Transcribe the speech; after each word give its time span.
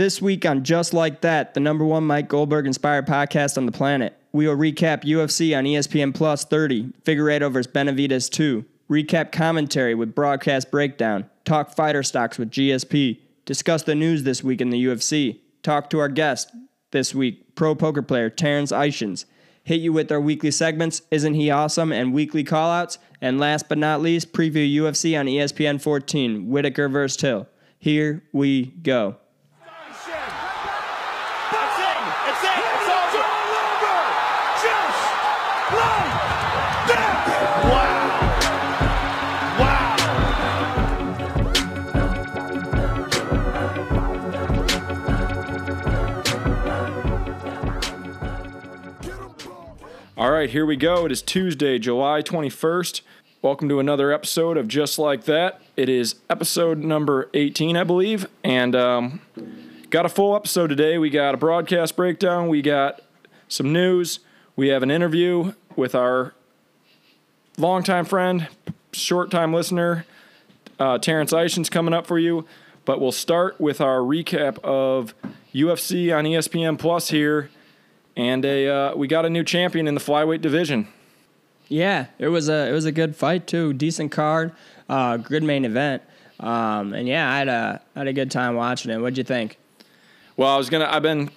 This 0.00 0.22
week 0.22 0.46
on 0.46 0.64
Just 0.64 0.94
Like 0.94 1.20
That, 1.20 1.52
the 1.52 1.60
number 1.60 1.84
one 1.84 2.06
Mike 2.06 2.26
Goldberg 2.26 2.66
inspired 2.66 3.06
podcast 3.06 3.58
on 3.58 3.66
the 3.66 3.70
planet, 3.70 4.16
we 4.32 4.48
will 4.48 4.56
recap 4.56 5.04
UFC 5.04 5.54
on 5.54 5.64
ESPN 5.64 6.14
Plus 6.14 6.42
30, 6.42 6.94
Figueiredo 7.04 7.52
vs. 7.52 7.70
Benavidez 7.70 8.30
2, 8.30 8.64
recap 8.88 9.30
commentary 9.30 9.94
with 9.94 10.14
broadcast 10.14 10.70
breakdown, 10.70 11.28
talk 11.44 11.74
fighter 11.74 12.02
stocks 12.02 12.38
with 12.38 12.50
GSP, 12.50 13.18
discuss 13.44 13.82
the 13.82 13.94
news 13.94 14.22
this 14.22 14.42
week 14.42 14.62
in 14.62 14.70
the 14.70 14.82
UFC, 14.82 15.40
talk 15.62 15.90
to 15.90 15.98
our 15.98 16.08
guest 16.08 16.50
this 16.92 17.14
week, 17.14 17.54
pro 17.54 17.74
poker 17.74 18.00
player 18.00 18.30
Terrence 18.30 18.72
Ishins, 18.72 19.26
hit 19.64 19.82
you 19.82 19.92
with 19.92 20.10
our 20.10 20.18
weekly 20.18 20.50
segments, 20.50 21.02
Isn't 21.10 21.34
He 21.34 21.50
Awesome, 21.50 21.92
and 21.92 22.14
weekly 22.14 22.42
callouts, 22.42 22.96
and 23.20 23.38
last 23.38 23.68
but 23.68 23.76
not 23.76 24.00
least, 24.00 24.32
preview 24.32 24.76
UFC 24.76 25.20
on 25.20 25.26
ESPN 25.26 25.78
14, 25.78 26.48
Whitaker 26.48 26.88
vs. 26.88 27.18
Till. 27.18 27.48
Here 27.78 28.22
we 28.32 28.64
go. 28.64 29.16
Right, 50.40 50.48
here 50.48 50.64
we 50.64 50.74
go. 50.74 51.04
It 51.04 51.12
is 51.12 51.20
Tuesday, 51.20 51.78
July 51.78 52.22
21st. 52.22 53.02
Welcome 53.42 53.68
to 53.68 53.78
another 53.78 54.10
episode 54.10 54.56
of 54.56 54.68
Just 54.68 54.98
Like 54.98 55.24
That. 55.24 55.60
It 55.76 55.90
is 55.90 56.14
episode 56.30 56.78
number 56.78 57.28
18, 57.34 57.76
I 57.76 57.84
believe. 57.84 58.26
And 58.42 58.74
um, 58.74 59.20
got 59.90 60.06
a 60.06 60.08
full 60.08 60.34
episode 60.34 60.68
today. 60.68 60.96
We 60.96 61.10
got 61.10 61.34
a 61.34 61.36
broadcast 61.36 61.94
breakdown, 61.94 62.48
we 62.48 62.62
got 62.62 63.02
some 63.48 63.70
news, 63.70 64.20
we 64.56 64.68
have 64.68 64.82
an 64.82 64.90
interview 64.90 65.52
with 65.76 65.94
our 65.94 66.32
longtime 67.58 68.06
friend, 68.06 68.48
short 68.94 69.30
time 69.30 69.52
listener, 69.52 70.06
uh, 70.78 70.96
Terrence 70.96 71.34
Ishins 71.34 71.70
coming 71.70 71.92
up 71.92 72.06
for 72.06 72.18
you. 72.18 72.46
But 72.86 72.98
we'll 72.98 73.12
start 73.12 73.60
with 73.60 73.82
our 73.82 73.98
recap 73.98 74.58
of 74.60 75.12
UFC 75.52 76.16
on 76.16 76.24
ESPN 76.24 76.78
Plus 76.78 77.10
here. 77.10 77.50
And 78.20 78.44
a 78.44 78.68
uh, 78.68 78.96
we 78.96 79.08
got 79.08 79.24
a 79.24 79.30
new 79.30 79.42
champion 79.42 79.88
in 79.88 79.94
the 79.94 80.00
flyweight 80.00 80.42
division. 80.42 80.88
Yeah, 81.68 82.08
it 82.18 82.28
was 82.28 82.50
a 82.50 82.68
it 82.68 82.72
was 82.72 82.84
a 82.84 82.92
good 82.92 83.16
fight 83.16 83.46
too. 83.46 83.72
Decent 83.72 84.12
card, 84.12 84.52
uh, 84.90 85.16
good 85.16 85.42
main 85.42 85.64
event, 85.64 86.02
um, 86.38 86.92
and 86.92 87.08
yeah, 87.08 87.32
I 87.32 87.38
had 87.38 87.48
a 87.48 87.80
I 87.96 88.00
had 88.00 88.08
a 88.08 88.12
good 88.12 88.30
time 88.30 88.56
watching 88.56 88.90
it. 88.90 88.98
What'd 88.98 89.16
you 89.16 89.24
think? 89.24 89.56
Well, 90.36 90.50
I 90.50 90.58
was 90.58 90.68
gonna. 90.68 90.84
I've 90.84 91.02
been 91.02 91.30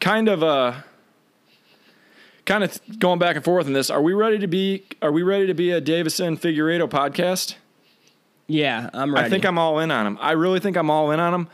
kind 0.00 0.30
of 0.30 0.42
uh, 0.42 0.76
kind 2.46 2.64
of 2.64 2.80
going 2.98 3.18
back 3.18 3.36
and 3.36 3.44
forth 3.44 3.66
on 3.66 3.74
this. 3.74 3.90
Are 3.90 4.00
we 4.00 4.14
ready 4.14 4.38
to 4.38 4.46
be? 4.46 4.86
Are 5.02 5.12
we 5.12 5.22
ready 5.22 5.46
to 5.46 5.54
be 5.54 5.72
a 5.72 5.82
Deiveson 5.82 6.40
Figueiredo 6.40 6.88
podcast? 6.88 7.56
Yeah, 8.46 8.88
I'm 8.94 9.14
ready. 9.14 9.26
I 9.26 9.28
think 9.28 9.44
I'm 9.44 9.58
all 9.58 9.78
in 9.80 9.90
on 9.90 10.06
him. 10.06 10.18
I 10.22 10.32
really 10.32 10.58
think 10.58 10.78
I'm 10.78 10.88
all 10.88 11.10
in 11.10 11.20
on 11.20 11.34
him. 11.34 11.48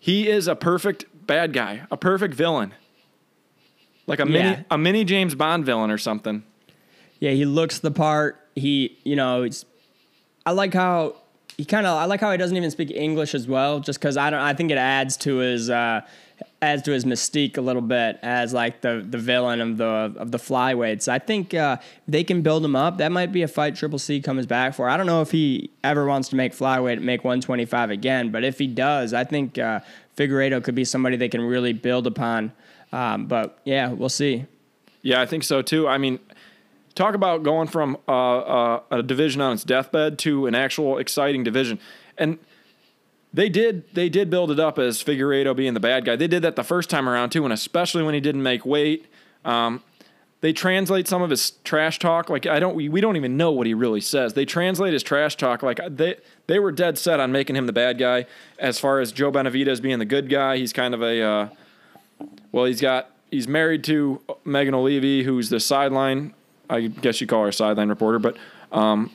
He 0.00 0.28
is 0.28 0.48
a 0.48 0.56
perfect 0.56 1.04
bad 1.28 1.52
guy, 1.52 1.86
a 1.92 1.96
perfect 1.96 2.34
villain, 2.34 2.74
like 4.06 4.20
a 4.20 4.26
mini 4.26 4.50
Yeah. 4.50 4.62
a 4.70 4.78
mini 4.78 5.04
James 5.04 5.34
Bond 5.34 5.64
villain 5.64 5.90
or 5.90 5.98
something. 5.98 6.42
Yeah, 7.20 7.30
he 7.30 7.44
looks 7.44 7.78
the 7.78 7.90
part. 7.90 8.36
He, 8.54 8.98
you 9.04 9.16
know, 9.16 9.42
it's. 9.42 9.64
I 10.44 10.52
like 10.52 10.74
how 10.74 11.16
he 11.56 11.64
kind 11.64 11.86
of. 11.86 11.96
I 11.98 12.04
like 12.04 12.20
how 12.20 12.30
he 12.30 12.36
doesn't 12.38 12.56
even 12.56 12.70
speak 12.70 12.90
English 12.90 13.34
as 13.34 13.46
well, 13.48 13.80
just 13.80 13.98
because 13.98 14.16
I 14.16 14.30
don't. 14.30 14.40
I 14.40 14.54
think 14.54 14.70
it 14.70 14.78
adds 14.78 15.16
to 15.18 15.36
his. 15.36 15.70
Uh, 15.70 16.02
adds 16.60 16.82
to 16.82 16.90
his 16.90 17.06
mystique 17.06 17.56
a 17.56 17.60
little 17.62 17.80
bit 17.82 18.18
as 18.22 18.52
like 18.52 18.82
the 18.82 19.04
the 19.08 19.16
villain 19.16 19.60
of 19.62 19.78
the 19.78 20.12
of 20.18 20.30
the 20.32 20.38
flyweights. 20.38 21.08
I 21.08 21.18
think 21.18 21.54
uh, 21.54 21.78
they 22.06 22.24
can 22.24 22.42
build 22.42 22.62
him 22.64 22.76
up. 22.76 22.98
That 22.98 23.10
might 23.12 23.32
be 23.32 23.40
a 23.42 23.48
fight 23.48 23.74
Triple 23.76 23.98
C 23.98 24.20
comes 24.20 24.44
back 24.44 24.74
for. 24.74 24.88
I 24.88 24.98
don't 24.98 25.06
know 25.06 25.22
if 25.22 25.30
he 25.30 25.70
ever 25.82 26.04
wants 26.04 26.28
to 26.30 26.36
make 26.36 26.52
flyweight 26.52 27.00
make 27.00 27.24
125 27.24 27.90
again, 27.90 28.30
but 28.30 28.44
if 28.44 28.58
he 28.58 28.66
does, 28.66 29.14
I 29.14 29.24
think 29.24 29.56
uh, 29.58 29.80
Figueiredo 30.16 30.62
could 30.62 30.74
be 30.74 30.84
somebody 30.84 31.16
they 31.16 31.28
can 31.30 31.40
really 31.40 31.72
build 31.72 32.06
upon. 32.06 32.52
Um, 32.92 33.26
but 33.26 33.58
yeah, 33.64 33.92
we'll 33.92 34.08
see. 34.08 34.46
Yeah, 35.02 35.20
I 35.20 35.26
think 35.26 35.44
so 35.44 35.62
too. 35.62 35.86
I 35.86 35.98
mean, 35.98 36.18
talk 36.94 37.14
about 37.14 37.42
going 37.42 37.68
from 37.68 37.96
uh, 38.08 38.38
uh, 38.38 38.82
a 38.90 39.02
division 39.02 39.40
on 39.40 39.52
its 39.52 39.64
deathbed 39.64 40.18
to 40.20 40.46
an 40.46 40.54
actual 40.54 40.98
exciting 40.98 41.44
division, 41.44 41.78
and 42.18 42.38
they 43.32 43.48
did 43.48 43.84
they 43.94 44.08
did 44.08 44.30
build 44.30 44.50
it 44.50 44.58
up 44.58 44.78
as 44.78 45.02
Figueiredo 45.02 45.54
being 45.54 45.74
the 45.74 45.80
bad 45.80 46.04
guy. 46.04 46.16
They 46.16 46.26
did 46.26 46.42
that 46.42 46.56
the 46.56 46.64
first 46.64 46.90
time 46.90 47.08
around 47.08 47.30
too, 47.30 47.44
and 47.44 47.52
especially 47.52 48.02
when 48.02 48.14
he 48.14 48.20
didn't 48.20 48.42
make 48.42 48.64
weight. 48.64 49.06
Um, 49.44 49.82
they 50.40 50.52
translate 50.52 51.08
some 51.08 51.22
of 51.22 51.30
his 51.30 51.52
trash 51.64 51.98
talk 51.98 52.28
like 52.28 52.46
I 52.46 52.60
don't 52.60 52.74
we, 52.74 52.88
we 52.88 53.00
don't 53.00 53.16
even 53.16 53.36
know 53.36 53.52
what 53.52 53.66
he 53.66 53.74
really 53.74 54.00
says. 54.00 54.34
They 54.34 54.44
translate 54.44 54.92
his 54.92 55.02
trash 55.02 55.36
talk 55.36 55.62
like 55.62 55.80
they 55.88 56.16
they 56.46 56.58
were 56.58 56.72
dead 56.72 56.98
set 56.98 57.20
on 57.20 57.32
making 57.32 57.56
him 57.56 57.66
the 57.66 57.72
bad 57.72 57.98
guy. 57.98 58.26
As 58.58 58.78
far 58.78 59.00
as 59.00 59.12
Joe 59.12 59.32
Benavidez 59.32 59.80
being 59.80 59.98
the 59.98 60.04
good 60.04 60.28
guy, 60.28 60.56
he's 60.56 60.72
kind 60.72 60.94
of 60.94 61.02
a 61.02 61.22
uh, 61.22 61.48
well, 62.52 62.64
he's 62.64 62.80
got 62.80 63.10
he's 63.30 63.48
married 63.48 63.84
to 63.84 64.20
Megan 64.44 64.74
Olivi, 64.74 65.22
who's 65.24 65.50
the 65.50 65.60
sideline. 65.60 66.34
I 66.68 66.82
guess 66.88 67.20
you 67.20 67.26
call 67.26 67.42
her 67.42 67.48
a 67.48 67.52
sideline 67.52 67.88
reporter, 67.88 68.18
but 68.18 68.36
um, 68.72 69.10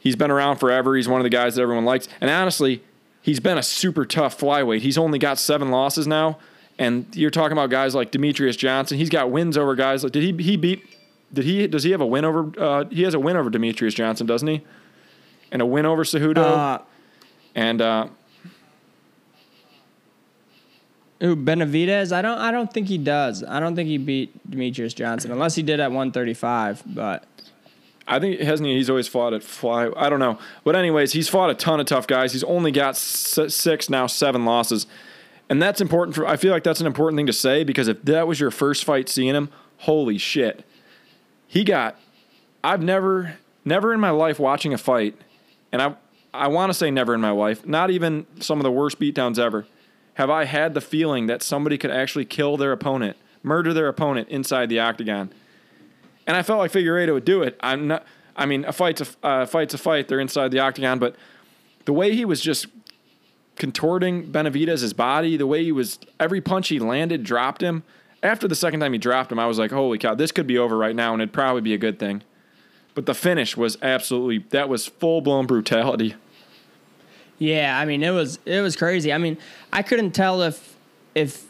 he's 0.00 0.16
been 0.16 0.30
around 0.30 0.56
forever. 0.56 0.96
He's 0.96 1.08
one 1.08 1.20
of 1.20 1.24
the 1.24 1.30
guys 1.30 1.54
that 1.54 1.62
everyone 1.62 1.84
likes, 1.84 2.08
and 2.20 2.30
honestly, 2.30 2.82
he's 3.22 3.40
been 3.40 3.58
a 3.58 3.62
super 3.62 4.04
tough 4.04 4.38
flyweight. 4.38 4.80
He's 4.80 4.98
only 4.98 5.18
got 5.18 5.38
seven 5.38 5.70
losses 5.70 6.06
now, 6.06 6.38
and 6.78 7.06
you're 7.14 7.30
talking 7.30 7.52
about 7.52 7.70
guys 7.70 7.94
like 7.94 8.10
Demetrious 8.10 8.56
Johnson. 8.58 8.98
He's 8.98 9.10
got 9.10 9.30
wins 9.30 9.56
over 9.56 9.74
guys 9.76 10.02
like 10.02 10.12
did 10.12 10.22
he 10.22 10.42
he 10.42 10.56
beat 10.56 10.84
did 11.32 11.44
he 11.44 11.66
does 11.68 11.84
he 11.84 11.90
have 11.92 12.00
a 12.00 12.06
win 12.06 12.24
over 12.24 12.50
uh, 12.58 12.84
he 12.90 13.02
has 13.02 13.14
a 13.14 13.20
win 13.20 13.36
over 13.36 13.50
Demetrious 13.50 13.94
Johnson, 13.94 14.26
doesn't 14.26 14.48
he? 14.48 14.62
And 15.52 15.62
a 15.62 15.66
win 15.66 15.86
over 15.86 16.02
Cejudo 16.04 16.38
Uh, 16.38 16.78
and 17.54 17.80
uh, 17.80 18.08
Ooh, 21.22 21.34
Benavidez? 21.34 22.12
I 22.12 22.22
don't. 22.22 22.38
I 22.38 22.50
don't 22.50 22.72
think 22.72 22.88
he 22.88 22.98
does. 22.98 23.42
I 23.42 23.58
don't 23.58 23.74
think 23.74 23.88
he 23.88 23.98
beat 23.98 24.50
Demetrious 24.50 24.94
Johnson 24.94 25.32
unless 25.32 25.54
he 25.56 25.62
did 25.62 25.80
at 25.80 25.90
135. 25.90 26.84
But 26.86 27.24
I 28.06 28.20
think 28.20 28.40
hasn't 28.40 28.68
he? 28.68 28.76
He's 28.76 28.88
always 28.88 29.08
fought 29.08 29.32
at 29.34 29.42
fly. 29.42 29.90
I 29.96 30.08
don't 30.08 30.20
know, 30.20 30.38
but 30.62 30.76
anyways, 30.76 31.12
he's 31.12 31.28
fought 31.28 31.50
a 31.50 31.54
ton 31.54 31.80
of 31.80 31.86
tough 31.86 32.06
guys. 32.06 32.32
He's 32.32 32.44
only 32.44 32.70
got 32.70 32.96
six 32.96 33.90
now, 33.90 34.06
seven 34.06 34.44
losses, 34.44 34.86
and 35.48 35.60
that's 35.60 35.80
important 35.80 36.14
for. 36.14 36.26
I 36.26 36.36
feel 36.36 36.52
like 36.52 36.62
that's 36.62 36.80
an 36.80 36.86
important 36.86 37.18
thing 37.18 37.26
to 37.26 37.32
say 37.32 37.64
because 37.64 37.88
if 37.88 38.02
that 38.04 38.28
was 38.28 38.38
your 38.38 38.52
first 38.52 38.84
fight 38.84 39.08
seeing 39.08 39.34
him, 39.34 39.50
holy 39.78 40.18
shit, 40.18 40.64
he 41.46 41.64
got. 41.64 41.96
I've 42.62 42.82
never, 42.82 43.38
never 43.64 43.92
in 43.92 44.00
my 44.00 44.10
life 44.10 44.38
watching 44.38 44.72
a 44.72 44.78
fight, 44.78 45.16
and 45.72 45.82
I, 45.82 45.94
I 46.32 46.48
want 46.48 46.70
to 46.70 46.74
say 46.74 46.90
never 46.90 47.14
in 47.14 47.20
my 47.20 47.30
life, 47.30 47.66
not 47.66 47.90
even 47.90 48.26
some 48.40 48.58
of 48.58 48.64
the 48.64 48.72
worst 48.72 48.98
beatdowns 48.98 49.38
ever, 49.38 49.66
have 50.18 50.30
I 50.30 50.46
had 50.46 50.74
the 50.74 50.80
feeling 50.80 51.28
that 51.28 51.44
somebody 51.44 51.78
could 51.78 51.92
actually 51.92 52.24
kill 52.24 52.56
their 52.56 52.72
opponent, 52.72 53.16
murder 53.44 53.72
their 53.72 53.86
opponent 53.86 54.28
inside 54.28 54.68
the 54.68 54.80
octagon. 54.80 55.30
And 56.26 56.36
I 56.36 56.42
felt 56.42 56.58
like 56.58 56.72
Figueiredo 56.72 57.12
would 57.12 57.24
do 57.24 57.42
it. 57.42 57.56
I'm 57.62 57.86
not. 57.86 58.04
I 58.36 58.44
mean, 58.44 58.64
a 58.64 58.72
fight's 58.72 59.00
a 59.00 59.26
uh, 59.26 59.46
fight's 59.46 59.74
a 59.74 59.78
fight. 59.78 60.08
They're 60.08 60.18
inside 60.18 60.50
the 60.50 60.58
octagon, 60.58 60.98
but 60.98 61.14
the 61.84 61.92
way 61.92 62.16
he 62.16 62.24
was 62.24 62.40
just 62.40 62.66
contorting 63.54 64.32
Benavidez's 64.32 64.92
body, 64.92 65.36
the 65.36 65.46
way 65.46 65.62
he 65.62 65.70
was 65.70 66.00
every 66.18 66.40
punch 66.40 66.66
he 66.68 66.80
landed 66.80 67.22
dropped 67.22 67.62
him. 67.62 67.84
After 68.20 68.48
the 68.48 68.56
second 68.56 68.80
time 68.80 68.92
he 68.92 68.98
dropped 68.98 69.30
him, 69.30 69.38
I 69.38 69.46
was 69.46 69.60
like, 69.60 69.70
"Holy 69.70 69.98
cow, 69.98 70.16
this 70.16 70.32
could 70.32 70.48
be 70.48 70.58
over 70.58 70.76
right 70.76 70.96
now, 70.96 71.12
and 71.12 71.22
it'd 71.22 71.32
probably 71.32 71.62
be 71.62 71.74
a 71.74 71.78
good 71.78 72.00
thing." 72.00 72.24
But 72.96 73.06
the 73.06 73.14
finish 73.14 73.56
was 73.56 73.78
absolutely 73.82 74.44
that 74.50 74.68
was 74.68 74.86
full 74.86 75.20
blown 75.20 75.46
brutality. 75.46 76.16
Yeah, 77.38 77.78
I 77.78 77.84
mean, 77.84 78.02
it 78.02 78.10
was 78.10 78.38
it 78.44 78.60
was 78.60 78.76
crazy. 78.76 79.12
I 79.12 79.18
mean, 79.18 79.38
I 79.72 79.82
couldn't 79.82 80.12
tell 80.12 80.42
if 80.42 80.76
if 81.14 81.44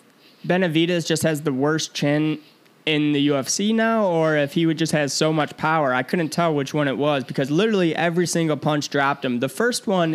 Benavidez 0.46 1.06
just 1.06 1.22
has 1.22 1.42
the 1.42 1.52
worst 1.52 1.94
chin 1.94 2.40
in 2.86 3.12
the 3.12 3.28
UFC 3.28 3.74
now, 3.74 4.06
or 4.06 4.36
if 4.36 4.54
he 4.54 4.64
would 4.66 4.78
just 4.78 4.92
has 4.92 5.12
so 5.12 5.32
much 5.32 5.56
power. 5.56 5.92
I 5.92 6.02
couldn't 6.02 6.30
tell 6.30 6.54
which 6.54 6.72
one 6.72 6.88
it 6.88 6.96
was 6.96 7.24
because 7.24 7.50
literally 7.50 7.94
every 7.94 8.26
single 8.26 8.56
punch 8.56 8.88
dropped 8.88 9.24
him. 9.24 9.40
The 9.40 9.48
first 9.48 9.86
one, 9.86 10.14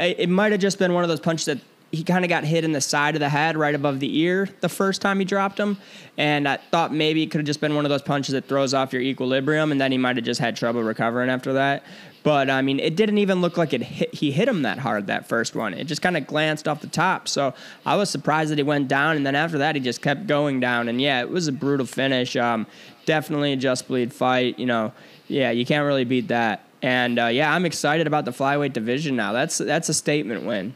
it, 0.00 0.20
it 0.20 0.28
might 0.28 0.52
have 0.52 0.60
just 0.60 0.78
been 0.78 0.94
one 0.94 1.04
of 1.04 1.08
those 1.08 1.20
punches 1.20 1.46
that 1.46 1.58
he 1.92 2.02
kind 2.02 2.24
of 2.24 2.28
got 2.28 2.44
hit 2.44 2.64
in 2.64 2.72
the 2.72 2.80
side 2.80 3.14
of 3.14 3.20
the 3.20 3.28
head, 3.28 3.56
right 3.56 3.74
above 3.74 4.00
the 4.00 4.18
ear, 4.18 4.48
the 4.60 4.68
first 4.68 5.00
time 5.00 5.18
he 5.18 5.24
dropped 5.24 5.58
him. 5.58 5.78
And 6.18 6.48
I 6.48 6.56
thought 6.56 6.92
maybe 6.92 7.22
it 7.22 7.30
could 7.30 7.38
have 7.38 7.46
just 7.46 7.60
been 7.60 7.74
one 7.76 7.84
of 7.84 7.90
those 7.90 8.02
punches 8.02 8.32
that 8.32 8.46
throws 8.46 8.74
off 8.74 8.92
your 8.92 9.02
equilibrium, 9.02 9.70
and 9.70 9.80
then 9.80 9.92
he 9.92 9.98
might 9.98 10.16
have 10.16 10.24
just 10.24 10.40
had 10.40 10.56
trouble 10.56 10.82
recovering 10.82 11.30
after 11.30 11.52
that. 11.54 11.84
But 12.22 12.50
I 12.50 12.60
mean, 12.60 12.80
it 12.80 12.96
didn't 12.96 13.18
even 13.18 13.40
look 13.40 13.56
like 13.56 13.72
it 13.72 13.82
hit, 13.84 14.12
he 14.12 14.32
hit 14.32 14.48
him 14.48 14.62
that 14.62 14.78
hard 14.78 15.06
that 15.06 15.28
first 15.28 15.54
one. 15.54 15.74
It 15.74 15.84
just 15.84 16.02
kind 16.02 16.16
of 16.16 16.26
glanced 16.26 16.66
off 16.66 16.80
the 16.80 16.88
top. 16.88 17.28
So 17.28 17.54
I 17.84 17.94
was 17.94 18.10
surprised 18.10 18.50
that 18.50 18.58
he 18.58 18.64
went 18.64 18.88
down, 18.88 19.16
and 19.16 19.24
then 19.24 19.36
after 19.36 19.58
that, 19.58 19.76
he 19.76 19.80
just 19.80 20.02
kept 20.02 20.26
going 20.26 20.58
down. 20.58 20.88
And 20.88 21.00
yeah, 21.00 21.20
it 21.20 21.30
was 21.30 21.46
a 21.46 21.52
brutal 21.52 21.86
finish. 21.86 22.34
Um, 22.34 22.66
definitely 23.04 23.52
a 23.52 23.56
just 23.56 23.86
bleed 23.86 24.12
fight. 24.12 24.58
You 24.58 24.66
know, 24.66 24.92
yeah, 25.28 25.52
you 25.52 25.64
can't 25.64 25.86
really 25.86 26.04
beat 26.04 26.28
that. 26.28 26.64
And 26.82 27.18
uh, 27.18 27.26
yeah, 27.26 27.54
I'm 27.54 27.64
excited 27.64 28.08
about 28.08 28.24
the 28.24 28.32
flyweight 28.32 28.72
division 28.72 29.14
now. 29.14 29.32
That's 29.32 29.58
that's 29.58 29.88
a 29.88 29.94
statement 29.94 30.44
win. 30.44 30.74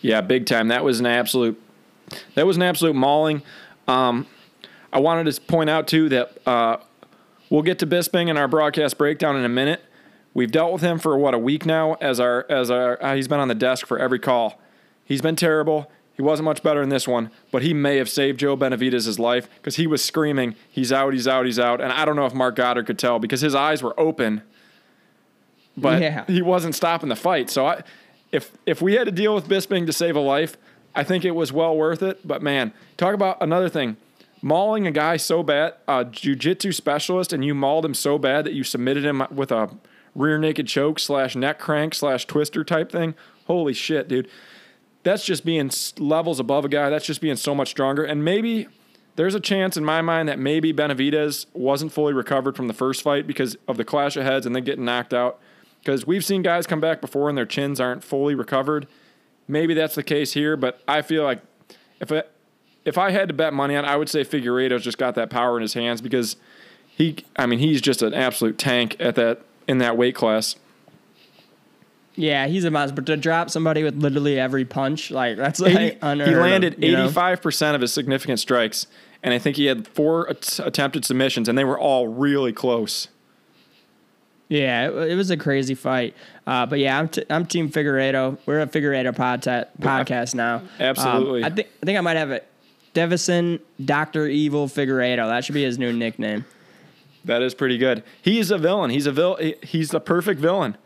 Yeah, 0.00 0.20
big 0.20 0.46
time. 0.46 0.68
That 0.68 0.84
was 0.84 1.00
an 1.00 1.06
absolute 1.06 1.60
that 2.34 2.46
was 2.46 2.56
an 2.56 2.62
absolute 2.62 2.94
mauling. 2.94 3.42
Um, 3.86 4.26
I 4.92 5.00
wanted 5.00 5.30
to 5.32 5.40
point 5.42 5.68
out 5.68 5.86
too 5.86 6.08
that 6.08 6.38
uh, 6.46 6.78
we'll 7.50 7.62
get 7.62 7.78
to 7.80 7.86
Bisping 7.86 8.28
in 8.28 8.36
our 8.38 8.48
broadcast 8.48 8.96
breakdown 8.96 9.36
in 9.36 9.44
a 9.44 9.48
minute. 9.48 9.82
We've 10.34 10.50
dealt 10.50 10.72
with 10.72 10.82
him 10.82 10.98
for 10.98 11.18
what 11.18 11.34
a 11.34 11.38
week 11.38 11.66
now 11.66 11.94
as 12.00 12.20
our 12.20 12.46
as 12.48 12.70
our 12.70 13.02
uh, 13.02 13.14
he's 13.16 13.28
been 13.28 13.40
on 13.40 13.48
the 13.48 13.54
desk 13.54 13.86
for 13.86 13.98
every 13.98 14.18
call. 14.18 14.60
He's 15.04 15.20
been 15.20 15.36
terrible. 15.36 15.90
He 16.14 16.22
wasn't 16.22 16.46
much 16.46 16.62
better 16.64 16.82
in 16.82 16.88
this 16.88 17.06
one, 17.06 17.30
but 17.52 17.62
he 17.62 17.72
may 17.72 17.96
have 17.96 18.08
saved 18.08 18.40
Joe 18.40 18.56
Benavidez' 18.56 19.18
life 19.20 19.48
because 19.56 19.76
he 19.76 19.86
was 19.86 20.02
screaming, 20.04 20.54
"He's 20.70 20.92
out! 20.92 21.12
He's 21.12 21.28
out! 21.28 21.46
He's 21.46 21.58
out!" 21.58 21.80
And 21.80 21.92
I 21.92 22.04
don't 22.04 22.16
know 22.16 22.26
if 22.26 22.34
Marc 22.34 22.56
Goddard 22.56 22.86
could 22.86 22.98
tell 22.98 23.18
because 23.18 23.40
his 23.40 23.54
eyes 23.54 23.82
were 23.82 23.98
open, 23.98 24.42
but 25.76 26.00
Yeah. 26.02 26.24
he 26.26 26.42
wasn't 26.42 26.74
stopping 26.74 27.08
the 27.08 27.16
fight. 27.16 27.50
So 27.50 27.66
I, 27.66 27.82
if 28.32 28.52
if 28.66 28.82
we 28.82 28.94
had 28.94 29.06
to 29.06 29.12
deal 29.12 29.34
with 29.34 29.48
Bisping 29.48 29.86
to 29.86 29.92
save 29.92 30.16
a 30.16 30.20
life, 30.20 30.56
I 30.94 31.04
think 31.04 31.24
it 31.24 31.32
was 31.32 31.52
well 31.52 31.76
worth 31.76 32.02
it. 32.02 32.26
But 32.26 32.42
man, 32.42 32.72
talk 32.96 33.14
about 33.14 33.38
another 33.40 33.68
thing. 33.68 33.96
Mauling 34.40 34.86
a 34.86 34.92
guy 34.92 35.16
so 35.16 35.42
bad, 35.42 35.74
a 35.88 36.04
jujitsu 36.04 36.72
specialist, 36.72 37.32
and 37.32 37.44
you 37.44 37.54
mauled 37.54 37.84
him 37.84 37.94
so 37.94 38.18
bad 38.18 38.44
that 38.44 38.52
you 38.52 38.62
submitted 38.62 39.04
him 39.04 39.26
with 39.30 39.50
a 39.50 39.70
rear 40.14 40.38
naked 40.38 40.66
choke 40.66 40.98
slash 40.98 41.34
neck 41.34 41.58
crank 41.58 41.94
slash 41.94 42.24
twister 42.26 42.64
type 42.64 42.90
thing. 42.92 43.14
Holy 43.46 43.72
shit, 43.72 44.08
dude. 44.08 44.28
That's 45.02 45.24
just 45.24 45.44
being 45.44 45.70
levels 45.98 46.38
above 46.38 46.64
a 46.64 46.68
guy. 46.68 46.90
That's 46.90 47.06
just 47.06 47.20
being 47.20 47.36
so 47.36 47.54
much 47.54 47.70
stronger. 47.70 48.04
And 48.04 48.24
maybe 48.24 48.68
there's 49.16 49.34
a 49.34 49.40
chance 49.40 49.76
in 49.76 49.84
my 49.84 50.02
mind 50.02 50.28
that 50.28 50.38
maybe 50.38 50.72
Benavidez 50.72 51.46
wasn't 51.52 51.92
fully 51.92 52.12
recovered 52.12 52.56
from 52.56 52.68
the 52.68 52.74
first 52.74 53.02
fight 53.02 53.26
because 53.26 53.56
of 53.66 53.76
the 53.76 53.84
clash 53.84 54.16
of 54.16 54.24
heads 54.24 54.46
and 54.46 54.54
then 54.54 54.64
getting 54.64 54.84
knocked 54.84 55.14
out. 55.14 55.40
Because 55.88 56.06
we've 56.06 56.22
seen 56.22 56.42
guys 56.42 56.66
come 56.66 56.82
back 56.82 57.00
before 57.00 57.30
and 57.30 57.38
their 57.38 57.46
chins 57.46 57.80
aren't 57.80 58.04
fully 58.04 58.34
recovered. 58.34 58.86
Maybe 59.48 59.72
that's 59.72 59.94
the 59.94 60.02
case 60.02 60.34
here, 60.34 60.54
but 60.54 60.82
I 60.86 61.00
feel 61.00 61.24
like 61.24 61.40
if 61.98 62.12
it, 62.12 62.30
if 62.84 62.98
I 62.98 63.10
had 63.10 63.28
to 63.28 63.34
bet 63.34 63.54
money 63.54 63.74
on, 63.74 63.86
it, 63.86 63.88
I 63.88 63.96
would 63.96 64.10
say 64.10 64.22
Figueiredo's 64.22 64.84
just 64.84 64.98
got 64.98 65.14
that 65.14 65.30
power 65.30 65.56
in 65.56 65.62
his 65.62 65.72
hands 65.72 66.02
because 66.02 66.36
he, 66.86 67.24
I 67.36 67.46
mean, 67.46 67.58
he's 67.58 67.80
just 67.80 68.02
an 68.02 68.12
absolute 68.12 68.58
tank 68.58 68.96
at 69.00 69.14
that 69.14 69.40
in 69.66 69.78
that 69.78 69.96
weight 69.96 70.14
class. 70.14 70.56
Yeah, 72.16 72.48
he's 72.48 72.64
a 72.64 72.70
monster. 72.70 72.94
But 72.94 73.06
to 73.06 73.16
drop 73.16 73.48
somebody 73.48 73.82
with 73.82 73.96
literally 73.96 74.38
every 74.38 74.66
punch, 74.66 75.10
like 75.10 75.38
that's 75.38 75.58
like 75.58 75.74
80 75.74 75.98
unheard 76.02 76.28
he 76.28 76.34
landed 76.34 76.76
85% 76.76 77.74
of 77.74 77.80
his 77.80 77.94
significant 77.94 78.40
strikes, 78.40 78.88
and 79.22 79.32
I 79.32 79.38
think 79.38 79.56
he 79.56 79.64
had 79.64 79.88
four 79.88 80.28
at- 80.28 80.60
attempted 80.62 81.06
submissions, 81.06 81.48
and 81.48 81.56
they 81.56 81.64
were 81.64 81.78
all 81.78 82.08
really 82.08 82.52
close. 82.52 83.08
Yeah, 84.48 84.88
it, 84.88 85.12
it 85.12 85.14
was 85.14 85.30
a 85.30 85.36
crazy 85.36 85.74
fight. 85.74 86.14
Uh, 86.46 86.64
but 86.66 86.78
yeah, 86.78 86.98
I'm, 86.98 87.08
t- 87.08 87.24
I'm 87.28 87.44
Team 87.46 87.70
Figueiredo. 87.70 88.38
We're 88.46 88.60
a 88.60 88.66
Figueiredo 88.66 89.14
podta- 89.14 89.66
podcast 89.80 90.34
now. 90.34 90.56
Um, 90.56 90.68
Absolutely. 90.80 91.44
I 91.44 91.50
think 91.50 91.68
I 91.82 91.86
think 91.86 91.98
I 91.98 92.00
might 92.00 92.16
have 92.16 92.30
it. 92.30 92.46
Deiveson 92.94 93.60
Doctor 93.84 94.26
Evil 94.26 94.66
Figueiredo. 94.66 95.28
That 95.28 95.44
should 95.44 95.54
be 95.54 95.64
his 95.64 95.78
new 95.78 95.92
nickname. 95.92 96.44
That 97.24 97.42
is 97.42 97.54
pretty 97.54 97.76
good. 97.76 98.02
He's 98.22 98.50
a 98.50 98.56
villain. 98.58 98.90
He's 98.90 99.06
a 99.06 99.12
vil- 99.12 99.38
He's 99.62 99.90
the 99.90 100.00
perfect 100.00 100.40
villain. 100.40 100.76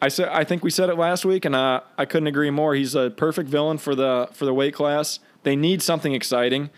I 0.00 0.08
said. 0.08 0.28
I 0.30 0.42
think 0.44 0.64
we 0.64 0.70
said 0.70 0.88
it 0.88 0.96
last 0.96 1.24
week, 1.24 1.44
and 1.44 1.54
uh, 1.54 1.82
I 1.98 2.06
couldn't 2.06 2.26
agree 2.26 2.50
more. 2.50 2.74
He's 2.74 2.94
a 2.94 3.10
perfect 3.10 3.48
villain 3.48 3.78
for 3.78 3.94
the 3.94 4.28
for 4.32 4.46
the 4.46 4.54
weight 4.54 4.74
class. 4.74 5.20
They 5.42 5.54
need 5.54 5.82
something 5.82 6.14
exciting. 6.14 6.70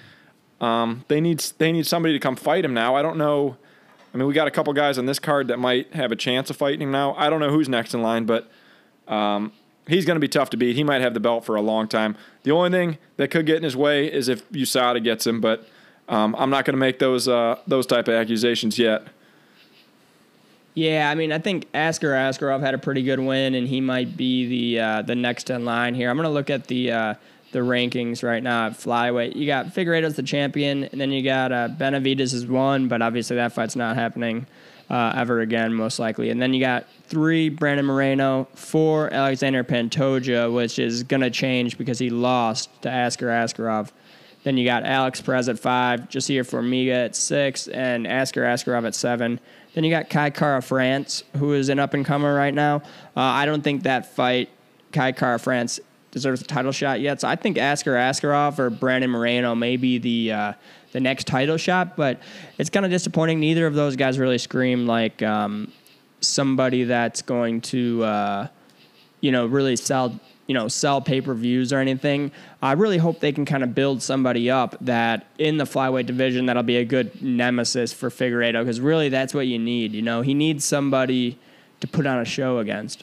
Um, 0.61 1.05
they 1.09 1.21
need 1.21 1.39
they 1.59 1.71
need 1.73 1.87
somebody 1.87 2.13
to 2.13 2.19
come 2.21 2.37
fight 2.37 2.65
him 2.65 2.75
now. 2.75 2.97
I 2.97 3.03
don't 3.03 3.17
know. 3.17 3.57
I 4.15 4.17
mean, 4.17 4.29
we 4.29 4.33
got 4.33 4.47
a 4.47 4.51
couple 4.53 4.73
guys 4.73 4.97
on 4.97 5.07
this 5.07 5.19
card 5.19 5.49
that 5.49 5.59
might 5.59 5.93
have 5.93 6.13
a 6.13 6.17
chance 6.17 6.49
of 6.49 6.57
fighting 6.57 6.83
him 6.83 6.93
now. 6.93 7.15
I 7.17 7.29
don't 7.29 7.41
know 7.41 7.51
who's 7.51 7.69
next 7.69 7.95
in 7.95 8.01
line, 8.03 8.27
but 8.27 8.49
um, 9.09 9.53
he's 9.89 10.07
going 10.07 10.15
to 10.15 10.21
be 10.21 10.29
tough 10.29 10.51
to 10.51 10.57
beat. 10.57 10.77
He 10.77 10.85
might 10.85 11.01
have 11.01 11.15
the 11.15 11.21
belt 11.21 11.45
for 11.45 11.57
a 11.57 11.61
long 11.61 11.89
time. 11.89 12.17
The 12.45 12.53
only 12.53 12.71
thing 12.71 12.99
that 13.17 13.33
could 13.33 13.45
get 13.45 13.57
in 13.57 13.65
his 13.65 13.77
way 13.77 14.07
is 14.11 14.29
if 14.29 14.49
USADA 14.53 15.03
gets 15.03 15.27
him, 15.27 15.41
but 15.41 15.67
um, 16.09 16.37
I'm 16.39 16.49
not 16.49 16.65
going 16.65 16.75
to 16.75 16.79
make 16.79 17.01
those 17.01 17.27
uh, 17.27 17.59
those 17.67 17.87
type 17.87 18.07
of 18.07 18.15
accusations 18.15 18.79
yet. 18.79 19.03
Yeah, 20.75 21.11
I 21.11 21.15
mean, 21.15 21.33
I 21.33 21.39
think 21.39 21.67
Askar 21.73 22.13
Askarov 22.13 22.61
had 22.61 22.75
a 22.75 22.79
pretty 22.79 23.03
good 23.03 23.21
win, 23.21 23.55
and 23.55 23.67
he 23.67 23.81
might 23.81 24.17
be 24.17 24.47
the 24.47 24.81
uh, 24.81 25.03
the 25.03 25.15
next 25.17 25.51
in 25.51 25.65
line 25.65 25.95
here. 25.95 26.09
I'm 26.09 26.17
gonna 26.17 26.31
look 26.31 26.51
at 26.51 26.69
the 26.69 26.93
uh, 26.93 27.15
the 27.55 27.61
rankings 27.61 28.23
right 28.23 28.43
now 28.43 28.67
at 28.67 28.73
flyweight. 28.73 29.37
You 29.37 29.47
got 29.47 29.67
Figueiredo's 29.67 30.17
the 30.17 30.23
champion, 30.25 30.85
and 30.85 31.01
then 31.01 31.13
you 31.13 31.23
got 31.23 31.53
uh, 31.53 31.69
Benavidez 31.69 32.35
is 32.35 32.47
one, 32.47 32.89
but 32.89 33.01
obviously 33.01 33.37
that 33.37 33.53
fight's 33.53 33.77
not 33.77 33.95
happening 33.95 34.47
uh, 34.91 35.15
ever 35.17 35.41
again, 35.41 35.73
most 35.73 36.01
likely. 36.01 36.31
And 36.31 36.43
then 36.43 36.53
you 36.53 36.61
got 36.61 36.87
three 37.05 37.49
Brandon 37.49 37.87
Moreno, 37.87 38.49
four 38.55 39.09
Alexander 39.15 39.63
Pantoja, 39.63 40.53
which 40.53 40.81
is 40.81 41.05
gonna 41.05 41.31
change 41.31 41.79
because 41.79 42.01
he 42.01 42.11
lost 42.11 42.71
to 42.83 42.91
Askar 42.91 43.29
Askarov. 43.29 43.91
Then 44.43 44.59
you 44.59 44.67
got 44.67 44.85
Alex 44.85 45.23
Perez 45.23 45.49
at 45.49 45.59
five, 45.59 46.09
Jussier 46.09 46.43
Formiga 46.43 47.07
at 47.07 47.17
six, 47.17 47.69
and 47.69 48.05
Askar 48.05 48.43
Askarov 48.43 48.85
at 48.85 48.97
seven. 48.97 49.39
Then 49.75 49.85
you 49.85 49.91
got 49.91 50.11
Kai 50.11 50.31
Kara 50.31 50.61
France, 50.61 51.23
who 51.37 51.53
is 51.53 51.69
an 51.69 51.79
up 51.79 51.95
and 51.95 52.05
comer 52.05 52.35
right 52.35 52.53
now. 52.53 52.79
Uh, 53.17 53.21
I 53.21 53.47
don't 53.47 53.63
think 53.63 53.85
that 53.85 54.15
fight, 54.15 54.51
Kai 54.93 55.13
Kara 55.13 55.39
France, 55.39 55.81
deserves 56.15 56.41
a 56.41 56.45
title 56.45 56.73
shot 56.73 57.01
yet. 57.01 57.21
So 57.21 57.29
I 57.29 57.37
think 57.37 57.59
Askar 57.59 57.93
Askarov 57.93 58.59
or 58.59 58.71
Brandon 58.71 59.11
Moreno 59.11 59.55
may 59.55 59.77
be 59.77 59.99
the 59.99 60.33
uh, 60.33 60.53
the 60.93 61.01
next 61.01 61.27
title 61.27 61.59
shot. 61.59 61.97
But 61.97 62.21
it's 62.57 62.71
kind 62.71 62.87
of 62.87 62.91
disappointing. 62.91 63.41
Neither 63.41 63.67
of 63.67 63.75
those 63.75 63.97
guys 63.97 64.19
really 64.19 64.39
scream 64.39 64.87
like 64.87 65.23
um, 65.23 65.71
somebody 66.23 66.85
that's 66.85 67.21
going 67.21 67.61
to. 67.61 68.03
Uh, 68.05 68.49
you 69.25 69.33
know, 69.33 69.47
really 69.47 69.75
sell, 69.75 70.21
you 70.47 70.53
know, 70.53 70.69
sell 70.69 71.01
pay 71.01 71.23
per 71.23 71.33
views 71.33 71.73
or 71.73 71.79
anything. 71.79 72.31
I 72.61 72.73
really 72.73 72.99
hope 72.99 73.21
they 73.21 73.33
can 73.33 73.47
kind 73.47 73.63
of 73.63 73.75
build 73.75 74.03
somebody 74.03 74.51
up 74.51 74.77
that 74.83 75.25
in 75.39 75.57
the 75.57 75.65
flyweight 75.65 76.05
division 76.05 76.45
that'll 76.45 76.63
be 76.63 76.77
a 76.77 76.85
good 76.85 77.23
nemesis 77.23 77.91
for 77.91 78.11
Figueiredo 78.11 78.61
because 78.61 78.83
really 78.83 79.09
that's 79.09 79.33
what 79.33 79.47
you 79.47 79.59
need. 79.59 79.95
You 79.95 80.03
know, 80.03 80.21
he 80.21 80.35
needs 80.35 80.67
somebody 80.67 81.39
to 81.81 81.87
put 81.87 82.07
on 82.07 82.19
a 82.19 82.27
show 82.27 82.59
against. 82.59 83.03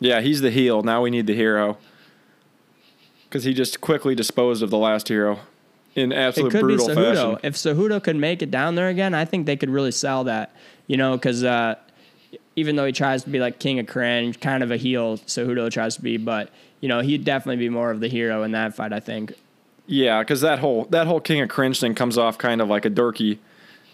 Yeah, 0.00 0.20
he's 0.22 0.40
the 0.40 0.50
heel. 0.50 0.82
Now 0.82 1.02
we 1.02 1.10
need 1.10 1.28
the 1.28 1.36
hero. 1.36 1.78
Because 3.30 3.44
he 3.44 3.54
just 3.54 3.80
quickly 3.80 4.16
disposed 4.16 4.60
of 4.60 4.70
the 4.70 4.76
last 4.76 5.06
hero 5.06 5.38
in 5.94 6.10
It 6.12 6.16
absolute 6.16 6.50
could 6.50 6.66
be 6.66 6.74
Cejudo. 6.74 6.94
fashion. 7.14 7.38
If 7.44 7.54
Cejudo 7.54 8.02
could 8.02 8.16
make 8.16 8.42
it 8.42 8.50
down 8.50 8.74
there 8.74 8.88
again, 8.88 9.14
I 9.14 9.24
think 9.24 9.46
they 9.46 9.56
could 9.56 9.70
really 9.70 9.92
sell 9.92 10.24
that. 10.24 10.52
You 10.88 10.96
know, 10.96 11.12
because 11.16 11.44
uh, 11.44 11.76
even 12.56 12.74
though 12.76 12.86
he 12.86 12.92
tries 12.92 13.22
to 13.24 13.30
be 13.30 13.38
like 13.38 13.60
king 13.60 13.78
of 13.78 13.86
cringe, 13.86 14.40
kind 14.40 14.62
of 14.64 14.72
a 14.72 14.76
heel, 14.76 15.18
Cejudo 15.18 15.70
tries 15.70 15.94
to 15.96 16.02
be, 16.02 16.16
but 16.16 16.50
you 16.80 16.88
know 16.88 17.00
he'd 17.00 17.24
definitely 17.24 17.56
be 17.56 17.68
more 17.68 17.92
of 17.92 18.00
the 18.00 18.08
hero 18.08 18.42
in 18.42 18.50
that 18.52 18.74
fight. 18.74 18.92
I 18.92 19.00
think. 19.00 19.34
Yeah, 19.86 20.20
because 20.22 20.40
that 20.40 20.58
whole 20.58 20.86
that 20.86 21.06
whole 21.06 21.20
King 21.20 21.40
of 21.40 21.48
Cringe 21.48 21.78
thing 21.78 21.94
comes 21.94 22.18
off 22.18 22.36
kind 22.38 22.60
of 22.60 22.68
like 22.68 22.84
a 22.84 22.90
dorky, 22.90 23.38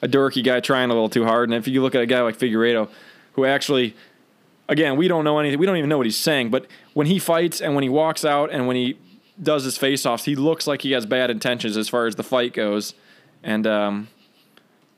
a 0.02 0.08
dorky 0.08 0.42
guy 0.42 0.60
trying 0.60 0.90
a 0.90 0.94
little 0.94 1.08
too 1.10 1.24
hard. 1.24 1.48
And 1.50 1.54
if 1.56 1.68
you 1.68 1.82
look 1.82 1.94
at 1.94 2.02
a 2.02 2.06
guy 2.06 2.22
like 2.22 2.38
Figueiredo, 2.38 2.88
who 3.34 3.44
actually, 3.44 3.94
again, 4.68 4.96
we 4.96 5.08
don't 5.08 5.24
know 5.24 5.38
anything. 5.38 5.58
We 5.58 5.66
don't 5.66 5.76
even 5.76 5.88
know 5.88 5.96
what 5.98 6.06
he's 6.06 6.16
saying. 6.16 6.50
But 6.50 6.66
when 6.94 7.06
he 7.06 7.18
fights 7.18 7.60
and 7.60 7.74
when 7.74 7.82
he 7.82 7.88
walks 7.88 8.24
out 8.24 8.50
and 8.50 8.66
when 8.66 8.76
he 8.76 8.96
does 9.42 9.64
his 9.64 9.76
face-offs, 9.76 10.24
he 10.24 10.34
looks 10.34 10.66
like 10.66 10.82
he 10.82 10.92
has 10.92 11.06
bad 11.06 11.30
intentions 11.30 11.76
as 11.76 11.88
far 11.88 12.06
as 12.06 12.16
the 12.16 12.22
fight 12.22 12.52
goes. 12.52 12.94
And 13.42 13.66
um, 13.66 14.08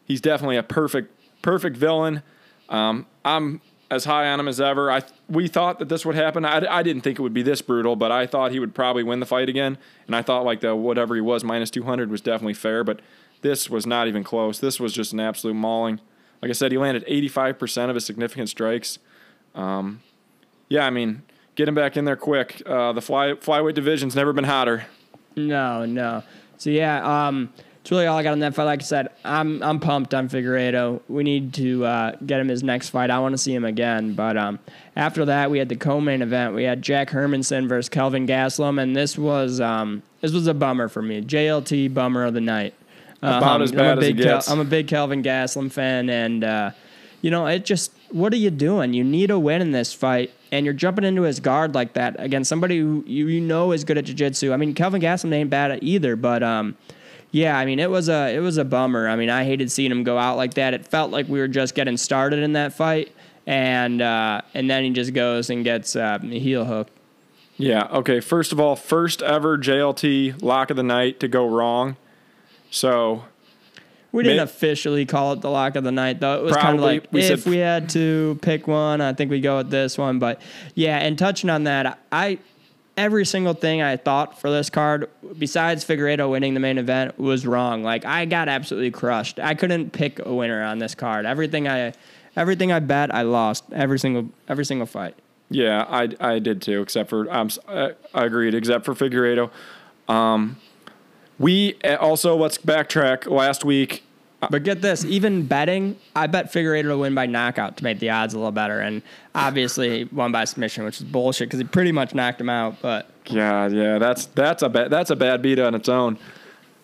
he's 0.04 0.20
definitely 0.20 0.56
a 0.56 0.62
perfect 0.62 1.14
perfect 1.42 1.76
villain. 1.76 2.22
Um, 2.68 3.06
I'm 3.24 3.60
as 3.90 4.04
high 4.04 4.28
on 4.28 4.40
him 4.40 4.48
as 4.48 4.60
ever. 4.60 4.90
I 4.90 5.02
we 5.28 5.48
thought 5.48 5.78
that 5.78 5.88
this 5.88 6.04
would 6.04 6.14
happen. 6.14 6.44
I, 6.44 6.64
I 6.68 6.82
didn't 6.82 7.02
think 7.02 7.18
it 7.18 7.22
would 7.22 7.34
be 7.34 7.42
this 7.42 7.62
brutal, 7.62 7.96
but 7.96 8.12
I 8.12 8.26
thought 8.26 8.52
he 8.52 8.60
would 8.60 8.74
probably 8.74 9.02
win 9.02 9.20
the 9.20 9.26
fight 9.26 9.48
again. 9.48 9.78
And 10.06 10.14
I 10.14 10.22
thought 10.22 10.44
like 10.44 10.60
the 10.60 10.74
whatever 10.74 11.14
he 11.14 11.20
was 11.20 11.44
minus 11.44 11.70
200 11.70 12.10
was 12.10 12.20
definitely 12.20 12.54
fair, 12.54 12.84
but 12.84 13.00
this 13.42 13.70
was 13.70 13.86
not 13.86 14.08
even 14.08 14.24
close. 14.24 14.58
This 14.58 14.80
was 14.80 14.92
just 14.92 15.12
an 15.12 15.20
absolute 15.20 15.54
mauling. 15.54 16.00
Like 16.42 16.50
I 16.50 16.52
said, 16.52 16.70
he 16.72 16.78
landed 16.78 17.04
85% 17.06 17.88
of 17.88 17.94
his 17.94 18.04
significant 18.04 18.48
strikes. 18.48 18.98
Um, 19.54 20.02
yeah, 20.68 20.86
I 20.86 20.90
mean, 20.90 21.22
get 21.58 21.68
him 21.68 21.74
back 21.74 21.96
in 21.96 22.04
there 22.06 22.16
quick. 22.16 22.62
Uh, 22.64 22.92
the 22.92 23.02
fly 23.02 23.32
flyweight 23.32 23.74
division's 23.74 24.16
never 24.16 24.32
been 24.32 24.44
hotter. 24.44 24.86
No, 25.36 25.84
no. 25.84 26.22
So 26.56 26.70
yeah, 26.70 27.26
um, 27.26 27.52
it's 27.80 27.90
really 27.90 28.06
all 28.06 28.16
I 28.16 28.22
got 28.22 28.32
on 28.32 28.38
that 28.38 28.54
fight. 28.54 28.64
Like 28.64 28.80
I 28.80 28.84
said, 28.84 29.08
I'm 29.24 29.62
I'm 29.62 29.80
pumped 29.80 30.14
on 30.14 30.28
Figueiredo. 30.28 31.02
We 31.08 31.24
need 31.24 31.52
to 31.54 31.84
uh, 31.84 32.12
get 32.24 32.40
him 32.40 32.48
his 32.48 32.62
next 32.62 32.90
fight. 32.90 33.10
I 33.10 33.18
want 33.18 33.32
to 33.32 33.38
see 33.38 33.52
him 33.52 33.64
again. 33.64 34.14
But 34.14 34.36
um, 34.36 34.60
after 34.96 35.24
that, 35.26 35.50
we 35.50 35.58
had 35.58 35.68
the 35.68 35.76
co-main 35.76 36.22
event. 36.22 36.54
We 36.54 36.62
had 36.62 36.80
Jack 36.80 37.10
Hermansson 37.10 37.68
versus 37.68 37.88
Kelvin 37.88 38.26
Gastelum, 38.26 38.80
and 38.80 38.96
this 38.96 39.18
was 39.18 39.60
um, 39.60 40.02
this 40.20 40.32
was 40.32 40.46
a 40.46 40.54
bummer 40.54 40.88
for 40.88 41.02
me. 41.02 41.22
JLT 41.22 41.92
bummer 41.92 42.24
of 42.24 42.34
the 42.34 42.40
night. 42.40 42.72
About 43.20 43.62
as 43.62 43.72
I'm 43.72 43.78
bad 43.78 43.98
a 43.98 44.00
as 44.00 44.08
it 44.08 44.16
big 44.16 44.24
Kel- 44.24 44.42
I'm 44.46 44.60
a 44.60 44.64
big 44.64 44.86
Kelvin 44.86 45.24
Gastelum 45.24 45.72
fan, 45.72 46.08
and 46.08 46.44
uh, 46.44 46.70
you 47.20 47.30
know 47.30 47.46
it 47.46 47.64
just 47.64 47.92
what 48.10 48.32
are 48.32 48.36
you 48.36 48.50
doing? 48.50 48.94
You 48.94 49.04
need 49.04 49.30
a 49.30 49.38
win 49.38 49.60
in 49.60 49.72
this 49.72 49.92
fight, 49.92 50.32
and 50.50 50.64
you're 50.64 50.74
jumping 50.74 51.04
into 51.04 51.22
his 51.22 51.40
guard 51.40 51.74
like 51.74 51.94
that 51.94 52.16
against 52.18 52.48
somebody 52.48 52.78
who 52.78 53.04
you, 53.06 53.28
you 53.28 53.40
know 53.40 53.72
is 53.72 53.84
good 53.84 53.98
at 53.98 54.04
jiu-jitsu. 54.04 54.52
I 54.52 54.56
mean, 54.56 54.74
Kelvin 54.74 55.02
Gastelum 55.02 55.32
ain't 55.32 55.50
bad 55.50 55.70
at 55.70 55.82
either, 55.82 56.16
but 56.16 56.42
um, 56.42 56.76
yeah, 57.30 57.58
I 57.58 57.64
mean 57.64 57.78
it 57.78 57.90
was 57.90 58.08
a 58.08 58.34
it 58.34 58.40
was 58.40 58.56
a 58.56 58.64
bummer. 58.64 59.08
I 59.08 59.16
mean, 59.16 59.30
I 59.30 59.44
hated 59.44 59.70
seeing 59.70 59.90
him 59.90 60.04
go 60.04 60.18
out 60.18 60.36
like 60.36 60.54
that. 60.54 60.74
It 60.74 60.86
felt 60.86 61.10
like 61.10 61.28
we 61.28 61.38
were 61.38 61.48
just 61.48 61.74
getting 61.74 61.96
started 61.96 62.40
in 62.40 62.54
that 62.54 62.72
fight, 62.72 63.12
and 63.46 64.00
uh, 64.00 64.42
and 64.54 64.70
then 64.70 64.84
he 64.84 64.90
just 64.90 65.12
goes 65.12 65.50
and 65.50 65.64
gets 65.64 65.96
uh, 65.96 66.18
heel 66.20 66.64
hook. 66.64 66.88
Yeah. 67.58 67.88
Okay. 67.90 68.20
First 68.20 68.52
of 68.52 68.60
all, 68.60 68.76
first 68.76 69.20
ever 69.20 69.58
JLT 69.58 70.42
lock 70.42 70.70
of 70.70 70.76
the 70.76 70.82
night 70.84 71.18
to 71.20 71.28
go 71.28 71.46
wrong. 71.46 71.96
So 72.70 73.24
We 74.10 74.22
didn't 74.22 74.40
officially 74.40 75.04
call 75.04 75.34
it 75.34 75.40
the 75.42 75.50
lock 75.50 75.76
of 75.76 75.84
the 75.84 75.92
night, 75.92 76.18
though. 76.20 76.38
It 76.38 76.42
was 76.44 76.56
kind 76.56 76.76
of 76.78 76.82
like 76.84 77.06
We 77.12 77.20
if 77.22 77.42
said- 77.42 77.50
we 77.50 77.58
had 77.58 77.88
to 77.90 78.38
pick 78.42 78.66
one, 78.66 79.00
I 79.00 79.12
think 79.12 79.30
we 79.30 79.40
go 79.40 79.58
with 79.58 79.70
this 79.70 79.98
one. 79.98 80.18
But 80.18 80.40
yeah, 80.74 80.96
and 80.98 81.18
touching 81.18 81.50
on 81.50 81.64
that, 81.64 81.98
I 82.10 82.38
every 82.96 83.24
single 83.26 83.54
thing 83.54 83.80
I 83.82 83.96
thought 83.96 84.40
for 84.40 84.50
this 84.50 84.70
card, 84.70 85.08
besides 85.38 85.84
Figueiredo 85.84 86.28
winning 86.30 86.54
the 86.54 86.60
main 86.60 86.78
event, 86.78 87.18
was 87.18 87.46
wrong. 87.46 87.82
Like 87.84 88.04
I 88.04 88.24
got 88.24 88.48
absolutely 88.48 88.90
crushed. 88.90 89.38
I 89.38 89.54
couldn't 89.54 89.92
pick 89.92 90.18
a 90.24 90.34
winner 90.34 90.62
on 90.64 90.78
this 90.78 90.94
card. 90.94 91.26
Everything 91.26 91.68
I 91.68 91.92
everything 92.34 92.72
I 92.72 92.78
bet, 92.80 93.14
I 93.14 93.22
lost 93.22 93.64
every 93.72 93.98
single 93.98 94.30
every 94.48 94.64
single 94.64 94.86
fight. 94.86 95.14
yeah, 95.50 95.84
I 95.88 96.08
I 96.18 96.38
did 96.38 96.62
too. 96.62 96.80
Except 96.80 97.10
for 97.10 97.30
I'm 97.30 97.50
I, 97.68 97.92
I 98.14 98.24
agreed. 98.24 98.54
Except 98.54 98.84
for 98.86 98.94
Figueiredo. 98.94 99.50
Um, 100.08 100.56
we 101.38 101.76
uh, 101.84 101.96
also 101.96 102.36
let's 102.36 102.58
backtrack. 102.58 103.30
Last 103.30 103.64
week, 103.64 104.02
But 104.50 104.62
get 104.62 104.82
this, 104.82 105.04
even 105.04 105.46
betting, 105.46 105.96
I 106.14 106.26
bet 106.28 106.52
Figueiredo 106.52 106.88
to 106.88 106.98
win 106.98 107.14
by 107.14 107.26
knockout 107.26 107.76
to 107.78 107.84
make 107.84 107.98
the 107.98 108.10
odds 108.10 108.34
a 108.34 108.38
little 108.38 108.52
better. 108.52 108.80
And 108.80 109.02
obviously 109.34 109.98
he 109.98 110.04
won 110.04 110.30
by 110.32 110.44
submission, 110.44 110.84
which 110.84 110.98
is 111.00 111.04
bullshit 111.04 111.48
because 111.48 111.60
he 111.60 111.64
pretty 111.64 111.92
much 111.92 112.14
knocked 112.14 112.40
him 112.40 112.48
out. 112.48 112.80
But 112.80 113.10
yeah, 113.26 113.68
yeah, 113.68 113.98
that's 113.98 114.26
that's 114.26 114.62
a 114.62 114.68
bad 114.68 114.90
that's 114.90 115.10
a 115.10 115.16
bad 115.16 115.42
beat 115.42 115.58
on 115.58 115.74
its 115.74 115.88
own. 115.88 116.18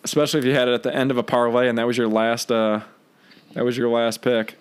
Especially 0.03 0.39
if 0.39 0.45
you 0.45 0.53
had 0.53 0.67
it 0.67 0.73
at 0.73 0.83
the 0.83 0.93
end 0.93 1.11
of 1.11 1.17
a 1.17 1.23
parlay 1.23 1.67
and 1.67 1.77
that 1.77 1.87
was 1.87 1.97
your 1.97 2.07
last 2.07 2.51
uh, 2.51 2.81
that 3.53 3.65
was 3.65 3.77
your 3.77 3.89
last 3.89 4.21
pick. 4.21 4.55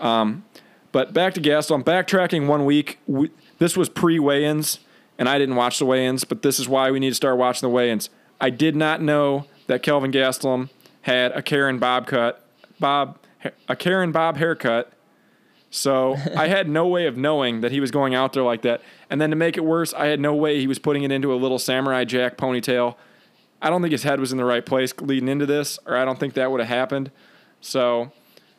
Um, 0.00 0.44
but 0.92 1.12
back 1.12 1.34
to 1.34 1.40
Gaston, 1.40 1.82
backtracking 1.84 2.46
one 2.46 2.64
week. 2.64 2.98
We, 3.06 3.30
this 3.58 3.76
was 3.76 3.88
pre 3.88 4.18
weigh-ins, 4.18 4.80
and 5.18 5.28
I 5.28 5.38
didn't 5.38 5.56
watch 5.56 5.78
the 5.78 5.86
weigh-ins, 5.86 6.24
but 6.24 6.42
this 6.42 6.58
is 6.58 6.68
why 6.68 6.90
we 6.90 7.00
need 7.00 7.10
to 7.10 7.14
start 7.14 7.38
watching 7.38 7.66
the 7.66 7.72
weigh-ins. 7.72 8.10
I 8.40 8.50
did 8.50 8.76
not 8.76 9.00
know 9.00 9.46
that 9.66 9.82
Kelvin 9.82 10.12
Gastelum 10.12 10.68
had 11.02 11.32
a 11.32 11.42
Karen 11.42 11.78
Bob 11.78 12.06
cut, 12.06 12.44
Bob 12.78 13.18
a 13.68 13.76
Karen 13.76 14.12
Bob 14.12 14.36
haircut. 14.36 14.92
So 15.70 16.16
I 16.36 16.48
had 16.48 16.68
no 16.68 16.86
way 16.86 17.06
of 17.06 17.16
knowing 17.16 17.60
that 17.60 17.72
he 17.72 17.80
was 17.80 17.90
going 17.90 18.14
out 18.14 18.32
there 18.32 18.42
like 18.42 18.62
that. 18.62 18.80
And 19.10 19.20
then 19.20 19.30
to 19.30 19.36
make 19.36 19.56
it 19.56 19.64
worse, 19.64 19.92
I 19.92 20.06
had 20.06 20.20
no 20.20 20.34
way 20.34 20.58
he 20.58 20.66
was 20.66 20.78
putting 20.78 21.02
it 21.02 21.12
into 21.12 21.32
a 21.32 21.36
little 21.36 21.58
samurai 21.58 22.04
jack 22.04 22.36
ponytail. 22.36 22.96
I 23.60 23.68
don't 23.68 23.82
think 23.82 23.92
his 23.92 24.02
head 24.02 24.20
was 24.20 24.32
in 24.32 24.38
the 24.38 24.44
right 24.44 24.64
place 24.64 24.94
leading 25.00 25.28
into 25.28 25.44
this, 25.44 25.78
or 25.86 25.96
I 25.96 26.04
don't 26.04 26.18
think 26.18 26.34
that 26.34 26.50
would 26.50 26.60
have 26.60 26.68
happened. 26.68 27.10
So 27.60 28.12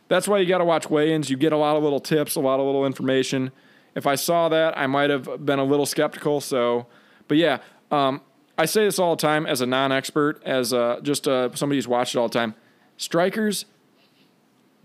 that's 0.10 0.28
why 0.28 0.40
you 0.40 0.46
got 0.46 0.58
to 0.60 0.66
watch 0.66 0.90
weigh-ins. 0.90 1.30
You 1.30 1.38
get 1.38 1.54
a 1.54 1.58
lot 1.58 1.76
of 1.76 1.84
little 1.84 2.00
tips, 2.00 2.36
a 2.36 2.40
lot 2.40 2.60
of 2.60 2.66
little 2.66 2.86
information. 2.86 3.52
If 3.96 4.06
I 4.06 4.16
saw 4.16 4.50
that, 4.50 4.78
I 4.78 4.86
might 4.88 5.10
have 5.10 5.46
been 5.46 5.60
a 5.60 5.64
little 5.64 5.86
skeptical. 5.86 6.42
So, 6.42 6.88
but 7.28 7.38
yeah, 7.38 7.60
um, 7.90 8.22
I 8.58 8.66
say 8.66 8.86
this 8.86 8.98
all 9.00 9.16
the 9.16 9.22
time 9.22 9.46
as 9.46 9.62
a 9.62 9.66
non-expert, 9.66 10.42
as 10.44 10.74
uh, 10.74 11.00
just 11.04 11.28
uh, 11.28 11.54
somebody 11.56 11.78
who's 11.78 11.88
watched 11.88 12.16
it 12.16 12.18
all 12.18 12.28
the 12.28 12.34
time. 12.34 12.56
Strikers 12.98 13.66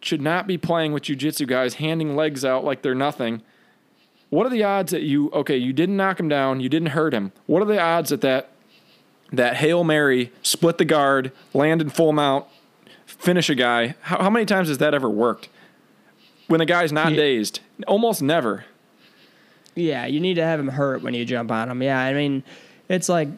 should 0.02 0.20
not 0.20 0.46
be 0.46 0.58
playing 0.58 0.92
with 0.92 1.04
jujitsu 1.04 1.46
guys, 1.46 1.74
handing 1.74 2.14
legs 2.16 2.44
out 2.44 2.64
like 2.64 2.82
they're 2.82 2.94
nothing. 2.94 3.40
What 4.30 4.46
are 4.46 4.50
the 4.50 4.64
odds 4.64 4.92
that 4.92 5.02
you 5.02 5.30
okay? 5.30 5.56
You 5.56 5.72
didn't 5.72 5.96
knock 5.96 6.18
him 6.18 6.28
down, 6.28 6.60
you 6.60 6.68
didn't 6.68 6.88
hurt 6.88 7.14
him. 7.14 7.32
What 7.46 7.62
are 7.62 7.66
the 7.66 7.80
odds 7.80 8.10
that 8.10 8.20
that 8.22 8.48
that 9.32 9.56
hail 9.56 9.84
mary, 9.84 10.32
split 10.42 10.76
the 10.78 10.84
guard, 10.84 11.32
land 11.54 11.80
in 11.80 11.88
full 11.90 12.12
mount, 12.12 12.46
finish 13.06 13.48
a 13.48 13.54
guy? 13.54 13.94
How, 14.02 14.22
how 14.24 14.30
many 14.30 14.44
times 14.46 14.68
has 14.68 14.78
that 14.78 14.92
ever 14.94 15.08
worked? 15.08 15.48
When 16.48 16.60
a 16.60 16.66
guy's 16.66 16.92
not 16.92 17.10
Yeah. 17.12 17.16
dazed, 17.18 17.60
almost 17.86 18.20
never. 18.22 18.64
yeah, 19.74 20.04
you 20.06 20.20
need 20.20 20.34
to 20.34 20.44
have 20.44 20.60
him 20.60 20.68
hurt 20.68 21.02
when 21.02 21.14
you 21.14 21.24
jump 21.24 21.50
on 21.50 21.70
him. 21.70 21.82
Yeah, 21.82 21.98
I 21.98 22.12
mean, 22.12 22.42
it's 22.90 23.08
like 23.08 23.28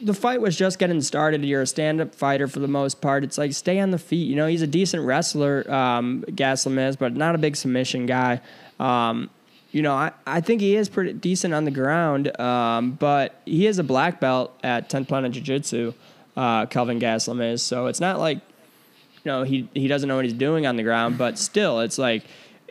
the 0.00 0.14
fight 0.14 0.40
was 0.40 0.56
just 0.56 0.78
getting 0.78 1.00
started. 1.00 1.44
You're 1.44 1.62
a 1.62 1.66
stand 1.66 2.00
up 2.00 2.14
fighter 2.14 2.46
for 2.46 2.60
the 2.60 2.68
most 2.68 3.00
part. 3.00 3.24
It's 3.24 3.38
like 3.38 3.52
stay 3.54 3.80
on 3.80 3.90
the 3.90 3.98
feet. 3.98 4.28
You 4.28 4.36
know, 4.36 4.46
he's 4.46 4.62
a 4.62 4.66
decent 4.66 5.04
wrestler, 5.04 5.70
um, 5.72 6.24
Gaslam 6.28 6.78
is, 6.88 6.96
but 6.96 7.16
not 7.16 7.34
a 7.34 7.38
big 7.38 7.56
submission 7.56 8.06
guy. 8.06 8.40
Um, 8.78 9.30
you 9.70 9.82
know, 9.82 9.94
I, 9.94 10.12
I 10.26 10.40
think 10.40 10.60
he 10.60 10.76
is 10.76 10.88
pretty 10.88 11.14
decent 11.14 11.54
on 11.54 11.64
the 11.64 11.70
ground, 11.70 12.38
um, 12.38 12.92
but 12.92 13.40
he 13.44 13.66
is 13.66 13.78
a 13.78 13.84
black 13.84 14.20
belt 14.20 14.56
at 14.62 14.88
10th 14.88 15.08
Planet 15.08 15.32
Jiu 15.32 15.42
Jitsu, 15.42 15.94
uh, 16.36 16.66
Kelvin 16.66 17.00
Gaslam 17.00 17.52
is. 17.52 17.62
So 17.62 17.86
it's 17.86 18.00
not 18.00 18.18
like, 18.18 18.38
you 18.38 19.32
know, 19.32 19.42
he, 19.42 19.68
he 19.74 19.88
doesn't 19.88 20.08
know 20.08 20.16
what 20.16 20.24
he's 20.24 20.34
doing 20.34 20.66
on 20.66 20.76
the 20.76 20.82
ground, 20.82 21.18
but 21.18 21.38
still, 21.38 21.80
it's 21.80 21.98
like 21.98 22.24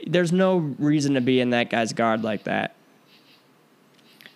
there's 0.05 0.31
no 0.31 0.57
reason 0.57 1.15
to 1.15 1.21
be 1.21 1.39
in 1.39 1.49
that 1.49 1.69
guy's 1.69 1.91
guard 1.91 2.23
like 2.23 2.43
that. 2.43 2.75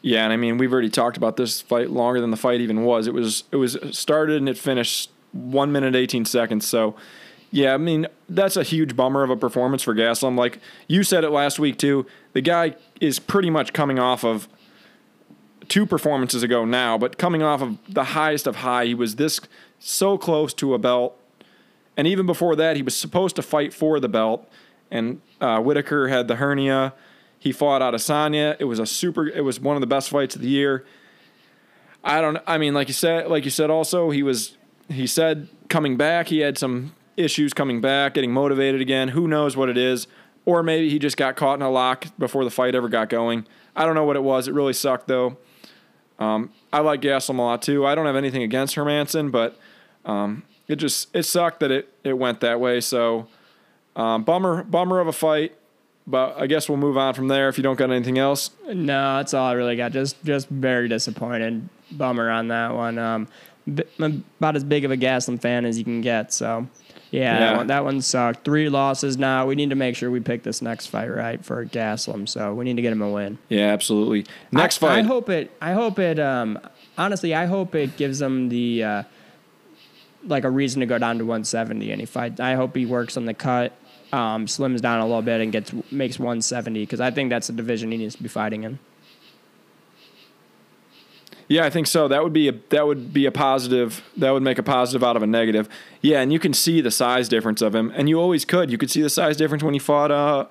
Yeah, 0.08 0.24
and 0.24 0.32
I 0.32 0.38
mean 0.38 0.58
we've 0.58 0.72
already 0.72 0.90
talked 0.90 1.18
about 1.18 1.36
this 1.36 1.60
fight 1.60 1.90
longer 1.90 2.22
than 2.22 2.32
the 2.32 2.38
fight 2.38 2.62
even 2.62 2.86
was. 2.86 3.08
It 3.08 3.14
was 3.14 3.44
it 3.52 3.58
was 3.58 3.78
started 3.92 4.38
and 4.38 4.48
it 4.48 4.58
finished 4.58 5.12
one 5.34 5.74
minute 5.74 5.98
eighteen 5.98 6.24
seconds. 6.24 6.66
So 6.66 6.96
yeah, 7.52 7.74
I 7.74 7.78
mean 7.78 8.08
that's 8.30 8.56
a 8.56 8.64
huge 8.64 8.96
bummer 8.96 9.22
of 9.24 9.30
a 9.30 9.36
performance 9.36 9.84
for 9.84 9.94
Gaslam. 9.94 10.38
Like 10.38 10.60
you 10.88 11.04
said 11.04 11.26
it 11.26 11.32
last 11.32 11.60
week 11.60 11.78
too. 11.78 12.06
The 12.32 12.40
guy 12.40 12.76
is 13.02 13.20
pretty 13.20 13.50
much 13.50 13.74
coming 13.74 14.00
off 14.00 14.24
of 14.24 14.48
two 15.68 15.86
performances 15.86 16.42
ago 16.42 16.64
now, 16.64 16.98
but 16.98 17.18
coming 17.18 17.44
off 17.44 17.62
of 17.62 17.78
the 17.90 18.06
highest 18.06 18.48
of 18.48 18.58
high. 18.58 18.86
He 18.86 18.94
was 18.94 19.18
this 19.18 19.42
so 19.78 20.18
close 20.18 20.54
to 20.54 20.74
a 20.74 20.78
belt, 20.80 21.20
and 21.98 22.08
even 22.08 22.26
before 22.26 22.56
that, 22.56 22.78
he 22.78 22.82
was 22.82 22.96
supposed 22.96 23.36
to 23.36 23.42
fight 23.42 23.74
for 23.74 24.00
the 24.00 24.08
belt. 24.08 24.50
And 24.90 25.20
uh, 25.42 25.60
Whitaker 25.60 26.08
had 26.08 26.30
the 26.30 26.38
hernia. 26.38 26.94
He 27.48 27.54
fought 27.54 27.82
out 27.82 27.96
of 27.96 28.02
Adesanya. 28.02 28.58
It 28.60 28.66
was 28.66 28.78
a 28.78 28.86
super. 28.86 29.26
It 29.26 29.40
was 29.40 29.58
one 29.58 29.78
of 29.78 29.82
the 29.82 29.88
best 29.88 30.10
fights 30.10 30.36
of 30.36 30.42
the 30.42 30.50
year. 30.50 30.84
I 32.04 32.20
don't. 32.20 32.38
I 32.46 32.58
mean, 32.58 32.74
like 32.74 32.90
you 32.90 32.94
said, 32.94 33.30
like 33.30 33.46
you 33.46 33.52
said, 33.52 33.70
also 33.70 34.10
he 34.10 34.22
was. 34.22 34.58
He 34.90 35.08
said 35.08 35.48
coming 35.70 35.96
back, 35.96 36.28
he 36.28 36.40
had 36.40 36.58
some 36.58 36.94
issues 37.16 37.54
coming 37.54 37.80
back, 37.80 38.16
getting 38.16 38.34
motivated 38.34 38.82
again. 38.82 39.10
Who 39.10 39.30
knows 39.30 39.56
what 39.56 39.70
it 39.70 39.78
is? 39.78 40.08
Or 40.44 40.62
maybe 40.62 40.90
he 40.90 41.00
just 41.00 41.16
got 41.16 41.38
caught 41.38 41.56
in 41.56 41.62
a 41.62 41.70
lock 41.70 42.08
before 42.20 42.44
the 42.44 42.52
fight 42.52 42.76
ever 42.76 42.90
got 42.90 43.08
going. 43.08 43.48
I 43.74 43.86
don't 43.86 43.96
know 43.96 44.04
what 44.04 44.18
it 44.18 44.24
was. 44.24 44.50
It 44.50 44.54
really 44.54 44.74
sucked 44.74 45.08
though. 45.08 45.38
Um, 46.20 46.52
I 46.74 46.80
like 46.80 47.00
Gaslam 47.00 47.40
a 47.40 47.42
lot 47.42 47.62
too. 47.62 47.86
I 47.86 47.96
don't 47.96 48.08
have 48.08 48.18
anything 48.18 48.44
against 48.44 48.76
Hermansson, 48.76 49.32
but 49.32 49.58
um, 50.04 50.44
it 50.68 50.76
just 50.78 51.16
it 51.16 51.24
sucked 51.24 51.62
that 51.62 51.72
it 51.72 51.94
it 52.04 52.18
went 52.18 52.42
that 52.42 52.60
way. 52.60 52.82
So 52.82 53.28
um, 53.96 54.26
bummer 54.26 54.64
bummer 54.64 55.00
of 55.00 55.08
a 55.08 55.14
fight. 55.14 55.57
But 56.10 56.38
I 56.40 56.48
guess 56.48 56.70
we'll 56.70 56.78
move 56.78 56.98
on 56.98 57.14
from 57.14 57.28
there 57.28 57.50
if 57.50 57.58
you 57.58 57.64
don't 57.64 57.76
got 57.76 57.92
anything 57.92 58.18
else. 58.18 58.52
No, 58.66 59.18
that's 59.18 59.34
all 59.34 59.46
I 59.46 59.54
really 59.54 59.76
got. 59.76 59.92
Just 59.92 60.24
just 60.24 60.48
very 60.48 60.88
disappointed. 60.88 61.68
Bummer 61.92 62.30
on 62.30 62.48
that 62.48 62.74
one. 62.74 62.98
Um, 62.98 63.28
b- 63.74 63.84
I'm 64.00 64.24
about 64.40 64.56
as 64.56 64.64
big 64.64 64.86
of 64.86 64.92
a 64.92 64.98
Gaslam 64.98 65.42
fan 65.42 65.66
as 65.66 65.78
you 65.78 65.84
can 65.84 66.00
get. 66.00 66.32
So, 66.34 66.68
yeah, 67.12 67.34
Yeah. 67.34 67.40
That, 67.40 67.58
one, 67.58 67.68
that 67.68 67.84
one 67.86 68.02
sucked. 68.02 68.46
Three 68.46 68.70
losses 68.70 69.18
now. 69.18 69.46
We 69.48 69.56
need 69.56 69.70
to 69.72 69.76
make 69.76 69.98
sure 69.98 70.10
we 70.10 70.22
pick 70.22 70.44
this 70.44 70.62
next 70.62 70.88
fight 70.88 71.08
right 71.14 71.44
for 71.44 71.66
Gaslam. 71.66 72.28
So 72.28 72.54
we 72.54 72.64
need 72.64 72.78
to 72.78 72.82
get 72.82 72.94
him 72.94 73.02
a 73.02 73.10
win. 73.10 73.38
Yeah, 73.50 73.74
absolutely. 73.74 74.26
Next 74.52 74.82
I, 74.82 74.88
fight. 74.88 75.00
I 75.00 75.02
hope 75.02 75.30
it. 75.30 75.52
I 75.62 75.74
hope 75.74 76.00
it. 76.00 76.20
Um, 76.20 76.58
honestly, 76.98 77.34
I 77.36 77.46
hope 77.48 77.76
it 77.76 77.98
gives 77.98 78.22
him 78.22 78.48
the 78.48 78.84
uh, 78.84 79.04
like 80.24 80.46
a 80.46 80.50
reason 80.50 80.80
to 80.80 80.86
go 80.86 80.98
down 80.98 81.18
to 81.18 81.26
170 81.26 81.92
and 81.92 82.00
he 82.00 82.06
fight. 82.06 82.40
I 82.40 82.56
hope 82.56 82.76
he 82.78 82.86
works 82.86 83.18
on 83.18 83.26
the 83.26 83.34
cut, 83.34 83.74
um, 84.14 84.46
slims 84.46 84.82
down 84.82 85.00
a 85.00 85.06
little 85.06 85.22
bit 85.22 85.42
and 85.42 85.52
gets 85.52 85.74
makes 85.92 86.20
170 86.20 86.82
because 86.82 87.02
I 87.02 87.12
think 87.12 87.30
that's 87.30 87.48
the 87.48 87.54
division 87.54 87.92
he 87.92 87.98
needs 87.98 88.16
to 88.16 88.24
be 88.24 88.30
fighting 88.30 88.64
in. 88.64 88.80
Yeah, 91.50 91.66
I 91.66 91.70
think 91.70 91.88
so. 91.88 92.10
That 92.10 92.24
would 92.24 92.34
be 92.34 92.50
a 92.50 92.54
that 92.70 92.88
would 92.88 93.14
be 93.14 93.26
a 93.26 93.32
positive. 93.32 94.04
That 94.18 94.32
would 94.32 94.44
make 94.44 94.58
a 94.58 94.64
positive 94.64 95.04
out 95.04 95.16
of 95.16 95.24
a 95.24 95.28
negative. 95.28 95.70
Yeah, 96.02 96.22
and 96.22 96.34
you 96.34 96.40
can 96.40 96.54
see 96.54 96.82
the 96.82 96.92
size 96.92 97.30
difference 97.30 97.62
of 97.62 97.74
him, 97.74 97.92
and 97.96 98.10
you 98.10 98.20
always 98.20 98.44
could. 98.44 98.70
You 98.70 98.78
could 98.78 98.92
see 98.92 99.02
the 99.02 99.10
size 99.10 99.38
difference 99.38 99.64
when 99.64 99.74
he 99.74 99.80
fought 99.80 100.12
uh 100.12 100.46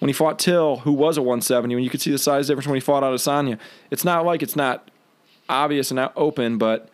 when 0.00 0.08
he 0.08 0.12
fought 0.12 0.38
Till, 0.38 0.78
who 0.78 0.92
was 0.92 1.18
a 1.18 1.22
170, 1.22 1.74
and 1.74 1.84
you 1.84 1.90
could 1.90 2.00
see 2.00 2.10
the 2.10 2.18
size 2.18 2.48
difference 2.48 2.66
when 2.66 2.74
he 2.74 2.80
fought 2.80 3.02
Adesanya. 3.02 3.58
It's 3.90 4.04
not 4.04 4.24
like 4.24 4.42
it's 4.42 4.56
not 4.56 4.90
obvious 5.48 5.90
and 5.90 6.00
open, 6.16 6.58
but 6.58 6.88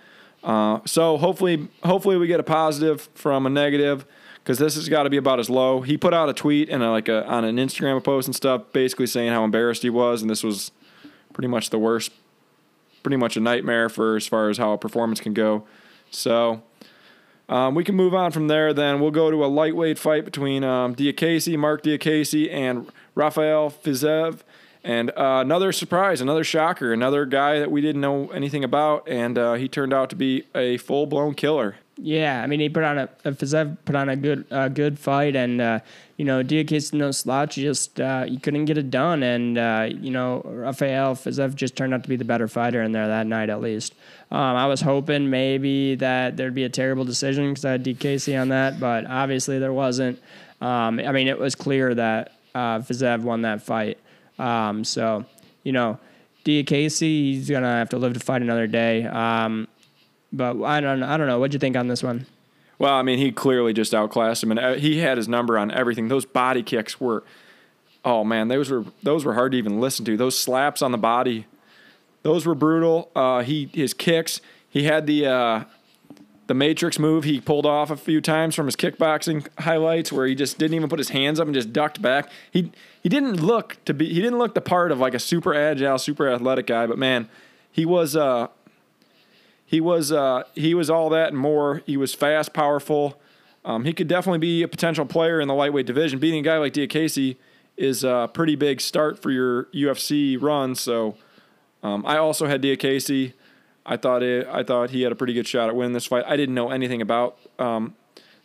uh, 0.45 0.81
so 0.85 1.17
hopefully 1.17 1.69
hopefully 1.83 2.17
we 2.17 2.27
get 2.27 2.41
a 2.41 2.45
positive 2.45 3.09
from 3.15 3.47
a 3.47 3.51
negative 3.51 4.05
because 4.47 4.61
this 4.61 4.77
has 4.77 4.89
got 4.89 5.03
to 5.03 5.11
be 5.11 5.17
about 5.17 5.41
as 5.41 5.51
low. 5.51 5.81
He 5.81 5.97
put 5.97 6.15
out 6.15 6.29
a 6.29 6.33
tweet 6.33 6.69
and 6.69 6.81
a, 6.81 6.93
like 6.93 7.09
a 7.09 7.27
on 7.27 7.45
an 7.45 7.57
Instagram 7.57 8.03
post 8.05 8.29
and 8.29 8.35
stuff, 8.35 8.63
basically 8.73 9.09
saying 9.09 9.33
how 9.33 9.43
embarrassed 9.43 9.83
he 9.83 9.91
was, 9.91 10.23
and 10.23 10.31
this 10.31 10.45
was 10.45 10.71
pretty 11.33 11.49
much 11.49 11.71
the 11.71 11.81
worst 11.81 12.13
pretty 13.03 13.17
much 13.17 13.37
a 13.37 13.41
nightmare 13.41 13.89
for 13.89 14.15
as 14.15 14.29
far 14.29 14.49
as 14.49 14.57
how 14.57 14.73
a 14.73 14.79
performance 14.79 15.19
can 15.19 15.35
go. 15.35 15.65
So 16.13 16.63
um, 17.49 17.75
we 17.75 17.83
can 17.83 17.97
move 17.97 18.15
on 18.15 18.31
from 18.31 18.47
there. 18.47 18.73
Then 18.73 19.01
we'll 19.01 19.11
go 19.11 19.33
to 19.33 19.45
a 19.45 19.47
lightweight 19.47 19.99
fight 19.99 20.25
between 20.25 20.63
um, 20.63 20.95
Diakiese, 20.95 21.59
Marc 21.59 21.83
Diakiese, 21.83 22.49
and 22.53 22.89
Rafael 23.17 23.71
Fiziev. 23.71 24.43
And 24.85 25.11
uh, 25.11 25.41
another 25.45 25.73
surprise, 25.73 26.21
another 26.21 26.45
shocker, 26.45 26.93
another 26.93 27.27
guy 27.27 27.59
that 27.59 27.73
we 27.73 27.81
didn't 27.81 28.01
know 28.01 28.29
anything 28.29 28.63
about, 28.63 29.09
and 29.09 29.37
uh, 29.37 29.55
he 29.55 29.69
turned 29.69 29.93
out 29.93 30.09
to 30.11 30.17
be 30.17 30.45
a 30.55 30.77
full 30.77 31.07
blown 31.07 31.35
killer. 31.35 31.77
Yeah, 31.99 32.43
I 32.43 32.47
mean 32.47 32.61
he 32.61 32.69
put 32.69 32.85
on 32.85 32.99
a 32.99 33.09
Fiziev 33.25 33.79
put 33.87 33.97
on 33.97 34.11
a 34.11 34.17
good 34.17 34.45
uh, 34.51 34.69
good 34.69 34.99
fight, 34.99 35.35
and 35.35 35.63
uh, 35.63 35.81
you 36.19 36.27
know 36.27 36.43
Diakis 36.43 36.93
no 36.93 37.11
slouch. 37.11 37.55
Just 37.55 37.99
uh, 37.99 38.25
he 38.25 38.37
couldn't 38.37 38.67
get 38.67 38.77
it 38.77 38.91
done, 38.91 39.23
and 39.23 39.57
uh, 39.57 39.89
you 39.91 40.11
know 40.11 40.43
Rafael 40.45 41.15
Fiziev 41.15 41.55
just 41.55 41.75
turned 41.75 41.95
out 41.95 42.03
to 42.03 42.09
be 42.09 42.17
the 42.17 42.25
better 42.25 42.49
fighter 42.49 42.83
in 42.83 42.93
there 42.93 43.09
that 43.09 43.27
night 43.27 43.49
at 43.49 43.63
least. 43.63 43.95
Um, 44.31 44.41
I 44.41 44.67
was 44.67 44.83
hoping 44.83 45.31
maybe 45.31 45.95
that 45.95 46.37
there'd 46.37 46.55
be 46.55 46.65
a 46.65 46.69
terrible 46.69 47.07
decision 47.07 47.49
because 47.49 47.65
I 47.65 47.73
had 47.73 47.85
DKC 47.85 48.39
on 48.39 48.51
that, 48.51 48.79
but 48.79 49.07
obviously 49.07 49.59
there 49.59 49.73
wasn't. 49.73 50.21
Um, 50.61 51.01
I 51.01 51.13
mean 51.13 51.29
it 51.29 51.39
was 51.39 51.55
clear 51.55 51.95
that 51.95 52.33
uh, 52.55 52.81
Fiziev 52.81 53.23
won 53.23 53.43
that 53.43 53.63
fight. 53.63 53.99
Um, 54.39 54.85
so 54.85 55.25
you 55.63 55.73
know 55.73 55.99
DKC 56.45 57.01
he's 57.01 57.49
gonna 57.49 57.79
have 57.79 57.89
to 57.89 57.97
live 57.97 58.13
to 58.13 58.21
fight 58.21 58.43
another 58.43 58.67
day. 58.67 59.07
Um, 59.07 59.67
but 60.37 60.63
I 60.63 60.81
don't 60.81 61.03
I 61.03 61.17
don't 61.17 61.27
know. 61.27 61.39
What'd 61.39 61.55
you 61.55 61.61
think 61.61 61.77
on 61.77 61.89
this 61.89 62.03
one? 62.03 62.27
Well, 62.79 62.93
I 62.93 63.03
mean, 63.03 63.19
he 63.19 63.33
clearly 63.33 63.73
just 63.73 63.95
outclassed 63.95 64.43
him, 64.43 64.51
and 64.51 64.61
uh, 64.61 64.75
he 64.75 64.99
had 64.99 65.17
his 65.17 65.29
number 65.29 65.59
on 65.59 65.71
everything. 65.71 66.09
Those 66.09 66.27
body 66.27 66.63
kicks 66.63 67.01
were, 67.01 67.25
oh 68.05 68.23
man, 68.23 68.49
those 68.49 68.71
were 68.71 68.85
those 69.03 69.25
were 69.25 69.35
hard 69.35 69.53
to 69.53 69.59
even 69.59 69.81
listen 69.81 70.05
to. 70.05 70.17
Those 70.17 70.39
slaps 70.39 70.83
on 70.83 70.93
the 70.93 70.99
body, 70.99 71.47
those 72.23 72.45
were 72.45 72.55
brutal. 72.55 73.11
Uh, 73.17 73.43
he 73.43 73.71
his 73.73 73.95
kicks, 73.95 74.41
he 74.69 74.85
had 74.85 75.07
the 75.07 75.27
uh, 75.27 75.65
the 76.47 76.55
matrix 76.55 76.99
move 76.99 77.25
he 77.25 77.41
pulled 77.41 77.67
off 77.67 77.91
a 77.91 77.97
few 77.97 78.21
times 78.21 78.55
from 78.55 78.67
his 78.67 78.77
kickboxing 78.77 79.47
highlights, 79.61 80.13
where 80.13 80.27
he 80.27 80.35
just 80.35 80.59
didn't 80.59 80.75
even 80.75 80.89
put 80.91 80.99
his 80.99 81.09
hands 81.09 81.41
up 81.41 81.47
and 81.47 81.55
just 81.55 81.73
ducked 81.73 82.03
back. 82.03 82.31
He 82.51 82.73
he 83.03 83.09
didn't 83.09 83.37
look 83.37 83.83
to 83.87 83.95
be 83.95 84.07
he 84.07 84.21
didn't 84.21 84.39
look 84.39 84.55
the 84.55 84.61
part 84.61 84.93
of 84.93 84.99
like 84.99 85.15
a 85.15 85.19
super 85.19 85.55
agile, 85.55 85.99
super 85.99 86.29
athletic 86.29 86.67
guy, 86.67 86.87
but 86.87 86.99
man, 86.99 87.29
he 87.73 87.87
was 87.87 88.15
uh 88.15 88.49
he 89.67 89.81
was 89.81 90.13
uh, 90.13 90.45
he 90.55 90.75
was 90.75 90.89
all 90.89 91.11
that 91.11 91.29
and 91.29 91.39
more. 91.39 91.83
He 91.85 91.97
was 91.97 92.15
fast, 92.15 92.55
powerful. 92.55 93.21
Um, 93.65 93.85
he 93.85 93.93
could 93.93 94.07
definitely 94.07 94.39
be 94.39 94.63
a 94.63 94.69
potential 94.69 95.05
player 95.05 95.41
in 95.41 95.49
the 95.49 95.55
lightweight 95.55 95.87
division. 95.87 96.21
Beating 96.21 96.41
a 96.41 96.43
guy 96.43 96.57
like 96.59 96.73
Diakiese 96.73 97.37
is 97.77 98.05
a 98.05 98.31
pretty 98.33 98.55
big 98.55 98.81
start 98.81 99.21
for 99.21 99.33
your 99.33 99.65
UFC 99.75 100.41
run. 100.41 100.77
So 100.77 101.17
um, 101.83 102.07
I 102.07 102.17
also 102.17 102.47
had 102.47 102.63
Diakiese. 102.63 103.33
I 103.85 103.97
thought 103.97 104.23
it, 104.23 104.47
I 104.47 104.63
thought 104.63 104.91
he 104.91 105.03
had 105.03 105.11
a 105.11 105.17
pretty 105.17 105.33
good 105.33 105.49
shot 105.49 105.69
at 105.69 105.75
winning 105.75 105.93
this 105.93 106.07
fight. 106.07 106.25
I 106.27 106.37
didn't 106.37 106.55
know 106.55 106.71
anything 106.71 107.03
about 107.03 107.39
um, 107.59 107.97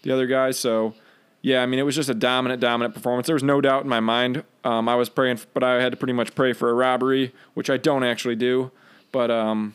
the 0.01 0.11
other 0.11 0.25
guys, 0.27 0.57
so 0.57 0.95
yeah, 1.41 1.63
I 1.63 1.65
mean 1.65 1.79
it 1.79 1.83
was 1.83 1.95
just 1.95 2.09
a 2.09 2.13
dominant, 2.13 2.61
dominant 2.61 2.93
performance. 2.93 3.27
There 3.27 3.35
was 3.35 3.43
no 3.43 3.61
doubt 3.61 3.83
in 3.83 3.89
my 3.89 3.99
mind. 3.99 4.43
Um, 4.63 4.87
I 4.87 4.95
was 4.95 5.09
praying, 5.09 5.39
but 5.53 5.63
I 5.63 5.81
had 5.81 5.91
to 5.91 5.97
pretty 5.97 6.13
much 6.13 6.35
pray 6.35 6.53
for 6.53 6.69
a 6.69 6.73
robbery, 6.73 7.33
which 7.55 7.69
I 7.69 7.77
don't 7.77 8.03
actually 8.03 8.35
do. 8.35 8.71
But 9.11 9.31
um, 9.31 9.73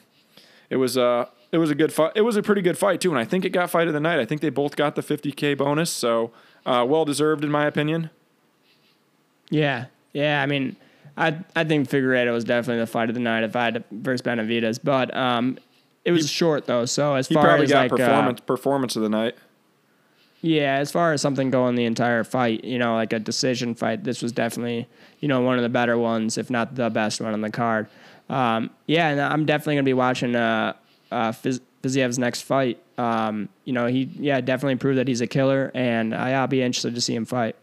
it 0.70 0.76
was 0.76 0.96
uh, 0.96 1.26
it 1.52 1.58
was 1.58 1.70
a 1.70 1.74
good 1.74 1.92
fight. 1.92 2.12
It 2.14 2.22
was 2.22 2.36
a 2.36 2.42
pretty 2.42 2.62
good 2.62 2.78
fight 2.78 3.00
too, 3.00 3.10
and 3.10 3.18
I 3.18 3.24
think 3.24 3.44
it 3.44 3.50
got 3.50 3.70
fight 3.70 3.88
of 3.88 3.94
the 3.94 4.00
night. 4.00 4.18
I 4.18 4.24
think 4.24 4.40
they 4.40 4.50
both 4.50 4.76
got 4.76 4.94
the 4.94 5.02
50k 5.02 5.56
bonus, 5.56 5.90
so 5.90 6.32
uh, 6.64 6.84
well 6.88 7.04
deserved 7.04 7.44
in 7.44 7.50
my 7.50 7.66
opinion. 7.66 8.10
Yeah, 9.48 9.86
yeah. 10.12 10.42
I 10.42 10.46
mean, 10.46 10.76
I 11.16 11.38
I 11.54 11.64
think 11.64 11.88
Figueiredo 11.88 12.32
was 12.32 12.44
definitely 12.44 12.80
the 12.80 12.86
fight 12.86 13.08
of 13.08 13.14
the 13.14 13.20
night 13.20 13.44
if 13.44 13.54
I 13.54 13.64
had 13.64 13.74
to 13.74 13.84
versus 13.90 14.22
Benavidez, 14.22 14.80
but 14.82 15.16
um, 15.16 15.58
it 16.04 16.12
was 16.12 16.28
short 16.30 16.66
though. 16.66 16.84
So 16.84 17.14
as 17.14 17.28
far 17.28 17.56
as 17.56 17.70
like 17.70 17.92
uh, 17.92 17.96
performance 17.96 18.40
performance 18.40 18.96
of 18.96 19.02
the 19.02 19.08
night. 19.08 19.36
yeah, 20.40 20.76
as 20.76 20.90
far 20.90 21.12
as 21.12 21.22
something 21.22 21.50
going 21.50 21.74
the 21.74 21.84
entire 21.84 22.24
fight, 22.24 22.64
you 22.64 22.78
know, 22.78 22.94
like 22.94 23.12
a 23.12 23.18
decision 23.18 23.74
fight, 23.74 24.04
this 24.04 24.22
was 24.22 24.32
definitely 24.32 24.88
you 25.20 25.28
know 25.28 25.40
one 25.40 25.56
of 25.56 25.62
the 25.62 25.68
better 25.68 25.96
ones, 25.96 26.36
if 26.38 26.50
not 26.50 26.74
the 26.74 26.90
best 26.90 27.20
one 27.20 27.32
on 27.32 27.40
the 27.40 27.50
card. 27.50 27.86
Um, 28.28 28.70
yeah, 28.86 29.08
and 29.10 29.20
I'm 29.20 29.46
definitely 29.46 29.76
gonna 29.76 29.84
be 29.84 29.94
watching 29.94 30.34
uh, 30.34 30.74
uh, 31.10 31.32
Fiz- 31.32 31.60
Fiziev's 31.82 32.18
next 32.18 32.42
fight. 32.42 32.78
Um, 32.98 33.48
you 33.64 33.72
know, 33.72 33.86
he 33.86 34.10
yeah 34.18 34.40
definitely 34.40 34.76
proved 34.76 34.98
that 34.98 35.08
he's 35.08 35.20
a 35.20 35.26
killer, 35.26 35.70
and 35.74 36.14
I, 36.14 36.32
I'll 36.32 36.46
be 36.46 36.62
interested 36.62 36.94
to 36.94 37.00
see 37.00 37.14
him 37.14 37.24
fight. 37.24 37.56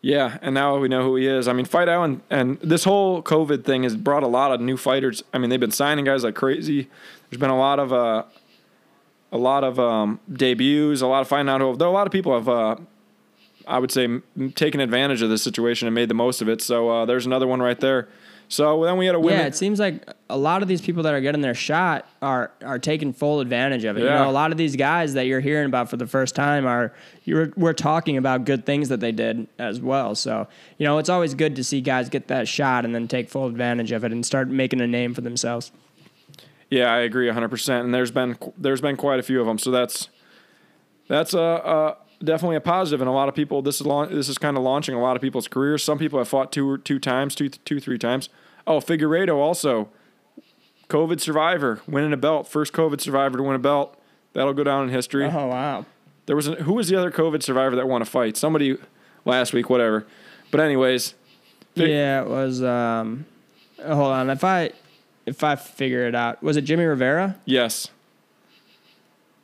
Yeah, 0.00 0.38
and 0.42 0.54
now 0.54 0.78
we 0.78 0.88
know 0.88 1.02
who 1.02 1.16
he 1.16 1.26
is. 1.26 1.48
I 1.48 1.52
mean, 1.52 1.64
Fight 1.64 1.88
Island 1.88 2.20
and 2.30 2.58
this 2.60 2.84
whole 2.84 3.20
COVID 3.20 3.64
thing 3.64 3.82
has 3.82 3.96
brought 3.96 4.22
a 4.22 4.28
lot 4.28 4.52
of 4.52 4.60
new 4.60 4.76
fighters. 4.76 5.24
I 5.34 5.38
mean, 5.38 5.50
they've 5.50 5.58
been 5.58 5.72
signing 5.72 6.04
guys 6.04 6.22
like 6.22 6.36
crazy. 6.36 6.88
There's 7.28 7.40
been 7.40 7.50
a 7.50 7.58
lot 7.58 7.80
of 7.80 7.92
uh, 7.92 8.22
a 9.32 9.38
lot 9.38 9.64
of 9.64 9.78
um, 9.80 10.20
debuts, 10.32 11.00
a 11.00 11.06
lot 11.06 11.20
of 11.20 11.28
finding 11.28 11.52
out 11.52 11.60
who. 11.60 11.76
There 11.76 11.88
a 11.88 11.90
lot 11.90 12.06
of 12.06 12.12
people 12.12 12.32
have, 12.32 12.48
uh, 12.48 12.76
I 13.66 13.78
would 13.78 13.90
say, 13.90 14.20
taken 14.54 14.80
advantage 14.80 15.20
of 15.20 15.30
this 15.30 15.42
situation 15.42 15.88
and 15.88 15.94
made 15.94 16.08
the 16.08 16.14
most 16.14 16.40
of 16.40 16.48
it. 16.48 16.62
So 16.62 16.88
uh, 16.88 17.04
there's 17.04 17.26
another 17.26 17.46
one 17.46 17.60
right 17.60 17.78
there. 17.78 18.08
So 18.50 18.82
then 18.84 18.96
we 18.96 19.04
had 19.04 19.14
a 19.14 19.20
women. 19.20 19.40
Yeah, 19.40 19.46
it 19.46 19.54
seems 19.54 19.78
like 19.78 20.02
a 20.30 20.36
lot 20.38 20.62
of 20.62 20.68
these 20.68 20.80
people 20.80 21.02
that 21.02 21.12
are 21.12 21.20
getting 21.20 21.42
their 21.42 21.54
shot 21.54 22.06
are 22.22 22.50
are 22.62 22.78
taking 22.78 23.12
full 23.12 23.40
advantage 23.40 23.84
of 23.84 23.96
it. 23.98 24.00
You 24.00 24.06
Yeah. 24.06 24.22
know, 24.24 24.30
a 24.30 24.32
lot 24.32 24.52
of 24.52 24.56
these 24.58 24.74
guys 24.74 25.12
that 25.14 25.26
you're 25.26 25.40
hearing 25.40 25.66
about 25.66 25.90
for 25.90 25.98
the 25.98 26.06
first 26.06 26.34
time 26.34 26.66
are 26.66 26.92
you're 27.24 27.52
we're 27.56 27.74
talking 27.74 28.16
about 28.16 28.46
good 28.46 28.64
things 28.64 28.88
that 28.88 29.00
they 29.00 29.12
did 29.12 29.46
as 29.58 29.80
well. 29.80 30.14
So, 30.14 30.48
you 30.78 30.84
know, 30.86 30.96
it's 30.96 31.10
always 31.10 31.34
good 31.34 31.56
to 31.56 31.64
see 31.64 31.82
guys 31.82 32.08
get 32.08 32.28
that 32.28 32.48
shot 32.48 32.86
and 32.86 32.94
then 32.94 33.06
take 33.06 33.28
full 33.28 33.46
advantage 33.46 33.92
of 33.92 34.02
it 34.02 34.12
and 34.12 34.24
start 34.24 34.48
making 34.48 34.80
a 34.80 34.86
name 34.86 35.12
for 35.12 35.20
themselves. 35.20 35.70
Yeah, 36.70 36.92
I 36.92 36.98
agree 37.00 37.28
100%. 37.28 37.80
And 37.84 37.92
there's 37.94 38.10
been 38.10 38.36
there's 38.56 38.80
been 38.80 38.96
quite 38.96 39.18
a 39.20 39.22
few 39.22 39.40
of 39.42 39.46
them. 39.46 39.58
So 39.58 39.70
that's 39.70 40.08
that's 41.06 41.34
a, 41.34 41.38
a 41.38 41.96
definitely 42.22 42.56
a. 42.56 42.62
And 43.00 43.02
a 43.02 43.10
lot 43.10 43.28
of 43.28 43.34
people 43.34 43.62
this 43.62 43.80
is 43.80 43.86
launch, 43.86 44.10
this 44.10 44.28
is 44.28 44.38
kind 44.38 44.56
of 44.56 44.62
launching 44.62 44.94
a 44.94 45.00
lot 45.00 45.16
of 45.16 45.22
people's 45.22 45.48
careers. 45.48 45.82
Some 45.82 45.98
people 45.98 46.18
have 46.18 46.28
fought 46.28 46.52
two 46.52 46.78
two 46.78 46.98
times, 46.98 47.34
two 47.34 47.48
two 47.48 47.80
three 47.80 47.98
times. 47.98 48.28
Oh, 48.66 48.80
Figueiredo 48.80 49.36
also 49.36 49.88
COVID 50.88 51.20
survivor, 51.20 51.80
winning 51.86 52.12
a 52.12 52.16
belt, 52.16 52.46
first 52.48 52.72
COVID 52.72 53.00
survivor 53.00 53.38
to 53.38 53.42
win 53.42 53.56
a 53.56 53.58
belt. 53.58 53.98
That'll 54.32 54.54
go 54.54 54.64
down 54.64 54.84
in 54.84 54.90
history. 54.90 55.24
Oh 55.26 55.46
wow. 55.46 55.86
There 56.26 56.36
was 56.36 56.48
a, 56.48 56.56
who 56.56 56.74
was 56.74 56.88
the 56.88 56.96
other 56.96 57.10
COVID 57.10 57.42
survivor 57.42 57.76
that 57.76 57.88
won 57.88 58.02
a 58.02 58.04
fight? 58.04 58.36
Somebody 58.36 58.76
last 59.24 59.52
week, 59.52 59.70
whatever. 59.70 60.06
But 60.50 60.60
anyways, 60.60 61.14
Yeah, 61.74 62.22
it 62.22 62.28
was 62.28 62.62
um 62.62 63.26
hold 63.82 64.12
on. 64.12 64.30
If 64.30 64.44
I 64.44 64.72
if 65.26 65.44
I 65.44 65.56
figure 65.56 66.06
it 66.06 66.14
out, 66.14 66.42
was 66.42 66.56
it 66.56 66.62
Jimmie 66.62 66.84
Rivera? 66.84 67.36
Yes. 67.44 67.88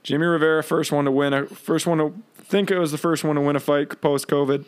Jimmie 0.02 0.26
Rivera, 0.26 0.62
first 0.62 0.92
one 0.92 1.06
to 1.06 1.10
win 1.10 1.32
a 1.32 1.46
first 1.46 1.86
one 1.86 1.98
to 1.98 2.14
think 2.44 2.70
it 2.70 2.78
was 2.78 2.92
the 2.92 2.98
first 2.98 3.24
one 3.24 3.36
to 3.36 3.42
win 3.42 3.56
a 3.56 3.60
fight 3.60 4.00
post 4.00 4.28
COVID. 4.28 4.64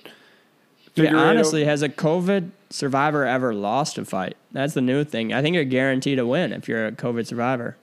Yeah, 0.94 1.14
honestly, 1.14 1.64
has 1.64 1.82
a 1.82 1.90
COVID 1.90 2.50
survivor 2.70 3.26
ever 3.26 3.52
lost 3.52 3.98
a 3.98 4.04
fight? 4.04 4.36
That's 4.52 4.72
the 4.72 4.80
new 4.80 5.04
thing. 5.04 5.32
I 5.32 5.42
think 5.42 5.54
you're 5.54 5.64
guaranteed 5.64 6.16
to 6.16 6.26
win 6.26 6.52
if 6.52 6.68
you're 6.68 6.86
a 6.86 6.92
COVID 6.92 7.26
survivor. 7.26 7.76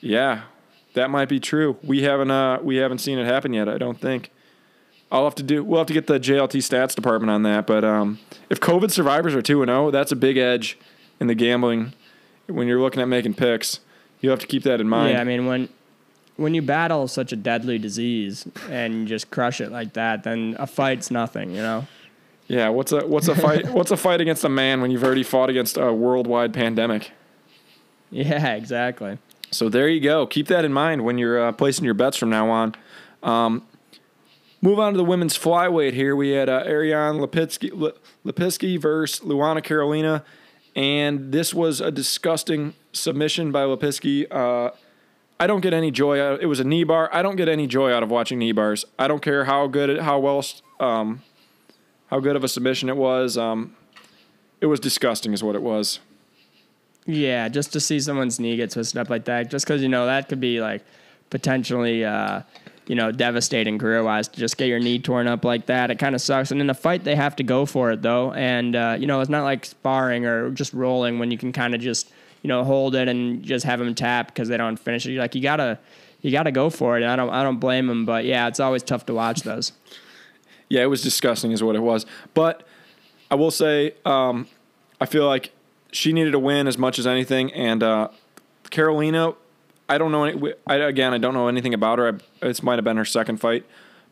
yeah, 0.00 0.42
that 0.94 1.10
might 1.10 1.28
be 1.28 1.38
true. 1.38 1.76
We 1.84 2.02
haven't 2.02 2.32
uh 2.32 2.58
we 2.62 2.76
haven't 2.76 2.98
seen 2.98 3.18
it 3.18 3.24
happen 3.26 3.52
yet. 3.52 3.68
I 3.68 3.78
don't 3.78 4.00
think. 4.00 4.30
I'll 5.12 5.24
have 5.24 5.34
to 5.36 5.42
do. 5.42 5.62
We'll 5.64 5.78
have 5.80 5.86
to 5.88 5.92
get 5.92 6.06
the 6.08 6.18
JLT 6.20 6.58
stats 6.58 6.94
department 6.94 7.30
on 7.30 7.42
that. 7.44 7.66
But 7.66 7.84
um, 7.84 8.18
if 8.48 8.60
COVID 8.60 8.90
survivors 8.90 9.34
are 9.34 9.42
two 9.42 9.62
and 9.62 9.68
zero, 9.68 9.90
that's 9.90 10.12
a 10.12 10.16
big 10.16 10.36
edge 10.36 10.78
in 11.20 11.26
the 11.26 11.34
gambling 11.34 11.94
when 12.46 12.66
you're 12.68 12.80
looking 12.80 13.02
at 13.02 13.08
making 13.08 13.34
picks. 13.34 13.80
You 14.20 14.30
have 14.30 14.38
to 14.40 14.46
keep 14.46 14.62
that 14.64 14.80
in 14.80 14.88
mind. 14.88 15.14
Yeah, 15.14 15.20
I 15.20 15.24
mean 15.24 15.46
when 15.46 15.68
when 16.36 16.54
you 16.54 16.62
battle 16.62 17.06
such 17.08 17.32
a 17.32 17.36
deadly 17.36 17.78
disease 17.78 18.46
and 18.68 18.94
you 18.94 19.04
just 19.06 19.30
crush 19.30 19.60
it 19.60 19.70
like 19.70 19.92
that, 19.94 20.22
then 20.22 20.56
a 20.58 20.66
fight's 20.66 21.10
nothing, 21.10 21.50
you 21.50 21.62
know. 21.62 21.86
Yeah, 22.48 22.68
what's 22.70 22.90
a 22.90 23.06
what's 23.06 23.28
a 23.28 23.34
fight 23.34 23.68
what's 23.72 23.92
a 23.92 23.96
fight 23.96 24.20
against 24.20 24.42
a 24.42 24.48
man 24.48 24.80
when 24.80 24.90
you've 24.90 25.04
already 25.04 25.22
fought 25.22 25.50
against 25.50 25.76
a 25.76 25.92
worldwide 25.92 26.52
pandemic? 26.52 27.12
Yeah, 28.10 28.54
exactly. 28.54 29.18
So 29.52 29.68
there 29.68 29.88
you 29.88 30.00
go. 30.00 30.26
Keep 30.26 30.48
that 30.48 30.64
in 30.64 30.72
mind 30.72 31.04
when 31.04 31.18
you're 31.18 31.48
uh, 31.48 31.52
placing 31.52 31.84
your 31.84 31.94
bets 31.94 32.16
from 32.16 32.30
now 32.30 32.50
on. 32.50 32.74
Um, 33.22 33.66
move 34.60 34.78
on 34.78 34.92
to 34.92 34.96
the 34.96 35.04
women's 35.04 35.38
flyweight 35.38 35.92
here. 35.92 36.16
We 36.16 36.30
had 36.30 36.48
uh, 36.48 36.64
Ariane 36.66 37.18
Lipitsky, 37.18 37.70
Li- 37.72 37.92
Lipitsky 38.24 38.80
versus 38.80 39.20
Luana 39.24 39.62
Carolina, 39.62 40.24
and 40.74 41.32
this 41.32 41.52
was 41.52 41.80
a 41.80 41.90
disgusting 41.90 42.74
submission 42.92 43.52
by 43.52 43.62
Lipitsky. 43.62 44.26
Uh, 44.30 44.70
I 45.40 45.46
don't 45.46 45.62
get 45.62 45.72
any 45.72 45.90
joy. 45.90 46.20
Out, 46.20 46.42
it 46.42 46.46
was 46.46 46.60
a 46.60 46.64
knee 46.64 46.84
bar. 46.84 47.08
I 47.14 47.22
don't 47.22 47.36
get 47.36 47.48
any 47.48 47.66
joy 47.66 47.90
out 47.92 48.02
of 48.02 48.10
watching 48.10 48.38
knee 48.38 48.52
bars. 48.52 48.84
I 48.98 49.08
don't 49.08 49.22
care 49.22 49.46
how 49.46 49.66
good, 49.68 49.98
how 50.00 50.18
well, 50.18 50.44
um, 50.78 51.22
how 52.08 52.20
good 52.20 52.36
of 52.36 52.44
a 52.44 52.48
submission 52.48 52.90
it 52.90 52.96
was. 52.96 53.38
Um, 53.38 53.74
it 54.60 54.66
was 54.66 54.78
disgusting, 54.78 55.32
is 55.32 55.42
what 55.42 55.54
it 55.54 55.62
was. 55.62 55.98
Yeah, 57.06 57.48
just 57.48 57.72
to 57.72 57.80
see 57.80 57.98
someone's 57.98 58.38
knee 58.38 58.56
get 58.56 58.70
twisted 58.70 58.98
up 58.98 59.08
like 59.08 59.24
that, 59.24 59.50
just 59.50 59.64
because 59.66 59.80
you 59.80 59.88
know 59.88 60.04
that 60.04 60.28
could 60.28 60.40
be 60.40 60.60
like 60.60 60.84
potentially, 61.30 62.04
uh, 62.04 62.42
you 62.86 62.94
know, 62.94 63.10
devastating 63.10 63.78
career 63.78 64.04
wise 64.04 64.28
to 64.28 64.38
just 64.38 64.58
get 64.58 64.68
your 64.68 64.78
knee 64.78 64.98
torn 64.98 65.26
up 65.26 65.42
like 65.42 65.64
that. 65.66 65.90
It 65.90 65.98
kind 65.98 66.14
of 66.14 66.20
sucks. 66.20 66.50
And 66.50 66.60
in 66.60 66.68
a 66.68 66.74
fight, 66.74 67.04
they 67.04 67.16
have 67.16 67.34
to 67.36 67.42
go 67.42 67.64
for 67.64 67.90
it 67.92 68.02
though, 68.02 68.34
and 68.34 68.76
uh, 68.76 68.96
you 69.00 69.06
know, 69.06 69.22
it's 69.22 69.30
not 69.30 69.44
like 69.44 69.64
sparring 69.64 70.26
or 70.26 70.50
just 70.50 70.74
rolling 70.74 71.18
when 71.18 71.30
you 71.30 71.38
can 71.38 71.50
kind 71.50 71.74
of 71.74 71.80
just 71.80 72.12
you 72.42 72.48
know 72.48 72.64
hold 72.64 72.94
it 72.94 73.08
and 73.08 73.42
just 73.42 73.64
have 73.64 73.78
them 73.78 73.94
tap 73.94 74.28
because 74.28 74.48
they 74.48 74.56
don't 74.56 74.78
finish 74.78 75.06
it. 75.06 75.12
You're 75.12 75.22
Like 75.22 75.34
you 75.34 75.42
gotta, 75.42 75.78
you 76.20 76.30
gotta 76.30 76.52
go 76.52 76.70
for 76.70 76.98
it. 76.98 77.04
I 77.04 77.16
don't, 77.16 77.30
I 77.30 77.42
don't 77.42 77.58
blame 77.58 77.86
them, 77.86 78.04
but 78.04 78.24
yeah, 78.24 78.48
it's 78.48 78.60
always 78.60 78.82
tough 78.82 79.06
to 79.06 79.14
watch 79.14 79.42
those. 79.42 79.72
Yeah, 80.68 80.82
it 80.82 80.86
was 80.86 81.02
disgusting, 81.02 81.50
is 81.50 81.62
what 81.62 81.74
it 81.74 81.82
was. 81.82 82.06
But 82.32 82.62
I 83.30 83.34
will 83.34 83.50
say, 83.50 83.94
um, 84.04 84.46
I 85.00 85.06
feel 85.06 85.26
like 85.26 85.52
she 85.92 86.12
needed 86.12 86.34
a 86.34 86.38
win 86.38 86.66
as 86.66 86.78
much 86.78 86.98
as 86.98 87.06
anything. 87.06 87.52
And 87.52 87.82
uh, 87.82 88.08
Carolina, 88.70 89.34
I 89.88 89.98
don't 89.98 90.12
know. 90.12 90.24
Any, 90.24 90.52
I, 90.66 90.76
again, 90.76 91.12
I 91.12 91.18
don't 91.18 91.34
know 91.34 91.48
anything 91.48 91.74
about 91.74 91.98
her. 91.98 92.08
I, 92.08 92.46
this 92.46 92.62
might 92.62 92.76
have 92.76 92.84
been 92.84 92.96
her 92.96 93.04
second 93.04 93.38
fight, 93.38 93.64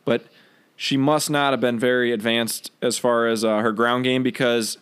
but 0.05 0.25
she 0.75 0.97
must 0.97 1.29
not 1.29 1.53
have 1.53 1.61
been 1.61 1.79
very 1.79 2.11
advanced 2.11 2.71
as 2.81 2.97
far 2.97 3.27
as 3.27 3.43
uh, 3.43 3.59
her 3.59 3.71
ground 3.71 4.03
game 4.03 4.23
because 4.23 4.77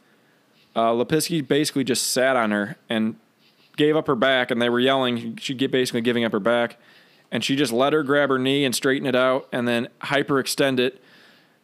uh, 0.75 0.91
Lipinski 0.91 1.47
basically 1.47 1.83
just 1.83 2.07
sat 2.11 2.35
on 2.35 2.51
her 2.51 2.77
and 2.89 3.15
gave 3.77 3.95
up 3.95 4.07
her 4.07 4.15
back, 4.15 4.51
and 4.51 4.61
they 4.61 4.69
were 4.69 4.79
yelling. 4.79 5.37
She 5.37 5.53
get 5.53 5.71
basically 5.71 6.01
giving 6.01 6.25
up 6.25 6.33
her 6.33 6.39
back, 6.39 6.77
and 7.31 7.43
she 7.43 7.55
just 7.55 7.71
let 7.71 7.93
her 7.93 8.03
grab 8.03 8.29
her 8.29 8.37
knee 8.37 8.65
and 8.65 8.75
straighten 8.75 9.07
it 9.07 9.15
out, 9.15 9.47
and 9.53 9.67
then 9.67 9.87
hyperextend 10.01 10.79
it. 10.79 11.01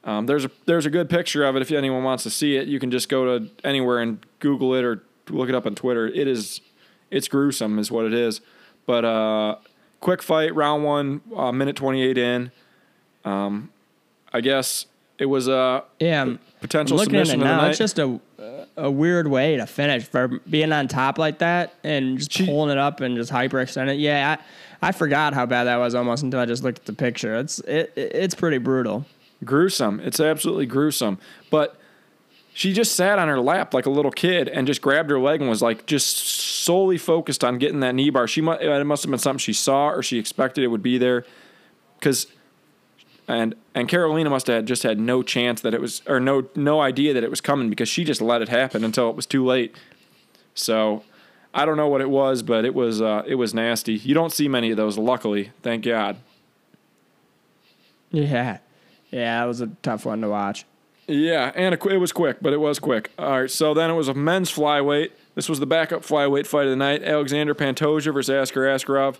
Um, 0.05 0.25
there's 0.25 0.45
a 0.45 0.51
there's 0.65 0.85
a 0.85 0.89
good 0.89 1.09
picture 1.09 1.43
of 1.43 1.55
it 1.55 1.61
if 1.61 1.71
anyone 1.71 2.03
wants 2.03 2.23
to 2.23 2.29
see 2.29 2.55
it. 2.55 2.67
You 2.67 2.79
can 2.79 2.91
just 2.91 3.09
go 3.09 3.39
to 3.39 3.49
anywhere 3.63 3.99
and 3.99 4.25
Google 4.39 4.73
it 4.75 4.83
or 4.83 5.03
look 5.29 5.49
it 5.49 5.55
up 5.55 5.65
on 5.65 5.75
Twitter. 5.75 6.07
It 6.07 6.27
is 6.27 6.61
it's 7.11 7.27
gruesome, 7.27 7.79
is 7.79 7.91
what 7.91 8.05
it 8.05 8.13
is. 8.13 8.41
But 8.85 9.05
uh, 9.05 9.57
quick 10.01 10.21
fight, 10.21 10.53
round 10.55 10.83
one, 10.83 11.21
uh, 11.35 11.51
minute 11.51 11.75
28 11.75 12.17
in. 12.17 12.51
Um, 13.23 13.71
I 14.33 14.41
guess 14.41 14.87
it 15.23 15.29
was 15.29 15.47
a 15.47 15.83
Yeah, 16.01 16.21
I'm 16.23 16.39
potential 16.59 16.97
looking 16.97 17.15
at 17.15 17.21
it 17.21 17.27
submission 17.27 17.47
now. 17.47 17.65
It's 17.67 17.77
just 17.77 17.97
a 17.97 18.19
a 18.75 18.91
weird 18.91 19.27
way 19.27 19.55
to 19.55 19.65
finish 19.65 20.03
for 20.03 20.27
being 20.49 20.71
on 20.73 20.87
top 20.89 21.17
like 21.17 21.37
that 21.39 21.75
and 21.83 22.17
just 22.17 22.33
She- 22.33 22.45
pulling 22.45 22.71
it 22.71 22.77
up 22.77 22.99
and 22.99 23.15
just 23.15 23.31
hyperextend 23.31 23.89
it. 23.89 23.99
Yeah, 23.99 24.37
I, 24.81 24.89
I 24.89 24.91
forgot 24.91 25.33
how 25.33 25.45
bad 25.45 25.65
that 25.65 25.77
was 25.77 25.95
almost 25.95 26.23
until 26.23 26.39
I 26.41 26.45
just 26.45 26.63
looked 26.63 26.79
at 26.79 26.85
the 26.85 26.93
picture. 26.93 27.35
It's 27.35 27.59
it, 27.59 27.93
it's 27.95 28.35
pretty 28.35 28.57
brutal. 28.57 29.05
gruesome. 29.45 29.99
It's 30.01 30.19
absolutely 30.19 30.65
gruesome. 30.65 31.19
But 31.51 31.77
she 32.53 32.73
just 32.73 32.95
sat 32.95 33.17
on 33.17 33.27
her 33.29 33.39
lap 33.39 33.73
like 33.73 33.85
a 33.85 33.89
little 33.89 34.11
kid 34.11 34.49
and 34.49 34.67
just 34.67 34.81
grabbed 34.81 35.09
her 35.09 35.19
leg 35.19 35.39
and 35.39 35.49
was 35.49 35.61
like 35.61 35.85
just 35.85 36.17
solely 36.65 36.97
focused 36.97 37.43
on 37.45 37.59
getting 37.59 37.79
that 37.79 37.95
knee 37.95 38.09
bar. 38.09 38.27
She 38.27 38.41
must 38.41 38.61
it 38.61 38.83
must 38.83 39.03
have 39.03 39.09
been 39.11 39.19
something 39.19 39.39
she 39.39 39.53
saw 39.53 39.87
or 39.89 40.03
she 40.03 40.17
expected 40.19 40.63
it 40.63 40.67
would 40.67 40.83
be 40.83 40.97
there, 40.97 41.25
because. 41.99 42.27
And 43.27 43.55
and 43.73 43.87
Carolina 43.87 44.29
must 44.29 44.47
have 44.47 44.65
just 44.65 44.83
had 44.83 44.99
no 44.99 45.23
chance 45.23 45.61
that 45.61 45.73
it 45.73 45.81
was 45.81 46.01
or 46.07 46.19
no 46.19 46.47
no 46.55 46.81
idea 46.81 47.13
that 47.13 47.23
it 47.23 47.29
was 47.29 47.41
coming 47.41 47.69
because 47.69 47.87
she 47.87 48.03
just 48.03 48.21
let 48.21 48.41
it 48.41 48.49
happen 48.49 48.83
until 48.83 49.09
it 49.09 49.15
was 49.15 49.25
too 49.25 49.45
late. 49.45 49.75
So 50.53 51.03
I 51.53 51.65
don't 51.65 51.77
know 51.77 51.87
what 51.87 52.01
it 52.01 52.09
was, 52.09 52.41
but 52.43 52.65
it 52.65 52.73
was 52.73 53.01
uh, 53.01 53.23
it 53.25 53.35
was 53.35 53.53
nasty. 53.53 53.93
You 53.93 54.13
don't 54.13 54.31
see 54.31 54.47
many 54.47 54.71
of 54.71 54.77
those, 54.77 54.97
luckily, 54.97 55.51
thank 55.61 55.85
God. 55.85 56.17
Yeah, 58.11 58.59
yeah, 59.11 59.41
that 59.41 59.45
was 59.45 59.61
a 59.61 59.67
tough 59.81 60.05
one 60.05 60.21
to 60.21 60.29
watch. 60.29 60.65
Yeah, 61.07 61.51
and 61.55 61.73
it 61.73 61.97
was 61.97 62.11
quick, 62.11 62.37
but 62.41 62.53
it 62.53 62.59
was 62.59 62.79
quick. 62.79 63.11
All 63.19 63.41
right, 63.41 63.51
so 63.51 63.73
then 63.73 63.89
it 63.89 63.93
was 63.93 64.07
a 64.07 64.13
men's 64.13 64.51
flyweight. 64.51 65.11
This 65.35 65.49
was 65.49 65.59
the 65.59 65.65
backup 65.65 66.03
flyweight 66.03 66.47
fight 66.47 66.65
of 66.65 66.69
the 66.69 66.75
night. 66.75 67.03
Alexander 67.03 67.53
Pantoja 67.53 68.13
versus 68.13 68.29
Askar 68.29 68.61
Askarov. 68.61 69.17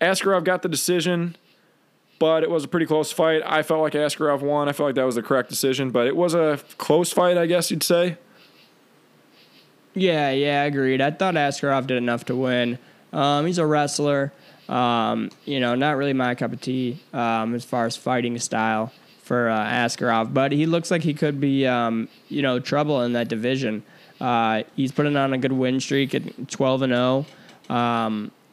Askarov 0.00 0.44
got 0.44 0.62
the 0.62 0.68
decision, 0.68 1.36
but 2.18 2.42
it 2.42 2.50
was 2.50 2.64
a 2.64 2.68
pretty 2.68 2.86
close 2.86 3.12
fight. 3.12 3.42
I 3.44 3.62
felt 3.62 3.80
like 3.80 3.92
Askarov 3.92 4.40
won. 4.40 4.68
I 4.68 4.72
felt 4.72 4.88
like 4.88 4.94
that 4.96 5.06
was 5.06 5.14
the 5.14 5.22
correct 5.22 5.48
decision, 5.48 5.90
but 5.90 6.06
it 6.06 6.16
was 6.16 6.34
a 6.34 6.60
close 6.78 7.12
fight, 7.12 7.36
I 7.36 7.46
guess 7.46 7.70
you'd 7.70 7.82
say. 7.82 8.16
Yeah, 9.94 10.30
yeah, 10.30 10.64
agreed. 10.64 11.00
I 11.00 11.10
thought 11.10 11.34
Askarov 11.34 11.86
did 11.86 11.96
enough 11.96 12.24
to 12.26 12.36
win. 12.36 12.78
Um, 13.12 13.46
he's 13.46 13.58
a 13.58 13.66
wrestler. 13.66 14.32
Um, 14.68 15.30
you 15.44 15.60
know, 15.60 15.74
not 15.74 15.96
really 15.96 16.12
my 16.12 16.34
cup 16.34 16.52
of 16.52 16.60
tea 16.60 17.00
um, 17.12 17.54
as 17.54 17.64
far 17.64 17.86
as 17.86 17.96
fighting 17.96 18.38
style 18.38 18.92
for 19.22 19.48
uh, 19.48 19.64
Askarov, 19.64 20.34
but 20.34 20.52
he 20.52 20.66
looks 20.66 20.90
like 20.90 21.02
he 21.02 21.14
could 21.14 21.40
be, 21.40 21.66
um, 21.66 22.08
you 22.28 22.42
know, 22.42 22.60
trouble 22.60 23.02
in 23.02 23.14
that 23.14 23.28
division. 23.28 23.82
Uh, 24.20 24.62
he's 24.76 24.92
putting 24.92 25.16
on 25.16 25.32
a 25.32 25.38
good 25.38 25.52
win 25.52 25.80
streak 25.80 26.14
at 26.14 26.48
12 26.50 26.82
and 26.82 26.92
0. 26.92 27.26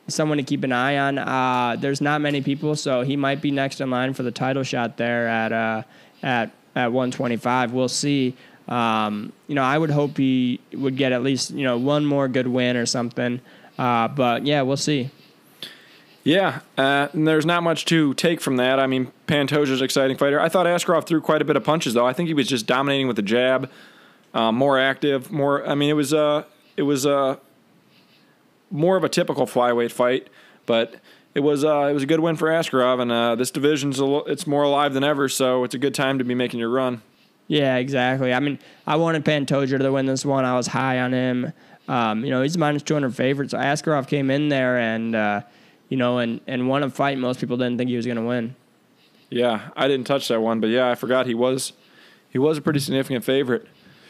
Someone 0.07 0.37
to 0.37 0.43
keep 0.43 0.63
an 0.63 0.71
eye 0.71 0.97
on. 0.97 1.17
Uh, 1.17 1.75
there's 1.79 1.99
not 2.01 2.21
many 2.21 2.41
people, 2.41 2.75
so 2.75 3.01
he 3.01 3.15
might 3.15 3.41
be 3.41 3.49
next 3.49 3.81
in 3.81 3.89
line 3.89 4.13
for 4.13 4.23
the 4.23 4.31
title 4.31 4.63
shot 4.63 4.97
there 4.97 5.27
at 5.27 5.51
uh, 5.51 5.83
at 6.21 6.51
at 6.75 6.91
125. 6.91 7.71
We'll 7.71 7.87
see. 7.87 8.35
Um, 8.67 9.31
you 9.47 9.55
know, 9.55 9.63
I 9.63 9.77
would 9.77 9.89
hope 9.89 10.17
he 10.17 10.59
would 10.73 10.95
get 10.95 11.11
at 11.11 11.23
least 11.23 11.51
you 11.51 11.63
know 11.63 11.77
one 11.77 12.05
more 12.05 12.27
good 12.27 12.47
win 12.47 12.77
or 12.77 12.85
something. 12.85 13.41
Uh, 13.77 14.07
but 14.07 14.45
yeah, 14.45 14.61
we'll 14.61 14.77
see. 14.77 15.09
Yeah, 16.25 16.61
uh, 16.75 17.09
there's 17.13 17.45
not 17.45 17.61
much 17.61 17.85
to 17.85 18.15
take 18.15 18.41
from 18.41 18.57
that. 18.57 18.79
I 18.79 18.87
mean, 18.87 19.11
Pantoja's 19.27 19.79
an 19.79 19.85
exciting 19.85 20.17
fighter. 20.17 20.39
I 20.39 20.49
thought 20.49 20.65
Askarov 20.65 21.05
threw 21.05 21.21
quite 21.21 21.39
a 21.39 21.45
bit 21.45 21.55
of 21.55 21.63
punches, 21.63 21.93
though. 21.93 22.07
I 22.07 22.13
think 22.13 22.27
he 22.27 22.33
was 22.33 22.47
just 22.47 22.65
dominating 22.65 23.05
with 23.05 23.15
the 23.15 23.21
jab, 23.21 23.69
uh, 24.33 24.51
more 24.51 24.79
active, 24.79 25.31
more. 25.31 25.67
I 25.67 25.75
mean, 25.75 25.91
it 25.91 25.93
was 25.93 26.15
uh, 26.15 26.45
it 26.77 26.81
was 26.81 27.05
uh, 27.05 27.37
more 28.71 28.97
of 28.97 29.03
a 29.03 29.09
typical 29.09 29.45
flyweight 29.45 29.91
fight, 29.91 30.27
but 30.65 30.95
it 31.33 31.41
was 31.41 31.63
uh, 31.63 31.87
it 31.89 31.93
was 31.93 32.03
a 32.03 32.07
good 32.07 32.19
win 32.19 32.35
for 32.35 32.47
Askarov, 32.47 33.01
and 33.01 33.11
uh, 33.11 33.35
this 33.35 33.51
division's 33.51 33.99
a 33.99 34.17
it's 34.27 34.47
more 34.47 34.63
alive 34.63 34.93
than 34.93 35.03
ever, 35.03 35.29
so 35.29 35.63
it's 35.63 35.75
a 35.75 35.79
good 35.79 35.93
time 35.93 36.17
to 36.17 36.23
be 36.23 36.35
making 36.35 36.59
your 36.59 36.69
run. 36.69 37.01
Yeah, 37.47 37.75
exactly. 37.75 38.33
I 38.33 38.39
mean, 38.39 38.59
I 38.87 38.95
wanted 38.95 39.23
Pantoja 39.23 39.77
to 39.77 39.91
win 39.91 40.05
this 40.05 40.25
one. 40.25 40.45
I 40.45 40.55
was 40.55 40.67
high 40.67 40.99
on 40.99 41.13
him. 41.13 41.53
Um, 41.87 42.23
you 42.23 42.31
know, 42.31 42.41
he's 42.41 42.57
minus 42.57 42.81
200 42.83 43.15
favorite. 43.15 43.51
So 43.51 43.57
Askarov 43.57 44.07
came 44.07 44.31
in 44.31 44.49
there 44.49 44.79
and, 44.79 45.15
uh, 45.15 45.41
you 45.89 45.97
know, 45.97 46.17
and, 46.17 46.41
and 46.47 46.67
won 46.67 46.81
a 46.81 46.89
fight 46.89 47.17
most 47.19 47.39
people 47.39 47.57
didn't 47.57 47.77
think 47.77 47.89
he 47.89 47.95
was 47.95 48.05
going 48.05 48.17
to 48.17 48.23
win. 48.23 48.55
Yeah, 49.29 49.69
I 49.75 49.87
didn't 49.87 50.07
touch 50.07 50.27
that 50.29 50.41
one, 50.41 50.59
but 50.59 50.67
yeah, 50.67 50.89
I 50.89 50.95
forgot 50.95 51.25
he 51.25 51.33
was 51.33 51.73
he 52.29 52.37
was 52.37 52.57
a 52.57 52.61
pretty 52.61 52.79
significant 52.79 53.23
favorite. 53.23 53.67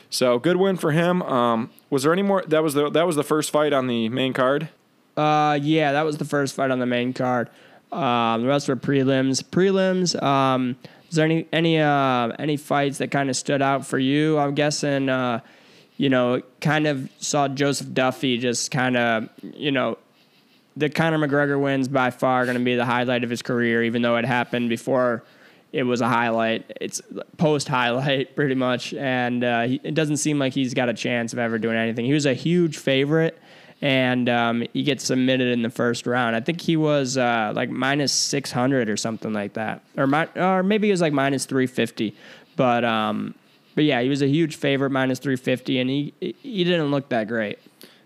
So 0.09 0.39
good 0.39 0.57
win 0.57 0.77
for 0.77 0.91
him. 0.91 1.21
Um, 1.23 1.69
was 1.95 2.03
there 2.03 2.12
any 2.12 2.23
more? 2.23 2.43
That 2.45 2.62
was 2.62 2.73
the 2.73 2.89
that 2.89 3.08
was 3.08 3.15
the 3.15 3.23
first 3.23 3.51
fight 3.51 3.71
on 3.71 3.88
the 3.88 4.10
main 4.10 4.34
card. 4.34 4.67
Uh, 5.15 5.58
yeah, 5.62 5.93
that 5.93 6.03
was 6.03 6.17
the 6.17 6.25
first 6.25 6.53
fight 6.53 6.69
on 6.69 6.79
the 6.79 6.86
main 6.86 7.13
card. 7.13 7.49
Um, 7.89 8.41
the 8.41 8.49
rest 8.49 8.67
were 8.67 8.75
prelims. 8.75 9.41
Prelims. 9.41 10.21
Um, 10.21 10.75
was 11.08 11.15
there 11.15 11.23
any 11.23 11.47
any 11.53 11.79
uh, 11.79 12.34
any 12.38 12.58
fights 12.58 12.97
that 12.97 13.12
kind 13.12 13.29
of 13.29 13.38
stood 13.38 13.62
out 13.62 13.86
for 13.88 13.97
you? 13.97 14.38
I'm 14.38 14.55
guessing. 14.55 15.08
Uh, 15.08 15.39
you 15.95 16.10
know, 16.10 16.41
kind 16.60 16.86
of 16.86 17.10
saw 17.19 17.47
Joseph 17.47 17.93
Duffy 17.93 18.39
just 18.39 18.71
kind 18.71 18.97
of, 18.97 19.29
you 19.41 19.71
know, 19.71 19.97
the 20.75 20.89
Conor 20.89 21.25
McGregor 21.25 21.58
wins 21.58 21.88
by 21.88 22.12
far 22.12 22.43
going 22.43 22.58
to 22.58 22.63
be 22.65 22.75
the 22.75 22.84
highlight 22.84 23.23
of 23.23 23.29
his 23.29 23.41
career, 23.41 23.81
even 23.86 24.01
though 24.01 24.17
it 24.17 24.25
happened 24.25 24.67
before 24.67 25.23
it 25.75 25.83
was 25.83 25.99
a 25.99 26.07
highlight. 26.07 26.71
It's 26.79 27.01
post 27.35 27.67
highlight 27.67 28.33
pretty 28.38 28.55
much, 28.55 28.93
and 28.93 29.43
uh, 29.43 29.63
he, 29.63 29.81
it 29.83 29.93
doesn't 29.93 30.17
seem 30.17 30.39
like 30.39 30.53
he's 30.53 30.73
got 30.73 30.88
a 30.88 30.93
chance 30.93 31.33
of 31.33 31.39
ever 31.39 31.59
doing 31.59 31.75
anything. 31.75 32.05
He 32.05 32.13
was 32.13 32.25
a 32.25 32.33
huge 32.33 32.77
favorite, 32.77 33.38
and 33.81 34.29
um, 34.29 34.63
he 34.71 34.83
gets 34.83 35.03
submitted 35.03 35.49
in 35.49 35.63
the 35.63 35.69
first 35.69 36.07
round. 36.07 36.33
I 36.33 36.39
think 36.39 36.61
he 36.61 36.77
was 36.77 37.17
uh, 37.17 37.51
like 37.53 37.69
minus 37.69 38.13
six 38.13 38.53
hundred 38.53 38.89
or 38.89 38.95
something 38.95 39.33
like 39.33 39.53
that, 39.53 39.83
or 39.97 40.07
or 40.38 40.63
maybe 40.63 40.88
he 40.88 40.91
was 40.91 41.01
like 41.01 41.13
minus 41.13 41.45
three 41.45 41.67
fifty, 41.67 42.15
but. 42.55 42.83
Um, 42.85 43.35
but 43.75 43.83
yeah, 43.83 44.01
he 44.01 44.07
was 44.07 44.21
a 44.21 44.27
huge 44.27 44.55
favorite, 44.55 44.91
minus 44.91 45.19
three 45.19 45.35
fifty, 45.35 45.79
and 45.79 45.89
he 45.89 46.13
he 46.21 46.63
didn't 46.63 46.91
look 46.91 47.09
that 47.09 47.27
great. 47.27 47.59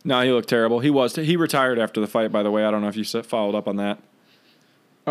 No, 0.04 0.20
he 0.24 0.32
looked 0.32 0.50
terrible. 0.50 0.80
He 0.80 0.90
was 0.90 1.16
he 1.16 1.38
retired 1.38 1.78
after 1.78 2.02
the 2.02 2.08
fight. 2.08 2.32
By 2.32 2.42
the 2.42 2.50
way, 2.50 2.66
I 2.66 2.72
don't 2.72 2.82
know 2.82 2.88
if 2.88 2.96
you 2.96 3.04
followed 3.04 3.54
up 3.54 3.68
on 3.68 3.76
that. 3.76 4.00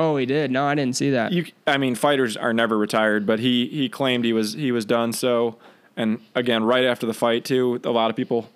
Oh, 0.00 0.16
he 0.16 0.26
did. 0.26 0.50
No, 0.50 0.64
I 0.66 0.74
didn't 0.74 0.96
see 0.96 1.10
that. 1.10 1.32
You, 1.32 1.46
I 1.66 1.76
mean, 1.78 1.94
fighters 1.94 2.36
are 2.36 2.52
never 2.52 2.78
retired, 2.78 3.26
but 3.26 3.38
he 3.40 3.66
he 3.68 3.88
claimed 3.88 4.24
he 4.24 4.32
was 4.32 4.52
he 4.52 4.70
was 4.72 4.84
done. 4.84 5.12
So, 5.12 5.56
and 5.96 6.20
again, 6.34 6.62
right 6.64 6.84
after 6.84 7.06
the 7.06 7.14
fight 7.14 7.44
too, 7.44 7.80
a 7.84 7.90
lot 7.90 8.10
of 8.10 8.16
people. 8.16 8.48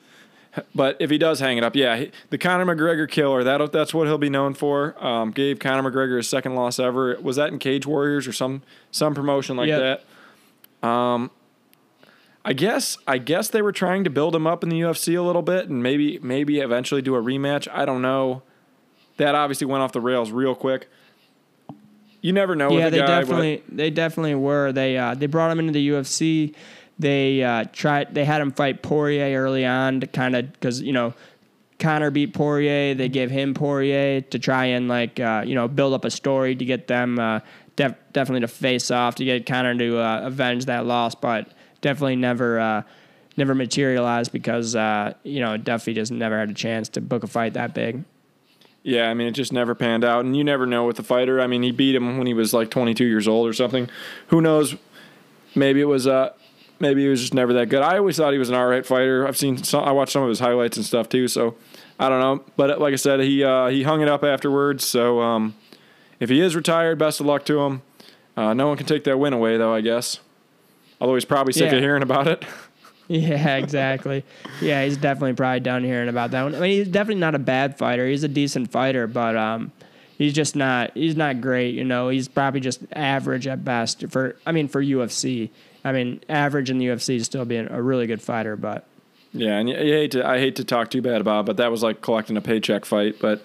But 0.75 0.99
if 1.01 1.09
he 1.09 1.17
does 1.17 1.41
hang 1.41 1.57
it 1.57 1.65
up, 1.65 1.75
yeah, 1.75 1.97
he, 1.97 2.11
the 2.29 2.37
Conor 2.37 2.67
McGregor 2.67 3.09
killer. 3.11 3.43
That 3.43 3.73
that's 3.73 3.95
what 3.95 4.07
he'll 4.07 4.19
be 4.19 4.29
known 4.29 4.53
for. 4.55 4.95
Um, 5.05 5.31
gave 5.31 5.59
Conor 5.59 5.91
McGregor 5.91 6.19
his 6.19 6.29
second 6.29 6.55
loss 6.55 6.79
ever. 6.79 7.19
Was 7.23 7.37
that 7.37 7.49
in 7.49 7.59
Cage 7.59 7.87
Warriors 7.87 8.29
or 8.29 8.33
some 8.33 8.63
some 8.91 9.15
promotion 9.15 9.57
like 9.57 9.69
Yep. 9.69 10.03
that? 10.83 10.87
Um, 10.89 11.31
I 12.45 12.53
guess 12.53 12.99
I 13.07 13.19
guess 13.19 13.49
they 13.49 13.63
were 13.63 13.73
trying 13.73 14.05
to 14.05 14.11
build 14.11 14.35
him 14.37 14.47
up 14.47 14.63
in 14.63 14.69
the 14.69 14.81
UFC 14.81 15.17
a 15.19 15.23
little 15.23 15.43
bit, 15.43 15.69
and 15.71 15.83
maybe 15.83 16.19
maybe 16.23 16.59
eventually 16.61 17.01
do 17.01 17.15
a 17.15 17.23
rematch. 17.23 17.67
I 17.73 17.85
don't 17.85 18.03
know. 18.03 18.43
That 19.17 19.35
obviously 19.35 19.67
went 19.67 19.83
off 19.83 19.93
the 19.93 20.01
rails 20.01 20.31
real 20.33 20.55
quick. 20.55 20.89
You 22.23 22.33
never 22.33 22.55
know 22.55 22.71
yeah, 22.71 22.89
they 22.89 22.99
guy. 22.99 23.07
but- 23.07 23.21
definitely 23.21 23.63
they 23.69 23.91
definitely 23.91 24.37
were. 24.37 24.73
They 24.73 24.97
uh, 24.97 25.15
they 25.15 25.27
brought 25.27 25.51
him 25.51 25.59
into 25.59 25.73
the 25.73 25.89
UFC. 25.91 26.55
They 26.99 27.43
uh, 27.43 27.65
tried. 27.73 28.15
They 28.15 28.25
had 28.25 28.41
him 28.41 28.53
fight 28.53 28.83
Poirier 28.83 29.43
early 29.43 29.67
on 29.67 30.01
to 30.01 30.07
kind 30.07 30.37
of 30.37 30.53
because 30.53 30.81
you 30.81 30.93
know 30.93 31.15
Conor 31.81 32.11
beat 32.11 32.33
Poirier. 32.33 32.95
They 32.95 33.09
gave 33.09 33.31
him 33.31 33.55
Poirier 33.55 34.21
to 34.21 34.39
try 34.39 34.67
and 34.67 34.89
like 34.89 35.19
uh, 35.19 35.43
you 35.45 35.57
know 35.57 35.67
build 35.67 35.95
up 35.95 36.05
a 36.05 36.11
story 36.11 36.55
to 36.55 36.65
get 36.65 36.87
them 36.87 37.19
uh, 37.19 37.41
def- 37.75 37.97
definitely 38.13 38.43
to 38.43 38.49
face 38.49 38.93
off 38.93 39.17
to 39.17 39.25
get 39.25 39.45
Conor 39.45 39.77
to 39.77 39.99
uh, 39.99 40.21
avenge 40.23 40.67
that 40.67 40.87
loss, 40.87 41.15
but 41.15 41.49
definitely 41.83 42.17
never. 42.17 42.59
Uh, 42.59 42.83
Never 43.35 43.55
materialized 43.55 44.31
because 44.31 44.77
uh, 44.77 45.15
you 45.23 45.41
know 45.41 45.57
Duffy 45.57 45.95
just 45.95 46.13
never 46.13 46.39
had 46.39 46.51
a 46.51 46.55
chance 46.55 46.91
to 46.91 47.01
book 47.01 47.25
a 47.25 47.27
fight 47.27 47.55
that 47.55 47.73
big. 47.73 48.05
Yeah, 48.85 49.09
I 49.09 49.14
mean, 49.14 49.29
it 49.29 49.33
just 49.33 49.53
never 49.53 49.75
panned 49.77 50.05
out, 50.05 50.25
and 50.25 50.37
you 50.37 50.42
never 50.42 50.66
know 50.66 50.85
with 50.87 50.97
the 50.97 51.05
fighter. 51.05 51.40
I 51.40 51.47
mean, 51.47 51.62
he 51.62 51.71
beat 51.71 51.95
him 51.95 52.18
when 52.18 52.27
he 52.27 52.35
was 52.35 52.53
like 52.53 52.68
22 52.71 53.05
years 53.05 53.29
old 53.29 53.47
or 53.49 53.53
something. 53.53 53.88
Who 54.29 54.40
knows? 54.40 54.75
Maybe 55.55 55.81
it 55.81 55.85
was 55.85 56.07
uh, 56.09 56.33
maybe 56.81 57.03
he 57.03 57.09
was 57.09 57.21
just 57.21 57.33
never 57.35 57.53
that 57.53 57.66
good. 57.68 57.83
I 57.83 57.99
always 57.99 58.16
thought 58.16 58.33
he 58.33 58.38
was 58.40 58.49
an 58.49 58.57
all 58.57 58.66
right 58.66 58.85
fighter. 58.85 59.27
I've 59.29 59.37
seen 59.37 59.57
some, 59.62 59.85
I 59.85 59.92
watched 59.92 60.12
some 60.12 60.23
of 60.23 60.29
his 60.29 60.40
highlights 60.40 60.77
and 60.77 60.85
stuff 60.85 61.09
too, 61.09 61.29
so 61.29 61.55
I 62.01 62.09
don't 62.09 62.18
know, 62.21 62.45
but 62.57 62.81
like 62.81 62.92
I 62.92 62.97
said, 62.97 63.21
he 63.21 63.45
uh, 63.45 63.68
he 63.68 63.85
hung 63.85 64.01
it 64.01 64.09
up 64.09 64.25
afterwards. 64.25 64.85
So 64.85 65.21
um, 65.21 65.55
if 66.18 66.29
he 66.29 66.40
is 66.40 66.57
retired, 66.57 66.99
best 66.99 67.21
of 67.21 67.27
luck 67.27 67.45
to 67.47 67.61
him. 67.61 67.83
Uh, 68.37 68.55
no 68.55 68.66
one 68.66 68.77
can 68.79 68.87
take 68.87 69.05
that 69.05 69.18
win 69.18 69.33
away, 69.35 69.59
though. 69.59 69.75
I 69.75 69.81
guess. 69.83 70.18
Although 71.01 71.14
he's 71.14 71.25
probably 71.25 71.53
sick 71.53 71.71
Yeah. 71.71 71.77
of 71.77 71.83
hearing 71.83 72.03
about 72.03 72.27
it. 72.27 72.45
Yeah, 73.12 73.57
exactly. 73.57 74.25
yeah, 74.61 74.85
he's 74.85 74.96
definitely 74.96 75.35
probably 75.35 75.61
done 75.61 75.85
hearing 75.85 76.09
about 76.09 76.31
that 76.31 76.42
one. 76.44 76.55
I 76.55 76.61
mean, 76.61 76.70
he's 76.70 76.88
definitely 76.88 77.20
not 77.20 77.35
a 77.35 77.38
bad 77.38 77.77
fighter. 77.77 78.09
He's 78.09 78.25
a 78.25 78.29
decent 78.29 78.70
fighter, 78.70 79.07
but 79.07 79.37
um, 79.37 79.70
he's 80.16 80.33
just 80.33 80.57
not. 80.57 80.92
He's 80.94 81.14
not 81.14 81.40
great. 81.42 81.75
You 81.75 81.85
know, 81.85 82.09
he's 82.09 82.29
probably 82.29 82.61
just 82.61 82.81
average 82.92 83.46
at 83.46 83.64
best. 83.64 84.09
For 84.09 84.37
I 84.46 84.53
mean, 84.53 84.66
for 84.68 84.83
UFC, 84.83 85.51
I 85.85 85.92
mean, 85.92 86.22
average 86.29 86.70
in 86.70 86.79
the 86.79 86.87
UFC 86.87 87.16
is 87.16 87.27
still 87.27 87.44
being 87.44 87.68
a 87.70 87.83
really 87.83 88.07
good 88.07 88.22
fighter, 88.22 88.57
but 88.57 88.87
Yeah, 89.33 89.59
and 89.59 89.68
you, 89.68 89.77
hate 89.77 90.12
to 90.12 90.27
I 90.27 90.38
hate 90.38 90.57
to 90.57 90.64
talk 90.64 90.90
too 90.90 91.03
bad 91.03 91.20
about, 91.20 91.40
it, 91.40 91.46
but 91.46 91.57
that 91.59 91.70
was 91.70 91.83
like 91.83 92.01
collecting 92.01 92.37
a 92.37 92.40
paycheck 92.42 92.85
fight. 92.85 93.16
But 93.20 93.44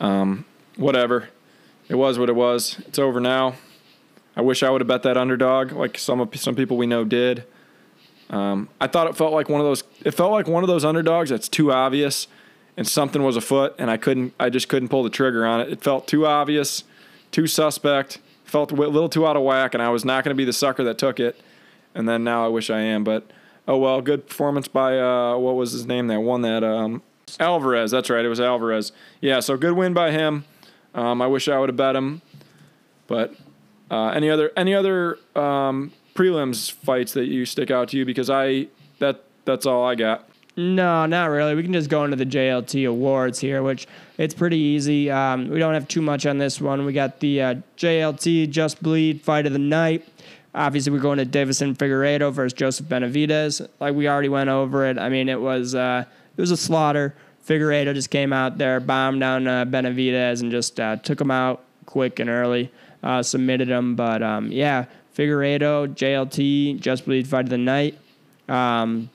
um, 0.00 0.44
whatever, 0.76 1.28
it 1.88 1.96
was 1.96 2.18
what 2.18 2.28
it 2.28 2.36
was. 2.36 2.78
It's 2.86 2.98
over 2.98 3.20
now. 3.20 3.54
I 4.36 4.40
wish 4.40 4.62
I 4.62 4.70
would 4.70 4.80
have 4.80 4.88
bet 4.88 5.02
that 5.02 5.16
underdog, 5.16 5.72
like 5.72 5.98
some 5.98 6.28
some 6.34 6.54
people 6.54 6.76
we 6.76 6.86
know 6.86 7.04
did. 7.04 7.44
Um, 8.32 8.70
I 8.80 8.86
thought 8.86 9.06
it 9.08 9.16
felt 9.16 9.32
like 9.32 9.48
one 9.48 9.60
of 9.60 9.66
those. 9.66 9.84
It 10.04 10.12
felt 10.12 10.32
like 10.32 10.48
one 10.48 10.64
of 10.64 10.68
those 10.68 10.84
underdogs 10.84 11.30
that's 11.30 11.48
too 11.48 11.70
obvious, 11.70 12.26
and 12.76 12.88
something 12.88 13.22
was 13.22 13.36
afoot, 13.36 13.74
and 13.78 13.90
I 13.90 13.98
couldn't. 13.98 14.32
I 14.40 14.48
just 14.48 14.68
couldn't 14.68 14.88
pull 14.88 15.02
the 15.02 15.10
trigger 15.10 15.44
on 15.46 15.60
it. 15.60 15.68
It 15.68 15.82
felt 15.82 16.08
too 16.08 16.26
obvious, 16.26 16.84
too 17.30 17.46
suspect. 17.46 18.18
Felt 18.44 18.72
a 18.72 18.74
little 18.74 19.08
too 19.08 19.26
out 19.26 19.36
of 19.36 19.42
whack, 19.42 19.74
and 19.74 19.82
I 19.82 19.90
was 19.90 20.04
not 20.04 20.24
going 20.24 20.34
to 20.34 20.38
be 20.38 20.44
the 20.44 20.52
sucker 20.52 20.82
that 20.84 20.98
took 20.98 21.20
it. 21.20 21.40
And 21.94 22.08
then 22.08 22.24
now 22.24 22.44
I 22.44 22.48
wish 22.48 22.70
I 22.70 22.80
am, 22.80 23.04
but 23.04 23.30
oh 23.68 23.76
well. 23.76 24.00
Good 24.00 24.26
performance 24.26 24.66
by 24.66 24.98
uh, 24.98 25.36
what 25.36 25.54
was 25.54 25.72
his 25.72 25.86
name 25.86 26.06
that 26.06 26.20
won 26.20 26.40
that 26.42 26.64
um, 26.64 27.02
Alvarez. 27.38 27.90
That's 27.90 28.08
right, 28.08 28.24
it 28.24 28.28
was 28.28 28.40
Alvarez. 28.40 28.92
Yeah, 29.20 29.40
so 29.40 29.58
good 29.58 29.72
win 29.72 29.92
by 29.92 30.10
him. 30.10 30.44
Um, 30.94 31.20
I 31.20 31.26
wish 31.26 31.48
I 31.48 31.58
would 31.58 31.68
have 31.68 31.76
bet 31.76 31.96
him, 31.96 32.22
but 33.06 33.34
uh, 33.90 34.08
any 34.08 34.30
other 34.30 34.52
any 34.56 34.74
other 34.74 35.18
um, 35.36 35.92
prelims 36.14 36.70
fights 36.70 37.12
that 37.12 37.26
you 37.26 37.44
stick 37.44 37.70
out 37.70 37.88
to 37.88 37.96
you 37.96 38.04
because 38.04 38.30
I 38.30 38.68
that 38.98 39.24
that's 39.44 39.66
all 39.66 39.86
I 39.86 39.94
got. 39.94 40.28
No, 40.56 41.06
not 41.06 41.26
really. 41.26 41.54
We 41.54 41.62
can 41.62 41.72
just 41.72 41.88
go 41.88 42.04
into 42.04 42.16
the 42.16 42.26
JLT 42.26 42.86
awards 42.86 43.38
here, 43.38 43.62
which 43.62 43.86
it's 44.18 44.34
pretty 44.34 44.58
easy. 44.58 45.10
Um, 45.10 45.48
we 45.48 45.58
don't 45.58 45.72
have 45.72 45.88
too 45.88 46.02
much 46.02 46.26
on 46.26 46.36
this 46.36 46.60
one. 46.60 46.84
We 46.84 46.92
got 46.92 47.20
the 47.20 47.40
uh, 47.40 47.54
JLT 47.78 48.50
Just 48.50 48.82
Bleed 48.82 49.22
Fight 49.22 49.46
of 49.46 49.54
the 49.54 49.58
Night. 49.58 50.06
Obviously, 50.54 50.92
we're 50.92 50.98
going 50.98 51.16
to 51.16 51.24
Deiveson 51.24 51.74
Figueiredo 51.74 52.30
versus 52.30 52.52
Joseph 52.52 52.86
Benavidez. 52.86 53.66
Like 53.80 53.94
we 53.94 54.06
already 54.08 54.28
went 54.28 54.50
over 54.50 54.86
it. 54.86 54.98
I 54.98 55.08
mean, 55.08 55.30
it 55.30 55.40
was 55.40 55.74
uh, 55.74 56.04
it 56.36 56.40
was 56.40 56.50
a 56.50 56.56
slaughter. 56.58 57.14
Figueiredo 57.46 57.94
just 57.94 58.10
came 58.10 58.32
out 58.32 58.58
there, 58.58 58.78
bombed 58.78 59.20
down 59.20 59.46
uh, 59.48 59.64
Benavidez, 59.64 60.42
and 60.42 60.50
just 60.50 60.78
uh, 60.78 60.96
took 60.96 61.18
him 61.20 61.30
out 61.30 61.64
quick 61.86 62.18
and 62.18 62.28
early. 62.28 62.70
Uh, 63.02 63.22
submitted 63.22 63.68
him, 63.68 63.96
but 63.96 64.22
um, 64.22 64.52
yeah, 64.52 64.84
Figueiredo, 65.16 65.94
JLT, 65.94 66.80
Just 66.80 67.04
Bleed 67.04 67.26
Fight 67.26 67.44
of 67.44 67.50
the 67.50 67.58
Night. 67.58 67.98
Um, 68.48 69.10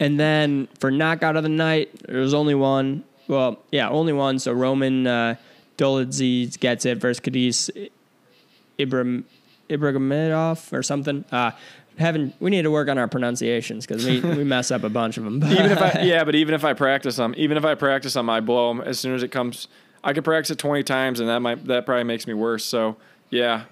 and 0.00 0.18
then 0.18 0.68
for 0.78 0.90
knockout 0.90 1.36
of 1.36 1.42
the 1.42 1.48
night, 1.48 1.90
there 2.06 2.20
was 2.20 2.34
only 2.34 2.54
one. 2.54 3.04
Well, 3.28 3.58
yeah, 3.70 3.88
only 3.88 4.12
one. 4.12 4.38
So 4.38 4.52
Roman 4.52 5.06
uh, 5.06 5.36
Dolidze 5.78 6.58
gets 6.58 6.84
it 6.86 6.98
versus 6.98 7.20
Cadiz 7.20 7.70
Ibrahim 8.78 9.24
Ibrahimov 9.68 10.72
or 10.72 10.82
something. 10.82 11.24
Uh, 11.30 11.52
having 11.98 12.32
we 12.40 12.50
need 12.50 12.62
to 12.62 12.70
work 12.70 12.88
on 12.88 12.98
our 12.98 13.08
pronunciations 13.08 13.86
because 13.86 14.04
we, 14.04 14.20
we 14.20 14.44
mess 14.44 14.70
up 14.70 14.84
a 14.84 14.88
bunch 14.88 15.16
of 15.16 15.24
them. 15.24 15.36
Even 15.44 15.72
if 15.72 15.80
I 15.80 16.00
yeah, 16.02 16.24
but 16.24 16.34
even 16.34 16.54
if 16.54 16.64
I 16.64 16.72
practice 16.72 17.16
them, 17.16 17.34
even 17.36 17.56
if 17.56 17.64
I 17.64 17.74
practice 17.74 18.14
them, 18.14 18.28
I 18.30 18.40
blow 18.40 18.68
them 18.68 18.80
as 18.82 18.98
soon 18.98 19.14
as 19.14 19.22
it 19.22 19.30
comes. 19.30 19.68
I 20.04 20.12
could 20.12 20.24
practice 20.24 20.50
it 20.50 20.58
twenty 20.58 20.82
times, 20.82 21.20
and 21.20 21.28
that 21.28 21.40
might 21.40 21.64
that 21.66 21.86
probably 21.86 22.04
makes 22.04 22.26
me 22.26 22.34
worse. 22.34 22.64
So 22.64 22.96
yeah, 23.30 23.64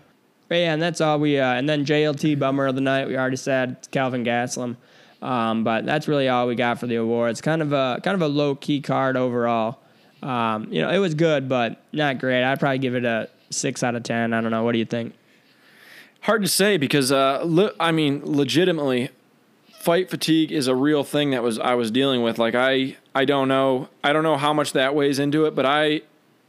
But 0.55 0.61
yeah, 0.61 0.73
and 0.73 0.81
that's 0.81 1.01
all 1.01 1.19
we. 1.19 1.41
Uh, 1.41 1.55
and 1.55 1.69
then 1.69 1.85
JLT 1.85 2.39
bummer 2.39 2.69
of 2.69 2.77
the 2.77 2.81
night. 2.81 3.09
We 3.09 3.17
already 3.17 3.35
said 3.35 3.89
Calvin 3.91 4.25
Gaslam. 4.25 4.77
Um, 5.21 5.65
but 5.65 5.85
that's 5.85 6.07
really 6.07 6.29
all 6.29 6.47
we 6.47 6.55
got 6.55 6.79
for 6.79 6.87
the 6.87 6.95
awards. 6.95 7.41
Kind 7.41 7.61
of 7.61 7.73
a 7.73 8.01
kind 8.05 8.15
of 8.15 8.23
a 8.23 8.29
low 8.29 8.55
key 8.55 8.81
card 8.81 9.17
overall. 9.17 9.81
Um, 10.23 10.73
you 10.73 10.81
know, 10.81 10.91
it 10.91 10.99
was 10.99 11.17
good, 11.17 11.49
but 11.49 11.83
not 11.93 12.21
great. 12.21 12.45
I'd 12.45 12.61
probably 12.61 12.79
give 12.79 12.95
it 12.95 13.05
a 13.05 13.29
six 13.51 13.83
out 13.83 13.97
of 13.97 14.05
ten. 14.05 14.33
I 14.33 14.41
don't 14.41 14.53
know. 14.53 14.63
What 14.63 14.75
do 14.75 14.79
you 14.79 14.85
think? 14.85 15.15
Hard 16.21 16.43
to 16.43 16.49
say 16.49 16.77
because 16.77 17.11
uh, 17.11 17.43
le- 17.45 17.73
I 17.81 17.91
mean, 17.91 18.23
legitimately, 18.25 19.09
fight 19.81 20.09
fatigue 20.09 20.53
is 20.53 20.69
a 20.69 20.77
real 20.77 21.03
thing 21.03 21.33
that 21.33 21.43
was 21.43 21.59
I 21.59 21.75
was 21.75 21.91
dealing 21.91 22.23
with. 22.23 22.39
Like 22.39 22.55
I 22.55 22.97
I 23.13 23.25
don't 23.25 23.49
know 23.49 23.89
I 24.05 24.13
don't 24.13 24.23
know 24.23 24.37
how 24.37 24.53
much 24.53 24.73
that 24.75 24.95
weighs 24.95 25.19
into 25.19 25.47
it, 25.47 25.57
but 25.57 25.67
I 25.67 26.03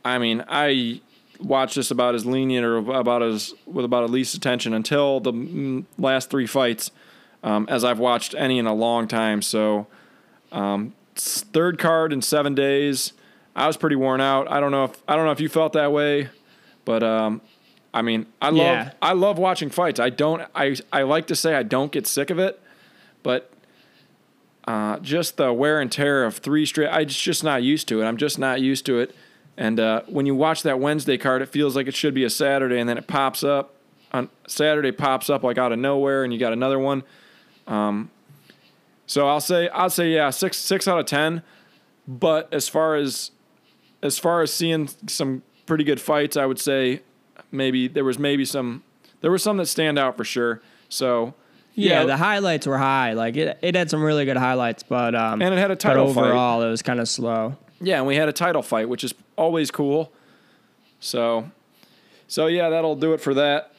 I 0.04 0.20
mean 0.20 0.46
I 0.48 1.02
watched 1.40 1.76
this 1.76 1.92
about 1.92 2.16
as 2.16 2.26
lenient 2.26 2.66
or 2.66 2.78
about 2.78 3.24
as 3.24 3.54
with 3.66 3.86
about 3.86 4.04
at 4.04 4.10
least 4.10 4.36
attention 4.36 4.74
until 4.74 5.20
the 5.20 5.84
last 5.98 6.30
three 6.30 6.48
fights, 6.48 6.92
um, 7.44 7.68
as 7.70 7.84
I've 7.84 8.00
watched 8.00 8.36
any 8.38 8.58
in 8.60 8.66
a 8.66 8.74
long 8.74 9.08
time. 9.08 9.42
So 9.42 9.88
um, 10.52 10.94
third 11.16 11.80
card 11.80 12.14
in 12.14 12.22
seven 12.22 12.56
days, 12.56 13.14
I 13.56 13.68
was 13.68 13.78
pretty 13.78 13.96
worn 13.96 14.22
out. 14.22 14.50
I 14.52 14.60
don't 14.60 14.72
know 14.72 14.86
if 14.86 15.02
I 15.08 15.16
don't 15.16 15.26
know 15.26 15.32
if 15.32 15.40
you 15.40 15.50
felt 15.50 15.74
that 15.74 15.92
way, 15.92 16.30
but 16.84 17.04
um, 17.04 17.42
I 17.94 18.02
mean, 18.02 18.26
I 18.42 18.50
love 18.50 18.58
Yeah. 18.58 18.92
I 19.02 19.14
love 19.14 19.38
watching 19.38 19.70
fights. 19.70 20.00
I 20.00 20.10
don't 20.10 20.42
I 20.54 20.76
I 20.92 21.04
like 21.04 21.28
to 21.28 21.36
say 21.36 21.56
I 21.56 21.64
don't 21.64 21.92
get 21.92 22.08
sick 22.08 22.30
of 22.30 22.40
it, 22.40 22.62
but 23.24 23.52
uh, 24.68 24.98
just 25.00 25.38
the 25.38 25.54
wear 25.54 25.80
and 25.80 25.92
tear 25.92 26.26
of 26.26 26.38
three 26.38 26.66
straight. 26.66 26.90
I'm 26.90 27.08
just 27.08 27.44
not 27.44 27.62
used 27.64 27.88
to 27.90 28.02
it. 28.02 28.06
I'm 28.06 28.18
just 28.18 28.40
not 28.40 28.62
used 28.62 28.86
to 28.88 29.00
it. 29.00 29.16
And 29.58 29.80
uh, 29.80 30.02
when 30.08 30.26
you 30.26 30.36
watch 30.36 30.64
that 30.64 30.80
Wednesday 30.80 31.18
card, 31.18 31.42
it 31.42 31.48
feels 31.48 31.76
like 31.76 31.88
it 31.88 31.96
should 31.96 32.14
be 32.14 32.24
a 32.26 32.30
Saturday, 32.30 32.78
and 32.80 32.90
then 32.90 32.98
it 32.98 33.08
pops 33.08 33.44
up 33.44 33.74
on 34.12 34.30
Saturday 34.48 34.92
pops 34.92 35.30
up 35.30 35.44
like 35.44 35.58
out 35.58 35.72
of 35.72 35.80
nowhere, 35.80 36.24
and 36.24 36.32
you 36.34 36.40
got 36.40 36.54
another 36.54 36.78
one. 36.80 37.04
Um, 37.68 38.12
so 39.08 39.28
I'll 39.28 39.40
say 39.42 39.68
I'll 39.70 39.90
say 39.90 40.12
yeah 40.12 40.30
six 40.30 40.58
six 40.58 40.88
out 40.88 41.00
of 41.00 41.06
ten. 41.06 41.42
But 42.08 42.54
as 42.54 42.68
far 42.68 42.96
as 42.96 43.32
as 44.04 44.20
far 44.20 44.42
as 44.42 44.54
seeing 44.54 44.90
some 45.08 45.42
pretty 45.66 45.84
good 45.84 46.00
fights, 46.02 46.38
I 46.38 46.46
would 46.46 46.60
say 46.60 47.02
maybe 47.52 47.88
there 47.88 48.04
was 48.04 48.20
maybe 48.20 48.46
some 48.46 48.84
there 49.22 49.32
was 49.32 49.42
some 49.44 49.58
that 49.58 49.66
stand 49.68 49.98
out 49.98 50.18
for 50.18 50.24
sure. 50.24 50.62
So 50.90 51.34
Yeah, 51.74 52.02
Yeah. 52.02 52.06
the 52.06 52.18
highlights 52.18 52.68
were 52.68 52.78
high. 52.78 53.14
Like 53.14 53.36
it, 53.38 53.58
it 53.62 53.76
had 53.76 53.90
some 53.90 54.04
really 54.04 54.26
good 54.26 54.38
highlights, 54.38 54.84
but 54.84 55.16
um, 55.16 55.42
And 55.42 55.54
it 55.54 55.58
had 55.58 55.72
a 55.72 55.76
but 55.76 55.80
title 55.80 56.14
fight. 56.14 56.26
overall, 56.26 56.62
it 56.62 56.70
was 56.70 56.82
kind 56.82 57.00
of 57.00 57.08
slow. 57.10 57.56
Yeah, 57.82 57.98
and 57.98 58.08
we 58.08 58.16
had 58.16 58.30
a 58.30 58.34
title 58.34 58.62
fight, 58.62 58.90
which 58.90 59.04
is 59.04 59.14
always 59.36 59.72
cool. 59.72 60.12
So, 61.00 61.50
so 62.28 62.48
yeah, 62.48 62.70
that'll 62.70 62.96
do 62.96 63.14
it 63.14 63.22
for 63.22 63.34
that. 63.34 63.74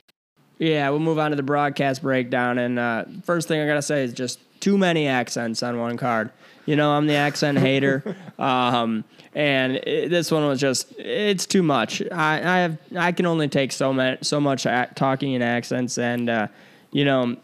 Yeah, 0.59 0.88
we'll 0.90 1.00
move 1.00 1.18
on 1.18 1.30
to 1.30 1.37
the 1.37 1.42
broadcast 1.42 2.02
breakdown. 2.02 2.59
And 2.59 2.78
uh, 2.78 3.04
first 3.24 3.48
thing 3.48 3.61
I 3.61 3.66
gotta 3.66 3.82
say 3.82 4.04
is 4.04 4.12
just 4.12 4.38
too 4.61 4.78
many 4.78 5.06
accents 5.06 5.62
on 5.62 5.78
one 5.78 5.96
card. 5.96 6.30
You 6.64 6.76
know, 6.76 6.92
I'm 6.92 7.06
the 7.06 7.14
accent 7.14 7.59
hater, 7.59 8.16
um, 8.38 9.04
and 9.35 9.76
it, 9.76 10.11
this 10.11 10.30
one 10.30 10.46
was 10.46 10.61
just 10.61 10.92
it's 10.98 11.46
too 11.46 11.62
much. 11.62 12.02
I, 12.11 12.35
I 12.37 12.59
have 12.61 12.78
I 12.96 13.12
can 13.12 13.26
only 13.26 13.48
take 13.48 13.72
so 13.72 13.92
much 13.92 14.24
so 14.24 14.40
much 14.40 14.64
talking 14.94 15.32
in 15.32 15.42
accents, 15.42 15.98
and 15.98 16.28
uh, 16.28 16.48
you 16.92 17.04
know. 17.04 17.37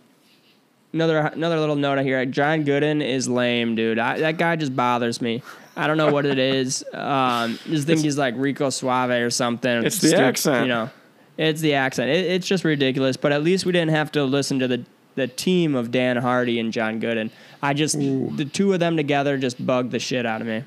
Another 0.95 1.21
another 1.21 1.59
little 1.59 1.75
note 1.75 2.01
here. 2.01 2.27
John 2.27 2.67
Gooden 2.67 3.03
is 3.03 3.27
lame, 3.27 3.75
dude. 3.75 3.99
I, 3.99 4.19
that 4.19 4.37
guy 4.37 4.57
just 4.57 4.77
bothers 4.77 5.23
me. 5.23 5.43
I 5.77 5.87
don't 5.87 5.97
know 5.97 6.13
what 6.13 6.27
it 6.27 6.39
is. 6.39 6.85
Um, 6.93 7.59
just 7.67 7.87
think 7.87 8.01
he's 8.01 8.19
like 8.19 8.35
Rico 8.37 8.71
Suave 8.71 9.11
or 9.11 9.31
something. 9.31 9.85
It's 9.85 9.99
the 9.99 10.17
accent. 10.17 10.67
You 10.67 10.69
know, 10.69 10.91
it's 11.37 11.61
the 11.61 11.75
accent. 11.75 12.11
It, 12.11 12.27
it's 12.27 12.47
just 12.47 12.65
ridiculous. 12.65 13.17
But 13.17 13.33
at 13.33 13.43
least 13.43 13.65
we 13.65 13.73
didn't 13.73 13.91
have 13.91 14.13
to 14.13 14.25
listen 14.25 14.59
to 14.59 14.69
the 14.69 14.85
the 15.15 15.29
team 15.29 15.75
of 15.75 15.91
Dan 15.91 16.17
Hardy 16.17 16.59
and 16.59 16.73
John 16.73 17.01
Gooden. 17.01 17.31
I 17.63 17.75
just 17.75 17.99
the 17.99 18.49
two 18.51 18.73
of 18.73 18.81
them 18.81 18.97
together 18.97 19.39
just 19.39 19.65
bugged 19.65 19.91
the 19.93 19.99
shit 19.99 20.27
out 20.27 20.41
of 20.41 20.47
me. 20.47 20.65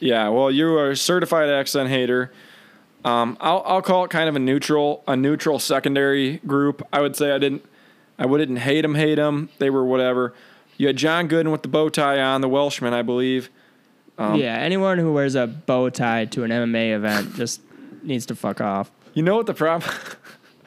Yeah, 0.00 0.28
well, 0.28 0.50
you 0.50 0.76
are 0.76 0.90
a 0.90 0.96
certified 0.96 1.48
accent 1.48 1.88
hater. 1.88 2.32
Um, 3.04 3.36
I'll 3.40 3.62
I'll 3.66 3.82
call 3.82 4.04
it 4.04 4.10
kind 4.10 4.28
of 4.28 4.36
a 4.36 4.40
neutral 4.40 5.02
a 5.06 5.16
neutral 5.16 5.58
secondary 5.58 6.38
group. 6.38 6.86
I 6.92 7.00
would 7.00 7.16
say 7.16 7.32
I 7.32 7.38
didn't 7.38 7.64
I 8.18 8.26
wouldn't 8.26 8.58
hate 8.58 8.82
them 8.82 8.94
hate 8.94 9.16
them. 9.16 9.48
They 9.58 9.70
were 9.70 9.84
whatever. 9.84 10.34
You 10.76 10.88
had 10.88 10.96
John 10.96 11.28
Gooden 11.28 11.52
with 11.52 11.62
the 11.62 11.68
bow 11.68 11.88
tie 11.88 12.20
on, 12.20 12.40
the 12.40 12.48
Welshman, 12.48 12.92
I 12.92 13.02
believe. 13.02 13.50
Um, 14.18 14.36
yeah, 14.36 14.56
anyone 14.56 14.98
who 14.98 15.12
wears 15.12 15.34
a 15.34 15.46
bow 15.46 15.88
tie 15.90 16.26
to 16.26 16.44
an 16.44 16.50
MMA 16.50 16.94
event 16.94 17.34
just 17.34 17.60
needs 18.02 18.26
to 18.26 18.34
fuck 18.34 18.60
off. 18.60 18.90
You 19.14 19.22
know 19.22 19.36
what 19.36 19.46
the 19.46 19.54
problem? 19.54 19.90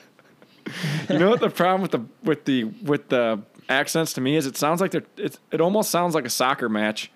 you 1.09 1.19
know 1.19 1.29
what 1.29 1.39
the 1.39 1.49
problem 1.49 1.81
with 1.81 1.91
the 1.91 2.05
with 2.23 2.45
the 2.45 2.63
with 2.63 3.09
the 3.09 3.41
accents 3.69 4.13
to 4.13 4.21
me 4.21 4.35
is? 4.35 4.45
It 4.45 4.57
sounds 4.57 4.81
like 4.81 4.91
they're 4.91 5.05
it. 5.17 5.39
It 5.51 5.61
almost 5.61 5.91
sounds 5.91 6.15
like 6.15 6.25
a 6.25 6.29
soccer 6.29 6.69
match. 6.69 7.11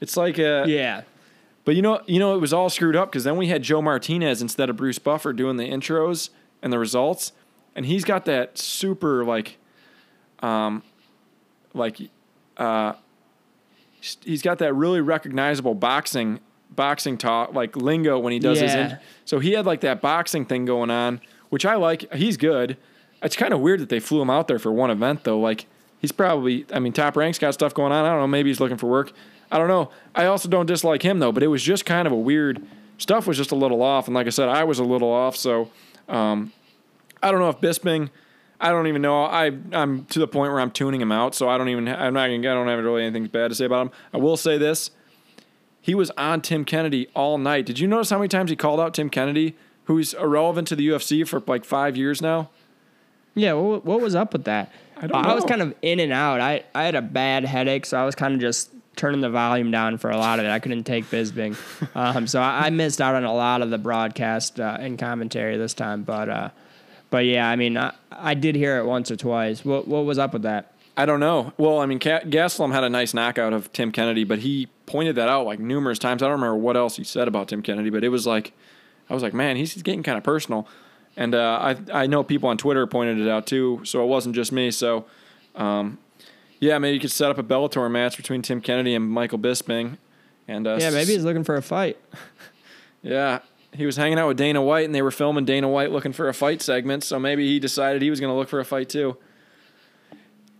It's 0.00 0.16
like 0.16 0.38
a 0.38 0.64
Yeah. 0.66 1.02
But 1.64 1.76
you 1.76 1.82
know, 1.82 2.00
you 2.06 2.18
know, 2.18 2.34
it 2.34 2.40
was 2.40 2.54
all 2.54 2.70
screwed 2.70 2.96
up 2.96 3.10
because 3.10 3.24
then 3.24 3.36
we 3.36 3.48
had 3.48 3.62
Joe 3.62 3.82
Martinez 3.82 4.40
instead 4.40 4.70
of 4.70 4.76
Bruce 4.76 4.98
Buffer 4.98 5.34
doing 5.34 5.58
the 5.58 5.68
intros 5.68 6.30
and 6.62 6.72
the 6.72 6.78
results, 6.78 7.32
and 7.76 7.84
he's 7.84 8.04
got 8.04 8.24
that 8.24 8.56
super 8.56 9.22
like, 9.22 9.58
um, 10.40 10.82
like, 11.74 11.98
uh, 12.56 12.94
he's 14.00 14.42
got 14.42 14.58
that 14.58 14.74
really 14.74 15.00
recognizable 15.00 15.74
boxing 15.74 16.40
boxing 16.70 17.18
talk 17.18 17.52
like 17.54 17.76
lingo 17.76 18.18
when 18.18 18.32
he 18.32 18.38
does 18.38 18.60
his. 18.60 18.74
In, 18.74 18.98
so 19.24 19.38
he 19.38 19.52
had 19.52 19.66
like 19.66 19.80
that 19.80 20.00
boxing 20.00 20.44
thing 20.44 20.64
going 20.64 20.90
on, 20.90 21.20
which 21.48 21.66
I 21.66 21.74
like. 21.74 22.12
He's 22.14 22.36
good. 22.36 22.76
It's 23.22 23.36
kind 23.36 23.52
of 23.52 23.60
weird 23.60 23.80
that 23.80 23.88
they 23.88 24.00
flew 24.00 24.22
him 24.22 24.30
out 24.30 24.48
there 24.48 24.58
for 24.58 24.72
one 24.72 24.90
event 24.90 25.24
though. 25.24 25.38
Like 25.38 25.66
he's 26.00 26.12
probably. 26.12 26.66
I 26.72 26.78
mean, 26.78 26.92
top 26.92 27.16
rank's 27.16 27.38
got 27.38 27.54
stuff 27.54 27.74
going 27.74 27.92
on. 27.92 28.04
I 28.04 28.10
don't 28.10 28.20
know. 28.20 28.26
Maybe 28.28 28.50
he's 28.50 28.60
looking 28.60 28.76
for 28.76 28.86
work. 28.86 29.12
I 29.50 29.58
don't 29.58 29.68
know. 29.68 29.90
I 30.14 30.26
also 30.26 30.48
don't 30.48 30.66
dislike 30.66 31.02
him 31.02 31.18
though, 31.18 31.32
but 31.32 31.42
it 31.42 31.48
was 31.48 31.62
just 31.62 31.84
kind 31.84 32.06
of 32.06 32.12
a 32.12 32.16
weird. 32.16 32.64
Stuff 32.98 33.26
was 33.26 33.36
just 33.36 33.52
a 33.52 33.56
little 33.56 33.82
off, 33.82 34.08
and 34.08 34.14
like 34.14 34.26
I 34.26 34.30
said, 34.30 34.48
I 34.48 34.64
was 34.64 34.78
a 34.78 34.84
little 34.84 35.10
off. 35.10 35.36
So 35.36 35.70
um, 36.08 36.52
I 37.22 37.30
don't 37.30 37.40
know 37.40 37.48
if 37.48 37.60
Bisping. 37.60 38.10
I 38.60 38.70
don't 38.70 38.86
even 38.88 39.02
know. 39.02 39.24
I 39.24 39.52
I'm 39.72 40.04
to 40.06 40.18
the 40.18 40.26
point 40.26 40.52
where 40.52 40.60
I'm 40.60 40.70
tuning 40.70 41.00
him 41.00 41.12
out, 41.12 41.34
so 41.34 41.48
I 41.48 41.58
don't 41.58 41.68
even. 41.68 41.88
I'm 41.88 42.14
not. 42.14 42.28
Gonna, 42.28 42.38
I 42.38 42.54
don't 42.54 42.68
have 42.68 42.82
really 42.84 43.04
anything 43.04 43.26
bad 43.26 43.48
to 43.48 43.54
say 43.54 43.66
about 43.66 43.86
him. 43.86 43.92
I 44.12 44.16
will 44.18 44.36
say 44.36 44.58
this: 44.58 44.90
he 45.80 45.94
was 45.94 46.10
on 46.12 46.40
Tim 46.40 46.64
Kennedy 46.64 47.08
all 47.14 47.38
night. 47.38 47.66
Did 47.66 47.78
you 47.78 47.86
notice 47.86 48.10
how 48.10 48.18
many 48.18 48.28
times 48.28 48.50
he 48.50 48.56
called 48.56 48.80
out 48.80 48.94
Tim 48.94 49.10
Kennedy, 49.10 49.56
who's 49.84 50.12
irrelevant 50.14 50.68
to 50.68 50.76
the 50.76 50.88
UFC 50.88 51.26
for 51.26 51.40
like 51.46 51.64
five 51.64 51.96
years 51.96 52.20
now? 52.20 52.50
Yeah, 53.34 53.52
what, 53.52 53.84
what 53.84 54.00
was 54.00 54.14
up 54.14 54.32
with 54.32 54.44
that? 54.44 54.72
I 54.96 55.06
don't 55.06 55.24
I 55.24 55.34
was 55.34 55.44
kind 55.44 55.62
of 55.62 55.74
in 55.80 56.00
and 56.00 56.12
out. 56.12 56.40
I, 56.40 56.64
I 56.74 56.84
had 56.84 56.96
a 56.96 57.02
bad 57.02 57.44
headache, 57.44 57.86
so 57.86 57.96
I 57.96 58.04
was 58.04 58.16
kind 58.16 58.34
of 58.34 58.40
just 58.40 58.70
turning 58.96 59.20
the 59.20 59.30
volume 59.30 59.70
down 59.70 59.96
for 59.96 60.10
a 60.10 60.16
lot 60.16 60.40
of 60.40 60.44
it. 60.44 60.50
I 60.50 60.58
couldn't 60.58 60.84
take 60.84 61.04
Bisping. 61.04 61.56
um, 61.94 62.26
so 62.26 62.42
I, 62.42 62.66
I 62.66 62.70
missed 62.70 63.00
out 63.00 63.14
on 63.14 63.24
a 63.24 63.32
lot 63.32 63.62
of 63.62 63.70
the 63.70 63.78
broadcast 63.78 64.58
uh, 64.58 64.76
and 64.80 64.98
commentary 64.98 65.56
this 65.56 65.72
time. 65.72 66.02
But 66.02 66.28
uh, 66.28 66.50
but 67.10 67.24
yeah, 67.24 67.48
I 67.48 67.56
mean, 67.56 67.76
I, 67.76 67.94
I 68.10 68.34
did 68.34 68.54
hear 68.54 68.78
it 68.78 68.84
once 68.86 69.10
or 69.10 69.16
twice. 69.16 69.64
What 69.64 69.88
what 69.88 70.04
was 70.04 70.18
up 70.18 70.32
with 70.32 70.42
that? 70.42 70.72
I 70.96 71.06
don't 71.06 71.20
know. 71.20 71.52
Well, 71.58 71.78
I 71.80 71.86
mean, 71.86 72.00
Ca- 72.00 72.22
Gastelum 72.22 72.72
had 72.72 72.82
a 72.82 72.88
nice 72.88 73.14
knockout 73.14 73.52
of 73.52 73.72
Tim 73.72 73.92
Kennedy, 73.92 74.24
but 74.24 74.40
he 74.40 74.66
pointed 74.86 75.14
that 75.14 75.28
out 75.28 75.46
like 75.46 75.60
numerous 75.60 75.98
times. 75.98 76.22
I 76.22 76.26
don't 76.26 76.40
remember 76.40 76.56
what 76.56 76.76
else 76.76 76.96
he 76.96 77.04
said 77.04 77.28
about 77.28 77.46
Tim 77.48 77.62
Kennedy, 77.62 77.88
but 77.90 78.02
it 78.02 78.08
was 78.08 78.26
like, 78.26 78.52
I 79.08 79.14
was 79.14 79.22
like, 79.22 79.32
man, 79.32 79.54
he's 79.56 79.80
getting 79.82 80.02
kind 80.02 80.18
of 80.18 80.24
personal. 80.24 80.66
And 81.16 81.34
uh, 81.34 81.58
I 81.92 82.02
I 82.02 82.06
know 82.06 82.24
people 82.24 82.48
on 82.48 82.58
Twitter 82.58 82.86
pointed 82.86 83.18
it 83.20 83.28
out 83.28 83.46
too, 83.46 83.80
so 83.84 84.02
it 84.02 84.06
wasn't 84.06 84.34
just 84.34 84.50
me. 84.50 84.70
So, 84.70 85.06
um, 85.54 85.98
yeah, 86.60 86.78
maybe 86.78 86.94
you 86.94 87.00
could 87.00 87.12
set 87.12 87.30
up 87.30 87.38
a 87.38 87.42
Bellator 87.44 87.88
match 87.90 88.16
between 88.16 88.42
Tim 88.42 88.60
Kennedy 88.60 88.94
and 88.94 89.08
Michael 89.08 89.38
Bisping. 89.38 89.98
And 90.48 90.66
uh, 90.66 90.78
Yeah, 90.80 90.90
maybe 90.90 91.12
he's 91.12 91.24
looking 91.24 91.44
for 91.44 91.56
a 91.56 91.62
fight. 91.62 91.96
yeah, 93.02 93.40
he 93.78 93.86
was 93.86 93.96
hanging 93.96 94.18
out 94.18 94.28
with 94.28 94.36
Dana 94.36 94.60
White, 94.60 94.84
and 94.84 94.94
they 94.94 95.00
were 95.02 95.10
filming 95.10 95.46
Dana 95.46 95.68
White 95.68 95.90
looking 95.90 96.12
for 96.12 96.28
a 96.28 96.34
fight 96.34 96.60
segment. 96.60 97.02
So 97.04 97.18
maybe 97.18 97.46
he 97.46 97.58
decided 97.58 98.02
he 98.02 98.10
was 98.10 98.20
going 98.20 98.30
to 98.32 98.36
look 98.36 98.48
for 98.48 98.60
a 98.60 98.64
fight 98.64 98.90
too. 98.90 99.16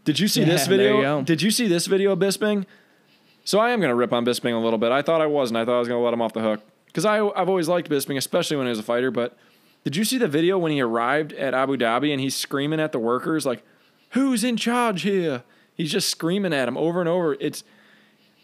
Did 0.05 0.19
you 0.19 0.29
see 0.29 0.45
this 0.45 0.67
Yeah, 0.67 0.73
you 0.73 0.79
video? 0.79 1.01
go. 1.03 1.23
Did 1.23 1.43
you 1.43 1.51
see 1.51 1.69
this 1.69 1.87
video 1.87 2.13
of 2.13 2.19
Bisping? 2.19 2.65
So 3.45 3.59
I 3.59 3.71
am 3.71 3.81
going 3.81 3.91
to 3.91 3.95
rip 3.95 4.13
on 4.13 4.25
Bisping 4.25 4.55
a 4.55 4.59
little 4.59 4.79
bit. 4.79 4.91
I 4.93 5.03
thought 5.03 5.21
I 5.21 5.27
wasn't. 5.27 5.59
I 5.59 5.65
thought 5.65 5.77
I 5.77 5.79
was 5.81 5.89
going 5.89 6.01
to 6.01 6.05
let 6.05 6.15
him 6.15 6.23
off 6.23 6.33
the 6.33 6.41
hook 6.41 6.61
because 6.87 7.05
I 7.05 7.19
I've 7.19 7.49
always 7.49 7.69
liked 7.69 7.91
Bisping, 7.91 8.17
especially 8.17 8.57
when 8.57 8.67
he 8.67 8.71
was 8.71 8.79
a 8.79 8.83
fighter. 8.85 9.11
But 9.11 9.37
did 9.85 9.97
you 9.97 10.05
see 10.05 10.17
the 10.19 10.29
video 10.29 10.59
when 10.59 10.73
he 10.73 10.81
arrived 10.81 11.33
at 11.35 11.53
Abu 11.55 11.77
Dhabi 11.77 12.11
and 12.13 12.21
he's 12.21 12.37
screaming 12.37 12.81
at 12.81 12.93
the 12.93 12.99
workers 12.99 13.45
like, 13.45 13.63
"Who's 14.11 14.45
in 14.45 14.57
charge 14.57 15.03
here?" 15.03 15.43
He's 15.75 15.93
just 15.93 16.09
screaming 16.09 16.53
at 16.53 16.69
him 16.69 16.77
over 16.77 17.01
and 17.01 17.09
over. 17.09 17.35
It's 17.41 17.65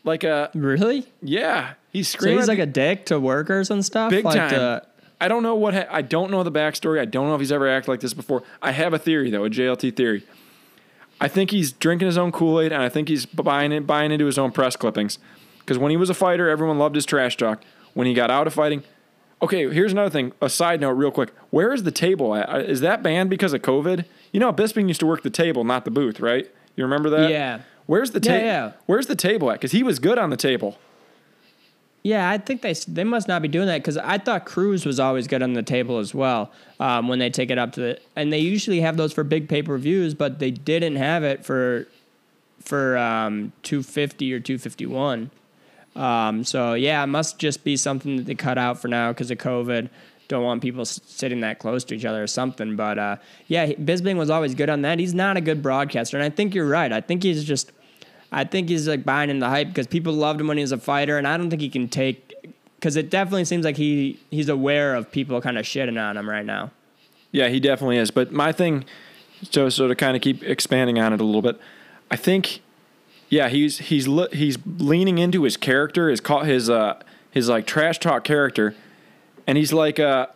like 0.04 0.22
a 0.24 0.50
Really? 0.54 1.06
yeah. 1.22 1.74
He's 1.94 2.08
So 2.08 2.28
he's 2.28 2.48
like 2.48 2.58
a 2.58 2.66
dick 2.66 3.06
to 3.06 3.18
workers 3.18 3.70
and 3.70 3.82
stuff. 3.82 4.10
Big 4.10 4.24
like 4.26 4.34
time. 4.36 4.50
the- 4.50 4.82
I 5.20 5.28
don't 5.28 5.42
know 5.44 5.54
what 5.54 5.72
ha- 5.74 5.86
I 5.90 6.02
don't 6.02 6.30
know 6.30 6.42
the 6.42 6.52
backstory. 6.52 7.00
I 7.00 7.04
don't 7.06 7.28
know 7.28 7.34
if 7.34 7.40
he's 7.40 7.52
ever 7.52 7.66
acted 7.68 7.88
like 7.88 8.00
this 8.00 8.12
before. 8.12 8.42
I 8.60 8.72
have 8.72 8.92
a 8.92 8.98
theory 8.98 9.30
though, 9.30 9.44
a 9.44 9.48
JLT 9.48 9.96
theory. 9.96 10.24
I 11.20 11.28
think 11.28 11.50
he's 11.52 11.72
drinking 11.72 12.06
his 12.06 12.18
own 12.18 12.32
Kool 12.32 12.60
Aid, 12.60 12.72
and 12.72 12.82
I 12.82 12.88
think 12.88 13.08
he's 13.08 13.24
buying 13.24 13.70
it, 13.72 13.86
buying 13.86 14.10
into 14.10 14.26
his 14.26 14.36
own 14.36 14.50
press 14.50 14.74
clippings. 14.76 15.18
Because 15.60 15.78
when 15.78 15.90
he 15.90 15.96
was 15.96 16.10
a 16.10 16.14
fighter, 16.14 16.50
everyone 16.50 16.78
loved 16.78 16.96
his 16.96 17.06
trash 17.06 17.36
talk. 17.36 17.62
When 17.94 18.06
he 18.08 18.12
got 18.12 18.28
out 18.30 18.48
of 18.48 18.52
fighting, 18.52 18.82
okay. 19.40 19.72
Here's 19.72 19.92
another 19.92 20.10
thing. 20.10 20.32
A 20.42 20.50
side 20.50 20.80
note, 20.80 20.90
real 20.90 21.12
quick. 21.12 21.30
Where 21.50 21.72
is 21.72 21.84
the 21.84 21.92
table 21.92 22.34
at? 22.34 22.52
Uh, 22.52 22.58
Is 22.58 22.80
that 22.80 23.02
banned 23.04 23.30
because 23.30 23.52
of 23.52 23.62
COVID? 23.62 24.04
You 24.32 24.40
know, 24.40 24.52
Bisping 24.52 24.88
used 24.88 25.00
to 25.00 25.06
work 25.06 25.22
the 25.22 25.30
table, 25.30 25.62
not 25.62 25.84
the 25.84 25.92
booth, 25.92 26.18
right? 26.18 26.50
You 26.74 26.82
remember 26.84 27.08
that? 27.10 27.30
Yeah. 27.30 27.60
Where's 27.86 28.10
the 28.10 28.18
Yeah, 28.18 28.32
table? 28.32 28.44
yeah. 28.46 28.72
Where's 28.86 29.06
the 29.06 29.14
table 29.16 29.48
at? 29.52 29.54
Because 29.60 29.70
he 29.72 29.84
was 29.84 30.00
good 30.00 30.18
on 30.18 30.30
the 30.30 30.36
table. 30.36 30.76
Yeah, 32.04 32.28
I 32.28 32.36
think 32.36 32.60
they 32.60 32.74
they 32.74 33.02
must 33.02 33.28
not 33.28 33.40
be 33.40 33.48
doing 33.48 33.66
that 33.66 33.78
because 33.78 33.96
I 33.96 34.18
thought 34.18 34.44
Cruz 34.44 34.84
was 34.84 35.00
always 35.00 35.26
good 35.26 35.42
on 35.42 35.54
the 35.54 35.62
table 35.62 35.98
as 35.98 36.14
well 36.14 36.52
um, 36.78 37.08
when 37.08 37.18
they 37.18 37.30
take 37.30 37.50
it 37.50 37.56
up 37.56 37.72
to 37.72 37.80
the 37.80 38.00
and 38.14 38.30
they 38.30 38.40
usually 38.40 38.80
have 38.80 38.98
those 38.98 39.14
for 39.14 39.24
big 39.24 39.48
pay 39.48 39.62
per 39.62 39.78
views, 39.78 40.12
but 40.12 40.38
they 40.38 40.50
didn't 40.50 40.96
have 40.96 41.24
it 41.24 41.46
for 41.46 41.88
for 42.60 42.98
um, 42.98 43.52
two 43.62 43.82
fifty 43.82 44.34
or 44.34 44.38
two 44.38 44.58
fifty 44.58 44.84
one. 44.84 45.30
Um, 45.96 46.44
so 46.44 46.74
yeah, 46.74 47.02
it 47.02 47.06
must 47.06 47.38
just 47.38 47.64
be 47.64 47.74
something 47.74 48.16
that 48.16 48.26
they 48.26 48.34
cut 48.34 48.58
out 48.58 48.78
for 48.78 48.88
now 48.88 49.10
because 49.10 49.30
of 49.30 49.38
COVID. 49.38 49.88
Don't 50.28 50.44
want 50.44 50.60
people 50.60 50.84
sitting 50.84 51.40
that 51.40 51.58
close 51.58 51.84
to 51.84 51.94
each 51.94 52.04
other 52.04 52.22
or 52.22 52.26
something. 52.26 52.76
But 52.76 52.98
uh, 52.98 53.16
yeah, 53.46 53.72
Bisping 53.72 54.16
was 54.16 54.28
always 54.28 54.54
good 54.54 54.68
on 54.68 54.82
that. 54.82 54.98
He's 54.98 55.14
not 55.14 55.38
a 55.38 55.40
good 55.40 55.62
broadcaster, 55.62 56.18
and 56.18 56.24
I 56.24 56.28
think 56.28 56.54
you're 56.54 56.68
right. 56.68 56.92
I 56.92 57.00
think 57.00 57.22
he's 57.22 57.44
just 57.44 57.72
I 58.34 58.42
think 58.42 58.68
he's 58.68 58.88
like 58.88 59.04
buying 59.04 59.30
in 59.30 59.38
the 59.38 59.48
hype 59.48 59.68
because 59.68 59.86
people 59.86 60.12
loved 60.12 60.40
him 60.40 60.48
when 60.48 60.56
he 60.56 60.62
was 60.62 60.72
a 60.72 60.78
fighter, 60.78 61.16
and 61.16 61.26
I 61.26 61.36
don't 61.36 61.50
think 61.50 61.62
he 61.62 61.70
can 61.70 61.88
take 61.88 62.34
because 62.76 62.96
it 62.96 63.08
definitely 63.08 63.44
seems 63.44 63.64
like 63.64 63.76
he 63.76 64.18
he's 64.30 64.48
aware 64.48 64.96
of 64.96 65.12
people 65.12 65.40
kind 65.40 65.56
of 65.56 65.64
shitting 65.64 66.02
on 66.02 66.16
him 66.16 66.28
right 66.28 66.44
now. 66.44 66.72
Yeah, 67.30 67.48
he 67.48 67.60
definitely 67.60 67.96
is. 67.96 68.10
But 68.10 68.32
my 68.32 68.50
thing, 68.50 68.86
so 69.42 69.68
so 69.68 69.86
to 69.86 69.94
kind 69.94 70.16
of 70.16 70.22
keep 70.22 70.42
expanding 70.42 70.98
on 70.98 71.12
it 71.12 71.20
a 71.20 71.24
little 71.24 71.42
bit, 71.42 71.60
I 72.10 72.16
think, 72.16 72.60
yeah, 73.28 73.48
he's 73.48 73.78
he's 73.78 74.08
le- 74.08 74.34
he's 74.34 74.58
leaning 74.66 75.18
into 75.18 75.44
his 75.44 75.56
character, 75.56 76.08
his 76.08 76.20
ca- 76.20 76.42
his 76.42 76.68
uh 76.68 77.00
his 77.30 77.48
like 77.48 77.68
trash 77.68 78.00
talk 78.00 78.24
character, 78.24 78.74
and 79.46 79.56
he's 79.56 79.72
like 79.72 80.00
uh 80.00 80.26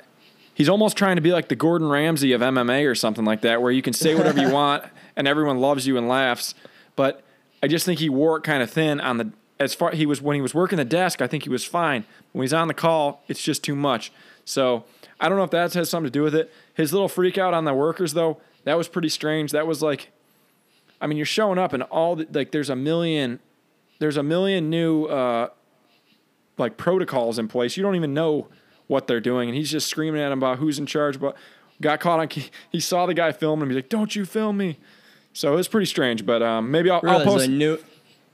he's 0.54 0.68
almost 0.68 0.96
trying 0.96 1.16
to 1.16 1.22
be 1.22 1.32
like 1.32 1.48
the 1.48 1.56
Gordon 1.56 1.88
Ramsay 1.88 2.32
of 2.32 2.42
MMA 2.42 2.88
or 2.88 2.94
something 2.94 3.24
like 3.24 3.40
that, 3.40 3.60
where 3.60 3.72
you 3.72 3.82
can 3.82 3.92
say 3.92 4.14
whatever 4.14 4.40
you 4.40 4.50
want 4.52 4.84
and 5.16 5.26
everyone 5.26 5.58
loves 5.58 5.84
you 5.84 5.98
and 5.98 6.08
laughs. 6.08 6.54
But 6.94 7.24
I 7.62 7.68
just 7.68 7.84
think 7.84 8.00
he 8.00 8.08
wore 8.08 8.36
it 8.36 8.42
kind 8.42 8.62
of 8.62 8.70
thin 8.70 9.00
on 9.00 9.16
the 9.18 9.32
as 9.60 9.74
far 9.74 9.90
he 9.90 10.06
was 10.06 10.22
when 10.22 10.36
he 10.36 10.40
was 10.40 10.54
working 10.54 10.78
the 10.78 10.84
desk. 10.84 11.20
I 11.20 11.26
think 11.26 11.42
he 11.42 11.50
was 11.50 11.64
fine. 11.64 12.04
When 12.32 12.44
he's 12.44 12.52
on 12.52 12.68
the 12.68 12.74
call, 12.74 13.22
it's 13.28 13.42
just 13.42 13.64
too 13.64 13.74
much. 13.74 14.12
So 14.44 14.84
I 15.20 15.28
don't 15.28 15.36
know 15.36 15.44
if 15.44 15.50
that 15.50 15.72
has 15.74 15.90
something 15.90 16.10
to 16.10 16.16
do 16.16 16.22
with 16.22 16.34
it. 16.34 16.52
His 16.74 16.92
little 16.92 17.08
freak 17.08 17.38
out 17.38 17.54
on 17.54 17.64
the 17.64 17.74
workers 17.74 18.14
though, 18.14 18.38
that 18.64 18.76
was 18.76 18.88
pretty 18.88 19.08
strange. 19.08 19.52
That 19.52 19.66
was 19.66 19.82
like, 19.82 20.10
I 21.00 21.06
mean, 21.06 21.16
you're 21.16 21.26
showing 21.26 21.58
up 21.58 21.72
and 21.72 21.82
all 21.84 22.16
the, 22.16 22.28
like 22.32 22.52
there's 22.52 22.70
a 22.70 22.76
million, 22.76 23.40
there's 23.98 24.16
a 24.16 24.22
million 24.22 24.70
new 24.70 25.06
uh, 25.06 25.48
like 26.56 26.76
protocols 26.76 27.38
in 27.38 27.48
place. 27.48 27.76
You 27.76 27.82
don't 27.82 27.96
even 27.96 28.14
know 28.14 28.48
what 28.86 29.06
they're 29.06 29.20
doing, 29.20 29.48
and 29.48 29.56
he's 29.56 29.70
just 29.70 29.86
screaming 29.88 30.20
at 30.20 30.32
him 30.32 30.38
about 30.38 30.58
who's 30.58 30.78
in 30.78 30.86
charge. 30.86 31.20
But 31.20 31.36
got 31.80 32.00
caught 32.00 32.20
on. 32.20 32.28
He 32.70 32.80
saw 32.80 33.06
the 33.06 33.14
guy 33.14 33.32
filming 33.32 33.64
him. 33.64 33.70
He's 33.70 33.76
like, 33.76 33.88
"Don't 33.88 34.16
you 34.16 34.24
film 34.24 34.56
me?" 34.56 34.78
So 35.32 35.52
it 35.52 35.56
was 35.56 35.68
pretty 35.68 35.86
strange. 35.86 36.24
But 36.26 36.42
um, 36.42 36.70
maybe 36.70 36.90
I'll, 36.90 37.00
I'll 37.04 37.12
Really, 37.20 37.24
so 37.24 37.30
post. 37.32 37.46
he 37.48 37.56
knew 37.56 37.78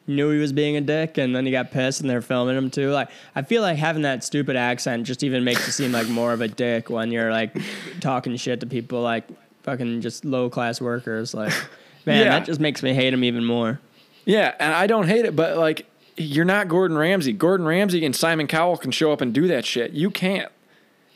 knew 0.07 0.31
he 0.31 0.39
was 0.39 0.53
being 0.53 0.77
a 0.77 0.81
dick, 0.83 1.17
and 1.19 1.35
then 1.35 1.47
he 1.47 1.53
got 1.53 1.71
pissed, 1.71 2.01
and 2.03 2.11
they're 2.11 2.21
filming 2.23 2.57
him 2.57 2.71
too. 2.71 2.91
Like 2.91 3.09
I 3.35 3.43
feel 3.43 3.63
like 3.63 3.77
having 3.79 4.03
that 4.03 4.23
stupid 4.25 4.57
accent 4.57 5.07
just 5.07 5.23
even 5.25 5.45
makes 5.45 5.67
you 5.67 5.73
seem 5.73 5.93
like 5.93 6.09
more 6.09 6.33
of 6.33 6.41
a 6.41 6.49
dick 6.49 6.91
when 6.91 7.11
you're 7.11 7.31
like 7.33 7.57
talking 8.01 8.37
shit 8.37 8.61
to 8.61 8.67
people 8.67 9.01
like 9.03 9.25
fucking 9.63 10.01
just 10.03 10.25
low 10.25 10.51
class 10.51 10.81
workers. 10.81 11.33
Like 11.35 11.53
man, 12.07 12.19
Yeah. 12.25 12.39
that 12.39 12.47
just 12.47 12.61
makes 12.61 12.83
me 12.83 12.93
hate 12.95 13.13
him 13.15 13.25
even 13.25 13.45
more. 13.45 13.81
Yeah, 14.27 14.55
and 14.59 14.73
I 14.73 14.87
don't 14.87 15.07
hate 15.07 15.25
it, 15.25 15.35
but 15.37 15.57
like 15.59 15.87
you're 16.17 16.45
not 16.45 16.69
Gordon 16.69 16.97
Ramsay. 16.97 17.33
Gordon 17.33 17.67
Ramsay 17.67 18.05
and 18.05 18.15
Simon 18.15 18.47
Cowell 18.47 18.77
can 18.77 18.91
show 18.91 19.11
up 19.13 19.21
and 19.21 19.33
do 19.35 19.49
that 19.49 19.65
shit. 19.65 19.93
You 19.93 20.11
can't. 20.11 20.51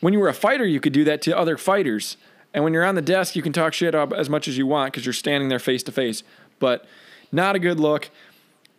When 0.01 0.13
you 0.13 0.19
were 0.19 0.27
a 0.29 0.33
fighter, 0.33 0.65
you 0.65 0.79
could 0.79 0.93
do 0.93 1.03
that 1.05 1.21
to 1.23 1.37
other 1.37 1.57
fighters. 1.57 2.17
And 2.53 2.63
when 2.63 2.73
you're 2.73 2.85
on 2.85 2.95
the 2.95 3.01
desk, 3.01 3.35
you 3.35 3.41
can 3.41 3.53
talk 3.53 3.73
shit 3.73 3.93
up 3.93 4.11
as 4.13 4.29
much 4.29 4.47
as 4.47 4.57
you 4.57 4.65
want 4.65 4.91
because 4.91 5.05
you're 5.05 5.13
standing 5.13 5.49
there 5.49 5.59
face 5.59 5.83
to 5.83 5.91
face. 5.91 6.23
But 6.59 6.85
not 7.31 7.55
a 7.55 7.59
good 7.59 7.79
look. 7.79 8.09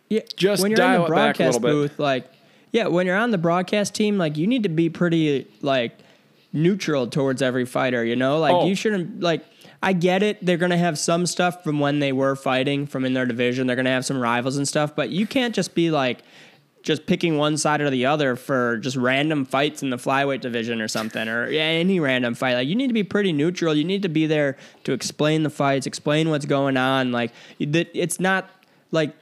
Yeah, 0.09 0.21
Just 0.35 0.61
when 0.61 0.71
you're 0.71 0.75
dial 0.77 1.05
in 1.05 1.11
it 1.11 1.15
back 1.15 1.35
a 1.35 1.37
broadcast 1.37 1.61
little 1.61 1.81
bit. 1.83 1.89
booth, 1.93 1.99
like 1.99 2.29
yeah, 2.73 2.87
when 2.87 3.05
you're 3.05 3.15
on 3.17 3.31
the 3.31 3.37
broadcast 3.37 3.93
team, 3.95 4.17
like 4.17 4.35
you 4.37 4.45
need 4.47 4.63
to 4.63 4.69
be 4.69 4.89
pretty 4.89 5.47
like 5.61 5.97
neutral 6.53 7.07
towards 7.07 7.41
every 7.41 7.65
fighter. 7.65 8.03
You 8.03 8.15
know, 8.17 8.39
like 8.39 8.53
Oh. 8.53 8.67
you 8.67 8.75
shouldn't 8.75 9.21
like. 9.21 9.45
I 9.83 9.93
get 9.93 10.21
it. 10.21 10.45
They're 10.45 10.57
gonna 10.57 10.77
have 10.77 10.99
some 10.99 11.25
stuff 11.25 11.63
from 11.63 11.79
when 11.79 11.99
they 11.99 12.11
were 12.11 12.35
fighting 12.35 12.85
from 12.85 13.03
in 13.05 13.13
their 13.13 13.25
division. 13.25 13.65
They're 13.67 13.75
gonna 13.75 13.89
have 13.89 14.05
some 14.05 14.19
rivals 14.19 14.57
and 14.57 14.67
stuff, 14.67 14.95
but 14.95 15.09
you 15.09 15.25
can't 15.25 15.55
just 15.55 15.73
be 15.73 15.89
like 15.91 16.19
just 16.83 17.05
picking 17.05 17.37
one 17.37 17.57
side 17.57 17.81
or 17.81 17.89
the 17.89 18.05
other 18.05 18.35
for 18.35 18.77
just 18.77 18.97
random 18.97 19.45
fights 19.45 19.83
in 19.83 19.89
the 19.89 19.97
flyweight 19.97 20.41
division 20.41 20.81
or 20.81 20.87
something 20.87 21.27
or 21.27 21.45
any 21.45 21.99
random 21.99 22.33
fight. 22.33 22.55
Like 22.55 22.67
you 22.67 22.75
need 22.75 22.87
to 22.87 22.93
be 22.93 23.03
pretty 23.03 23.31
neutral. 23.31 23.75
You 23.75 23.83
need 23.83 24.01
to 24.01 24.09
be 24.09 24.25
there 24.25 24.57
to 24.85 24.93
explain 24.93 25.43
the 25.43 25.49
fights, 25.49 25.85
explain 25.85 26.29
what's 26.29 26.45
going 26.45 26.77
on. 26.77 27.11
Like 27.11 27.31
it's 27.59 28.19
not 28.19 28.49
like 28.91 29.13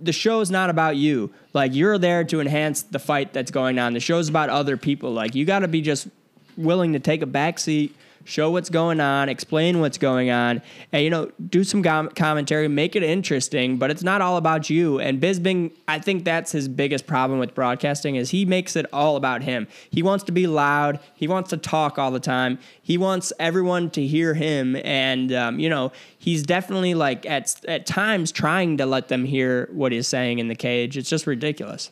the 0.00 0.12
show 0.12 0.40
is 0.40 0.50
not 0.50 0.70
about 0.70 0.96
you. 0.96 1.32
Like 1.52 1.74
you're 1.74 1.98
there 1.98 2.24
to 2.24 2.40
enhance 2.40 2.82
the 2.82 2.98
fight 2.98 3.32
that's 3.32 3.50
going 3.50 3.78
on. 3.78 3.92
The 3.92 4.00
show's 4.00 4.28
about 4.28 4.48
other 4.48 4.76
people. 4.76 5.12
Like 5.12 5.34
you 5.34 5.44
got 5.44 5.60
to 5.60 5.68
be 5.68 5.82
just 5.82 6.08
willing 6.56 6.92
to 6.94 6.98
take 6.98 7.22
a 7.22 7.26
backseat 7.26 7.92
show 8.30 8.50
what's 8.50 8.70
going 8.70 9.00
on, 9.00 9.28
explain 9.28 9.80
what's 9.80 9.98
going 9.98 10.30
on, 10.30 10.62
and 10.92 11.02
you 11.02 11.10
know, 11.10 11.30
do 11.48 11.64
some 11.64 11.82
com- 11.82 12.08
commentary, 12.10 12.68
make 12.68 12.96
it 12.96 13.02
interesting. 13.02 13.76
But 13.76 13.90
it's 13.90 14.02
not 14.02 14.22
all 14.22 14.36
about 14.36 14.70
you. 14.70 15.00
And 15.00 15.20
Bisping, 15.20 15.72
I 15.88 15.98
think 15.98 16.24
that's 16.24 16.52
his 16.52 16.68
biggest 16.68 17.06
problem 17.06 17.38
with 17.38 17.54
broadcasting 17.54 18.16
is 18.16 18.30
he 18.30 18.44
makes 18.44 18.76
it 18.76 18.86
all 18.92 19.16
about 19.16 19.42
him. 19.42 19.66
He 19.90 20.02
wants 20.02 20.24
to 20.24 20.32
be 20.32 20.46
loud. 20.46 21.00
He 21.14 21.28
wants 21.28 21.50
to 21.50 21.56
talk 21.56 21.98
all 21.98 22.10
the 22.10 22.20
time. 22.20 22.58
He 22.80 22.96
wants 22.96 23.32
everyone 23.38 23.90
to 23.90 24.06
hear 24.06 24.34
him, 24.34 24.76
and 24.76 25.32
um, 25.32 25.58
you 25.58 25.68
know, 25.68 25.92
he's 26.18 26.42
definitely 26.42 26.94
like 26.94 27.26
at 27.26 27.60
at 27.66 27.86
times 27.86 28.32
trying 28.32 28.76
to 28.78 28.86
let 28.86 29.08
them 29.08 29.24
hear 29.24 29.68
what 29.72 29.92
he's 29.92 30.06
saying 30.06 30.38
in 30.38 30.48
the 30.48 30.54
cage. 30.54 30.96
It's 30.96 31.10
just 31.10 31.26
ridiculous. 31.26 31.90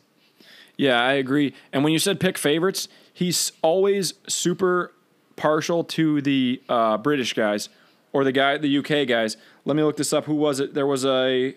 Yeah, 0.79 1.01
I 1.01 1.13
agree. 1.13 1.53
And 1.73 1.83
when 1.83 1.91
you 1.91 1.99
said 1.99 2.21
pick 2.21 2.37
favorites, 2.37 2.87
he's 3.13 3.51
always 3.61 4.13
super 4.27 4.93
partial 5.39 5.83
to 5.85 6.21
the 6.21 6.61
uh, 6.69 6.97
British 6.97 7.33
guys 7.33 7.69
or 8.13 8.23
the 8.23 8.31
guy, 8.31 8.57
the 8.57 8.77
UK 8.77 9.07
guys. 9.07 9.37
Let 9.65 9.75
me 9.75 9.83
look 9.83 9.97
this 9.97 10.13
up. 10.13 10.25
Who 10.25 10.35
was 10.35 10.59
it? 10.59 10.73
There 10.73 10.85
was 10.85 11.05
a 11.05 11.55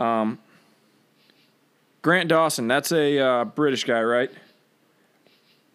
um, 0.00 0.38
Grant 2.02 2.28
Dawson. 2.28 2.68
That's 2.68 2.92
a 2.92 3.18
uh, 3.18 3.44
British 3.44 3.84
guy, 3.84 4.02
right? 4.02 4.30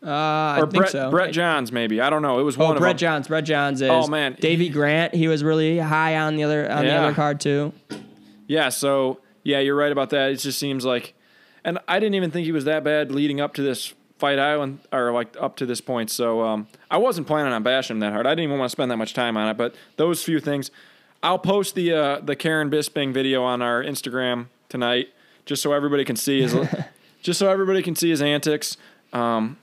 Uh, 0.05 0.09
I 0.09 0.57
Or 0.59 0.67
think 0.67 0.75
Brett 0.75 0.89
so. 0.91 1.09
Brett 1.09 1.31
Johns, 1.33 1.71
maybe. 1.71 1.99
I 2.01 2.09
don't 2.09 2.21
know. 2.21 2.39
It 2.39 2.43
was 2.43 2.57
Oh, 2.57 2.65
one 2.65 2.75
of 2.75 2.79
Brett 2.81 2.93
them. 2.93 2.99
Johns. 2.99 3.27
Brett 3.27 3.45
Johns 3.45 3.81
is. 3.81 3.89
Oh, 3.89 4.07
man. 4.07 4.37
Davy 4.39 4.69
Grant. 4.69 5.13
He 5.15 5.27
was 5.27 5.43
really 5.43 5.79
high 5.79 6.17
on 6.17 6.35
the 6.35 6.43
other 6.43 6.69
on 6.71 6.85
the 6.85 6.91
other 6.93 7.13
card 7.13 7.39
too. 7.39 7.73
Yeah, 8.45 8.69
so 8.69 9.19
yeah, 9.43 9.59
you're 9.59 9.75
right 9.75 9.91
about 9.91 10.11
that. 10.11 10.31
It 10.31 10.35
just 10.37 10.59
seems 10.59 10.85
like, 10.85 11.13
and 11.63 11.79
I 11.87 11.99
didn't 11.99 12.15
even 12.15 12.31
think 12.31 12.45
he 12.45 12.51
was 12.51 12.65
that 12.65 12.83
bad 12.83 13.11
leading 13.11 13.41
up 13.41 13.53
to 13.55 13.61
this 13.63 13.93
fight 14.17 14.39
island 14.39 14.79
or 14.91 15.11
like 15.11 15.35
up 15.39 15.55
to 15.57 15.65
this 15.65 15.81
point. 15.81 16.09
So 16.09 16.41
um, 16.41 16.67
I 16.89 16.97
wasn't 16.97 17.27
planning 17.27 17.53
on 17.53 17.63
bashing 17.63 17.97
him 17.97 17.99
that 18.01 18.13
hard. 18.13 18.25
I 18.25 18.31
didn't 18.31 18.45
even 18.45 18.59
want 18.59 18.69
to 18.69 18.71
spend 18.71 18.91
that 18.91 18.97
much 18.97 19.13
time 19.13 19.37
on 19.37 19.47
it. 19.49 19.57
But 19.57 19.75
those 19.97 20.23
few 20.23 20.39
things, 20.39 20.71
I'll 21.23 21.39
post 21.39 21.75
the 21.75 21.93
uh, 21.93 22.19
the 22.19 22.35
Karen 22.35 22.69
Bisping 22.69 23.13
video 23.13 23.43
on 23.43 23.61
our 23.61 23.83
Instagram 23.83 24.47
tonight, 24.69 25.09
just 25.45 25.61
so 25.61 25.73
everybody 25.73 26.05
can 26.05 26.15
see 26.15 26.41
his, 26.41 26.55
just 27.21 27.39
so 27.39 27.49
everybody 27.49 27.81
can 27.81 27.95
see 27.95 28.09
his 28.09 28.21
antics. 28.21 28.77
Um, 29.13 29.57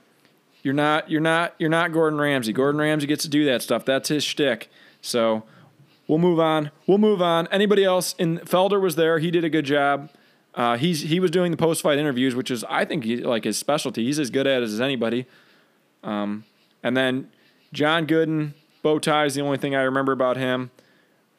you're 0.63 0.73
not 0.73 1.09
you're 1.09 1.21
not 1.21 1.53
you're 1.59 1.69
not 1.69 1.91
Gordon 1.91 2.19
Ramsay. 2.19 2.53
Gordon 2.53 2.81
Ramsay 2.81 3.07
gets 3.07 3.23
to 3.23 3.29
do 3.29 3.45
that 3.45 3.61
stuff. 3.61 3.85
That's 3.85 4.09
his 4.09 4.23
shtick. 4.23 4.69
So 5.01 5.43
we'll 6.07 6.17
move 6.17 6.39
on. 6.39 6.71
We'll 6.87 6.97
move 6.97 7.21
on. 7.21 7.47
Anybody 7.51 7.83
else? 7.83 8.15
In 8.17 8.39
Felder 8.39 8.81
was 8.81 8.95
there. 8.95 9.19
He 9.19 9.31
did 9.31 9.43
a 9.43 9.49
good 9.49 9.65
job. 9.65 10.09
Uh, 10.55 10.77
he's 10.77 11.01
he 11.01 11.19
was 11.19 11.31
doing 11.31 11.51
the 11.51 11.57
post 11.57 11.81
fight 11.81 11.97
interviews, 11.99 12.33
which 12.33 12.49
is 12.49 12.63
I 12.69 12.85
think 12.85 13.03
he, 13.03 13.17
like 13.17 13.43
his 13.43 13.57
specialty. 13.57 14.05
He's 14.05 14.19
as 14.19 14.29
good 14.29 14.47
at 14.47 14.61
it 14.61 14.65
as 14.65 14.79
anybody. 14.79 15.25
Um, 16.03 16.45
and 16.81 16.95
then 16.95 17.29
John 17.73 18.07
Gooden, 18.07 18.53
bow 18.81 18.99
tie 18.99 19.25
is 19.25 19.35
the 19.35 19.41
only 19.41 19.57
thing 19.57 19.75
I 19.75 19.81
remember 19.81 20.11
about 20.11 20.37
him. 20.37 20.71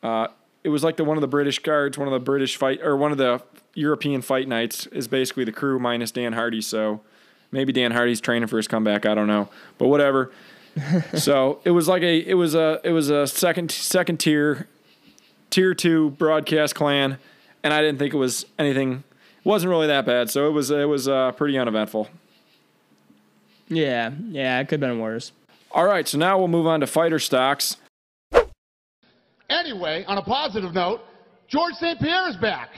Uh, 0.02 0.28
it 0.64 0.68
was 0.68 0.84
like 0.84 0.96
the 0.96 1.04
one 1.04 1.16
of 1.16 1.20
the 1.22 1.28
British 1.28 1.60
cards, 1.60 1.96
one 1.96 2.08
of 2.08 2.12
the 2.12 2.20
British 2.20 2.56
fight 2.56 2.80
or 2.82 2.96
one 2.96 3.12
of 3.12 3.18
the 3.18 3.42
European 3.74 4.20
fight 4.20 4.48
nights 4.48 4.86
is 4.86 5.08
basically 5.08 5.44
the 5.44 5.52
crew 5.52 5.78
minus 5.78 6.10
Dan 6.10 6.32
Hardy. 6.32 6.60
So 6.60 7.00
maybe 7.52 7.72
Dan 7.72 7.92
Hardy's 7.92 8.20
training 8.20 8.48
for 8.48 8.56
his 8.56 8.68
comeback. 8.68 9.06
I 9.06 9.14
don't 9.14 9.28
know, 9.28 9.48
but 9.78 9.88
whatever. 9.88 10.32
so 11.14 11.60
it 11.64 11.70
was 11.70 11.88
like 11.88 12.02
a 12.02 12.18
it 12.18 12.34
was 12.34 12.54
a 12.54 12.80
it 12.84 12.90
was 12.90 13.08
a 13.08 13.26
second 13.26 13.70
second 13.70 14.18
tier 14.18 14.68
tier 15.50 15.72
two 15.72 16.10
broadcast 16.10 16.74
clan, 16.74 17.18
and 17.66 17.74
I 17.74 17.82
didn't 17.82 17.98
think 17.98 18.14
it 18.14 18.16
was 18.16 18.46
anything. 18.60 18.92
It 19.38 19.44
wasn't 19.44 19.70
really 19.70 19.88
that 19.88 20.06
bad. 20.06 20.30
So 20.30 20.46
it 20.46 20.52
was 20.52 20.70
it 20.70 20.88
was 20.88 21.08
uh, 21.08 21.32
pretty 21.32 21.58
uneventful. 21.58 22.08
Yeah, 23.68 24.12
yeah, 24.28 24.60
it 24.60 24.68
could 24.68 24.80
have 24.80 24.88
been 24.88 25.00
worse. 25.00 25.32
All 25.72 25.84
right, 25.84 26.06
so 26.06 26.16
now 26.16 26.38
we'll 26.38 26.46
move 26.46 26.68
on 26.68 26.78
to 26.80 26.86
fighter 26.86 27.18
stocks. 27.18 27.76
Anyway, 29.50 30.04
on 30.06 30.16
a 30.18 30.22
positive 30.22 30.72
note, 30.74 31.00
George 31.48 31.74
St. 31.74 31.98
Pierre 31.98 32.28
is 32.28 32.36
back. 32.36 32.70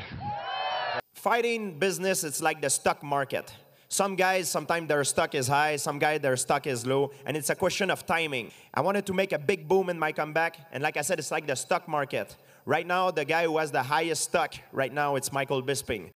fighting 1.14 1.78
business 1.78 2.22
it's 2.24 2.41
like 2.41 2.61
the 2.62 2.70
stock 2.70 3.03
market 3.03 3.53
some 3.89 4.14
guys 4.14 4.49
sometimes 4.49 4.86
their 4.89 5.03
stock 5.03 5.34
is 5.34 5.49
high 5.49 5.74
some 5.76 5.99
guys 5.99 6.20
their 6.20 6.36
stock 6.36 6.64
is 6.66 6.86
low 6.86 7.11
and 7.26 7.36
it's 7.36 7.51
a 7.51 7.57
question 7.57 7.91
of 7.91 8.07
timing 8.07 8.51
i 8.72 8.80
wanted 8.80 9.05
to 9.05 9.12
make 9.12 9.32
a 9.32 9.39
big 9.39 9.66
boom 9.66 9.89
in 9.91 9.99
my 9.99 10.12
comeback 10.12 10.53
and 10.72 10.80
like 10.80 10.97
i 10.97 11.03
said 11.03 11.18
it's 11.18 11.32
like 11.32 11.45
the 11.47 11.57
stock 11.57 11.89
market 11.89 12.36
right 12.69 12.87
now 12.87 13.11
the 13.11 13.25
guy 13.25 13.45
who 13.45 13.59
has 13.59 13.73
the 13.73 13.83
highest 13.83 14.23
stock 14.23 14.55
right 14.73 14.93
now 14.93 15.16
it's 15.16 15.33
michael 15.33 15.62
bisping 15.62 16.11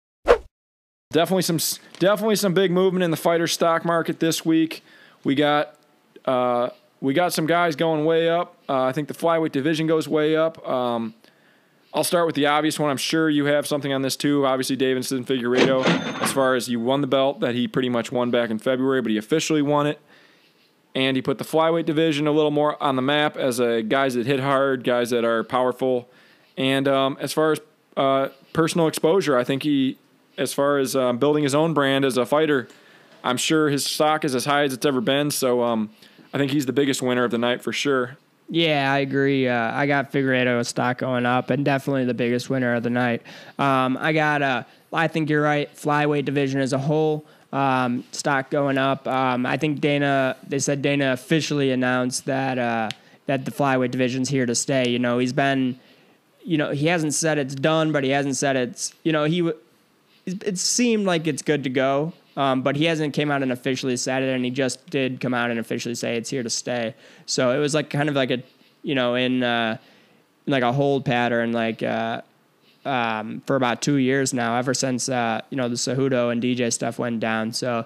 Definitely 1.12 1.42
some 1.42 1.58
definitely 1.98 2.36
some 2.36 2.54
big 2.54 2.70
movement 2.70 3.04
in 3.04 3.10
the 3.10 3.18
fighter 3.18 3.46
stock 3.46 3.84
market 3.84 4.18
this 4.18 4.46
week. 4.46 4.82
We 5.24 5.34
got 5.34 5.76
uh, 6.24 6.70
we 7.02 7.12
got 7.12 7.34
some 7.34 7.46
guys 7.46 7.76
going 7.76 8.06
way 8.06 8.30
up. 8.30 8.56
Uh, 8.66 8.84
I 8.84 8.92
think 8.92 9.08
the 9.08 9.14
flyweight 9.14 9.52
division 9.52 9.86
goes 9.86 10.08
way 10.08 10.36
up. 10.36 10.66
Um, 10.66 11.14
I'll 11.92 12.04
start 12.04 12.24
with 12.24 12.34
the 12.34 12.46
obvious 12.46 12.78
one. 12.78 12.90
I'm 12.90 12.96
sure 12.96 13.28
you 13.28 13.44
have 13.44 13.66
something 13.66 13.92
on 13.92 14.00
this 14.00 14.16
too. 14.16 14.46
Obviously, 14.46 14.74
Deiveson 14.78 15.26
Figueiredo, 15.26 15.84
as 16.22 16.32
far 16.32 16.54
as 16.54 16.70
you 16.70 16.80
won 16.80 17.02
the 17.02 17.06
belt 17.06 17.40
that 17.40 17.54
he 17.54 17.68
pretty 17.68 17.90
much 17.90 18.10
won 18.10 18.30
back 18.30 18.48
in 18.48 18.58
February, 18.58 19.02
but 19.02 19.10
he 19.10 19.18
officially 19.18 19.60
won 19.60 19.86
it. 19.86 20.00
And 20.94 21.14
he 21.14 21.20
put 21.20 21.36
the 21.36 21.44
flyweight 21.44 21.84
division 21.84 22.26
a 22.26 22.32
little 22.32 22.50
more 22.50 22.82
on 22.82 22.96
the 22.96 23.02
map 23.02 23.36
as 23.36 23.60
a 23.60 23.82
guys 23.82 24.14
that 24.14 24.24
hit 24.24 24.40
hard, 24.40 24.82
guys 24.82 25.10
that 25.10 25.26
are 25.26 25.44
powerful. 25.44 26.08
And 26.56 26.86
um, 26.88 27.16
as 27.20 27.32
far 27.32 27.52
as 27.52 27.60
uh, 27.96 28.28
personal 28.52 28.88
exposure, 28.88 29.36
I 29.36 29.44
think 29.44 29.62
he, 29.62 29.98
as 30.36 30.52
far 30.52 30.78
as 30.78 30.94
um, 30.96 31.18
building 31.18 31.42
his 31.42 31.54
own 31.54 31.74
brand 31.74 32.04
as 32.04 32.16
a 32.16 32.26
fighter, 32.26 32.68
I'm 33.24 33.36
sure 33.36 33.68
his 33.68 33.84
stock 33.84 34.24
is 34.24 34.34
as 34.34 34.44
high 34.44 34.64
as 34.64 34.72
it's 34.72 34.84
ever 34.84 35.00
been. 35.00 35.30
So 35.30 35.62
um, 35.62 35.90
I 36.32 36.38
think 36.38 36.50
he's 36.50 36.66
the 36.66 36.72
biggest 36.72 37.02
winner 37.02 37.24
of 37.24 37.30
the 37.30 37.38
night 37.38 37.62
for 37.62 37.72
sure. 37.72 38.16
Yeah, 38.48 38.92
I 38.92 38.98
agree. 38.98 39.48
Uh, 39.48 39.72
I 39.72 39.86
got 39.86 40.12
Figueiredo 40.12 40.66
stock 40.66 40.98
going 40.98 41.24
up, 41.24 41.48
and 41.48 41.64
definitely 41.64 42.04
the 42.04 42.14
biggest 42.14 42.50
winner 42.50 42.74
of 42.74 42.82
the 42.82 42.90
night. 42.90 43.22
Um, 43.58 43.96
I 43.96 44.12
got. 44.12 44.42
Uh, 44.42 44.64
I 44.92 45.08
think 45.08 45.30
you're 45.30 45.42
right. 45.42 45.74
Flyweight 45.74 46.26
division 46.26 46.60
as 46.60 46.74
a 46.74 46.78
whole, 46.78 47.24
um, 47.50 48.04
stock 48.12 48.50
going 48.50 48.76
up. 48.76 49.08
Um, 49.08 49.46
I 49.46 49.56
think 49.56 49.80
Dana. 49.80 50.36
They 50.46 50.58
said 50.58 50.82
Dana 50.82 51.12
officially 51.12 51.70
announced 51.70 52.26
that 52.26 52.58
uh, 52.58 52.90
that 53.24 53.46
the 53.46 53.50
flyweight 53.50 53.90
division's 53.90 54.28
here 54.28 54.44
to 54.44 54.54
stay. 54.54 54.90
You 54.90 54.98
know, 54.98 55.18
he's 55.18 55.32
been. 55.32 55.78
You 56.44 56.58
know, 56.58 56.70
he 56.70 56.86
hasn't 56.86 57.14
said 57.14 57.38
it's 57.38 57.54
done, 57.54 57.92
but 57.92 58.04
he 58.04 58.10
hasn't 58.10 58.36
said 58.36 58.56
it's. 58.56 58.94
You 59.02 59.12
know, 59.12 59.24
he. 59.24 59.50
it 60.26 60.58
seemed 60.58 61.06
like 61.06 61.26
it's 61.26 61.42
good 61.42 61.64
to 61.64 61.70
go. 61.70 62.12
Um, 62.36 62.62
but 62.62 62.76
he 62.76 62.86
hasn't 62.86 63.12
came 63.12 63.30
out 63.30 63.42
and 63.42 63.52
officially 63.52 63.96
said 63.96 64.22
it, 64.22 64.34
and 64.34 64.44
he 64.44 64.50
just 64.50 64.88
did 64.88 65.20
come 65.20 65.34
out 65.34 65.50
and 65.50 65.60
officially 65.60 65.94
say 65.94 66.16
it's 66.16 66.30
here 66.30 66.42
to 66.42 66.50
stay. 66.50 66.94
So 67.26 67.50
it 67.50 67.58
was 67.58 67.74
like 67.74 67.90
kind 67.90 68.08
of 68.08 68.14
like 68.14 68.30
a, 68.30 68.42
you 68.82 68.94
know, 68.94 69.14
in 69.14 69.42
uh, 69.42 69.76
like 70.46 70.62
a 70.62 70.72
hold 70.72 71.04
pattern, 71.04 71.52
like 71.52 71.82
uh, 71.82 72.22
um, 72.84 73.42
for 73.46 73.56
about 73.56 73.82
two 73.82 73.96
years 73.96 74.32
now, 74.32 74.56
ever 74.56 74.72
since 74.72 75.08
uh, 75.08 75.42
you 75.50 75.56
know 75.56 75.68
the 75.68 75.74
Cejudo 75.74 76.32
and 76.32 76.42
DJ 76.42 76.72
stuff 76.72 76.98
went 76.98 77.20
down. 77.20 77.52
So 77.52 77.84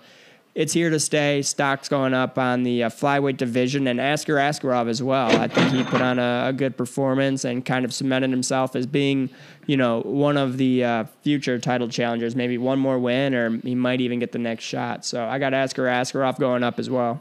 it's 0.57 0.73
here 0.73 0.89
to 0.89 0.99
stay. 0.99 1.43
Stocks 1.43 1.87
going 1.87 2.15
up 2.15 2.39
on 2.39 2.63
the 2.63 2.85
uh, 2.85 2.89
flyweight 2.89 3.37
division, 3.37 3.87
and 3.87 4.01
Askar 4.01 4.37
Askarov 4.37 4.89
as 4.89 5.03
well. 5.03 5.31
I 5.39 5.49
think 5.49 5.71
he 5.71 5.85
put 5.85 6.01
on 6.01 6.19
a, 6.19 6.47
a 6.49 6.53
good 6.55 6.79
performance 6.79 7.45
and 7.45 7.63
kind 7.63 7.85
of 7.85 7.93
cemented 7.93 8.31
himself 8.31 8.75
as 8.75 8.87
being, 8.87 9.29
you 9.67 9.77
know, 9.77 10.01
one 10.01 10.39
of 10.39 10.57
the 10.57 10.83
uh, 10.83 11.05
future 11.23 11.59
title 11.59 11.89
challengers. 11.89 12.35
Maybe 12.35 12.57
one 12.57 12.79
more 12.79 12.99
win, 12.99 13.35
or 13.35 13.59
he 13.59 13.75
might 13.75 14.01
even 14.01 14.19
get 14.19 14.33
the 14.33 14.39
next 14.39 14.65
shot. 14.65 15.05
So 15.05 15.27
I 15.27 15.39
got 15.39 15.53
Askar 15.53 15.85
Askarov 15.85 16.39
going 16.39 16.65
up 16.65 16.79
as 16.79 16.89
well. 16.89 17.21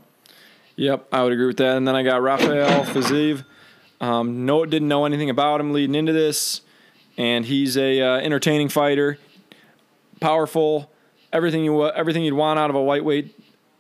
Yep, 0.78 1.10
I 1.12 1.22
would 1.22 1.34
agree 1.34 1.48
with 1.48 1.58
that. 1.58 1.76
And 1.76 1.86
then 1.86 1.96
I 1.96 2.04
got 2.04 2.22
Rafael 2.22 2.86
Fiziev. 2.86 3.44
Um, 4.00 4.46
no, 4.46 4.66
didn't 4.66 4.88
know 4.88 5.04
anything 5.04 5.30
about 5.30 5.60
him 5.60 5.74
leading 5.74 5.96
into 5.96 6.14
this, 6.14 6.62
and 7.18 7.44
he's 7.44 7.76
a 7.76 8.00
uh, 8.00 8.18
entertaining 8.20 8.70
fighter, 8.70 9.18
powerful, 10.22 10.90
everything 11.36 11.64
you 11.64 11.88
everything 11.90 12.24
you'd 12.24 12.34
want 12.34 12.58
out 12.58 12.70
of 12.70 12.76
a 12.76 12.80
lightweight 12.80 13.38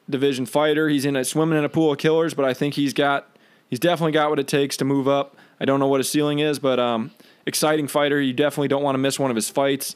division 0.09 0.45
fighter. 0.45 0.89
He's 0.89 1.05
in 1.05 1.15
a 1.15 1.23
swimming 1.23 1.57
in 1.57 1.63
a 1.63 1.69
pool 1.69 1.91
of 1.91 1.97
killers, 1.97 2.33
but 2.33 2.45
I 2.45 2.53
think 2.53 2.75
he's 2.75 2.93
got 2.93 3.27
he's 3.69 3.79
definitely 3.79 4.11
got 4.11 4.29
what 4.29 4.39
it 4.39 4.47
takes 4.47 4.77
to 4.77 4.85
move 4.85 5.07
up. 5.07 5.35
I 5.59 5.65
don't 5.65 5.79
know 5.79 5.87
what 5.87 5.99
his 5.99 6.09
ceiling 6.09 6.39
is, 6.39 6.59
but 6.59 6.79
um, 6.79 7.11
exciting 7.45 7.87
fighter. 7.87 8.21
You 8.21 8.33
definitely 8.33 8.67
don't 8.67 8.83
want 8.83 8.95
to 8.95 8.99
miss 8.99 9.17
one 9.17 9.31
of 9.31 9.35
his 9.35 9.49
fights. 9.49 9.95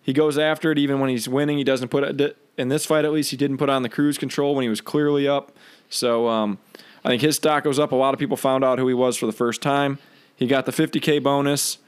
He 0.00 0.12
goes 0.12 0.38
after 0.38 0.70
it 0.72 0.78
even 0.78 1.00
when 1.00 1.10
he's 1.10 1.28
winning. 1.28 1.58
He 1.58 1.64
doesn't 1.64 1.88
put 1.88 2.20
it 2.20 2.36
in 2.56 2.68
this 2.68 2.86
fight 2.86 3.04
at 3.04 3.12
least. 3.12 3.30
He 3.30 3.36
didn't 3.36 3.58
put 3.58 3.68
on 3.68 3.82
the 3.82 3.88
cruise 3.88 4.18
control 4.18 4.54
when 4.54 4.62
he 4.62 4.68
was 4.68 4.80
clearly 4.80 5.28
up. 5.28 5.52
So 5.88 6.28
um, 6.28 6.58
I 7.04 7.08
think 7.08 7.22
his 7.22 7.36
stock 7.36 7.64
goes 7.64 7.78
up. 7.78 7.92
A 7.92 7.96
lot 7.96 8.14
of 8.14 8.20
people 8.20 8.36
found 8.36 8.64
out 8.64 8.78
who 8.78 8.88
he 8.88 8.94
was 8.94 9.16
for 9.16 9.26
the 9.26 9.32
first 9.32 9.62
time. 9.62 9.98
He 10.34 10.46
got 10.46 10.66
the 10.66 10.72
50k 10.72 11.22
bonus, 11.22 11.78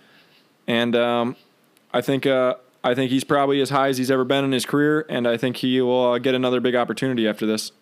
and 0.67 0.95
um, 0.95 1.37
I 1.93 2.01
think 2.03 2.25
uh, 2.25 2.55
I 2.85 2.95
think 2.95 3.11
he's 3.11 3.25
probably 3.25 3.61
as 3.61 3.71
high 3.71 3.89
as 3.89 3.99
he's 3.99 4.11
ever 4.11 4.25
been 4.25 4.45
in 4.45 4.53
his 4.53 4.65
career. 4.65 5.05
And 5.09 5.27
I 5.27 5.37
think 5.37 5.57
he 5.57 5.81
will 5.81 6.13
uh, 6.13 6.19
get 6.19 6.35
another 6.35 6.61
big 6.61 6.77
opportunity 6.77 7.27
after 7.27 7.47
this. 7.47 7.73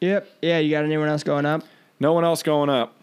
Yep. 0.00 0.28
Yeah. 0.42 0.58
You 0.58 0.70
got 0.70 0.84
anyone 0.84 1.08
else 1.08 1.24
going 1.24 1.46
up? 1.46 1.64
No 1.98 2.12
one 2.12 2.24
else 2.24 2.42
going 2.44 2.68
up. 2.70 2.94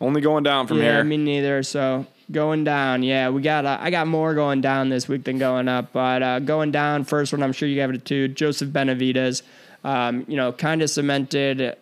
Only 0.00 0.20
going 0.20 0.42
down 0.42 0.66
from 0.66 0.76
yeah, 0.76 0.82
here. 0.82 0.96
Yeah, 0.96 1.02
me 1.04 1.16
neither. 1.16 1.62
So 1.62 2.04
going 2.30 2.64
down, 2.64 3.02
yeah, 3.02 3.30
we 3.30 3.40
got. 3.40 3.64
Uh, 3.64 3.78
I 3.80 3.90
got 3.90 4.06
more 4.06 4.34
going 4.34 4.60
down 4.60 4.90
this 4.90 5.08
week 5.08 5.24
than 5.24 5.38
going 5.38 5.68
up. 5.68 5.92
But 5.94 6.22
uh, 6.22 6.38
going 6.40 6.70
down, 6.70 7.04
first 7.04 7.32
one, 7.32 7.42
I'm 7.42 7.52
sure 7.52 7.66
you 7.66 7.80
have 7.80 7.90
it 7.90 8.04
too. 8.04 8.28
Joseph 8.28 8.68
Benavidez. 8.70 9.40
um, 9.86 10.24
you 10.26 10.36
know, 10.36 10.52
kind 10.52 10.82
of 10.82 10.90
cemented 10.90 11.76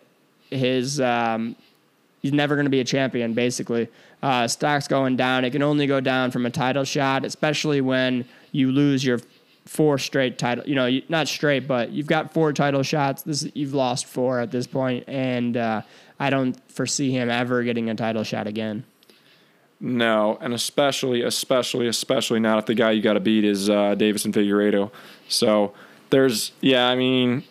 his 0.51 1.01
um, 1.01 1.55
he's 2.21 2.33
never 2.33 2.55
going 2.55 2.67
to 2.67 2.71
be 2.71 2.79
a 2.79 2.85
champion. 2.85 3.33
Basically, 3.33 3.89
uh, 4.25 4.47
stock's 4.47 4.87
going 4.87 5.15
down. 5.15 5.45
It 5.45 5.51
can 5.51 5.61
only 5.61 5.85
go 5.85 6.01
down 6.01 6.31
from 6.31 6.47
a 6.47 6.49
title 6.49 6.83
shot, 6.83 7.23
especially 7.23 7.79
when 7.79 8.25
you 8.51 8.71
lose 8.71 9.05
your 9.05 9.19
four 9.65 9.99
straight 9.99 10.39
title. 10.39 10.67
You 10.67 10.73
know, 10.73 10.87
you, 10.87 11.03
not 11.09 11.27
straight, 11.27 11.67
but 11.67 11.91
you've 11.91 12.07
got 12.07 12.33
four 12.33 12.51
title 12.51 12.81
shots. 12.81 13.21
This 13.21 13.47
you've 13.53 13.75
lost 13.75 14.07
four 14.07 14.39
at 14.39 14.49
this 14.49 14.65
point, 14.65 15.03
and 15.07 15.55
uh, 15.55 15.83
I 16.19 16.31
don't 16.31 16.59
foresee 16.71 17.11
him 17.11 17.29
ever 17.29 17.61
getting 17.61 17.87
a 17.91 17.93
title 17.93 18.23
shot 18.23 18.47
again. 18.47 18.83
No, 19.79 20.39
and 20.41 20.55
especially, 20.55 21.21
especially, 21.21 21.87
especially 21.87 22.39
not 22.39 22.57
if 22.57 22.65
the 22.65 22.73
guy 22.73 22.91
you 22.91 23.03
got 23.03 23.13
to 23.13 23.19
beat 23.19 23.45
is 23.45 23.69
uh, 23.69 23.93
Deiveson 23.93 24.33
Figueiredo. 24.33 24.89
So 25.27 25.71
there's, 26.09 26.51
yeah, 26.61 26.87
I 26.87 26.95
mean, 26.95 27.43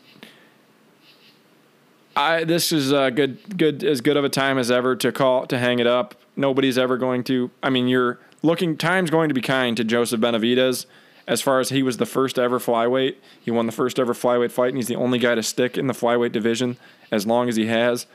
I 2.16 2.42
this 2.42 2.72
is 2.72 2.90
a 2.90 3.12
good, 3.12 3.56
good 3.56 3.84
as 3.84 4.00
good 4.00 4.16
of 4.16 4.24
a 4.24 4.28
time 4.28 4.58
as 4.58 4.72
ever 4.72 4.96
to 4.96 5.12
call 5.12 5.46
to 5.46 5.56
hang 5.56 5.78
it 5.78 5.86
up. 5.86 6.16
Nobody's 6.36 6.78
ever 6.78 6.96
going 6.96 7.24
to. 7.24 7.50
I 7.62 7.70
mean, 7.70 7.88
you're 7.88 8.18
looking. 8.42 8.76
Time's 8.76 9.10
going 9.10 9.28
to 9.28 9.34
be 9.34 9.40
kind 9.40 9.76
to 9.76 9.84
Joseph 9.84 10.20
Benavidez 10.20 10.86
As 11.26 11.40
far 11.40 11.60
as 11.60 11.70
he 11.70 11.82
was 11.82 11.96
the 11.96 12.06
first 12.06 12.38
ever 12.38 12.58
flyweight, 12.58 13.16
he 13.40 13.50
won 13.50 13.66
the 13.66 13.72
first 13.72 13.98
ever 13.98 14.14
flyweight 14.14 14.50
fight, 14.50 14.68
and 14.68 14.76
he's 14.76 14.88
the 14.88 14.96
only 14.96 15.18
guy 15.18 15.34
to 15.34 15.42
stick 15.42 15.78
in 15.78 15.86
the 15.86 15.94
flyweight 15.94 16.32
division 16.32 16.76
as 17.10 17.26
long 17.26 17.48
as 17.48 17.56
he 17.56 17.66
has. 17.66 18.06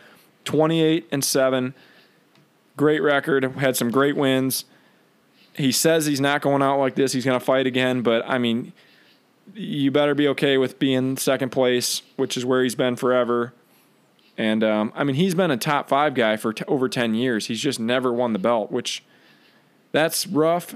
28 0.46 1.08
and 1.12 1.24
7 1.24 1.74
great 2.80 3.02
record, 3.02 3.44
had 3.58 3.76
some 3.76 3.92
great 3.92 4.16
wins. 4.16 4.64
He 5.54 5.70
says 5.70 6.06
he's 6.06 6.22
not 6.22 6.42
going 6.42 6.62
out 6.62 6.80
like 6.80 6.96
this. 6.96 7.12
He's 7.12 7.26
going 7.26 7.38
to 7.38 7.46
fight 7.46 7.68
again, 7.68 8.02
but 8.02 8.24
I 8.26 8.38
mean, 8.38 8.72
you 9.54 9.92
better 9.92 10.16
be 10.16 10.30
okay 10.30 10.58
with 10.58 10.80
being 10.80 11.18
second 11.18 11.50
place, 11.50 12.02
which 12.16 12.38
is 12.38 12.46
where 12.46 12.64
he's 12.64 12.76
been 12.76 12.96
forever. 12.96 13.54
And 14.40 14.64
um, 14.64 14.94
I 14.96 15.04
mean, 15.04 15.18
he's 15.18 15.36
been 15.36 15.52
a 15.52 15.58
top 15.58 15.90
five 15.90 16.14
guy 16.14 16.38
for 16.38 16.54
t- 16.54 16.64
over 16.66 16.88
10 16.88 17.14
years. 17.14 17.48
He's 17.48 17.60
just 17.60 17.78
never 17.78 18.14
won 18.14 18.32
the 18.32 18.40
belt, 18.40 18.72
which 18.72 19.04
that's 19.92 20.26
rough. 20.26 20.74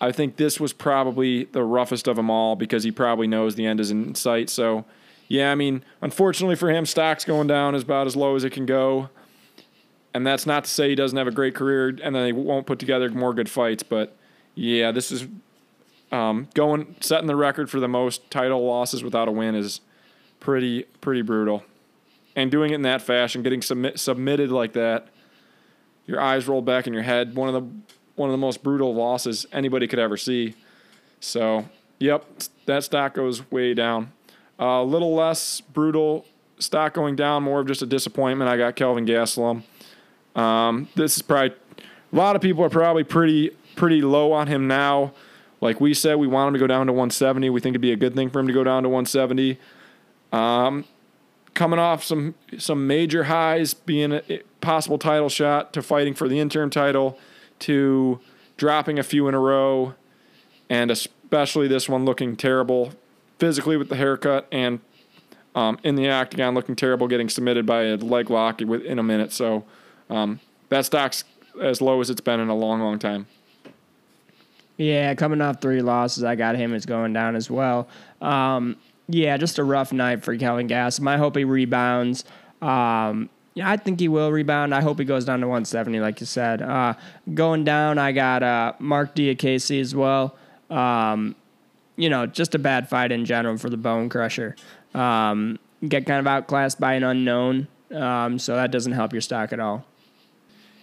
I 0.00 0.12
think 0.12 0.36
this 0.36 0.60
was 0.60 0.72
probably 0.72 1.44
the 1.44 1.64
roughest 1.64 2.06
of 2.06 2.14
them 2.14 2.30
all 2.30 2.54
because 2.54 2.84
he 2.84 2.92
probably 2.92 3.26
knows 3.26 3.56
the 3.56 3.66
end 3.66 3.80
is 3.80 3.90
in 3.90 4.14
sight. 4.14 4.48
So, 4.48 4.84
yeah, 5.26 5.50
I 5.50 5.56
mean, 5.56 5.82
unfortunately 6.02 6.54
for 6.54 6.70
him, 6.70 6.86
stock's 6.86 7.24
going 7.24 7.48
down 7.48 7.74
is 7.74 7.82
about 7.82 8.06
as 8.06 8.14
low 8.14 8.36
as 8.36 8.44
it 8.44 8.50
can 8.50 8.64
go. 8.64 9.10
And 10.14 10.24
that's 10.24 10.46
not 10.46 10.62
to 10.62 10.70
say 10.70 10.88
he 10.88 10.94
doesn't 10.94 11.18
have 11.18 11.26
a 11.26 11.32
great 11.32 11.56
career 11.56 11.88
and 12.00 12.14
then 12.14 12.26
he 12.26 12.32
won't 12.32 12.64
put 12.64 12.78
together 12.78 13.10
more 13.10 13.34
good 13.34 13.50
fights. 13.50 13.82
But 13.82 14.16
yeah, 14.54 14.92
this 14.92 15.10
is 15.10 15.26
um, 16.12 16.46
going 16.54 16.94
setting 17.00 17.26
the 17.26 17.34
record 17.34 17.68
for 17.68 17.80
the 17.80 17.88
most 17.88 18.30
title 18.30 18.64
losses 18.64 19.02
without 19.02 19.26
a 19.26 19.32
win 19.32 19.56
is 19.56 19.80
pretty 20.38 20.84
pretty 21.00 21.22
brutal. 21.22 21.64
And 22.36 22.50
doing 22.50 22.72
it 22.72 22.76
in 22.76 22.82
that 22.82 23.02
fashion, 23.02 23.42
getting 23.42 23.62
submit, 23.62 23.98
submitted 24.00 24.50
like 24.50 24.72
that, 24.72 25.08
your 26.06 26.20
eyes 26.20 26.48
roll 26.48 26.62
back 26.62 26.86
in 26.86 26.92
your 26.92 27.02
head. 27.02 27.34
One 27.36 27.48
of 27.48 27.54
the 27.54 27.94
one 28.16 28.28
of 28.28 28.32
the 28.32 28.38
most 28.38 28.62
brutal 28.62 28.94
losses 28.94 29.46
anybody 29.52 29.86
could 29.86 29.98
ever 29.98 30.16
see. 30.16 30.54
So, 31.20 31.68
yep, 31.98 32.24
that 32.66 32.84
stock 32.84 33.14
goes 33.14 33.50
way 33.50 33.74
down. 33.74 34.12
A 34.58 34.64
uh, 34.64 34.82
little 34.84 35.14
less 35.14 35.60
brutal 35.60 36.26
stock 36.58 36.94
going 36.94 37.16
down, 37.16 37.42
more 37.42 37.60
of 37.60 37.66
just 37.66 37.82
a 37.82 37.86
disappointment. 37.86 38.48
I 38.48 38.56
got 38.56 38.76
Kelvin 38.76 39.06
Gastelum. 39.06 39.62
Um, 40.36 40.88
this 40.94 41.16
is 41.16 41.22
probably 41.22 41.56
a 42.12 42.16
lot 42.16 42.36
of 42.36 42.42
people 42.42 42.64
are 42.64 42.70
probably 42.70 43.04
pretty 43.04 43.50
pretty 43.76 44.02
low 44.02 44.32
on 44.32 44.46
him 44.46 44.66
now. 44.66 45.12
Like 45.60 45.80
we 45.80 45.94
said, 45.94 46.16
we 46.16 46.26
want 46.26 46.48
him 46.48 46.54
to 46.54 46.60
go 46.60 46.66
down 46.66 46.86
to 46.86 46.92
170. 46.92 47.50
We 47.50 47.60
think 47.60 47.72
it'd 47.72 47.80
be 47.80 47.92
a 47.92 47.96
good 47.96 48.14
thing 48.14 48.30
for 48.30 48.38
him 48.38 48.46
to 48.46 48.52
go 48.52 48.64
down 48.64 48.82
to 48.82 48.88
170. 48.88 49.58
Um, 50.32 50.84
coming 51.54 51.78
off 51.78 52.04
some 52.04 52.34
some 52.58 52.86
major 52.86 53.24
highs, 53.24 53.74
being 53.74 54.12
a 54.12 54.42
possible 54.60 54.98
title 54.98 55.28
shot 55.28 55.72
to 55.72 55.82
fighting 55.82 56.14
for 56.14 56.28
the 56.28 56.38
interim 56.38 56.70
title, 56.70 57.18
to 57.60 58.20
dropping 58.56 58.98
a 58.98 59.02
few 59.02 59.28
in 59.28 59.34
a 59.34 59.38
row, 59.38 59.94
and 60.68 60.90
especially 60.90 61.68
this 61.68 61.88
one 61.88 62.04
looking 62.04 62.36
terrible 62.36 62.92
physically 63.38 63.76
with 63.76 63.88
the 63.88 63.96
haircut 63.96 64.46
and 64.52 64.80
um, 65.54 65.78
in 65.82 65.94
the 65.94 66.10
octagon 66.10 66.54
looking 66.54 66.76
terrible, 66.76 67.06
getting 67.06 67.28
submitted 67.28 67.66
by 67.66 67.84
a 67.84 67.96
leg 67.96 68.30
lock 68.30 68.60
within 68.60 68.98
a 68.98 69.02
minute. 69.02 69.32
So 69.32 69.64
um, 70.10 70.40
that 70.68 70.84
stock's 70.84 71.24
as 71.60 71.80
low 71.80 72.00
as 72.00 72.10
it's 72.10 72.20
been 72.20 72.40
in 72.40 72.48
a 72.48 72.54
long, 72.54 72.80
long 72.80 72.98
time. 72.98 73.26
Yeah, 74.76 75.14
coming 75.14 75.40
off 75.40 75.60
three 75.60 75.82
losses, 75.82 76.24
I 76.24 76.34
got 76.34 76.56
him 76.56 76.74
as 76.74 76.84
going 76.84 77.12
down 77.12 77.36
as 77.36 77.48
well. 77.48 77.88
Um, 78.20 78.76
yeah, 79.08 79.36
just 79.36 79.58
a 79.58 79.64
rough 79.64 79.92
night 79.92 80.22
for 80.24 80.36
Kelvin 80.36 80.68
Gastelum. 80.68 81.08
I 81.08 81.16
hope 81.16 81.36
he 81.36 81.44
rebounds. 81.44 82.24
Um, 82.62 83.28
yeah, 83.54 83.70
I 83.70 83.76
think 83.76 84.00
he 84.00 84.08
will 84.08 84.32
rebound. 84.32 84.74
I 84.74 84.80
hope 84.80 84.98
he 84.98 85.04
goes 85.04 85.24
down 85.24 85.40
to 85.40 85.46
170, 85.46 86.00
like 86.00 86.20
you 86.20 86.26
said. 86.26 86.60
Uh, 86.60 86.94
going 87.32 87.64
down, 87.64 87.98
I 87.98 88.12
got 88.12 88.42
uh, 88.42 88.72
Marc 88.78 89.14
Diakiese 89.14 89.80
as 89.80 89.94
well. 89.94 90.36
Um, 90.70 91.36
you 91.96 92.10
know, 92.10 92.26
just 92.26 92.54
a 92.54 92.58
bad 92.58 92.88
fight 92.88 93.12
in 93.12 93.24
general 93.24 93.56
for 93.56 93.70
the 93.70 93.76
Bone 93.76 94.08
Crusher. 94.08 94.56
Um, 94.94 95.58
get 95.86 96.06
kind 96.06 96.18
of 96.18 96.26
outclassed 96.26 96.80
by 96.80 96.94
an 96.94 97.04
unknown, 97.04 97.68
um, 97.92 98.38
so 98.38 98.56
that 98.56 98.70
doesn't 98.70 98.92
help 98.92 99.12
your 99.12 99.22
stock 99.22 99.52
at 99.52 99.60
all. 99.60 99.84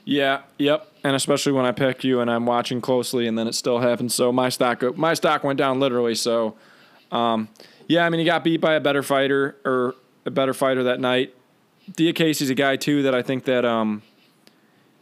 Yeah, 0.06 0.42
yep, 0.58 0.92
and 1.04 1.16
especially 1.16 1.52
when 1.52 1.66
I 1.66 1.72
pick 1.74 2.04
you 2.04 2.22
and 2.22 2.32
I'm 2.32 2.46
watching 2.46 2.80
closely, 2.80 3.28
and 3.28 3.38
then 3.38 3.48
it 3.48 3.54
still 3.54 3.80
happens. 3.80 4.16
So 4.16 4.32
my 4.32 4.50
stock, 4.50 4.98
my 4.98 5.14
stock 5.14 5.44
went 5.44 5.58
down 5.58 5.80
literally. 5.80 6.16
So, 6.16 6.56
um, 7.12 7.50
yeah, 7.92 8.06
I 8.06 8.10
mean, 8.10 8.20
he 8.20 8.26
got 8.26 8.46
beat 8.46 8.62
by 8.62 8.76
a 8.76 8.80
better 8.80 9.04
fighter 9.04 9.58
or 9.66 9.96
a 10.26 10.32
better 10.32 10.54
fighter 10.54 10.84
that 10.84 11.02
night. 11.02 11.36
Diakiese's 11.92 12.50
a 12.50 12.56
guy 12.56 12.78
too 12.78 13.04
that 13.04 13.14
I 13.14 13.22
think 13.22 13.44
that 13.44 13.66
um, 13.66 14.02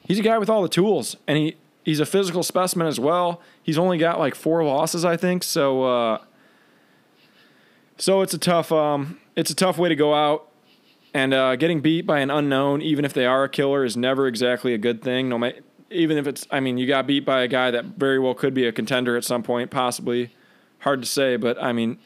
he's 0.08 0.18
a 0.18 0.24
guy 0.24 0.40
with 0.40 0.50
all 0.50 0.64
the 0.64 0.70
tools, 0.70 1.16
and 1.28 1.38
he 1.38 1.56
he's 1.84 2.00
a 2.00 2.06
physical 2.06 2.42
specimen 2.42 2.88
as 2.88 3.00
well. 3.00 3.42
He's 3.62 3.78
only 3.78 4.00
got 4.00 4.18
like 4.18 4.34
four 4.34 4.64
losses, 4.64 5.06
I 5.06 5.18
think. 5.18 5.44
So, 5.44 5.84
uh, 5.84 6.22
so 7.98 8.22
it's 8.22 8.34
a 8.34 8.40
tough 8.40 8.72
um, 8.72 9.20
it's 9.36 9.52
a 9.52 9.56
tough 9.56 9.78
way 9.78 9.90
to 9.90 9.96
go 9.96 10.16
out. 10.16 10.48
And 11.14 11.32
uh, 11.32 11.58
getting 11.58 11.82
beat 11.82 12.08
by 12.08 12.20
an 12.22 12.32
unknown, 12.32 12.82
even 12.82 13.06
if 13.06 13.14
they 13.14 13.26
are 13.26 13.44
a 13.44 13.50
killer, 13.50 13.86
is 13.86 13.96
never 13.96 14.26
exactly 14.26 14.74
a 14.74 14.80
good 14.80 15.04
thing. 15.04 15.30
No 15.30 15.38
matter, 15.38 15.60
even 15.92 16.18
if 16.18 16.26
it's, 16.26 16.48
I 16.50 16.60
mean, 16.60 16.78
you 16.78 16.88
got 16.88 17.06
beat 17.06 17.26
by 17.26 17.42
a 17.42 17.48
guy 17.48 17.72
that 17.72 17.86
very 17.86 18.20
well 18.20 18.36
could 18.36 18.54
be 18.54 18.66
a 18.66 18.72
contender 18.72 19.16
at 19.16 19.24
some 19.24 19.42
point, 19.42 19.70
possibly. 19.72 20.36
Hard 20.80 21.02
to 21.02 21.08
say, 21.08 21.36
but 21.36 21.62
I 21.62 21.74
mean, 21.74 21.98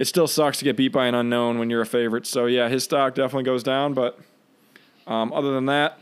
it 0.00 0.06
still 0.06 0.26
sucks 0.26 0.56
to 0.58 0.64
get 0.64 0.78
beat 0.78 0.92
by 0.92 1.06
an 1.06 1.14
unknown 1.14 1.58
when 1.58 1.68
you're 1.68 1.82
a 1.82 1.86
favorite. 1.86 2.26
So 2.26 2.46
yeah, 2.46 2.70
his 2.70 2.82
stock 2.82 3.14
definitely 3.14 3.44
goes 3.44 3.62
down. 3.62 3.92
But 3.92 4.18
um, 5.06 5.30
other 5.30 5.52
than 5.52 5.66
that, 5.66 6.00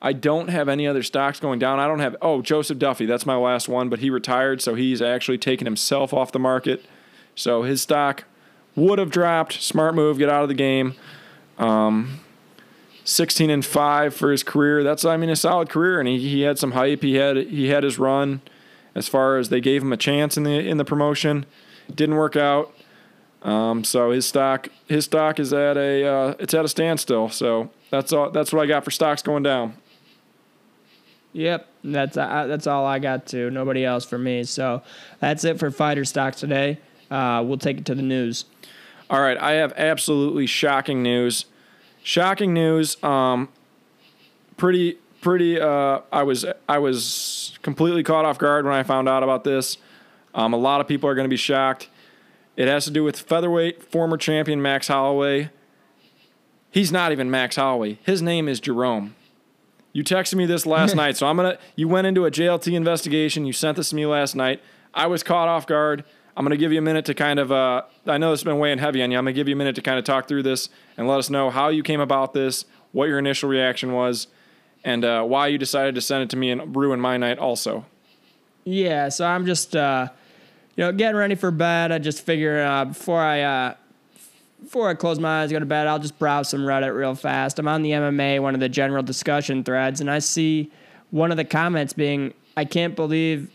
I 0.00 0.14
don't 0.14 0.48
have 0.48 0.70
any 0.70 0.86
other 0.86 1.02
stocks 1.02 1.38
going 1.38 1.58
down. 1.58 1.78
I 1.78 1.86
don't 1.86 1.98
have. 1.98 2.16
Oh, 2.22 2.40
Joseph 2.40 2.78
Duffy, 2.78 3.04
that's 3.04 3.26
my 3.26 3.36
last 3.36 3.68
one, 3.68 3.90
but 3.90 3.98
he 3.98 4.08
retired, 4.08 4.62
so 4.62 4.74
he's 4.74 5.02
actually 5.02 5.36
taken 5.36 5.66
himself 5.66 6.14
off 6.14 6.32
the 6.32 6.38
market. 6.38 6.86
So 7.34 7.62
his 7.62 7.82
stock 7.82 8.24
would 8.74 8.98
have 8.98 9.10
dropped. 9.10 9.60
Smart 9.60 9.94
move, 9.94 10.16
get 10.16 10.30
out 10.30 10.42
of 10.42 10.48
the 10.48 10.54
game. 10.54 10.94
Um, 11.58 12.20
16 13.04 13.50
and 13.50 13.64
5 13.66 14.14
for 14.14 14.32
his 14.32 14.42
career. 14.42 14.82
That's 14.82 15.04
I 15.04 15.18
mean 15.18 15.28
a 15.28 15.36
solid 15.36 15.68
career 15.68 16.00
and 16.00 16.08
he, 16.08 16.26
he 16.26 16.40
had 16.40 16.58
some 16.58 16.72
hype. 16.72 17.02
He 17.02 17.16
had 17.16 17.36
he 17.36 17.68
had 17.68 17.84
his 17.84 17.98
run 17.98 18.40
as 18.94 19.08
far 19.08 19.36
as 19.36 19.50
they 19.50 19.60
gave 19.60 19.82
him 19.82 19.92
a 19.92 19.96
chance 19.98 20.38
in 20.38 20.42
the 20.42 20.58
in 20.58 20.78
the 20.78 20.86
promotion. 20.86 21.44
Didn't 21.94 22.16
work 22.16 22.34
out. 22.34 22.72
Um, 23.42 23.84
so 23.84 24.10
his 24.10 24.26
stock 24.26 24.68
his 24.86 25.04
stock 25.04 25.38
is 25.38 25.52
at 25.52 25.76
a 25.76 26.06
uh, 26.06 26.34
it's 26.38 26.54
at 26.54 26.64
a 26.64 26.68
standstill. 26.68 27.28
So 27.28 27.70
that's 27.90 28.12
all 28.12 28.30
that's 28.30 28.52
what 28.52 28.62
I 28.62 28.66
got 28.66 28.84
for 28.84 28.90
stocks 28.90 29.22
going 29.22 29.42
down. 29.42 29.74
Yep, 31.32 31.68
that's 31.84 32.16
uh, 32.16 32.46
that's 32.46 32.66
all 32.66 32.86
I 32.86 32.98
got 32.98 33.26
to. 33.26 33.50
Nobody 33.50 33.84
else 33.84 34.04
for 34.04 34.18
me. 34.18 34.44
So 34.44 34.82
that's 35.20 35.44
it 35.44 35.58
for 35.58 35.70
fighter 35.70 36.04
stocks 36.04 36.40
today. 36.40 36.78
Uh, 37.10 37.42
we'll 37.46 37.58
take 37.58 37.78
it 37.78 37.84
to 37.86 37.94
the 37.94 38.02
news. 38.02 38.46
All 39.08 39.20
right, 39.20 39.38
I 39.38 39.52
have 39.52 39.72
absolutely 39.76 40.46
shocking 40.46 41.02
news. 41.02 41.44
Shocking 42.02 42.52
news. 42.52 43.00
Um, 43.04 43.48
pretty, 44.56 44.98
pretty. 45.20 45.60
Uh, 45.60 46.00
I 46.12 46.24
was, 46.24 46.44
I 46.68 46.78
was 46.78 47.56
completely 47.62 48.02
caught 48.02 48.24
off 48.24 48.38
guard 48.38 48.64
when 48.64 48.74
I 48.74 48.82
found 48.82 49.08
out 49.08 49.22
about 49.22 49.44
this. 49.44 49.78
Um, 50.34 50.54
a 50.54 50.56
lot 50.56 50.80
of 50.80 50.88
people 50.88 51.08
are 51.08 51.14
going 51.14 51.24
to 51.24 51.30
be 51.30 51.36
shocked. 51.36 51.88
It 52.56 52.68
has 52.68 52.84
to 52.86 52.90
do 52.90 53.04
with 53.04 53.18
featherweight 53.18 53.82
former 53.82 54.16
champion 54.16 54.62
Max 54.62 54.88
Holloway. 54.88 55.50
He's 56.70 56.90
not 56.90 57.12
even 57.12 57.30
Max 57.30 57.56
Holloway. 57.56 57.98
His 58.02 58.22
name 58.22 58.48
is 58.48 58.60
Jerome. 58.60 59.14
You 59.92 60.02
texted 60.02 60.34
me 60.34 60.46
this 60.46 60.66
last 60.66 60.94
night, 61.02 61.16
so 61.16 61.26
I'm 61.26 61.36
gonna. 61.36 61.58
You 61.74 61.88
went 61.88 62.06
into 62.06 62.24
a 62.24 62.30
JLT 62.30 62.72
investigation. 62.72 63.46
You 63.46 63.52
sent 63.52 63.76
this 63.76 63.90
to 63.90 63.96
me 63.96 64.06
last 64.06 64.34
night. 64.34 64.62
I 64.94 65.06
was 65.06 65.22
caught 65.22 65.48
off 65.48 65.66
guard. 65.66 66.04
I'm 66.36 66.44
going 66.44 66.50
to 66.50 66.58
give 66.58 66.70
you 66.70 66.78
a 66.78 66.82
minute 66.82 67.06
to 67.06 67.14
kind 67.14 67.38
of, 67.38 67.50
uh, 67.50 67.82
I 68.06 68.18
know 68.18 68.30
this 68.30 68.40
has 68.40 68.44
been 68.44 68.58
weighing 68.58 68.76
heavy 68.76 69.02
on 69.02 69.10
you. 69.10 69.16
I'm 69.16 69.24
going 69.24 69.34
to 69.34 69.38
give 69.38 69.48
you 69.48 69.54
a 69.54 69.58
minute 69.58 69.74
to 69.76 69.82
kind 69.82 69.98
of 69.98 70.04
talk 70.04 70.28
through 70.28 70.42
this 70.42 70.68
and 70.98 71.08
let 71.08 71.18
us 71.18 71.30
know 71.30 71.48
how 71.48 71.68
you 71.68 71.82
came 71.82 72.00
about 72.00 72.34
this, 72.34 72.66
what 72.92 73.06
your 73.06 73.18
initial 73.18 73.48
reaction 73.48 73.92
was, 73.92 74.26
and 74.84 75.02
uh, 75.02 75.22
why 75.22 75.46
you 75.46 75.56
decided 75.56 75.94
to 75.94 76.02
send 76.02 76.24
it 76.24 76.30
to 76.30 76.36
me 76.36 76.50
and 76.50 76.76
ruin 76.76 77.00
my 77.00 77.16
night 77.16 77.38
also. 77.38 77.86
Yeah, 78.64 79.08
so 79.08 79.26
I'm 79.26 79.46
just, 79.46 79.74
uh, 79.74 80.08
you 80.76 80.84
know, 80.84 80.92
getting 80.92 81.16
ready 81.16 81.34
for 81.34 81.50
bed. 81.50 81.90
I 81.90 81.98
just 81.98 82.24
figure 82.24 82.62
uh, 82.62 82.84
before 82.86 83.20
I, 83.20 83.40
uh, 83.40 83.74
before 84.62 84.88
I 84.88 84.94
close 84.94 85.18
my 85.18 85.42
eyes, 85.42 85.52
go 85.52 85.58
to 85.58 85.66
bed, 85.66 85.86
I'll 85.86 85.98
just 85.98 86.18
browse 86.18 86.48
some 86.50 86.60
Reddit 86.60 86.94
real 86.94 87.14
fast. 87.14 87.58
I'm 87.58 87.68
on 87.68 87.82
the 87.82 87.90
MMA, 87.90 88.40
one 88.40 88.54
of 88.54 88.60
the 88.60 88.68
general 88.68 89.02
discussion 89.02 89.64
threads, 89.64 90.00
and 90.00 90.10
I 90.10 90.18
see 90.18 90.70
one 91.10 91.30
of 91.30 91.36
the 91.36 91.44
comments 91.44 91.92
being, 91.92 92.34
"I 92.56 92.64
can't 92.64 92.94
believe 92.96 93.50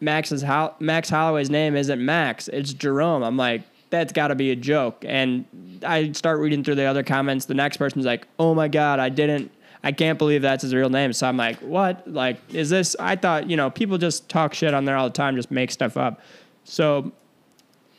Max's 0.00 0.42
Hol- 0.42 0.74
Max 0.80 1.10
Holloway's 1.10 1.50
name 1.50 1.76
isn't 1.76 2.02
Max, 2.04 2.48
it's 2.48 2.72
Jerome." 2.72 3.22
I'm 3.22 3.36
like, 3.36 3.62
that's 3.90 4.12
got 4.12 4.28
to 4.28 4.34
be 4.34 4.50
a 4.50 4.56
joke. 4.56 5.04
And 5.06 5.44
I 5.84 6.12
start 6.12 6.40
reading 6.40 6.64
through 6.64 6.76
the 6.76 6.84
other 6.84 7.02
comments. 7.02 7.46
The 7.46 7.54
next 7.54 7.76
person's 7.76 8.06
like, 8.06 8.26
"Oh 8.38 8.54
my 8.54 8.68
god, 8.68 9.00
I 9.00 9.08
didn't." 9.08 9.50
I 9.86 9.92
can't 9.92 10.18
believe 10.18 10.40
that's 10.40 10.62
his 10.62 10.74
real 10.74 10.88
name. 10.88 11.12
So 11.12 11.28
I'm 11.28 11.36
like, 11.36 11.58
what? 11.58 12.10
Like, 12.10 12.38
is 12.54 12.70
this? 12.70 12.96
I 12.98 13.16
thought, 13.16 13.50
you 13.50 13.56
know, 13.58 13.68
people 13.68 13.98
just 13.98 14.30
talk 14.30 14.54
shit 14.54 14.72
on 14.72 14.86
there 14.86 14.96
all 14.96 15.06
the 15.06 15.12
time, 15.12 15.36
just 15.36 15.50
make 15.50 15.70
stuff 15.70 15.98
up. 15.98 16.22
So 16.64 17.12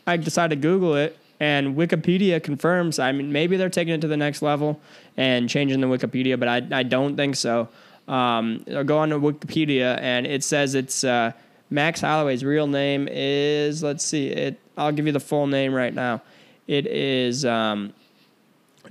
I 0.08 0.18
decided 0.18 0.62
to 0.62 0.62
Google 0.62 0.96
it, 0.96 1.18
and 1.40 1.76
Wikipedia 1.76 2.42
confirms. 2.42 3.00
I 3.00 3.12
mean, 3.12 3.32
maybe 3.32 3.58
they're 3.58 3.70
taking 3.70 3.94
it 3.94 4.02
to 4.02 4.08
the 4.08 4.18
next 4.18 4.42
level 4.42 4.80
and 5.18 5.50
changing 5.50 5.82
the 5.82 5.88
Wikipedia, 5.88 6.40
but 6.40 6.48
I, 6.48 6.62
I 6.72 6.84
don't 6.84 7.16
think 7.16 7.36
so. 7.36 7.70
Um, 8.08 8.64
go 8.86 8.98
on 8.98 9.10
to 9.10 9.20
Wikipedia, 9.20 10.00
and 10.00 10.28
it 10.28 10.44
says 10.44 10.76
it's 10.76 11.04
uh, 11.04 11.32
Max 11.70 12.02
Holloway's 12.02 12.44
real 12.44 12.68
name 12.68 13.08
is. 13.12 13.82
Let's 13.82 14.04
see. 14.04 14.28
It. 14.28 14.60
I'll 14.78 14.92
give 14.92 15.08
you 15.08 15.12
the 15.12 15.20
full 15.20 15.48
name 15.48 15.74
right 15.74 15.94
now. 15.94 16.22
It 16.68 16.86
is 16.88 17.46
um, 17.46 17.94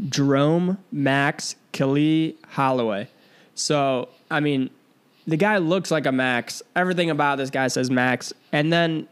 Jerome 0.09 0.79
Max 0.91 1.57
Kelly 1.73 2.37
Holloway. 2.51 3.09
So 3.55 4.09
I 4.31 4.41
mean, 4.41 4.71
the 5.27 5.37
guy 5.37 5.59
looks 5.59 5.91
like 5.91 6.07
a 6.07 6.13
Max. 6.13 6.63
Everything 6.75 7.11
about 7.11 7.39
this 7.39 7.51
guy 7.51 7.69
says 7.69 7.91
Max, 7.91 8.33
and 8.53 8.73
then 8.73 9.07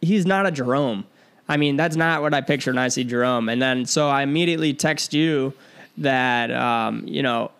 he's 0.00 0.26
not 0.26 0.46
a 0.46 0.50
Jerome. 0.50 1.04
I 1.48 1.56
mean, 1.56 1.76
that's 1.76 1.96
not 1.96 2.22
what 2.22 2.32
I 2.32 2.40
picture 2.40 2.70
when 2.70 2.78
I 2.78 2.88
see 2.88 3.04
Jerome. 3.04 3.48
And 3.48 3.60
then 3.60 3.86
so 3.86 4.08
I 4.08 4.22
immediately 4.22 4.72
text 4.72 5.12
you 5.12 5.52
that 5.98 6.50
um, 6.50 7.06
you 7.06 7.22
know 7.22 7.50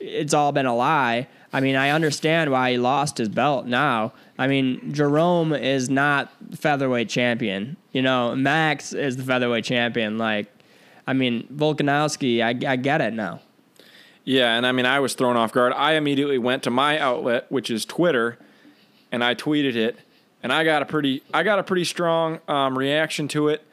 it's 0.00 0.34
all 0.34 0.52
been 0.52 0.66
a 0.66 0.74
lie. 0.74 1.28
I 1.52 1.60
mean, 1.60 1.76
I 1.76 1.90
understand 1.90 2.52
why 2.52 2.72
he 2.72 2.78
lost 2.78 3.18
his 3.18 3.28
belt 3.28 3.66
now. 3.66 4.12
I 4.38 4.46
mean, 4.46 4.92
Jerome 4.92 5.52
is 5.54 5.88
not 5.88 6.30
featherweight 6.54 7.08
champion. 7.08 7.76
You 7.92 8.02
know, 8.02 8.34
Max 8.36 8.92
is 8.92 9.16
the 9.16 9.22
featherweight 9.22 9.64
champion. 9.64 10.18
Like, 10.18 10.46
I 11.06 11.14
mean, 11.14 11.48
Volkanovski, 11.52 12.42
I, 12.42 12.70
I 12.70 12.76
get 12.76 13.00
it 13.00 13.14
now. 13.14 13.40
Yeah, 14.24 14.56
and 14.56 14.66
I 14.66 14.72
mean, 14.72 14.84
I 14.84 15.00
was 15.00 15.14
thrown 15.14 15.38
off 15.38 15.52
guard. 15.52 15.72
I 15.72 15.94
immediately 15.94 16.36
went 16.36 16.62
to 16.64 16.70
my 16.70 16.98
outlet, 16.98 17.50
which 17.50 17.70
is 17.70 17.86
Twitter, 17.86 18.38
and 19.10 19.24
I 19.24 19.34
tweeted 19.34 19.74
it, 19.74 19.98
and 20.42 20.52
I 20.52 20.64
got 20.64 20.82
a 20.82 20.86
pretty, 20.86 21.22
I 21.32 21.42
got 21.42 21.58
a 21.58 21.62
pretty 21.62 21.84
strong 21.84 22.40
um, 22.48 22.76
reaction 22.78 23.28
to 23.28 23.48
it. 23.48 23.64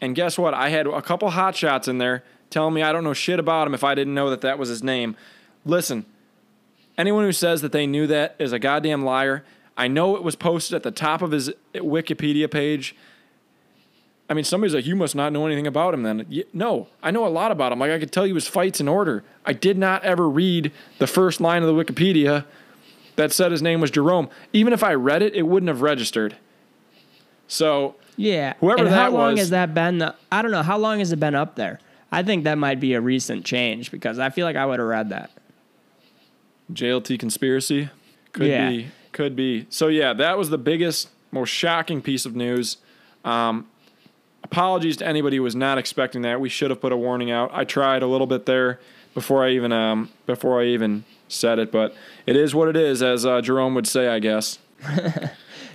And 0.00 0.14
guess 0.14 0.38
what? 0.38 0.54
I 0.54 0.70
had 0.70 0.86
a 0.86 1.02
couple 1.02 1.30
hot 1.30 1.56
shots 1.56 1.88
in 1.88 1.98
there 1.98 2.24
telling 2.48 2.74
me 2.74 2.82
I 2.82 2.92
don't 2.92 3.04
know 3.04 3.12
shit 3.12 3.38
about 3.38 3.66
him 3.66 3.74
if 3.74 3.84
I 3.84 3.94
didn't 3.94 4.14
know 4.14 4.30
that 4.30 4.40
that 4.40 4.58
was 4.58 4.68
his 4.68 4.82
name. 4.82 5.16
Listen, 5.64 6.06
anyone 6.98 7.24
who 7.24 7.32
says 7.32 7.62
that 7.62 7.72
they 7.72 7.86
knew 7.86 8.06
that 8.06 8.34
is 8.38 8.52
a 8.52 8.58
goddamn 8.58 9.04
liar. 9.04 9.44
I 9.76 9.88
know 9.88 10.16
it 10.16 10.22
was 10.22 10.36
posted 10.36 10.74
at 10.74 10.82
the 10.82 10.90
top 10.90 11.22
of 11.22 11.30
his 11.30 11.50
Wikipedia 11.74 12.50
page. 12.50 12.94
I 14.28 14.34
mean, 14.34 14.44
somebody's 14.44 14.74
like, 14.74 14.86
you 14.86 14.94
must 14.94 15.14
not 15.14 15.32
know 15.32 15.46
anything 15.46 15.66
about 15.66 15.92
him 15.92 16.02
then. 16.02 16.44
No, 16.52 16.88
I 17.02 17.10
know 17.10 17.26
a 17.26 17.28
lot 17.28 17.50
about 17.50 17.72
him. 17.72 17.80
Like, 17.80 17.90
I 17.90 17.98
could 17.98 18.12
tell 18.12 18.26
you 18.26 18.34
his 18.34 18.46
fights 18.46 18.80
in 18.80 18.88
order. 18.88 19.24
I 19.44 19.52
did 19.52 19.76
not 19.76 20.04
ever 20.04 20.28
read 20.28 20.70
the 20.98 21.06
first 21.06 21.40
line 21.40 21.62
of 21.62 21.74
the 21.74 21.84
Wikipedia 21.84 22.44
that 23.16 23.32
said 23.32 23.52
his 23.52 23.62
name 23.62 23.80
was 23.80 23.90
Jerome. 23.90 24.28
Even 24.52 24.72
if 24.72 24.82
I 24.82 24.94
read 24.94 25.22
it, 25.22 25.34
it 25.34 25.42
wouldn't 25.42 25.68
have 25.68 25.82
registered. 25.82 26.36
So, 27.48 27.96
Yeah. 28.16 28.54
Whoever 28.60 28.84
and 28.84 28.88
that 28.88 28.94
how 28.94 29.10
long 29.10 29.32
was- 29.32 29.40
has 29.40 29.50
that 29.50 29.74
been? 29.74 29.98
The, 29.98 30.14
I 30.30 30.42
don't 30.42 30.50
know. 30.50 30.62
How 30.62 30.78
long 30.78 30.98
has 31.00 31.12
it 31.12 31.18
been 31.20 31.34
up 31.34 31.56
there? 31.56 31.80
I 32.12 32.22
think 32.22 32.44
that 32.44 32.58
might 32.58 32.80
be 32.80 32.94
a 32.94 33.00
recent 33.00 33.44
change 33.44 33.90
because 33.90 34.18
I 34.18 34.30
feel 34.30 34.44
like 34.46 34.56
I 34.56 34.66
would 34.66 34.78
have 34.78 34.88
read 34.88 35.10
that. 35.10 35.30
JLT 36.72 37.18
conspiracy? 37.18 37.88
Could 38.32 38.46
Yeah. 38.46 38.68
be. 38.70 38.86
Could 39.12 39.34
be. 39.36 39.66
So, 39.70 39.88
yeah, 39.88 40.12
that 40.12 40.38
was 40.38 40.50
the 40.50 40.58
biggest, 40.58 41.08
most 41.32 41.50
shocking 41.50 42.00
piece 42.00 42.24
of 42.26 42.36
news. 42.36 42.76
Um, 43.24 43.66
apologies 44.44 44.96
to 44.98 45.06
anybody 45.06 45.36
who 45.36 45.42
was 45.42 45.56
not 45.56 45.78
expecting 45.78 46.22
that. 46.22 46.40
We 46.40 46.48
should 46.48 46.70
have 46.70 46.80
put 46.80 46.92
a 46.92 46.96
warning 46.96 47.30
out. 47.30 47.50
I 47.52 47.64
tried 47.64 48.02
a 48.02 48.06
little 48.06 48.26
bit 48.26 48.46
there 48.46 48.78
before 49.14 49.44
I 49.44 49.50
even 49.50 49.72
um, 49.72 50.10
before 50.26 50.60
I 50.60 50.66
even 50.66 51.04
said 51.28 51.58
it, 51.58 51.70
but 51.72 51.94
it 52.30 52.36
is 52.36 52.54
what 52.54 52.68
it 52.68 52.76
is, 52.76 53.02
as 53.02 53.26
uh, 53.26 53.40
Jerome 53.40 53.74
would 53.74 53.88
say, 53.88 54.06
I 54.06 54.20
guess. 54.20 54.60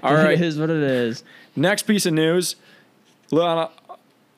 All 0.02 0.14
right. 0.14 0.40
It 0.40 0.42
is 0.42 0.58
what 0.58 0.70
it 0.70 0.82
is. 0.82 1.22
Next 1.54 1.84
piece 1.84 2.06
of 2.06 2.14
news, 2.14 2.56
on 3.34 3.58
a, 3.58 3.70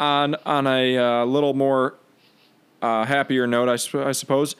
on, 0.03 0.35
on 0.43 0.65
a 0.65 0.97
uh, 0.97 1.25
little 1.25 1.53
more 1.53 1.93
uh, 2.81 3.05
happier 3.05 3.45
note, 3.45 3.69
I, 3.69 3.73
I 3.99 4.13
suppose. 4.13 4.55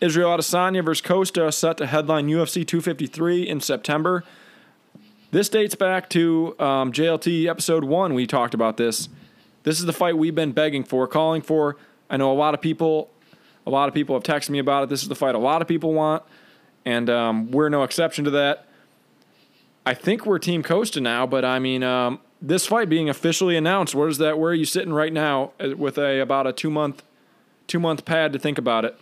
Israel 0.00 0.30
Adesanya 0.30 0.82
versus 0.82 1.02
Costa 1.02 1.52
set 1.52 1.76
to 1.76 1.86
headline 1.86 2.26
UFC 2.26 2.66
253 2.66 3.46
in 3.46 3.60
September. 3.60 4.24
This 5.30 5.50
dates 5.50 5.74
back 5.74 6.08
to 6.10 6.56
um, 6.58 6.90
JLT 6.90 7.50
episode 7.50 7.84
one. 7.84 8.14
We 8.14 8.26
talked 8.26 8.54
about 8.54 8.78
this. 8.78 9.10
This 9.64 9.78
is 9.78 9.84
the 9.84 9.92
fight 9.92 10.16
we've 10.16 10.34
been 10.34 10.52
begging 10.52 10.84
for, 10.84 11.06
calling 11.06 11.42
for. 11.42 11.76
I 12.08 12.16
know 12.16 12.32
a 12.32 12.34
lot 12.34 12.54
of 12.54 12.62
people, 12.62 13.10
a 13.66 13.70
lot 13.70 13.88
of 13.88 13.94
people 13.94 14.16
have 14.16 14.22
texted 14.22 14.48
me 14.48 14.58
about 14.58 14.84
it. 14.84 14.88
This 14.88 15.02
is 15.02 15.08
the 15.08 15.14
fight 15.14 15.34
a 15.34 15.38
lot 15.38 15.60
of 15.60 15.68
people 15.68 15.92
want, 15.92 16.22
and 16.84 17.08
um, 17.10 17.50
we're 17.50 17.68
no 17.68 17.82
exception 17.82 18.24
to 18.24 18.30
that. 18.30 18.66
I 19.84 19.94
think 19.94 20.26
we're 20.26 20.38
Team 20.38 20.62
Costa 20.62 21.00
now, 21.00 21.26
but 21.26 21.44
I 21.44 21.58
mean, 21.58 21.82
um, 21.82 22.20
this 22.42 22.66
fight 22.66 22.88
being 22.88 23.08
officially 23.08 23.56
announced, 23.56 23.94
where 23.94 24.08
is 24.08 24.18
that? 24.18 24.38
Where 24.38 24.50
are 24.50 24.54
you 24.54 24.64
sitting 24.64 24.92
right 24.92 25.12
now 25.12 25.52
uh, 25.58 25.76
with 25.76 25.98
a 25.98 26.20
about 26.20 26.46
a 26.46 26.52
two 26.52 26.70
month, 26.70 27.02
two 27.66 27.80
month 27.80 28.04
pad 28.04 28.32
to 28.32 28.38
think 28.38 28.58
about 28.58 28.84
it? 28.84 28.98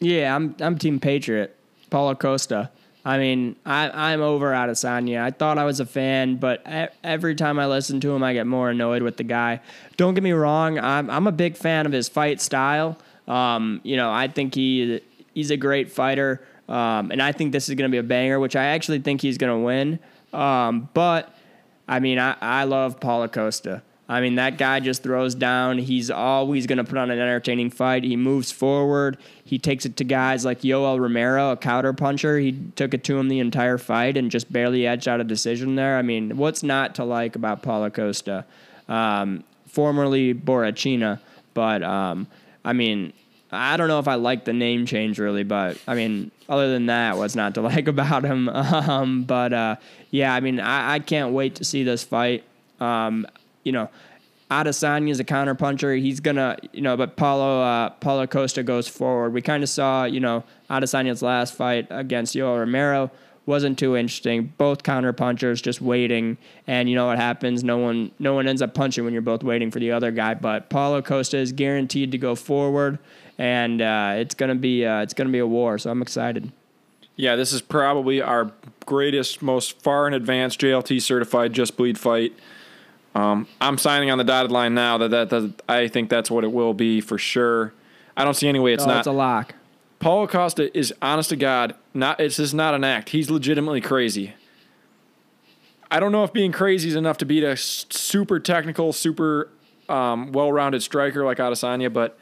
Yeah, 0.00 0.34
I'm 0.34 0.54
I'm 0.60 0.78
Team 0.78 1.00
Patriot, 1.00 1.56
Paulo 1.90 2.14
Costa. 2.14 2.70
I 3.04 3.18
mean, 3.18 3.56
I 3.66 4.12
I'm 4.12 4.22
over 4.22 4.52
Adesanya. 4.52 5.20
I 5.20 5.30
thought 5.30 5.58
I 5.58 5.64
was 5.64 5.80
a 5.80 5.86
fan, 5.86 6.36
but 6.36 6.64
every 7.02 7.34
time 7.34 7.58
I 7.58 7.66
listen 7.66 8.00
to 8.00 8.12
him, 8.14 8.22
I 8.22 8.32
get 8.32 8.46
more 8.46 8.70
annoyed 8.70 9.02
with 9.02 9.18
the 9.18 9.24
guy. 9.24 9.60
Don't 9.96 10.14
get 10.14 10.22
me 10.22 10.32
wrong, 10.32 10.78
I'm 10.78 11.10
I'm 11.10 11.26
a 11.26 11.32
big 11.32 11.56
fan 11.56 11.84
of 11.84 11.92
his 11.92 12.08
fight 12.08 12.40
style. 12.40 12.98
Um, 13.28 13.80
you 13.82 13.96
know, 13.96 14.10
I 14.10 14.28
think 14.28 14.54
he 14.54 15.00
he's 15.34 15.50
a 15.50 15.56
great 15.56 15.92
fighter, 15.92 16.46
um, 16.68 17.10
and 17.10 17.22
I 17.22 17.32
think 17.32 17.52
this 17.52 17.68
is 17.68 17.74
going 17.74 17.90
to 17.90 17.92
be 17.92 17.98
a 17.98 18.02
banger, 18.02 18.40
which 18.40 18.56
I 18.56 18.66
actually 18.66 19.00
think 19.00 19.20
he's 19.20 19.38
going 19.38 19.52
to 19.52 19.64
win. 19.64 19.98
Um, 20.32 20.88
but 20.94 21.34
I 21.86 22.00
mean, 22.00 22.18
I, 22.18 22.36
I 22.40 22.64
love 22.64 23.00
Paulo 23.00 23.28
Costa. 23.28 23.82
I 24.06 24.20
mean, 24.20 24.34
that 24.34 24.58
guy 24.58 24.80
just 24.80 25.02
throws 25.02 25.34
down. 25.34 25.78
He's 25.78 26.10
always 26.10 26.66
going 26.66 26.76
to 26.76 26.84
put 26.84 26.98
on 26.98 27.10
an 27.10 27.18
entertaining 27.18 27.70
fight. 27.70 28.04
He 28.04 28.16
moves 28.16 28.52
forward. 28.52 29.16
He 29.44 29.58
takes 29.58 29.86
it 29.86 29.96
to 29.96 30.04
guys 30.04 30.44
like 30.44 30.60
Yoel 30.60 31.00
Romero, 31.00 31.52
a 31.52 31.56
counter 31.56 31.94
puncher. 31.94 32.38
He 32.38 32.52
took 32.76 32.92
it 32.92 33.02
to 33.04 33.18
him 33.18 33.28
the 33.28 33.38
entire 33.38 33.78
fight 33.78 34.18
and 34.18 34.30
just 34.30 34.52
barely 34.52 34.86
edged 34.86 35.08
out 35.08 35.20
a 35.20 35.24
decision 35.24 35.76
there. 35.76 35.96
I 35.96 36.02
mean, 36.02 36.36
what's 36.36 36.62
not 36.62 36.94
to 36.96 37.04
like 37.04 37.34
about 37.34 37.62
Paulo 37.62 37.88
Costa? 37.88 38.44
Um, 38.88 39.42
formerly 39.66 40.34
Borrachinha, 40.34 41.18
but 41.54 41.82
um, 41.82 42.26
I 42.62 42.74
mean, 42.74 43.14
I 43.54 43.76
don't 43.76 43.88
know 43.88 43.98
if 43.98 44.08
I 44.08 44.14
like 44.16 44.44
the 44.44 44.52
name 44.52 44.86
change 44.86 45.18
really, 45.18 45.44
but 45.44 45.78
I 45.86 45.94
mean, 45.94 46.30
other 46.48 46.70
than 46.70 46.86
that, 46.86 47.16
what's 47.16 47.34
not 47.34 47.54
to 47.54 47.60
like 47.62 47.88
about 47.88 48.24
him? 48.24 48.48
Um, 48.84 49.24
but 49.24 49.52
uh, 49.52 49.76
yeah, 50.10 50.34
I 50.34 50.40
mean, 50.40 50.60
I, 50.60 50.94
I 50.94 50.98
can't 50.98 51.32
wait 51.32 51.54
to 51.56 51.64
see 51.64 51.84
this 51.84 52.02
fight. 52.02 52.44
Um, 52.80 53.26
you 53.62 53.72
know, 53.72 53.88
Adesanya 54.50 55.10
is 55.10 55.20
a 55.20 55.24
counter 55.24 55.54
puncher. 55.54 55.94
He's 55.94 56.20
gonna, 56.20 56.56
you 56.72 56.82
know, 56.82 56.96
but 56.96 57.16
Paulo 57.16 57.60
uh, 57.62 57.90
Paulo 57.90 58.26
Costa 58.26 58.62
goes 58.62 58.88
forward. 58.88 59.32
We 59.32 59.42
kind 59.42 59.62
of 59.62 59.68
saw, 59.68 60.04
you 60.04 60.20
know, 60.20 60.44
Adesanya's 60.68 61.22
last 61.22 61.54
fight 61.54 61.86
against 61.90 62.34
Yoel 62.34 62.58
Romero 62.58 63.10
wasn't 63.46 63.78
too 63.78 63.96
interesting. 63.96 64.52
Both 64.56 64.82
counter 64.82 65.12
punchers 65.12 65.60
just 65.60 65.80
waiting, 65.80 66.38
and 66.66 66.88
you 66.88 66.94
know 66.94 67.06
what 67.06 67.18
happens? 67.18 67.62
No 67.62 67.78
one, 67.78 68.10
no 68.18 68.34
one 68.34 68.48
ends 68.48 68.62
up 68.62 68.74
punching 68.74 69.04
when 69.04 69.12
you're 69.12 69.22
both 69.22 69.42
waiting 69.42 69.70
for 69.70 69.80
the 69.80 69.92
other 69.92 70.10
guy. 70.10 70.34
But 70.34 70.70
Paulo 70.70 71.02
Costa 71.02 71.36
is 71.38 71.52
guaranteed 71.52 72.12
to 72.12 72.18
go 72.18 72.34
forward, 72.34 72.98
and 73.38 73.80
uh, 73.80 74.14
it's 74.16 74.34
gonna 74.34 74.54
be 74.54 74.84
uh, 74.84 75.02
it's 75.02 75.14
gonna 75.14 75.30
be 75.30 75.38
a 75.38 75.46
war. 75.46 75.78
So 75.78 75.90
I'm 75.90 76.02
excited. 76.02 76.52
Yeah, 77.16 77.36
this 77.36 77.52
is 77.52 77.62
probably 77.62 78.20
our 78.20 78.50
greatest, 78.86 79.40
most 79.40 79.80
far 79.80 80.08
in 80.08 80.14
advance 80.14 80.56
JLT 80.56 81.00
certified 81.00 81.52
just 81.52 81.76
bleed 81.76 81.98
fight. 81.98 82.32
Um, 83.14 83.46
I'm 83.60 83.78
signing 83.78 84.10
on 84.10 84.18
the 84.18 84.24
dotted 84.24 84.50
line 84.50 84.74
now 84.74 84.98
that, 84.98 85.08
that 85.08 85.30
that 85.30 85.62
I 85.68 85.86
think 85.86 86.10
that's 86.10 86.30
what 86.30 86.42
it 86.42 86.52
will 86.52 86.74
be 86.74 87.00
for 87.00 87.18
sure. 87.18 87.72
I 88.16 88.24
don't 88.24 88.34
see 88.34 88.48
any 88.48 88.58
way 88.58 88.74
it's 88.74 88.84
oh, 88.84 88.88
not. 88.88 88.98
it's 88.98 89.06
a 89.06 89.12
lock. 89.12 89.54
Paulo 90.00 90.26
Costa 90.26 90.76
is 90.76 90.92
honest 91.00 91.30
to 91.30 91.36
God, 91.36 91.76
not 91.94 92.18
it's 92.20 92.36
just 92.36 92.54
not 92.54 92.74
an 92.74 92.84
act. 92.84 93.10
He's 93.10 93.30
legitimately 93.30 93.80
crazy. 93.80 94.34
I 95.90 96.00
don't 96.00 96.10
know 96.10 96.24
if 96.24 96.32
being 96.32 96.50
crazy 96.50 96.88
is 96.88 96.96
enough 96.96 97.18
to 97.18 97.24
beat 97.24 97.44
a 97.44 97.56
super 97.56 98.40
technical, 98.40 98.92
super 98.92 99.50
um, 99.88 100.32
well-rounded 100.32 100.82
striker 100.82 101.24
like 101.24 101.38
Adesanya, 101.38 101.92
but 101.92 102.18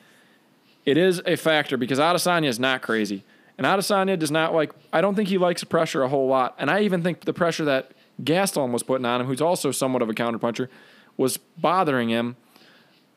it 0.84 0.96
is 0.96 1.22
a 1.26 1.36
factor 1.36 1.76
because 1.76 1.98
Adesanya 1.98 2.48
is 2.48 2.58
not 2.58 2.82
crazy, 2.82 3.24
and 3.58 3.66
Adesanya 3.66 4.18
does 4.18 4.30
not 4.30 4.54
like. 4.54 4.72
I 4.92 5.00
don't 5.00 5.14
think 5.14 5.28
he 5.28 5.38
likes 5.38 5.64
pressure 5.64 6.02
a 6.02 6.08
whole 6.08 6.26
lot, 6.26 6.54
and 6.58 6.70
I 6.70 6.80
even 6.80 7.02
think 7.02 7.24
the 7.24 7.32
pressure 7.32 7.64
that 7.66 7.92
Gaston 8.22 8.72
was 8.72 8.82
putting 8.82 9.04
on 9.04 9.20
him, 9.20 9.26
who's 9.26 9.40
also 9.40 9.70
somewhat 9.70 10.02
of 10.02 10.08
a 10.08 10.14
counterpuncher, 10.14 10.68
was 11.16 11.36
bothering 11.36 12.08
him. 12.08 12.36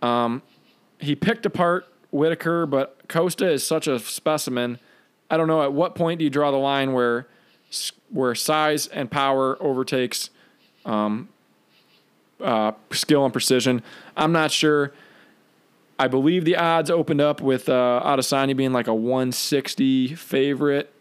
Um, 0.02 0.42
he 1.00 1.16
picked 1.16 1.46
apart 1.46 1.88
Whitaker, 2.12 2.66
but 2.66 3.08
Costa 3.08 3.50
is 3.50 3.66
such 3.66 3.88
a 3.88 4.00
specimen. 4.00 4.80
I 5.30 5.38
don't 5.38 5.48
know 5.48 5.64
at 5.64 5.74
what 5.74 5.96
point 5.96 6.20
do 6.20 6.24
you 6.24 6.30
draw 6.30 6.52
the 6.52 6.58
line 6.58 6.94
where 6.94 7.28
where 8.10 8.36
size 8.36 8.88
and 8.88 9.10
power 9.12 9.62
overtakes 9.62 10.30
um, 10.86 11.28
uh, 12.40 12.72
skill 12.92 13.26
and 13.26 13.34
precision. 13.34 13.82
I'm 14.16 14.32
not 14.32 14.52
sure. 14.52 14.94
I 15.98 16.08
believe 16.08 16.44
the 16.44 16.58
odds 16.58 16.90
opened 16.92 17.22
up 17.22 17.42
with 17.42 17.70
uh, 17.70 18.02
Adesanya 18.04 18.56
being 18.56 18.74
like 18.74 18.88
a 18.88 18.94
160 18.94 20.16
favorite 20.16 20.94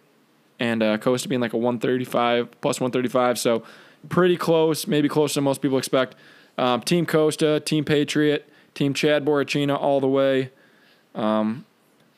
and 0.61 0.83
uh, 0.83 0.99
Costa 0.99 1.29
being 1.29 1.41
like 1.41 1.53
a 1.53 1.57
135 1.57 2.61
plus 2.61 2.81
135. 2.81 3.39
So 3.39 3.65
pretty 4.09 4.37
close, 4.37 4.87
maybe 4.87 5.09
closer 5.09 5.35
than 5.35 5.45
most 5.45 5.63
people 5.63 5.79
expect. 5.79 6.15
Um, 6.57 6.81
team 6.83 7.07
Costa, 7.07 7.61
Team 7.61 7.85
Patriot, 7.85 8.49
Team 8.75 8.95
Chad 8.95 9.25
Borrachinha 9.25 9.77
all 9.77 10.01
the 10.01 10.09
way. 10.09 10.51
Um, 11.15 11.65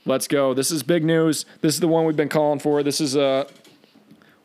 let's 0.04 0.28
go. 0.28 0.52
This 0.52 0.70
is 0.70 0.82
big 0.82 1.04
news. 1.04 1.46
This 1.62 1.74
is 1.74 1.80
the 1.80 1.88
one 1.88 2.04
we've 2.04 2.16
been 2.16 2.28
calling 2.28 2.58
for. 2.58 2.82
This 2.82 3.00
is 3.00 3.16
a 3.16 3.22
uh, 3.22 3.44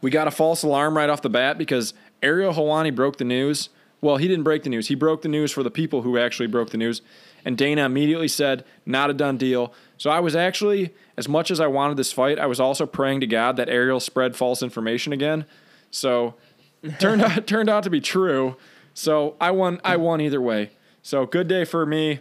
we 0.01 0.09
got 0.09 0.27
a 0.27 0.31
false 0.31 0.63
alarm 0.63 0.97
right 0.97 1.09
off 1.09 1.21
the 1.21 1.29
bat 1.29 1.59
because 1.59 1.93
Ariel 2.23 2.53
Helwani 2.53 2.93
broke 2.95 3.17
the 3.17 3.23
news. 3.23 3.69
Well, 4.01 4.17
he 4.17 4.27
didn't 4.27 4.43
break 4.43 4.63
the 4.63 4.69
news. 4.69 4.87
He 4.87 4.95
broke 4.95 5.21
the 5.21 5.29
news 5.29 5.51
for 5.51 5.61
the 5.61 5.69
people 5.69 6.01
who 6.01 6.17
actually 6.17 6.47
broke 6.47 6.71
the 6.71 6.77
news. 6.77 7.03
And 7.43 7.57
Dana 7.57 7.85
immediately 7.85 8.27
said, 8.27 8.65
not 8.85 9.09
a 9.09 9.13
done 9.13 9.37
deal. 9.37 9.73
So 9.97 10.09
I 10.09 10.19
was 10.19 10.35
actually, 10.35 10.93
as 11.17 11.27
much 11.27 11.51
as 11.51 11.59
I 11.59 11.67
wanted 11.67 11.97
this 11.97 12.11
fight, 12.11 12.39
I 12.39 12.45
was 12.45 12.59
also 12.59 12.85
praying 12.85 13.21
to 13.21 13.27
God 13.27 13.57
that 13.57 13.69
Ariel 13.69 13.99
spread 13.99 14.35
false 14.35 14.61
information 14.63 15.13
again. 15.13 15.45
So 15.89 16.35
turned 16.99 17.21
out 17.21 17.47
turned 17.47 17.69
out 17.69 17.83
to 17.83 17.89
be 17.89 18.01
true. 18.01 18.57
So 18.93 19.35
I 19.39 19.51
won 19.51 19.79
I 19.83 19.97
won 19.97 20.21
either 20.21 20.41
way. 20.41 20.71
So 21.01 21.25
good 21.25 21.47
day 21.47 21.65
for 21.65 21.85
me. 21.85 22.19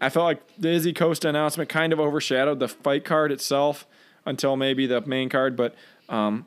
I 0.00 0.08
felt 0.08 0.24
like 0.24 0.40
the 0.58 0.70
Izzy 0.70 0.94
Costa 0.94 1.28
announcement 1.28 1.68
kind 1.68 1.92
of 1.92 2.00
overshadowed 2.00 2.58
the 2.58 2.68
fight 2.68 3.04
card 3.04 3.30
itself 3.32 3.86
until 4.24 4.56
maybe 4.56 4.86
the 4.86 5.02
main 5.02 5.28
card, 5.28 5.56
but 5.56 5.74
um, 6.08 6.46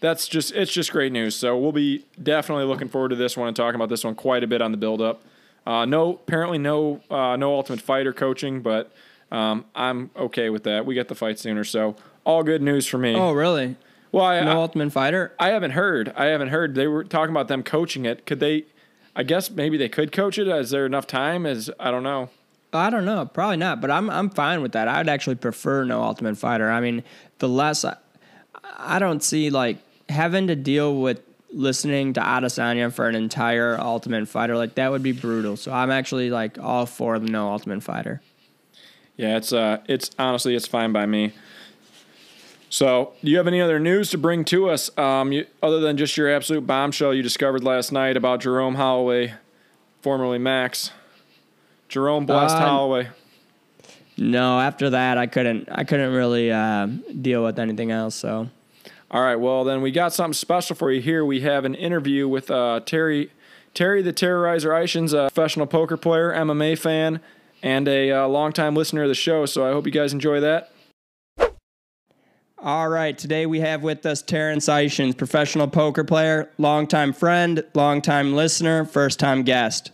that's 0.00 0.28
just 0.28 0.52
it's 0.52 0.72
just 0.72 0.92
great 0.92 1.12
news. 1.12 1.34
So 1.34 1.56
we'll 1.56 1.72
be 1.72 2.04
definitely 2.22 2.64
looking 2.64 2.88
forward 2.88 3.10
to 3.10 3.16
this 3.16 3.36
one 3.36 3.48
and 3.48 3.56
talking 3.56 3.76
about 3.76 3.88
this 3.88 4.04
one 4.04 4.14
quite 4.14 4.44
a 4.44 4.46
bit 4.46 4.62
on 4.62 4.70
the 4.70 4.78
build 4.78 5.00
up. 5.00 5.22
Uh, 5.66 5.84
no, 5.84 6.14
apparently 6.14 6.58
no 6.58 7.00
uh, 7.10 7.36
no 7.36 7.54
Ultimate 7.54 7.80
Fighter 7.80 8.12
coaching, 8.12 8.62
but 8.62 8.92
um, 9.30 9.64
I'm 9.74 10.10
okay 10.16 10.50
with 10.50 10.64
that. 10.64 10.84
We 10.84 10.94
get 10.94 11.08
the 11.08 11.14
fight 11.14 11.38
sooner, 11.38 11.64
so 11.64 11.96
all 12.24 12.42
good 12.42 12.62
news 12.62 12.86
for 12.86 12.98
me. 12.98 13.14
Oh, 13.14 13.32
really? 13.32 13.76
Well, 14.10 14.24
I, 14.24 14.40
no 14.42 14.50
I, 14.50 14.54
Ultimate 14.56 14.92
Fighter. 14.92 15.32
I 15.38 15.48
haven't 15.48 15.70
heard. 15.70 16.12
I 16.16 16.26
haven't 16.26 16.48
heard. 16.48 16.74
They 16.74 16.86
were 16.86 17.04
talking 17.04 17.30
about 17.30 17.48
them 17.48 17.62
coaching 17.62 18.04
it. 18.04 18.26
Could 18.26 18.40
they? 18.40 18.64
I 19.14 19.22
guess 19.22 19.50
maybe 19.50 19.76
they 19.76 19.88
could 19.88 20.12
coach 20.12 20.38
it. 20.38 20.48
Is 20.48 20.70
there 20.70 20.84
enough 20.84 21.06
time? 21.06 21.46
Is 21.46 21.70
I 21.78 21.90
don't 21.90 22.02
know. 22.02 22.28
I 22.72 22.90
don't 22.90 23.04
know. 23.04 23.26
Probably 23.26 23.56
not. 23.56 23.80
But 23.80 23.90
I'm 23.90 24.10
I'm 24.10 24.30
fine 24.30 24.62
with 24.62 24.72
that. 24.72 24.88
I'd 24.88 25.08
actually 25.08 25.36
prefer 25.36 25.84
no 25.84 26.02
Ultimate 26.02 26.36
Fighter. 26.36 26.70
I 26.70 26.80
mean, 26.80 27.04
the 27.38 27.48
less 27.48 27.84
I, 27.84 27.96
I 28.76 28.98
don't 28.98 29.22
see 29.22 29.48
like 29.48 29.78
having 30.08 30.46
to 30.48 30.56
deal 30.56 31.00
with 31.00 31.20
listening 31.52 32.14
to 32.14 32.20
Adesanya 32.20 32.92
for 32.92 33.08
an 33.08 33.14
entire 33.14 33.78
Ultimate 33.78 34.28
Fighter 34.28 34.56
like 34.56 34.74
that 34.76 34.90
would 34.90 35.02
be 35.02 35.12
brutal. 35.12 35.56
So 35.56 35.72
I'm 35.72 35.90
actually 35.90 36.30
like 36.30 36.58
all 36.58 36.86
for 36.86 37.18
the 37.18 37.28
no 37.28 37.50
Ultimate 37.50 37.82
Fighter. 37.82 38.20
Yeah, 39.16 39.36
it's 39.36 39.52
uh, 39.52 39.78
it's 39.86 40.10
honestly 40.18 40.54
it's 40.54 40.66
fine 40.66 40.92
by 40.92 41.06
me. 41.06 41.32
So, 42.72 43.12
do 43.22 43.30
you 43.30 43.36
have 43.36 43.46
any 43.46 43.60
other 43.60 43.78
news 43.78 44.08
to 44.12 44.18
bring 44.18 44.46
to 44.46 44.70
us, 44.70 44.96
um, 44.96 45.30
you, 45.30 45.46
other 45.62 45.78
than 45.78 45.98
just 45.98 46.16
your 46.16 46.34
absolute 46.34 46.66
bombshell 46.66 47.12
you 47.12 47.22
discovered 47.22 47.62
last 47.62 47.92
night 47.92 48.16
about 48.16 48.40
Jerome 48.40 48.76
Holloway, 48.76 49.34
formerly 50.00 50.38
Max? 50.38 50.90
Jerome 51.90 52.24
blessed 52.24 52.56
uh, 52.56 52.60
Holloway. 52.60 53.10
No, 54.16 54.58
after 54.58 54.88
that, 54.88 55.18
I 55.18 55.26
couldn't. 55.26 55.68
I 55.70 55.84
couldn't 55.84 56.14
really 56.14 56.50
uh, 56.50 56.86
deal 57.20 57.44
with 57.44 57.58
anything 57.58 57.90
else. 57.90 58.14
So, 58.14 58.48
all 59.12 59.22
right. 59.22 59.36
Well, 59.36 59.62
then 59.62 59.82
we 59.82 59.90
got 59.90 60.14
something 60.14 60.32
special 60.32 60.74
for 60.74 60.90
you 60.90 61.02
here. 61.02 61.22
We 61.22 61.40
have 61.40 61.66
an 61.66 61.74
interview 61.74 62.26
with 62.26 62.50
uh, 62.50 62.80
Terry, 62.80 63.30
Terry 63.74 64.00
the 64.00 64.12
Terrorizer 64.12 64.70
Ishins, 64.70 65.12
a 65.12 65.30
professional 65.30 65.66
poker 65.66 65.98
player, 65.98 66.32
MMA 66.32 66.78
fan, 66.78 67.20
and 67.62 67.86
a 67.88 68.10
uh, 68.10 68.26
longtime 68.26 68.74
listener 68.74 69.02
of 69.02 69.08
the 69.08 69.14
show. 69.14 69.44
So 69.44 69.68
I 69.68 69.72
hope 69.72 69.84
you 69.84 69.92
guys 69.92 70.14
enjoy 70.14 70.40
that. 70.40 70.72
All 72.58 72.88
right, 72.88 73.18
today 73.18 73.44
we 73.44 73.60
have 73.60 73.82
with 73.82 74.06
us 74.06 74.22
Terrence 74.22 74.68
Ishins, 74.68 75.18
professional 75.18 75.68
poker 75.68 76.04
player, 76.04 76.48
longtime 76.58 77.12
friend, 77.12 77.64
longtime 77.74 78.34
listener, 78.34 78.84
first 78.84 79.18
time 79.18 79.42
guest. 79.42 79.90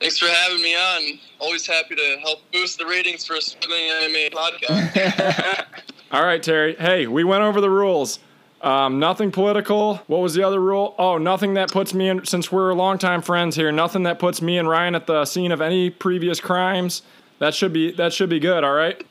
Thanks 0.00 0.18
for 0.18 0.26
having 0.26 0.62
me 0.62 0.74
on. 0.74 1.18
Always 1.38 1.66
happy 1.66 1.94
to 1.94 2.16
help 2.22 2.40
boost 2.52 2.78
the 2.78 2.86
ratings 2.86 3.26
for 3.26 3.34
a 3.34 3.40
struggling 3.42 3.82
MMA 3.82 4.32
podcast. 4.32 5.66
All 6.10 6.24
right, 6.24 6.42
Terry. 6.42 6.74
Hey, 6.76 7.06
we 7.06 7.22
went 7.22 7.42
over 7.42 7.60
the 7.60 7.68
rules. 7.68 8.18
Um, 8.62 8.98
nothing 8.98 9.30
political. 9.30 9.96
What 10.06 10.20
was 10.20 10.34
the 10.34 10.42
other 10.42 10.60
rule? 10.60 10.94
Oh, 10.98 11.18
nothing 11.18 11.54
that 11.54 11.70
puts 11.70 11.92
me 11.92 12.08
in, 12.08 12.24
since 12.24 12.50
we're 12.50 12.72
longtime 12.72 13.22
friends 13.22 13.54
here, 13.54 13.70
nothing 13.70 14.04
that 14.04 14.18
puts 14.18 14.40
me 14.40 14.58
and 14.58 14.68
Ryan 14.68 14.94
at 14.94 15.06
the 15.06 15.24
scene 15.26 15.52
of 15.52 15.60
any 15.60 15.90
previous 15.90 16.40
crimes. 16.40 17.02
That 17.40 17.54
should 17.54 17.72
be 17.72 17.92
that 17.92 18.12
should 18.12 18.30
be 18.30 18.40
good. 18.40 18.64
All 18.64 18.72
right. 18.72 19.06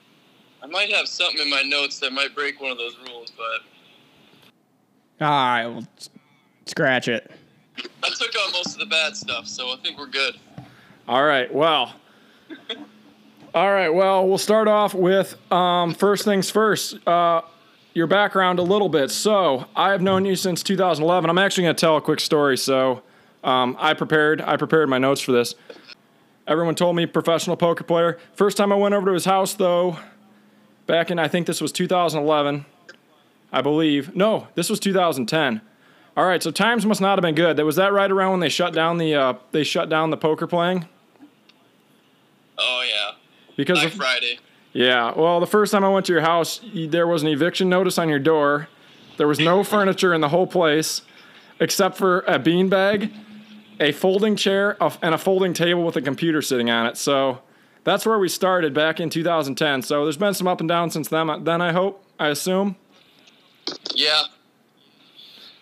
I 0.62 0.66
might 0.66 0.90
have 0.90 1.08
something 1.08 1.40
in 1.40 1.50
my 1.50 1.62
notes 1.62 2.00
that 2.00 2.12
might 2.12 2.36
break 2.36 2.60
one 2.60 2.72
of 2.72 2.78
those 2.78 2.98
rules, 3.08 3.32
but. 3.38 3.62
All 5.26 5.30
right, 5.30 5.68
well, 5.68 5.88
scratch 6.66 7.08
it. 7.08 7.32
I 8.04 8.10
took 8.10 8.36
out 8.36 8.52
most 8.54 8.74
of 8.74 8.80
the 8.80 8.86
bad 8.86 9.16
stuff, 9.16 9.48
so 9.48 9.72
I 9.72 9.78
think 9.78 9.98
we're 9.98 10.08
good. 10.08 10.36
All 11.08 11.24
right. 11.24 11.54
Well. 11.54 11.94
All 13.54 13.72
right. 13.72 13.90
Well, 13.90 14.28
we'll 14.28 14.38
start 14.38 14.68
off 14.68 14.94
with 14.94 15.36
um, 15.52 15.94
first 15.94 16.26
things 16.26 16.50
first. 16.50 17.06
Uh, 17.08 17.42
your 17.94 18.08
background 18.08 18.60
a 18.60 18.64
little 18.64 18.90
bit. 18.90 19.10
So 19.10 19.66
I 19.76 19.92
have 19.92 20.02
known 20.02 20.26
you 20.26 20.36
since 20.36 20.62
2011. 20.62 21.30
I'm 21.30 21.38
actually 21.38 21.64
going 21.64 21.76
to 21.76 21.80
tell 21.80 21.98
a 21.98 22.02
quick 22.02 22.20
story. 22.20 22.58
So 22.58 23.02
um, 23.44 23.76
I 23.80 23.94
prepared. 23.94 24.42
I 24.42 24.58
prepared 24.58 24.90
my 24.90 24.98
notes 24.98 25.22
for 25.22 25.32
this. 25.32 25.56
Everyone 26.46 26.76
told 26.76 26.96
me 26.96 27.06
professional 27.06 27.58
poker 27.58 27.84
player. 27.84 28.20
First 28.34 28.58
time 28.58 28.72
I 28.72 28.76
went 28.76 28.94
over 28.94 29.08
to 29.08 29.14
his 29.14 29.26
house, 29.26 29.54
though, 29.54 29.98
back 30.86 31.10
in 31.12 31.20
I 31.20 31.28
think 31.28 31.48
this 31.48 31.60
was 31.60 31.72
2011, 31.72 32.66
I 33.52 33.62
believe. 33.62 34.16
No, 34.16 34.48
this 34.56 34.70
was 34.70 34.80
2010. 34.80 35.62
All 36.16 36.26
right, 36.26 36.42
so 36.42 36.52
times 36.52 36.86
must 36.86 37.02
not 37.02 37.18
have 37.18 37.22
been 37.22 37.36
good. 37.36 37.60
Was 37.60 37.76
that 37.76 37.92
right 37.92 38.10
around 38.10 38.32
when 38.32 38.40
they 38.40 38.50
shut 38.50 38.74
down 38.74 38.98
the 38.98 39.14
uh, 39.14 39.34
they 39.52 39.64
shut 39.64 39.90
down 39.90 40.10
the 40.10 40.18
poker 40.18 40.48
playing? 40.48 40.88
Oh 42.58 42.84
yeah. 42.88 43.12
Because 43.58 43.80
Black 43.80 43.92
of, 43.92 43.98
Friday. 43.98 44.40
Yeah. 44.72 45.12
Well, 45.14 45.42
the 45.42 45.48
first 45.48 45.74
time 45.74 45.84
I 45.84 45.90
went 45.90 46.06
to 46.06 46.14
your 46.14 46.22
house, 46.22 46.62
there 46.74 47.08
was 47.08 47.24
an 47.24 47.28
eviction 47.28 47.68
notice 47.68 47.98
on 47.98 48.08
your 48.08 48.20
door. 48.20 48.70
There 49.18 49.28
was 49.28 49.40
no 49.40 49.64
furniture 49.66 50.14
in 50.14 50.22
the 50.22 50.30
whole 50.30 50.48
place, 50.48 51.02
except 51.60 51.98
for 51.98 52.20
a 52.20 52.40
beanbag, 52.40 53.12
a 53.80 53.92
folding 53.92 54.38
chair, 54.38 54.78
and 55.02 55.14
a 55.14 55.18
folding 55.18 55.54
table 55.54 55.84
with 55.84 55.98
a 55.98 56.02
computer 56.02 56.42
sitting 56.42 56.70
on 56.70 56.86
it. 56.86 56.96
So 56.96 57.40
that's 57.84 58.06
where 58.06 58.20
we 58.20 58.30
started 58.30 58.74
back 58.74 59.00
in 59.00 59.10
2010. 59.10 59.82
So 59.82 60.04
there's 60.04 60.18
been 60.18 60.34
some 60.34 60.48
up 60.48 60.60
and 60.60 60.70
down 60.70 60.92
since 60.92 61.08
then. 61.08 61.30
Uh, 61.30 61.40
then 61.40 61.62
I 61.62 61.72
hope, 61.72 62.04
I 62.20 62.28
assume. 62.28 62.76
Yeah. 63.96 64.24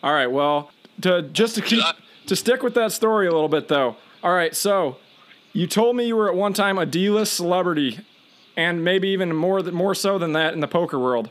All 0.03 0.13
right. 0.13 0.27
Well, 0.27 0.71
to 1.01 1.23
just 1.23 1.55
to 1.55 1.61
keep 1.61 1.83
to 2.27 2.35
stick 2.35 2.63
with 2.63 2.73
that 2.75 2.91
story 2.91 3.27
a 3.27 3.31
little 3.31 3.49
bit 3.49 3.67
though. 3.67 3.95
All 4.23 4.33
right. 4.33 4.55
So 4.55 4.97
you 5.55 5.67
told 5.67 5.95
me 5.95 6.05
you 6.05 6.17
were 6.17 6.27
at 6.27 6.35
one 6.35 6.51
time 6.51 6.77
a 6.77 6.85
D-list 6.85 7.33
celebrity, 7.33 7.99
and 8.57 8.83
maybe 8.83 9.07
even 9.07 9.33
more 9.33 9.63
more 9.63 9.95
so 9.95 10.17
than 10.17 10.33
that 10.33 10.53
in 10.53 10.59
the 10.59 10.67
poker 10.67 10.99
world. 10.99 11.29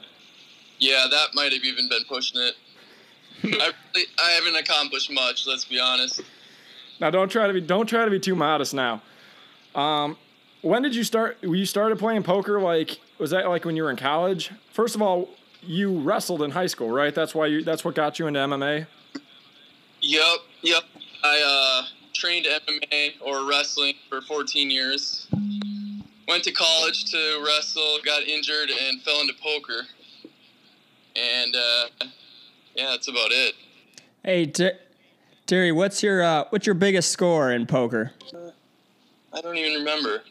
Yeah, 0.78 1.06
that 1.10 1.34
might 1.34 1.52
have 1.52 1.62
even 1.62 1.90
been 1.90 2.04
pushing 2.08 2.40
it. 2.40 2.54
I 3.44 3.70
really, 3.94 4.06
I 4.18 4.30
haven't 4.30 4.56
accomplished 4.56 5.12
much. 5.12 5.46
Let's 5.46 5.66
be 5.66 5.78
honest. 5.78 6.22
Now 7.00 7.10
don't 7.10 7.28
try 7.28 7.46
to 7.46 7.52
be 7.52 7.60
don't 7.60 7.86
try 7.86 8.06
to 8.06 8.10
be 8.10 8.18
too 8.18 8.34
modest 8.34 8.72
now. 8.72 9.02
Um, 9.74 10.16
when 10.62 10.80
did 10.80 10.94
you 10.96 11.04
start? 11.04 11.36
You 11.42 11.66
started 11.66 11.98
playing 11.98 12.22
poker 12.22 12.58
like 12.62 12.98
was 13.18 13.30
that 13.30 13.46
like 13.46 13.66
when 13.66 13.76
you 13.76 13.82
were 13.82 13.90
in 13.90 13.96
college? 13.96 14.52
First 14.72 14.94
of 14.94 15.02
all, 15.02 15.28
you 15.60 16.00
wrestled 16.00 16.40
in 16.40 16.52
high 16.52 16.66
school, 16.66 16.88
right? 16.88 17.14
That's 17.14 17.34
why 17.34 17.46
you. 17.48 17.62
That's 17.62 17.84
what 17.84 17.94
got 17.94 18.18
you 18.18 18.26
into 18.26 18.40
MMA. 18.40 18.86
Yep, 20.00 20.38
yep. 20.62 20.82
I 21.22 21.82
uh, 21.82 22.03
trained 22.14 22.46
MMA 22.46 23.14
or 23.20 23.48
wrestling 23.48 23.94
for 24.08 24.22
14 24.22 24.70
years. 24.70 25.26
Went 26.26 26.44
to 26.44 26.52
college 26.52 27.10
to 27.10 27.44
wrestle, 27.46 27.98
got 28.04 28.22
injured, 28.22 28.70
and 28.70 29.02
fell 29.02 29.20
into 29.20 29.34
poker. 29.42 29.82
And 31.16 31.54
uh, 31.54 32.06
yeah, 32.74 32.90
that's 32.90 33.08
about 33.08 33.30
it. 33.30 33.54
Hey, 34.22 34.46
Ter- 34.46 34.78
Terry, 35.46 35.70
what's 35.70 36.02
your 36.02 36.22
uh, 36.22 36.44
what's 36.48 36.66
your 36.66 36.74
biggest 36.74 37.10
score 37.10 37.52
in 37.52 37.66
poker? 37.66 38.12
Uh, 38.32 38.50
I 39.32 39.40
don't 39.42 39.56
even 39.56 39.74
remember. 39.80 40.22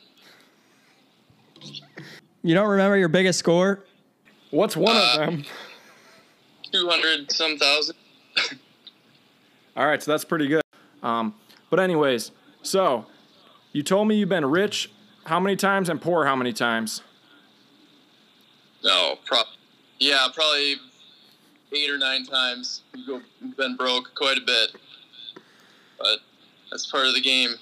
You 2.42 2.56
don't 2.56 2.70
remember 2.70 2.98
your 2.98 3.10
biggest 3.10 3.40
score? 3.40 3.86
What's 4.50 4.76
one 4.76 4.96
uh, 4.96 5.00
of 5.00 5.20
them? 5.20 5.46
Two 6.72 6.90
hundred 6.90 7.32
some 7.32 7.58
thousand. 7.58 7.96
All 9.78 9.86
right, 9.86 10.02
so 10.02 10.12
that's 10.12 10.26
pretty 10.26 10.48
good. 10.48 10.64
Um, 11.04 11.36
but 11.74 11.80
anyways, 11.80 12.30
so 12.62 13.08
you 13.72 13.82
told 13.82 14.08
me 14.08 14.14
you've 14.14 14.30
been 14.30 14.46
rich 14.46 14.92
how 15.26 15.40
many 15.40 15.56
times, 15.56 15.90
and 15.90 16.00
poor 16.00 16.24
how 16.24 16.36
many 16.36 16.54
times? 16.54 17.02
No, 18.84 19.16
pro- 19.26 19.42
yeah, 19.98 20.28
probably 20.36 20.76
eight 21.72 21.90
or 21.90 21.98
nine 21.98 22.28
times. 22.28 22.84
You've 22.94 23.24
been 23.58 23.76
broke 23.76 24.12
quite 24.14 24.38
a 24.38 24.42
bit, 24.42 24.76
but 25.98 26.20
that's 26.70 26.86
part 26.92 27.08
of 27.08 27.16
the 27.16 27.22
game. 27.22 27.56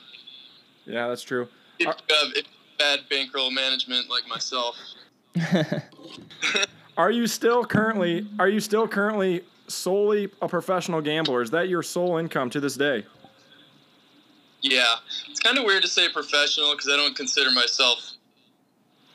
Yeah, 0.85 1.07
that's 1.07 1.23
true. 1.23 1.47
If 1.79 1.85
you 1.87 1.87
have 1.87 2.33
if 2.35 2.45
bad 2.77 2.99
bankroll 3.09 3.49
management 3.49 4.09
like 4.09 4.27
myself, 4.27 4.75
Are 6.97 7.11
you 7.11 7.27
still 7.27 7.63
currently 7.63 8.27
are 8.39 8.49
you 8.49 8.59
still 8.59 8.89
currently 8.89 9.45
solely 9.69 10.29
a 10.41 10.49
professional 10.49 10.99
gambler? 10.99 11.41
Is 11.41 11.51
that 11.51 11.69
your 11.69 11.81
sole 11.81 12.17
income 12.17 12.49
to 12.49 12.59
this 12.59 12.75
day? 12.75 13.05
Yeah, 14.61 14.95
it's 15.29 15.39
kind 15.39 15.57
of 15.57 15.65
weird 15.65 15.81
to 15.83 15.87
say 15.87 16.09
professional 16.09 16.71
because 16.71 16.89
I 16.91 16.95
don't 16.95 17.15
consider 17.15 17.51
myself 17.51 18.11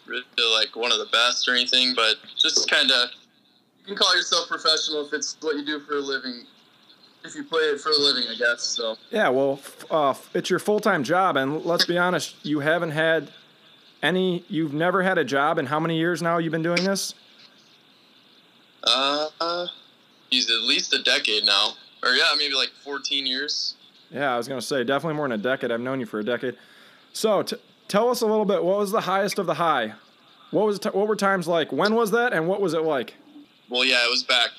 really 0.06 0.22
like 0.54 0.74
one 0.76 0.92
of 0.92 0.98
the 0.98 1.08
best 1.12 1.48
or 1.48 1.52
anything, 1.52 1.94
but 1.94 2.16
just 2.38 2.70
kind 2.70 2.90
of 2.90 3.10
you 3.80 3.94
can 3.94 3.96
call 3.96 4.14
yourself 4.16 4.48
professional 4.48 5.06
if 5.06 5.12
it's 5.12 5.36
what 5.40 5.56
you 5.56 5.64
do 5.64 5.80
for 5.80 5.96
a 5.96 6.00
living. 6.00 6.44
If 7.24 7.34
you 7.34 7.44
play 7.44 7.62
it 7.62 7.80
for 7.80 7.90
a 7.90 7.96
living, 7.96 8.24
I 8.28 8.36
guess. 8.36 8.62
So 8.62 8.96
Yeah, 9.10 9.28
well, 9.30 9.60
uh, 9.90 10.14
it's 10.34 10.50
your 10.50 10.58
full 10.58 10.80
time 10.80 11.02
job, 11.04 11.36
and 11.36 11.64
let's 11.64 11.84
be 11.84 11.98
honest, 11.98 12.36
you 12.44 12.60
haven't 12.60 12.90
had 12.90 13.30
any. 14.02 14.44
You've 14.48 14.74
never 14.74 15.02
had 15.02 15.18
a 15.18 15.24
job 15.24 15.58
in 15.58 15.66
how 15.66 15.80
many 15.80 15.98
years 15.98 16.22
now? 16.22 16.38
You've 16.38 16.52
been 16.52 16.62
doing 16.62 16.84
this? 16.84 17.14
Uh, 18.84 19.28
uh, 19.40 19.66
he's 20.30 20.48
at 20.48 20.60
least 20.62 20.92
a 20.94 21.02
decade 21.02 21.44
now, 21.44 21.72
or 22.02 22.10
yeah, 22.10 22.32
maybe 22.36 22.54
like 22.54 22.70
14 22.84 23.26
years. 23.26 23.75
Yeah, 24.10 24.34
I 24.34 24.36
was 24.36 24.48
gonna 24.48 24.60
say 24.62 24.84
definitely 24.84 25.16
more 25.16 25.28
than 25.28 25.38
a 25.40 25.42
decade. 25.42 25.72
I've 25.72 25.80
known 25.80 26.00
you 26.00 26.06
for 26.06 26.20
a 26.20 26.24
decade. 26.24 26.56
So 27.12 27.42
t- 27.42 27.56
tell 27.88 28.08
us 28.08 28.20
a 28.20 28.26
little 28.26 28.44
bit. 28.44 28.62
What 28.62 28.78
was 28.78 28.92
the 28.92 29.00
highest 29.00 29.38
of 29.38 29.46
the 29.46 29.54
high? 29.54 29.94
What 30.50 30.66
was 30.66 30.78
t- 30.78 30.90
what 30.90 31.08
were 31.08 31.16
times 31.16 31.48
like? 31.48 31.72
When 31.72 31.94
was 31.94 32.12
that, 32.12 32.32
and 32.32 32.46
what 32.46 32.60
was 32.60 32.74
it 32.74 32.82
like? 32.82 33.14
Well, 33.68 33.84
yeah, 33.84 34.04
it 34.04 34.10
was 34.10 34.22
back 34.22 34.50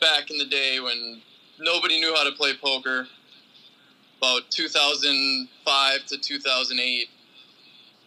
back 0.00 0.30
in 0.30 0.38
the 0.38 0.44
day 0.44 0.78
when 0.80 1.20
nobody 1.58 2.00
knew 2.00 2.14
how 2.14 2.24
to 2.24 2.32
play 2.32 2.52
poker. 2.62 3.06
About 4.18 4.50
2005 4.50 6.06
to 6.06 6.16
2008, 6.18 7.08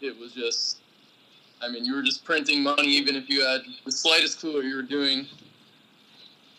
it 0.01 0.19
was 0.19 0.33
just. 0.33 0.77
I 1.61 1.67
mean, 1.67 1.83
you 1.83 1.93
were 1.93 2.01
just 2.01 2.23
printing 2.23 2.63
money, 2.63 2.87
even 2.87 3.17
if 3.17 3.29
you 3.29 3.45
had 3.45 3.61
the 3.85 3.91
slightest 3.91 4.39
clue 4.39 4.53
what 4.55 4.63
you 4.63 4.77
were 4.77 4.81
doing. 4.81 5.27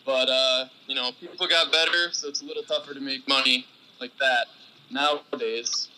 But 0.05 0.29
uh, 0.29 0.67
you 0.87 0.95
know, 0.95 1.11
people 1.19 1.47
got 1.47 1.73
better, 1.73 2.13
so 2.13 2.29
it's 2.29 2.43
a 2.43 2.45
little 2.45 2.63
tougher 2.63 2.93
to 2.93 3.01
make 3.01 3.27
money 3.27 3.67
like 4.01 4.17
that 4.19 4.47
nowadays. 4.91 5.89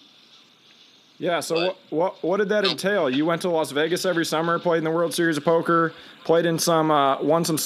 Yeah. 1.19 1.41
So 1.41 1.55
But- 1.55 1.65
what 1.67 1.77
what 1.91 2.25
what 2.25 2.37
did 2.39 2.49
that 2.51 2.65
entail? 2.65 3.09
You 3.09 3.25
went 3.25 3.43
to 3.43 3.49
Las 3.49 3.71
Vegas 3.71 4.05
every 4.05 4.25
summer, 4.25 4.59
played 4.59 4.79
in 4.79 4.85
the 4.85 4.91
World 4.91 5.15
Series 5.15 5.37
of 5.37 5.45
Poker, 5.45 5.95
played 6.25 6.47
in 6.47 6.59
some, 6.59 6.91
uh, 6.91 7.23
won 7.23 7.45
some 7.45 7.59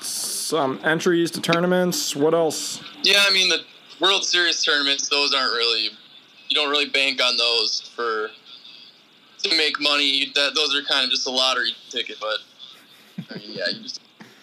some 0.00 0.78
entries 0.84 1.30
to 1.32 1.40
tournaments. 1.40 2.14
What 2.14 2.32
else? 2.34 2.80
Yeah, 3.02 3.24
I 3.26 3.32
mean 3.32 3.48
the 3.48 3.62
World 4.00 4.24
Series 4.24 4.62
tournaments; 4.64 5.08
those 5.08 5.34
aren't 5.34 5.52
really. 5.52 5.90
You 6.48 6.54
don't 6.54 6.70
really 6.70 6.88
bank 6.88 7.20
on 7.20 7.36
those 7.36 7.80
for 7.96 8.30
to 9.42 9.56
make 9.56 9.80
money. 9.80 10.30
That 10.36 10.54
those 10.54 10.74
are 10.76 10.82
kind 10.82 11.04
of 11.04 11.10
just 11.10 11.26
a 11.26 11.30
lottery 11.30 11.74
ticket. 11.90 12.18
But 12.20 12.38
I 13.34 13.38
mean, 13.38 13.50
yeah, 13.52 13.64
you 13.68 13.82
just. 13.82 14.00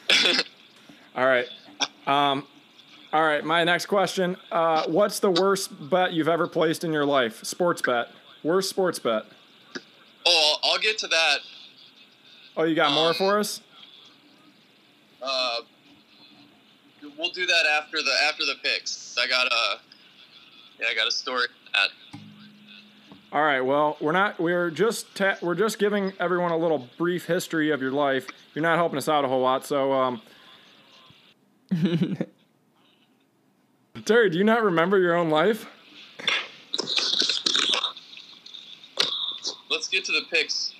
All 1.15 1.25
right. 1.25 1.47
Um, 2.07 2.45
all 3.13 3.23
right. 3.23 3.43
My 3.45 3.63
next 3.63 3.85
question: 3.85 4.35
uh, 4.51 4.83
What's 4.87 5.19
the 5.19 5.31
worst 5.31 5.89
bet 5.89 6.13
you've 6.13 6.27
ever 6.27 6.47
placed 6.47 6.83
in 6.83 6.91
your 6.91 7.05
life? 7.05 7.43
Sports 7.43 7.81
bet. 7.81 8.07
Worst 8.43 8.69
sports 8.69 8.99
bet. 8.99 9.23
oh, 10.25 10.55
I'll, 10.63 10.71
I'll 10.73 10.79
get 10.79 10.97
to 10.99 11.07
that. 11.07 11.37
Oh, 12.57 12.63
you 12.63 12.75
got 12.75 12.91
more 12.93 13.09
Um, 13.09 13.13
for 13.15 13.39
us? 13.39 13.61
Uh, 15.21 15.59
we'll 17.17 17.31
do 17.31 17.45
that 17.45 17.65
after 17.81 17.97
the 18.01 18.11
after 18.27 18.45
the 18.45 18.55
picks. 18.63 19.15
I 19.17 19.27
got 19.27 19.47
a. 19.47 19.79
Yeah, 20.79 20.87
I 20.91 20.95
got 20.95 21.07
a 21.07 21.11
story. 21.11 21.47
for 21.71 22.17
All 23.31 23.43
right. 23.43 23.61
Well, 23.61 23.95
we're 24.01 24.11
not. 24.11 24.39
We're 24.39 24.69
just. 24.71 25.15
Ta- 25.15 25.37
we're 25.41 25.55
just 25.55 25.79
giving 25.79 26.13
everyone 26.19 26.51
a 26.51 26.57
little 26.57 26.89
brief 26.97 27.25
history 27.25 27.69
of 27.71 27.81
your 27.81 27.91
life. 27.91 28.27
You're 28.53 28.63
not 28.63 28.77
helping 28.77 28.97
us 28.97 29.07
out 29.07 29.23
a 29.23 29.27
whole 29.27 29.41
lot. 29.41 29.65
So, 29.65 29.91
um, 29.93 30.21
Terry, 34.05 34.29
do 34.29 34.37
you 34.37 34.43
not 34.43 34.63
remember 34.63 34.99
your 34.99 35.15
own 35.15 35.29
life? 35.29 35.65
Let's 39.69 39.87
get 39.87 40.03
to 40.05 40.11
the 40.11 40.23
picks. 40.29 40.73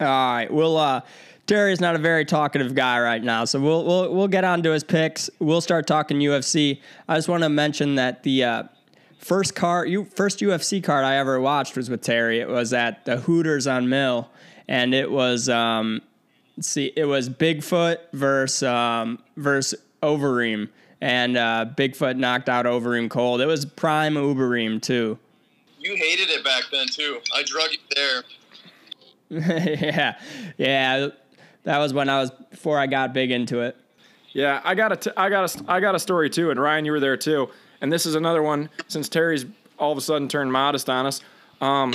All 0.00 0.06
right. 0.06 0.50
Well, 0.50 0.78
uh, 0.78 1.02
Terry 1.46 1.72
is 1.72 1.80
not 1.80 1.94
a 1.94 1.98
very 1.98 2.24
talkative 2.24 2.74
guy 2.74 3.00
right 3.00 3.22
now, 3.22 3.44
so 3.44 3.60
we'll 3.60 3.84
we'll 3.84 4.14
we'll 4.14 4.28
get 4.28 4.44
on 4.44 4.62
to 4.62 4.70
his 4.70 4.82
picks. 4.82 5.28
We'll 5.40 5.60
start 5.60 5.86
talking 5.86 6.18
UFC. 6.18 6.80
I 7.06 7.16
just 7.16 7.28
want 7.28 7.42
to 7.42 7.48
mention 7.50 7.96
that 7.96 8.22
the 8.22 8.44
uh, 8.44 8.62
first 9.18 9.54
card, 9.54 9.90
you 9.90 10.04
first 10.04 10.38
UFC 10.38 10.82
card 10.82 11.04
I 11.04 11.16
ever 11.16 11.38
watched 11.40 11.76
was 11.76 11.90
with 11.90 12.00
Terry. 12.00 12.40
It 12.40 12.48
was 12.48 12.72
at 12.72 13.04
the 13.04 13.18
Hooters 13.18 13.66
on 13.66 13.88
Mill, 13.88 14.30
and 14.68 14.94
it 14.94 15.10
was 15.10 15.50
um, 15.50 16.00
let's 16.56 16.68
see, 16.68 16.92
it 16.96 17.04
was 17.04 17.28
Bigfoot 17.28 17.98
versus 18.14 18.62
um, 18.62 19.18
versus 19.36 19.78
Overeem, 20.02 20.68
and 21.00 21.36
uh, 21.36 21.66
Bigfoot 21.76 22.16
knocked 22.16 22.48
out 22.48 22.66
Overeem 22.66 23.08
cold. 23.08 23.40
It 23.40 23.46
was 23.46 23.64
prime 23.64 24.14
Ubereem 24.14 24.82
too. 24.82 25.18
You 25.78 25.96
hated 25.96 26.30
it 26.30 26.44
back 26.44 26.64
then 26.70 26.86
too. 26.86 27.20
I 27.34 27.42
drug 27.42 27.70
you 27.72 27.78
there. 27.96 28.22
yeah, 29.76 30.18
yeah. 30.58 31.08
That 31.64 31.78
was 31.78 31.94
when 31.94 32.08
I 32.08 32.20
was 32.20 32.30
before 32.50 32.78
I 32.78 32.86
got 32.86 33.12
big 33.12 33.30
into 33.30 33.60
it. 33.60 33.76
Yeah, 34.32 34.60
I 34.64 34.74
got 34.74 34.92
a, 34.92 34.96
t- 34.96 35.10
I 35.16 35.28
got 35.28 35.54
a, 35.54 35.64
I 35.70 35.80
got 35.80 35.94
a 35.94 35.98
story 35.98 36.30
too, 36.30 36.50
and 36.50 36.60
Ryan, 36.60 36.84
you 36.84 36.92
were 36.92 37.00
there 37.00 37.16
too. 37.16 37.48
And 37.80 37.92
this 37.92 38.06
is 38.06 38.14
another 38.14 38.42
one 38.42 38.68
since 38.88 39.08
Terry's 39.08 39.46
all 39.78 39.92
of 39.92 39.98
a 39.98 40.00
sudden 40.02 40.28
turned 40.28 40.52
modest 40.52 40.90
on 40.90 41.06
us. 41.06 41.22
Um, 41.60 41.94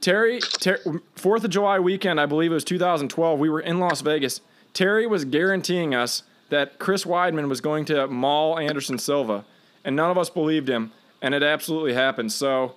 Terry, 0.00 0.40
Ter- 0.40 0.82
Fourth 1.16 1.44
of 1.44 1.50
July 1.50 1.78
weekend, 1.78 2.20
I 2.20 2.26
believe 2.26 2.50
it 2.50 2.54
was 2.54 2.64
2012. 2.64 3.38
We 3.38 3.48
were 3.48 3.60
in 3.60 3.80
Las 3.80 4.02
Vegas. 4.02 4.42
Terry 4.74 5.06
was 5.06 5.24
guaranteeing 5.24 5.94
us 5.94 6.24
that 6.54 6.78
Chris 6.78 7.04
Weidman 7.04 7.48
was 7.48 7.60
going 7.60 7.84
to 7.86 8.06
maul 8.06 8.58
Anderson 8.58 8.96
Silva, 8.96 9.44
and 9.84 9.96
none 9.96 10.08
of 10.10 10.16
us 10.16 10.30
believed 10.30 10.68
him, 10.68 10.92
and 11.20 11.34
it 11.34 11.42
absolutely 11.42 11.94
happened. 11.94 12.30
So, 12.30 12.76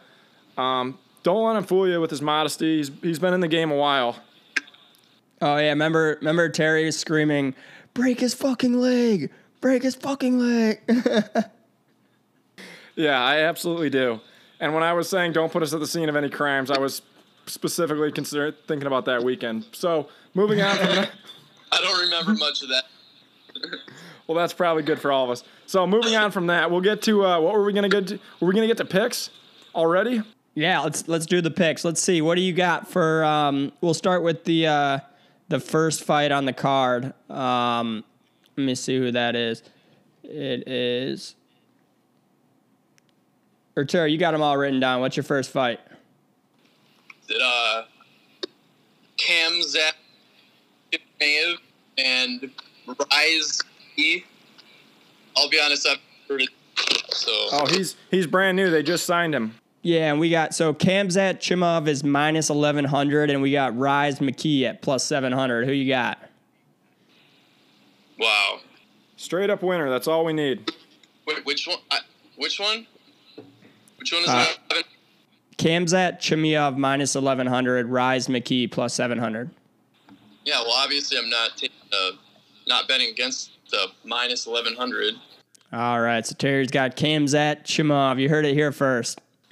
um, 0.58 0.98
don't 1.22 1.46
let 1.46 1.56
him 1.56 1.64
fool 1.64 1.88
you 1.88 2.02
with 2.02 2.10
his 2.10 2.22
modesty. 2.22 2.78
He's, 2.78 2.92
he's 3.04 3.20
been 3.20 3.36
in 3.36 3.40
the 3.40 3.48
game 3.48 3.70
a 3.70 3.76
while. 3.76 4.18
Oh 5.42 5.58
yeah, 5.58 5.70
remember 5.70 6.18
remember 6.20 6.50
Terry 6.50 6.92
screaming, 6.92 7.54
"Break 7.94 8.20
his 8.20 8.34
fucking 8.34 8.74
leg! 8.82 9.30
Break 9.62 9.84
his 9.84 9.96
fucking 9.96 10.40
leg!" 10.40 10.82
Yeah, 12.96 13.24
I 13.24 13.42
absolutely 13.42 13.92
do. 13.92 14.20
And 14.60 14.74
when 14.74 14.82
I 14.82 14.94
was 14.94 15.08
saying 15.08 15.34
don't 15.34 15.52
put 15.52 15.62
us 15.62 15.72
at 15.72 15.80
the 15.80 15.86
scene 15.86 16.10
of 16.10 16.16
any 16.16 16.32
crimes, 16.32 16.72
I 16.72 16.80
was 16.80 17.04
specifically 17.46 18.12
consider- 18.12 18.56
thinking 18.68 18.88
about 18.88 19.06
that 19.06 19.24
weekend. 19.24 19.68
So 19.72 20.10
moving 20.34 20.62
on 20.64 20.76
from 20.78 20.88
that, 20.96 21.12
I 21.72 21.80
don't 21.80 22.00
remember 22.02 22.34
much 22.34 22.64
of 22.64 22.70
that. 22.70 22.86
Well, 24.28 24.38
that's 24.38 24.54
probably 24.54 24.84
good 24.84 25.00
for 25.00 25.12
all 25.12 25.24
of 25.24 25.30
us. 25.30 25.44
So 25.68 25.88
moving 25.88 26.16
on 26.16 26.32
from 26.32 26.48
that, 26.48 26.70
we'll 26.70 26.82
get 26.82 27.02
to 27.04 27.26
uh, 27.26 27.40
what 27.40 27.54
were 27.54 27.64
we 27.64 27.72
gonna 27.72 27.88
get? 27.88 28.08
To? 28.08 28.20
Were 28.42 28.48
we 28.48 28.54
gonna 28.54 28.68
get 28.68 28.78
to 28.78 28.86
picks 28.86 29.30
already? 29.74 30.22
yeah, 30.58 30.80
let's 30.80 31.08
let's 31.08 31.28
do 31.28 31.40
the 31.40 31.52
picks. 31.52 31.86
Let's 31.86 32.02
see. 32.02 32.20
What 32.20 32.34
do 32.34 32.42
you 32.42 32.52
got 32.52 32.88
for? 32.88 33.24
Um, 33.24 33.72
we'll 33.80 33.94
start 33.94 34.24
with 34.24 34.44
the 34.44 34.66
uh, 34.66 35.00
the 35.50 35.60
first 35.60 36.04
fight 36.04 36.32
on 36.32 36.46
the 36.46 36.54
card. 36.54 37.14
Um, 37.30 38.04
let 38.56 38.66
me 38.66 38.74
see 38.74 38.98
who 38.98 39.12
that 39.12 39.36
is. 39.36 39.62
It 40.24 40.68
is. 40.68 41.36
Or 43.76 43.86
Terry, 43.86 44.12
you 44.12 44.18
got 44.18 44.32
them 44.32 44.42
all 44.42 44.58
written 44.58 44.80
down. 44.80 45.00
What's 45.00 45.16
your 45.16 45.24
first 45.24 45.52
fight? 45.52 45.80
That 47.28 47.40
uh, 47.40 47.84
Khamzat 49.20 49.92
and 52.00 52.52
Rise 52.88 53.62
E. 53.98 54.24
I'll 55.36 55.50
be 55.50 55.60
honest, 55.60 55.88
I've 55.88 55.98
heard 56.28 56.42
it. 56.42 56.50
So 57.10 57.32
Oh, 57.52 57.66
he's 57.70 57.96
he's 58.12 58.28
brand 58.28 58.56
new. 58.56 58.70
They 58.70 58.84
just 58.84 59.06
signed 59.06 59.34
him. 59.36 59.56
Yeah, 59.82 60.12
and 60.12 60.20
we 60.20 60.30
got 60.30 60.54
so 60.54 60.74
Khamzat 60.74 61.38
Chimaev 61.40 61.88
is 61.88 62.04
minus 62.04 62.50
eleven 62.50 62.86
hundred, 62.86 63.30
and 63.30 63.42
we 63.42 63.52
got 63.52 63.78
Rhys 63.78 64.20
McKee 64.20 64.64
at 64.64 64.82
plus 64.82 65.04
seven 65.04 65.32
hundred. 65.32 65.66
Who 65.66 65.72
you 65.72 65.88
got? 65.88 66.20
wow. 68.20 68.60
Straight 69.16 69.50
up 69.50 69.64
winner. 69.64 69.90
That's 69.90 70.08
all 70.08 70.24
we 70.26 70.34
need. 70.34 70.72
Wait, 71.26 71.44
which 71.46 71.68
one? 71.68 71.78
I, 71.92 72.00
which 72.36 72.60
one? 72.60 72.86
Which 73.98 74.12
one 74.14 74.22
is 74.24 74.30
Uh, 74.30 74.46
that? 74.70 74.84
Khamzat 75.58 76.20
Chimaev 76.20 76.78
minus 76.78 77.16
eleven 77.16 77.48
hundred, 77.48 77.88
Rhys 77.88 78.28
McKee 78.28 78.72
plus 78.72 78.94
seven 78.94 79.18
hundred. 79.18 79.50
Yeah, 80.46 80.62
well, 80.62 80.72
obviously 80.74 81.18
I'm 81.18 81.30
not 81.30 81.58
taking 81.58 81.76
uh, 81.92 82.12
not 82.68 82.88
betting 82.88 83.10
against 83.10 83.52
the 83.72 83.88
minus 84.04 84.46
eleven 84.48 84.76
hundred. 84.76 85.16
All 85.74 86.00
right, 86.00 86.26
so 86.26 86.34
Terry's 86.34 86.72
got 86.72 86.96
Khamzat 86.96 87.64
Chimaev. 87.64 88.22
You 88.22 88.30
heard 88.30 88.46
it 88.46 88.54
here 88.54 88.72
first. 88.72 89.20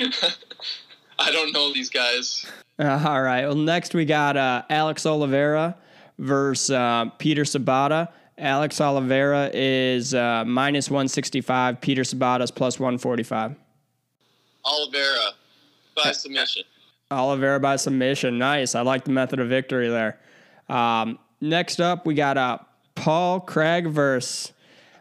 I 1.19 1.31
don't 1.31 1.51
know 1.51 1.73
these 1.73 1.89
guys. 1.89 2.45
Uh, 2.79 3.03
all 3.05 3.21
right. 3.21 3.45
Well, 3.45 3.55
next 3.55 3.93
we 3.93 4.05
got 4.05 4.37
uh, 4.37 4.63
Alex 4.69 5.05
Oliveira 5.05 5.75
versus 6.17 6.71
uh, 6.71 7.05
Peter 7.17 7.43
Sobotta. 7.43 8.09
Alex 8.37 8.81
Oliveira 8.81 9.49
is 9.53 10.13
uh, 10.13 10.43
minus 10.45 10.89
165. 10.89 11.79
Peter 11.79 12.01
Sobotta 12.03 12.41
is 12.43 12.51
plus 12.51 12.79
145. 12.79 13.55
Oliveira 14.65 15.31
by 15.95 16.11
submission. 16.11 16.63
Oliveira 17.11 17.59
by 17.59 17.77
submission. 17.77 18.37
Nice. 18.37 18.75
I 18.75 18.81
like 18.81 19.05
the 19.05 19.11
method 19.11 19.39
of 19.39 19.47
victory 19.47 19.87
there. 19.87 20.19
Um, 20.67 21.19
next 21.39 21.79
up, 21.79 22.05
we 22.05 22.13
got 22.13 22.37
uh, 22.37 22.57
Paul 23.05 23.39
Craig 23.39 23.85
versus. 23.85 24.51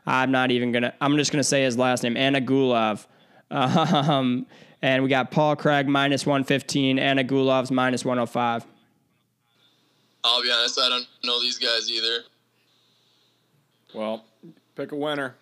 I'm 0.06 0.30
not 0.30 0.50
even 0.50 0.72
gonna. 0.72 0.92
I'm 1.00 1.16
just 1.16 1.32
gonna 1.32 1.42
say 1.42 1.62
his 1.62 1.78
last 1.78 2.02
name, 2.02 2.18
Anna 2.18 2.38
Um, 3.50 4.46
and 4.82 5.02
we 5.02 5.08
got 5.08 5.30
Paul 5.30 5.56
Craig 5.56 5.88
minus 5.88 6.26
115. 6.26 6.98
Antigulov's 6.98 7.70
minus 7.70 8.04
105. 8.04 8.66
I'll 10.22 10.42
be 10.42 10.50
honest, 10.50 10.78
I 10.78 10.90
don't 10.90 11.06
know 11.24 11.40
these 11.40 11.58
guys 11.58 11.90
either. 11.90 12.24
Well, 13.94 14.26
pick 14.74 14.92
a 14.92 14.96
winner. 14.96 15.36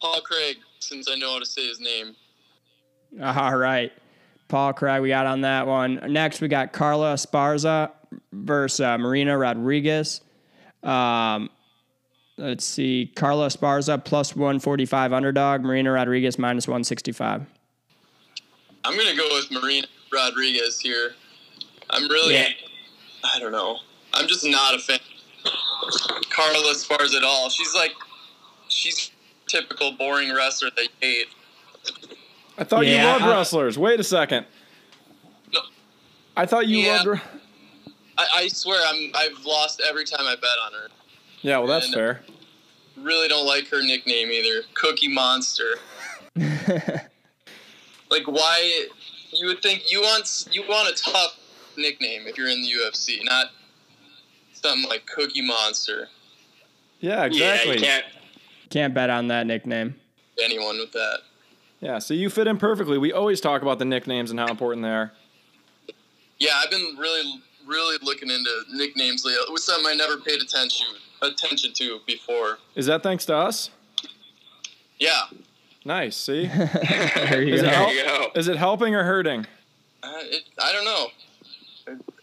Paul 0.00 0.20
Craig, 0.20 0.58
since 0.78 1.10
I 1.10 1.16
know 1.16 1.32
how 1.32 1.38
to 1.40 1.46
say 1.46 1.66
his 1.66 1.80
name. 1.80 2.14
All 3.20 3.56
right. 3.56 3.92
Paul 4.46 4.74
Craig, 4.74 5.02
we 5.02 5.08
got 5.08 5.26
on 5.26 5.40
that 5.40 5.66
one. 5.66 6.00
Next, 6.06 6.40
we 6.40 6.46
got 6.46 6.72
Carla 6.72 7.14
Esparza 7.14 7.90
versus 8.30 8.78
uh, 8.78 8.96
Marina 8.96 9.36
Rodriguez. 9.36 10.20
Um, 10.86 11.50
let's 12.38 12.64
see. 12.64 13.12
Carla 13.16 13.48
Esparza 13.48 14.02
plus 14.02 14.34
145 14.36 15.12
underdog. 15.12 15.62
Marina 15.62 15.92
Rodriguez 15.92 16.38
minus 16.38 16.66
165. 16.68 17.44
I'm 18.84 18.94
going 18.94 19.08
to 19.08 19.16
go 19.16 19.28
with 19.32 19.50
Marina 19.50 19.86
Rodriguez 20.12 20.78
here. 20.80 21.12
I'm 21.90 22.08
really, 22.08 22.34
Yeah. 22.34 22.48
I 23.24 23.38
don't 23.40 23.52
know. 23.52 23.78
I'm 24.14 24.28
just 24.28 24.44
not 24.46 24.74
a 24.74 24.78
fan 24.78 24.98
of 25.44 25.52
Carla 26.30 26.58
Esparza 26.72 27.16
at 27.16 27.24
all. 27.24 27.48
She's 27.50 27.74
like, 27.74 27.92
she's 28.68 29.10
typical 29.46 29.92
boring 29.92 30.32
wrestler 30.34 30.70
that 30.76 30.82
you 30.84 30.88
hate. 31.00 31.26
I 32.58 32.64
thought 32.64 32.86
you 32.86 32.96
loved 32.96 33.24
I- 33.24 33.30
wrestlers. 33.30 33.76
Wait 33.78 33.98
a 34.00 34.04
second. 34.04 34.46
No. 35.52 35.60
I 36.36 36.46
thought 36.46 36.66
you 36.68 36.78
Yeah. 36.78 37.02
loved. 37.02 37.20
Re- 38.18 38.24
I, 38.34 38.42
I 38.42 38.48
swear, 38.48 38.80
I'm, 38.86 39.10
I've 39.14 39.44
lost 39.44 39.80
every 39.86 40.04
time 40.04 40.26
I 40.26 40.34
bet 40.36 40.50
on 40.66 40.72
her. 40.72 40.88
Yeah, 41.42 41.58
well, 41.58 41.66
that's 41.68 41.86
And- 41.86 41.94
fair. 41.94 42.20
Really 42.98 43.28
don't 43.28 43.46
like 43.46 43.68
her 43.68 43.82
nickname 43.82 44.30
either. 44.30 44.62
Cookie 44.72 45.08
Monster. 45.08 45.74
like, 48.10 48.26
why? 48.26 48.86
You 49.32 49.48
would 49.48 49.60
think 49.62 49.90
you 49.90 50.00
want 50.00 50.48
you 50.50 50.62
want 50.68 50.88
a 50.88 51.02
tough 51.02 51.36
nickname 51.76 52.22
if 52.26 52.38
you're 52.38 52.48
in 52.48 52.62
the 52.62 52.70
UFC, 52.70 53.22
not 53.24 53.48
something 54.54 54.88
like 54.88 55.06
Cookie 55.06 55.42
Monster. 55.46 56.08
Yeah, 57.00 57.24
exactly. 57.24 57.72
Yeah, 57.72 57.74
you 57.74 57.80
can't 57.84 58.04
Can't 58.70 58.94
bet 58.94 59.10
on 59.10 59.28
that 59.28 59.46
nickname. 59.46 59.96
anyone 60.42 60.78
with 60.78 60.92
that. 60.92 61.18
Yeah, 61.80 61.98
so 61.98 62.14
you 62.14 62.30
fit 62.30 62.46
in 62.46 62.56
perfectly. 62.56 62.96
We 62.96 63.12
always 63.12 63.40
talk 63.42 63.60
about 63.60 63.78
the 63.78 63.84
nicknames 63.84 64.30
and 64.30 64.40
how 64.40 64.46
important 64.46 64.82
they 64.84 64.90
are. 64.90 65.12
Yeah, 66.38 66.52
I've 66.56 66.70
been 66.70 66.96
really, 66.98 67.42
really 67.66 67.96
looking 68.02 68.30
into 68.30 68.50
nicknames 68.72 69.24
lately. 69.24 69.40
It 69.42 69.52
was 69.52 69.64
something 69.64 69.86
I 69.90 69.94
never 69.94 70.18
paid 70.18 70.40
attention 70.40 70.86
attention 71.22 71.72
to 71.74 72.00
before. 72.06 72.58
Is 72.74 72.86
that 72.86 73.02
thanks 73.02 73.24
to 73.26 73.36
us? 73.36 73.70
Yeah, 74.98 75.22
Nice. 75.84 76.16
See, 76.16 76.46
There 76.48 77.42
you 77.42 77.54
is 77.54 77.62
it, 77.62 77.64
go. 77.66 77.70
help- 77.70 77.92
you 77.92 78.04
go. 78.04 78.28
is 78.34 78.48
it 78.48 78.56
helping 78.56 78.94
or 78.94 79.04
hurting? 79.04 79.46
uh, 80.02 80.12
it, 80.24 80.42
I 80.60 80.72
don't 80.72 80.84
know. 80.84 81.06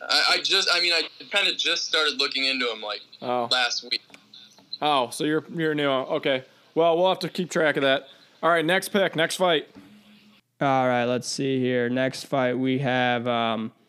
I, 0.09 0.23
I 0.33 0.37
just, 0.43 0.67
I 0.71 0.81
mean, 0.81 0.91
I 0.91 1.03
kind 1.31 1.47
of 1.47 1.57
just 1.57 1.85
started 1.85 2.19
looking 2.19 2.43
into 2.45 2.65
them 2.65 2.81
like 2.81 2.99
Oh, 3.21 3.47
last 3.51 3.83
week. 3.89 4.01
oh, 4.81 5.09
so 5.11 5.23
you're 5.23 5.45
you're 5.55 5.73
new. 5.75 5.87
Okay. 5.89 6.43
Well, 6.75 6.97
we'll 6.97 7.07
have 7.09 7.19
to 7.19 7.29
keep 7.29 7.49
track 7.51 7.77
of 7.77 7.83
that. 7.83 8.07
All 8.41 8.49
right, 8.49 8.65
next 8.65 8.89
pick, 8.89 9.15
next 9.15 9.37
fight. 9.37 9.69
All 10.59 10.87
right, 10.87 11.05
let's 11.05 11.27
see 11.27 11.59
here. 11.59 11.87
Next 11.89 12.25
fight 12.25 12.57
we 12.57 12.79
have. 12.79 13.27
Um, 13.27 13.71
let's 13.71 13.82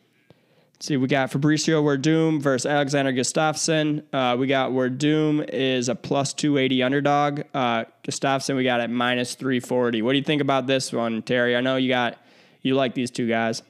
see, 0.79 0.97
we 0.97 1.07
got 1.07 1.31
Fabricio 1.31 1.83
Werdum 1.83 2.41
versus 2.41 2.65
Alexander 2.65 3.11
Gustafsson. 3.11 4.03
Uh, 4.13 4.35
we 4.37 4.47
got 4.47 4.71
Werdum 4.71 5.47
is 5.49 5.89
a 5.89 5.95
plus 5.95 6.33
two 6.33 6.57
eighty 6.57 6.83
underdog. 6.83 7.41
Uh, 7.53 7.85
Gustafsson 8.03 8.55
we 8.55 8.63
got 8.63 8.81
at 8.81 8.89
minus 8.89 9.35
three 9.35 9.59
forty. 9.59 10.01
What 10.01 10.11
do 10.13 10.17
you 10.17 10.23
think 10.23 10.41
about 10.41 10.67
this 10.67 10.91
one, 10.93 11.21
Terry? 11.21 11.55
I 11.55 11.61
know 11.61 11.75
you 11.75 11.89
got 11.89 12.17
you 12.61 12.75
like 12.75 12.93
these 12.93 13.11
two 13.11 13.27
guys. 13.27 13.61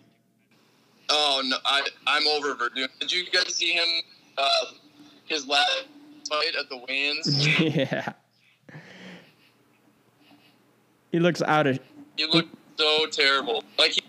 Oh 1.09 1.41
no, 1.45 1.57
I 1.65 1.87
I'm 2.07 2.27
over 2.27 2.55
Werdum. 2.55 2.87
Did 2.99 3.11
you 3.11 3.25
guys 3.31 3.53
see 3.53 3.73
him? 3.73 3.87
Uh, 4.37 4.65
his 5.25 5.47
last 5.47 5.85
fight 6.29 6.55
at 6.59 6.69
the 6.69 6.77
weigh-ins. 6.77 7.59
yeah. 7.59 8.13
He 11.11 11.19
looks 11.19 11.41
out 11.41 11.67
of 11.67 11.79
he 12.17 12.25
looked 12.25 12.53
so 12.77 13.05
terrible. 13.07 13.63
Like 13.77 13.91
he, 13.91 14.01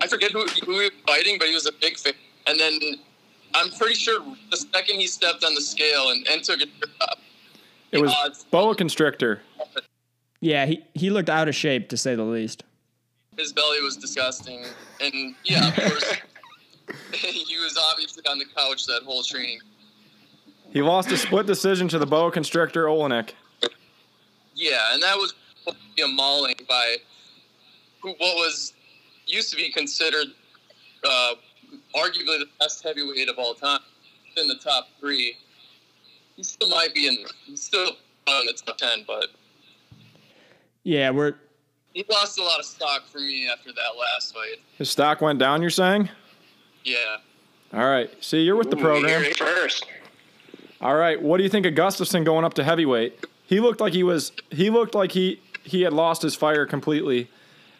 I 0.00 0.06
forget 0.06 0.32
who 0.32 0.44
who 0.64 0.72
he 0.72 0.78
was 0.78 0.90
fighting, 1.06 1.38
but 1.38 1.48
he 1.48 1.54
was 1.54 1.66
a 1.66 1.72
big 1.72 1.96
fan. 1.96 2.14
And 2.50 2.58
then 2.58 2.80
I'm 3.54 3.70
pretty 3.70 3.94
sure 3.94 4.20
the 4.50 4.56
second 4.56 4.96
he 4.96 5.06
stepped 5.06 5.44
on 5.44 5.54
the 5.54 5.60
scale 5.60 6.10
and, 6.10 6.26
and 6.28 6.42
took 6.42 6.60
it 6.60 6.68
up, 7.00 7.18
It 7.92 8.00
was 8.00 8.12
odds- 8.24 8.44
boa 8.50 8.74
constrictor. 8.74 9.40
yeah, 10.40 10.66
he, 10.66 10.82
he 10.94 11.10
looked 11.10 11.30
out 11.30 11.46
of 11.48 11.54
shape 11.54 11.88
to 11.90 11.96
say 11.96 12.16
the 12.16 12.24
least. 12.24 12.64
his 13.38 13.52
belly 13.52 13.80
was 13.82 13.96
disgusting. 13.96 14.64
And 15.00 15.34
yeah, 15.44 15.68
of 15.68 15.74
course, 15.76 16.14
he 17.12 17.56
was 17.58 17.78
obviously 17.92 18.24
on 18.28 18.38
the 18.38 18.46
couch 18.56 18.84
that 18.86 19.02
whole 19.04 19.22
training. 19.22 19.60
He 20.72 20.82
lost 20.82 21.10
a 21.12 21.16
split 21.16 21.46
decision 21.46 21.86
to 21.88 21.98
the 22.00 22.06
boa 22.06 22.32
constrictor 22.32 22.86
Oleinik. 22.86 23.30
Yeah, 24.56 24.92
and 24.92 25.02
that 25.04 25.16
was 25.16 25.34
supposed 25.64 25.78
a 26.02 26.08
mauling 26.08 26.54
by 26.68 26.96
who, 28.02 28.08
what 28.10 28.36
was 28.36 28.72
used 29.26 29.50
to 29.50 29.56
be 29.56 29.70
considered 29.70 30.26
uh, 31.04 31.32
arguably 31.94 32.38
the 32.38 32.46
best 32.58 32.82
heavyweight 32.82 33.28
of 33.28 33.38
all 33.38 33.54
time, 33.54 33.80
in 34.36 34.48
the 34.48 34.56
top 34.56 34.88
three. 35.00 35.36
He 36.36 36.42
still 36.42 36.68
might 36.68 36.94
be 36.94 37.06
in. 37.06 37.18
He's 37.46 37.62
still 37.62 37.88
in 37.88 38.46
the 38.46 38.54
top 38.64 38.78
ten, 38.78 39.04
but 39.06 39.26
Yeah, 40.84 41.10
we're 41.10 41.34
he 41.92 42.04
lost 42.10 42.38
a 42.38 42.42
lot 42.42 42.58
of 42.60 42.64
stock 42.64 43.06
for 43.08 43.18
me 43.18 43.48
after 43.48 43.72
that 43.72 43.90
last 43.98 44.32
fight. 44.32 44.58
His 44.78 44.88
stock 44.90 45.20
went 45.20 45.38
down. 45.40 45.60
You're 45.60 45.70
saying? 45.70 46.08
Yeah, 46.84 47.16
All 47.74 47.84
right. 47.84 48.10
See, 48.24 48.40
you're 48.42 48.56
with 48.56 48.70
the 48.70 48.76
program. 48.76 49.22
first. 49.34 49.84
All 50.80 50.94
right. 50.94 51.20
What 51.20 51.36
do 51.36 51.42
you 51.42 51.50
think 51.50 51.66
of 51.66 51.74
Gustafsson 51.74 52.24
going 52.24 52.44
up 52.44 52.54
to 52.54 52.64
heavyweight? 52.64 53.26
He 53.46 53.60
looked 53.60 53.80
like 53.80 53.92
he 53.92 54.02
was. 54.02 54.32
He 54.50 54.70
looked 54.70 54.94
like 54.94 55.12
he 55.12 55.40
he 55.64 55.82
had 55.82 55.92
lost 55.92 56.22
his 56.22 56.34
fire 56.34 56.64
completely 56.64 57.28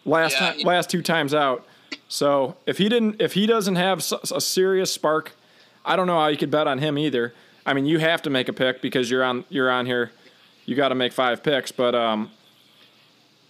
last 0.04 0.32
Yeah, 0.32 0.38
time, 0.50 0.58
he- 0.58 0.64
last 0.64 0.90
two 0.90 1.00
times 1.02 1.32
out. 1.32 1.64
So 2.12 2.56
if 2.66 2.76
he 2.78 2.88
didn't, 2.88 3.20
if 3.20 3.34
he 3.34 3.46
doesn't 3.46 3.76
have 3.76 3.98
a 4.32 4.40
serious 4.40 4.92
spark, 4.92 5.32
I 5.84 5.94
don't 5.94 6.08
know 6.08 6.18
how 6.18 6.26
you 6.26 6.36
could 6.36 6.50
bet 6.50 6.66
on 6.66 6.78
him 6.78 6.98
either. 6.98 7.32
I 7.64 7.72
mean, 7.72 7.86
you 7.86 8.00
have 8.00 8.20
to 8.22 8.30
make 8.30 8.48
a 8.48 8.52
pick 8.52 8.82
because 8.82 9.08
you're 9.08 9.22
on 9.22 9.44
you're 9.48 9.70
on 9.70 9.86
here. 9.86 10.10
You 10.66 10.74
got 10.74 10.88
to 10.88 10.96
make 10.96 11.12
five 11.12 11.42
picks, 11.44 11.70
but 11.70 11.94
um, 11.94 12.30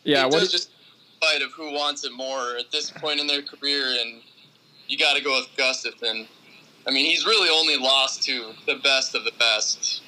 yeah. 0.05 0.25
it 0.27 0.31
What? 0.31 0.41
does 0.41 0.51
do- 0.51 0.59
just 0.59 0.71
fight 1.23 1.41
of 1.43 1.53
who 1.53 1.73
wants 1.73 2.05
it 2.05 2.13
more 2.13 2.57
at 2.59 2.71
this 2.71 2.91
point 2.91 3.19
in 3.19 3.27
their 3.27 3.41
career, 3.43 3.83
and 4.01 4.21
you 4.89 4.99
got 4.99 5.17
to 5.17 5.23
go 5.25 5.39
with 5.41 5.49
Gustafsson. 5.57 6.29
I 6.87 6.91
mean, 6.91 7.07
he's 7.07 7.25
really 7.25 7.49
only 7.49 7.77
lost 7.79 8.23
to 8.25 8.53
the 8.67 8.77
best 8.77 9.15
of 9.15 9.25
the 9.25 9.33
best. 9.39 10.03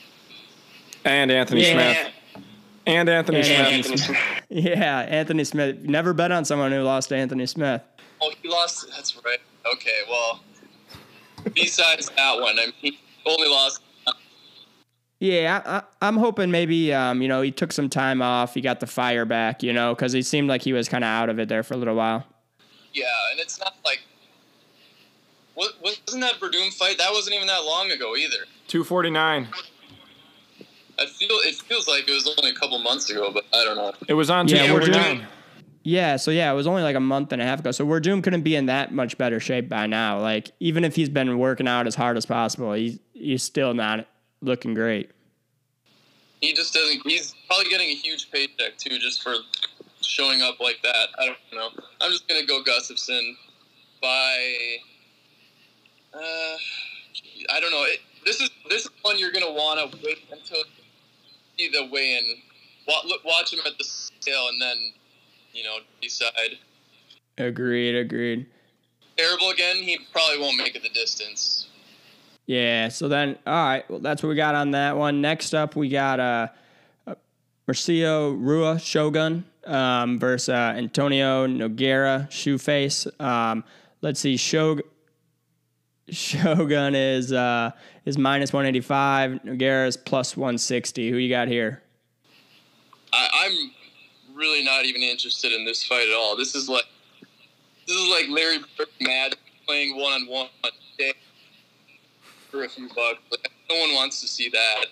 and 1.07 1.31
Anthony 1.33 1.63
Yeah. 1.63 1.73
Smith. 1.95 2.13
And 2.85 3.09
Anthony 3.09 3.39
And 3.43 3.85
Smith. 3.85 4.11
Anthony 4.11 4.19
yeah, 4.71 5.01
Anthony 5.01 5.45
Smith. 5.45 5.79
Never 5.85 6.13
bet 6.13 6.33
on 6.33 6.45
someone 6.45 6.71
who 6.73 6.83
lost 6.83 7.11
to 7.11 7.17
Anthony 7.17 7.47
Smith. 7.47 7.81
Oh, 8.23 8.33
he 8.41 8.49
lost. 8.49 8.89
That's 8.91 9.17
right. 9.25 9.41
Okay, 9.73 10.01
well, 10.09 10.41
besides 11.55 12.09
that 12.17 12.41
one, 12.41 12.59
I 12.59 12.67
mean, 12.67 12.75
he 12.81 12.99
only 13.27 13.49
lost. 13.49 13.83
Yeah, 15.19 15.63
I, 15.65 15.77
I, 15.77 15.83
I'm 16.01 16.17
hoping 16.17 16.51
maybe 16.51 16.93
um, 16.93 17.23
you 17.23 17.29
know 17.29 17.43
he 17.43 17.51
took 17.51 17.73
some 17.73 17.89
time 17.89 18.23
off. 18.23 18.55
He 18.55 18.61
got 18.61 18.81
the 18.81 18.87
fire 18.87 19.25
back, 19.25 19.63
you 19.63 19.73
know, 19.73 19.95
because 19.95 20.13
he 20.13 20.23
seemed 20.23 20.49
like 20.49 20.63
he 20.63 20.73
was 20.73 20.89
kind 20.89 21.05
of 21.05 21.09
out 21.09 21.29
of 21.29 21.39
it 21.39 21.49
there 21.49 21.63
for 21.63 21.75
a 21.75 21.77
little 21.77 21.95
while. 21.95 22.27
Yeah, 22.93 23.07
and 23.31 23.41
it's 23.41 23.59
not 23.59 23.75
like. 23.85 24.01
What, 25.55 25.75
wasn't 25.83 26.23
that 26.23 26.41
Werdum 26.41 26.73
fight? 26.73 26.97
That 26.97 27.13
wasn't 27.13 27.37
even 27.37 27.47
that 27.47 27.65
long 27.65 27.91
ago 27.91 28.17
either. 28.17 28.47
249. 28.69 29.49
I 30.99 31.07
feel 31.07 31.29
it 31.31 31.55
feels 31.57 31.87
like 31.87 32.09
it 32.09 32.13
was 32.13 32.35
only 32.39 32.51
a 32.51 32.55
couple 32.55 32.79
months 32.79 33.11
ago, 33.11 33.31
but 33.33 33.45
I 33.53 33.65
don't 33.65 33.77
know. 33.77 33.93
It 34.09 34.15
was 34.15 34.31
on 34.31 34.49
Yeah, 34.49 34.73
we're 34.73 34.81
249. 34.81 35.27
Yeah, 35.85 36.17
so 36.17 36.31
yeah, 36.31 36.51
it 36.51 36.55
was 36.55 36.67
only 36.67 36.83
like 36.83 36.95
a 36.95 37.01
month 37.01 37.33
and 37.33 37.43
a 37.43 37.45
half 37.45 37.61
ago. 37.61 37.73
So 37.73 37.85
Werdum 37.85 38.23
couldn't 38.23 38.43
be 38.43 38.55
in 38.55 38.67
that 38.67 38.93
much 38.93 39.19
better 39.19 39.41
shape 39.41 39.69
by 39.69 39.87
now. 39.87 40.21
Like 40.21 40.53
even 40.61 40.85
if 40.85 40.95
he's 40.95 41.09
been 41.09 41.39
working 41.39 41.67
out 41.67 41.87
as 41.87 41.95
hard 41.95 42.17
as 42.17 42.27
possible, 42.27 42.73
he's 42.73 42.99
he's 43.15 43.43
still 43.43 43.75
not 43.75 44.07
looking 44.41 44.75
great. 44.75 45.11
He 46.41 46.53
just 46.53 46.75
doesn't. 46.75 47.03
He's 47.05 47.35
probably 47.47 47.69
getting 47.69 47.89
a 47.89 47.95
huge 47.95 48.31
paycheck 48.31 48.77
too, 48.79 48.99
just 48.99 49.23
for 49.23 49.35
showing 50.01 50.43
up 50.43 50.61
like 50.61 50.79
that. 50.83 51.09
I 51.19 51.27
don't 51.27 51.39
know. 51.53 51.69
I'm 52.01 52.11
just 52.11 52.29
gonna 52.29 52.47
go 52.47 52.63
Gustafsson 52.63 53.35
by. 54.01 54.77
Uh, 56.15 56.57
I 57.51 57.61
don't 57.61 57.71
know. 57.71 57.85
It, 57.85 58.01
this 58.25 58.41
is 58.41 58.51
this 58.69 58.85
is 58.85 58.91
one 59.03 59.19
you're 59.19 59.33
gonna 59.33 59.53
want 59.53 59.93
to 59.93 59.99
wait 60.05 60.19
until 60.31 60.63
see 61.59 61.71
the 61.71 61.89
weigh-in. 61.93 62.37
Watch, 62.89 63.05
watch 63.25 63.53
him 63.53 63.61
at 63.67 63.79
the 63.79 63.85
scale 63.85 64.49
and 64.49 64.61
then, 64.61 64.77
you 65.53 65.65
know, 65.65 65.79
decide. 66.01 66.59
Agreed, 67.39 67.97
agreed. 67.97 68.47
Terrible 69.17 69.51
again. 69.51 69.77
He 69.77 69.99
probably 70.13 70.39
won't 70.39 70.57
make 70.57 70.75
it 70.75 70.83
the 70.83 70.89
distance. 70.91 71.69
Yeah. 72.47 72.89
So 72.89 73.09
then, 73.09 73.39
all 73.47 73.53
right. 73.53 73.91
Well, 73.91 74.01
that's 74.01 74.23
what 74.23 74.31
we 74.31 74.35
got 74.35 74.55
on 74.55 74.73
that 74.73 74.97
one. 74.97 75.21
Next 75.21 75.55
up, 75.55 75.77
we 75.77 75.89
got 75.89 76.21
uh, 76.21 76.49
uh 77.07 77.15
Marcio 77.69 78.37
Rua 78.39 78.79
Shogun 78.79 79.45
um, 79.67 80.19
versus 80.19 80.49
uh, 80.49 80.75
Antonio 80.77 81.47
Nogueira 81.47 82.29
Shoeface. 82.29 83.21
Um, 83.21 83.65
let's 84.01 84.21
see. 84.21 84.37
Shogun. 84.37 84.85
Shogun 86.09 86.95
is 86.95 87.33
uh, 87.33 87.71
is 88.05 88.19
minus 88.19 88.53
one 88.53 88.67
eighty 88.67 88.81
five. 88.81 89.41
Nogueira 89.45 89.87
is 89.87 89.97
plus 89.97 90.37
one 90.37 90.59
sixty. 90.59 91.11
Who 91.11 91.17
you 91.17 91.31
got 91.31 91.49
here? 91.49 91.83
I, 93.13 93.29
I'm 93.45 93.71
really 94.43 94.65
not 94.65 94.85
even 94.85 95.01
interested 95.03 95.53
in 95.53 95.65
this 95.65 95.85
fight 95.85 96.09
at 96.09 96.15
all. 96.15 96.37
This 96.37 96.55
is 96.55 96.69
like 96.69 96.85
this 97.87 97.97
is 97.97 98.09
like 98.11 98.29
Larry 98.29 98.59
Bird 98.77 98.89
mad 99.01 99.37
playing 99.67 99.97
one 99.97 100.13
on 100.13 100.27
one 100.27 100.49
for 102.51 102.65
a 102.65 102.69
few 102.69 102.89
bucks. 102.89 103.19
Like, 103.31 103.51
no 103.71 103.79
one 103.79 103.95
wants 103.95 104.21
to 104.21 104.29
see 104.29 104.51
that. 104.51 104.87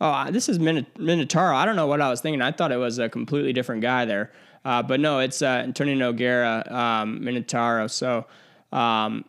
Oh, 0.00 0.30
this 0.30 0.48
is 0.48 0.58
Min- 0.58 0.86
Minotauro. 0.98 1.54
I 1.54 1.64
don't 1.64 1.76
know 1.76 1.86
what 1.86 2.00
I 2.00 2.08
was 2.08 2.20
thinking. 2.20 2.40
I 2.40 2.52
thought 2.52 2.72
it 2.72 2.78
was 2.78 2.98
a 2.98 3.08
completely 3.08 3.52
different 3.52 3.82
guy 3.82 4.04
there. 4.04 4.32
Uh, 4.64 4.82
but 4.82 4.98
no, 4.98 5.18
it's 5.18 5.42
uh, 5.42 5.62
Antonio 5.64 5.94
Nogueira, 5.94 6.70
um, 6.72 7.20
Minotauro. 7.20 7.90
So, 7.90 8.26
um, 8.72 9.24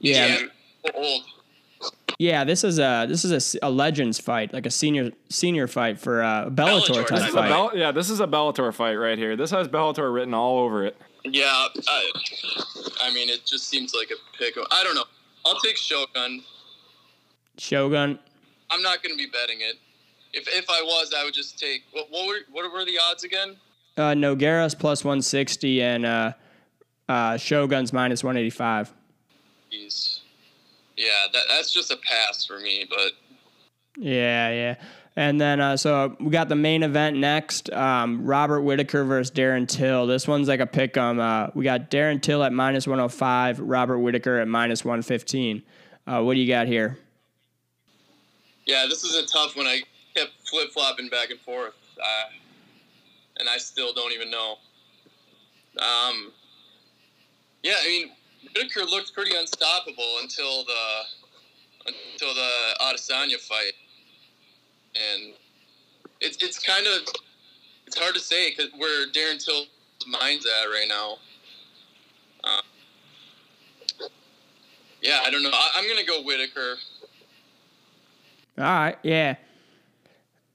yeah, 0.00 0.38
yeah 0.84 0.90
old. 0.94 1.22
Yeah, 2.22 2.44
this 2.44 2.62
is 2.62 2.78
a 2.78 3.04
this 3.08 3.24
is 3.24 3.56
a, 3.56 3.66
a 3.66 3.70
legends 3.70 4.20
fight, 4.20 4.52
like 4.52 4.64
a 4.64 4.70
senior 4.70 5.10
senior 5.28 5.66
fight 5.66 5.98
for 5.98 6.22
a 6.22 6.46
Bellator, 6.48 6.54
Bellator 6.54 7.06
type 7.08 7.20
type 7.20 7.32
fight. 7.32 7.48
Bell- 7.48 7.72
yeah, 7.74 7.90
this 7.90 8.10
is 8.10 8.20
a 8.20 8.28
Bellator 8.28 8.72
fight 8.72 8.94
right 8.94 9.18
here. 9.18 9.34
This 9.34 9.50
has 9.50 9.66
Bellator 9.66 10.14
written 10.14 10.32
all 10.32 10.60
over 10.60 10.86
it. 10.86 10.96
Yeah, 11.24 11.66
I, 11.88 12.10
I 13.00 13.12
mean, 13.12 13.28
it 13.28 13.44
just 13.44 13.66
seems 13.66 13.92
like 13.92 14.12
a 14.12 14.38
pick. 14.38 14.54
I 14.70 14.84
don't 14.84 14.94
know. 14.94 15.02
I'll 15.44 15.58
take 15.64 15.76
Shogun. 15.76 16.44
Shogun. 17.58 18.20
I'm 18.70 18.82
not 18.82 19.02
going 19.02 19.12
to 19.12 19.18
be 19.18 19.28
betting 19.28 19.58
it. 19.60 19.80
If 20.32 20.46
if 20.46 20.70
I 20.70 20.80
was, 20.80 21.12
I 21.18 21.24
would 21.24 21.34
just 21.34 21.58
take. 21.58 21.82
What, 21.90 22.06
what 22.08 22.28
were 22.28 22.38
what 22.52 22.72
were 22.72 22.84
the 22.84 23.00
odds 23.02 23.24
again? 23.24 23.56
Uh, 23.96 24.12
Nogueira's 24.14 24.76
plus 24.76 25.04
one 25.04 25.22
sixty 25.22 25.82
and 25.82 26.06
uh, 26.06 26.32
uh, 27.08 27.36
Shogun's 27.36 27.92
minus 27.92 28.22
one 28.22 28.36
eighty 28.36 28.50
five. 28.50 28.92
Jeez. 29.72 30.20
Yeah, 30.96 31.26
that 31.32 31.42
that's 31.48 31.72
just 31.72 31.90
a 31.90 31.96
pass 31.96 32.44
for 32.44 32.58
me. 32.58 32.86
But 32.88 33.12
Yeah, 33.96 34.50
yeah. 34.50 34.74
And 35.14 35.38
then, 35.38 35.60
uh, 35.60 35.76
so 35.76 36.16
we 36.20 36.30
got 36.30 36.48
the 36.48 36.56
main 36.56 36.82
event 36.82 37.18
next. 37.18 37.70
Um, 37.70 38.24
Robert 38.24 38.62
Whitaker 38.62 39.04
versus 39.04 39.30
Darren 39.30 39.68
Till. 39.68 40.06
This 40.06 40.26
one's 40.26 40.48
like 40.48 40.60
a 40.60 40.66
pick 40.66 40.96
'em. 40.96 41.20
Uh, 41.20 41.48
we 41.54 41.64
got 41.64 41.90
Darren 41.90 42.22
Till 42.22 42.42
at 42.42 42.52
minus 42.52 42.86
105, 42.86 43.60
Robert 43.60 43.98
Whitaker 43.98 44.38
at 44.38 44.48
minus 44.48 44.86
115. 44.86 45.62
Uh, 46.06 46.22
what 46.22 46.34
do 46.34 46.40
you 46.40 46.48
got 46.48 46.66
here? 46.66 46.98
yeah, 48.66 48.86
this 48.88 49.04
is 49.04 49.14
a 49.16 49.26
tough 49.26 49.56
one. 49.56 49.66
I 49.66 49.80
kept 50.14 50.32
flip 50.48 50.70
flopping 50.72 51.08
back 51.08 51.30
and 51.30 51.40
forth, 51.40 51.74
uh, 51.98 52.30
and 53.38 53.48
I 53.48 53.58
still 53.58 53.92
don't 53.92 54.12
even 54.12 54.30
know. 54.30 54.56
Um, 55.78 56.32
yeah, 57.62 57.74
I 57.82 57.86
mean, 57.86 58.12
Whitaker 58.54 58.84
looked 58.84 59.14
pretty 59.14 59.36
unstoppable 59.36 60.18
until 60.22 60.64
the 60.64 61.02
until 61.86 62.34
the 62.34 62.50
Adesanya 62.80 63.38
fight, 63.38 63.72
and 64.94 65.34
it's 66.20 66.42
it's 66.42 66.58
kind 66.58 66.86
of 66.86 67.14
it's 67.86 67.98
hard 67.98 68.14
to 68.14 68.20
say 68.20 68.50
because 68.50 68.70
where 68.78 69.06
Darren 69.08 69.42
Till's 69.42 69.68
mind's 70.06 70.46
at 70.46 70.66
right 70.66 70.86
now. 70.88 71.16
Uh, 72.44 72.62
yeah, 75.00 75.20
I 75.24 75.30
don't 75.30 75.42
know. 75.42 75.50
I, 75.52 75.70
I'm 75.76 75.88
gonna 75.88 76.06
go 76.06 76.22
Whitaker. 76.22 76.76
All 78.58 78.64
right, 78.64 78.98
yeah. 79.02 79.36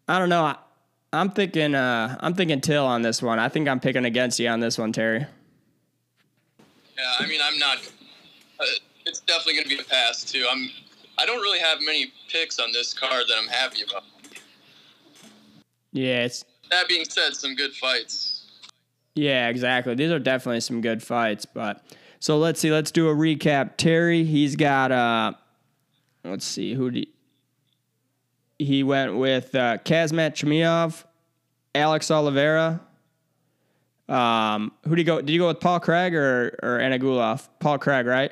I 0.07 0.19
don't 0.19 0.29
know. 0.29 0.43
I, 0.43 0.55
I'm 1.13 1.31
thinking. 1.31 1.75
Uh, 1.75 2.17
I'm 2.19 2.33
thinking 2.33 2.61
Till 2.61 2.85
on 2.85 3.01
this 3.01 3.21
one. 3.21 3.39
I 3.39 3.49
think 3.49 3.67
I'm 3.67 3.79
picking 3.79 4.05
against 4.05 4.39
you 4.39 4.47
on 4.49 4.59
this 4.59 4.77
one, 4.77 4.93
Terry. 4.93 5.25
Yeah, 6.97 7.03
I 7.19 7.27
mean, 7.27 7.39
I'm 7.43 7.59
not. 7.59 7.77
Uh, 8.59 8.65
it's 9.05 9.19
definitely 9.21 9.53
going 9.53 9.69
to 9.69 9.75
be 9.75 9.79
a 9.79 9.83
pass 9.83 10.23
too. 10.23 10.45
I'm. 10.49 10.69
I 11.19 11.25
don't 11.25 11.41
really 11.41 11.59
have 11.59 11.79
many 11.81 12.11
picks 12.29 12.59
on 12.59 12.71
this 12.71 12.93
card 12.93 13.23
that 13.27 13.35
I'm 13.41 13.47
happy 13.47 13.81
about. 13.89 14.03
Yeah, 15.93 16.25
it's 16.25 16.45
That 16.69 16.87
being 16.87 17.05
said, 17.05 17.33
some 17.33 17.55
good 17.55 17.73
fights. 17.73 18.45
Yeah, 19.15 19.49
exactly. 19.49 19.95
These 19.95 20.11
are 20.11 20.19
definitely 20.19 20.59
some 20.61 20.81
good 20.81 21.01
fights. 21.01 21.45
But 21.45 21.83
so 22.19 22.37
let's 22.37 22.59
see. 22.59 22.71
Let's 22.71 22.91
do 22.91 23.09
a 23.09 23.15
recap. 23.15 23.77
Terry, 23.77 24.23
he's 24.23 24.55
got 24.55 24.91
uh, 24.91 25.33
let's 26.23 26.45
see 26.45 26.73
who 26.73 26.91
did 26.91 27.07
he, 28.57 28.65
he 28.65 28.83
went 28.83 29.15
with 29.15 29.55
uh, 29.55 29.77
Khamzat 29.85 30.33
Chimaev, 30.33 31.03
Alex 31.75 32.11
Oliveira. 32.11 32.81
Um, 34.09 34.71
who 34.83 34.95
did 34.95 34.99
you 34.99 35.05
go? 35.05 35.21
Did 35.21 35.29
you 35.31 35.39
go 35.39 35.47
with 35.47 35.59
Paul 35.59 35.79
Craig 35.79 36.15
or 36.15 36.57
or 36.63 36.79
Antigulov? 36.79 37.47
Paul 37.59 37.77
Craig, 37.77 38.05
right? 38.05 38.31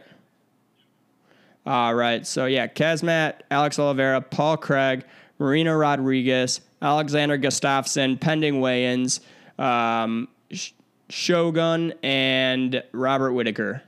All 1.66 1.96
right. 1.96 2.26
So 2.26 2.46
yeah, 2.46 2.68
Khamzat, 2.68 3.42
Alex 3.50 3.80
Oliveira, 3.80 4.22
Paul 4.22 4.58
Craig, 4.58 5.04
Marina 5.40 5.76
Rodriguez, 5.76 6.62
Alexander 6.82 7.38
Gustafsson, 7.38 8.20
pending 8.20 8.62
weigh-ins, 8.62 9.20
um, 9.58 10.28
Sh- 10.52 10.72
Shogun, 11.10 11.94
and 12.04 12.84
Robert 12.92 13.34
Whitaker. 13.34 13.82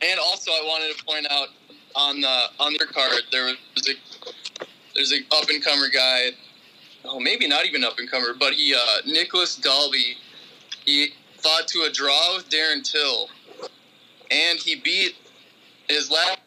And 0.00 0.20
also, 0.20 0.52
I 0.52 0.62
wanted 0.66 0.96
to 0.96 1.04
point 1.04 1.26
out 1.30 1.48
on 1.96 2.20
the 2.20 2.44
on 2.60 2.74
their 2.78 2.86
card 2.88 3.12
there 3.30 3.44
was 3.74 3.88
a 3.88 3.92
there's 4.94 5.12
an 5.12 5.24
up 5.32 5.48
and 5.48 5.62
comer 5.64 5.88
guy. 5.88 6.30
Oh, 7.04 7.20
maybe 7.20 7.46
not 7.46 7.66
even 7.66 7.84
up 7.84 7.98
and 7.98 8.10
comer, 8.10 8.34
but 8.38 8.54
he 8.54 8.74
uh, 8.74 8.78
Nicholas 9.06 9.56
Dalby. 9.56 10.16
He 10.84 11.08
fought 11.38 11.68
to 11.68 11.82
a 11.82 11.90
draw 11.90 12.36
with 12.36 12.48
Darren 12.48 12.82
Till, 12.82 13.28
and 14.30 14.58
he 14.58 14.76
beat 14.76 15.14
his 15.88 16.10
last 16.10 16.38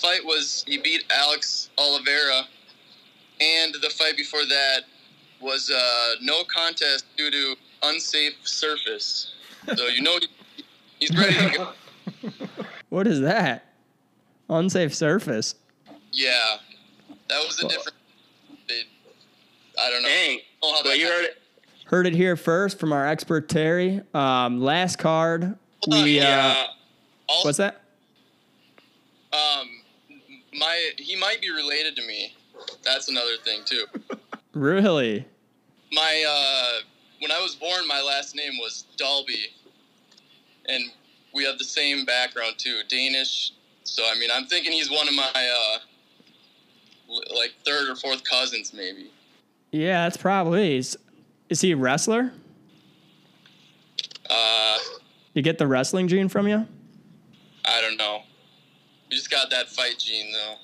fight 0.00 0.24
was 0.24 0.64
he 0.66 0.78
beat 0.78 1.04
Alex 1.10 1.70
Oliveira, 1.78 2.42
and 3.40 3.74
the 3.74 3.90
fight 3.90 4.16
before 4.16 4.44
that 4.48 4.80
was 5.40 5.70
uh, 5.70 6.14
no 6.22 6.42
contest 6.44 7.04
due 7.16 7.30
to 7.30 7.54
unsafe 7.82 8.34
surface. 8.44 9.32
So 9.76 9.86
you 9.86 10.02
know 10.02 10.18
he's 10.98 11.16
ready 11.16 11.34
to 11.34 11.58
go. 11.58 11.68
What 12.88 13.06
is 13.06 13.20
that? 13.20 13.66
Unsafe 14.48 14.94
surface. 14.94 15.54
Yeah, 16.10 16.56
that 17.28 17.44
was 17.46 17.58
a 17.62 17.68
different. 17.68 17.97
They, 19.78 19.82
I 19.86 19.90
don't 19.90 20.02
know. 20.02 20.08
Dang. 20.08 20.36
know 20.36 20.42
how 20.62 20.72
Well, 20.72 20.82
that 20.84 20.98
you 20.98 21.06
heard 21.06 21.24
it. 21.24 21.42
Heard 21.86 22.06
it 22.06 22.14
here 22.14 22.36
first 22.36 22.78
from 22.78 22.92
our 22.92 23.06
expert 23.06 23.48
Terry. 23.48 24.02
Um, 24.12 24.60
last 24.60 24.96
card, 24.96 25.42
Hold 25.84 25.94
on, 25.94 26.04
we 26.04 26.20
uh, 26.20 26.24
Yeah. 26.24 26.66
Also, 27.28 27.48
what's 27.48 27.58
that? 27.58 27.82
Um, 29.32 29.68
my 30.58 30.90
he 30.98 31.16
might 31.16 31.40
be 31.40 31.50
related 31.50 31.96
to 31.96 32.06
me. 32.06 32.34
That's 32.84 33.08
another 33.08 33.36
thing 33.44 33.60
too. 33.64 33.84
Really? 34.54 35.24
My 35.92 36.24
uh, 36.28 36.80
when 37.20 37.30
I 37.30 37.40
was 37.40 37.54
born, 37.54 37.86
my 37.86 38.00
last 38.02 38.34
name 38.34 38.52
was 38.58 38.86
Dalby, 38.96 39.54
and 40.66 40.84
we 41.32 41.44
have 41.44 41.58
the 41.58 41.64
same 41.64 42.04
background 42.04 42.54
too, 42.58 42.80
Danish. 42.88 43.52
So 43.84 44.02
I 44.10 44.18
mean, 44.18 44.30
I'm 44.32 44.46
thinking 44.46 44.72
he's 44.72 44.90
one 44.90 45.06
of 45.06 45.14
my 45.14 45.30
uh, 45.34 45.78
like 47.36 47.54
third 47.64 47.88
or 47.88 47.94
fourth 47.94 48.24
cousins, 48.24 48.72
maybe. 48.74 49.12
Yeah, 49.70 50.04
that's 50.04 50.16
probably. 50.16 50.76
Is, 50.78 50.96
is 51.48 51.60
he 51.60 51.72
a 51.72 51.76
wrestler? 51.76 52.32
Uh, 54.28 54.78
You 55.34 55.42
get 55.42 55.58
the 55.58 55.66
wrestling 55.66 56.08
gene 56.08 56.28
from 56.28 56.48
you? 56.48 56.66
I 57.64 57.80
don't 57.80 57.96
know. 57.96 58.22
We 59.10 59.16
just 59.16 59.30
got 59.30 59.50
that 59.50 59.68
fight 59.68 59.98
gene 59.98 60.32
though. 60.32 60.54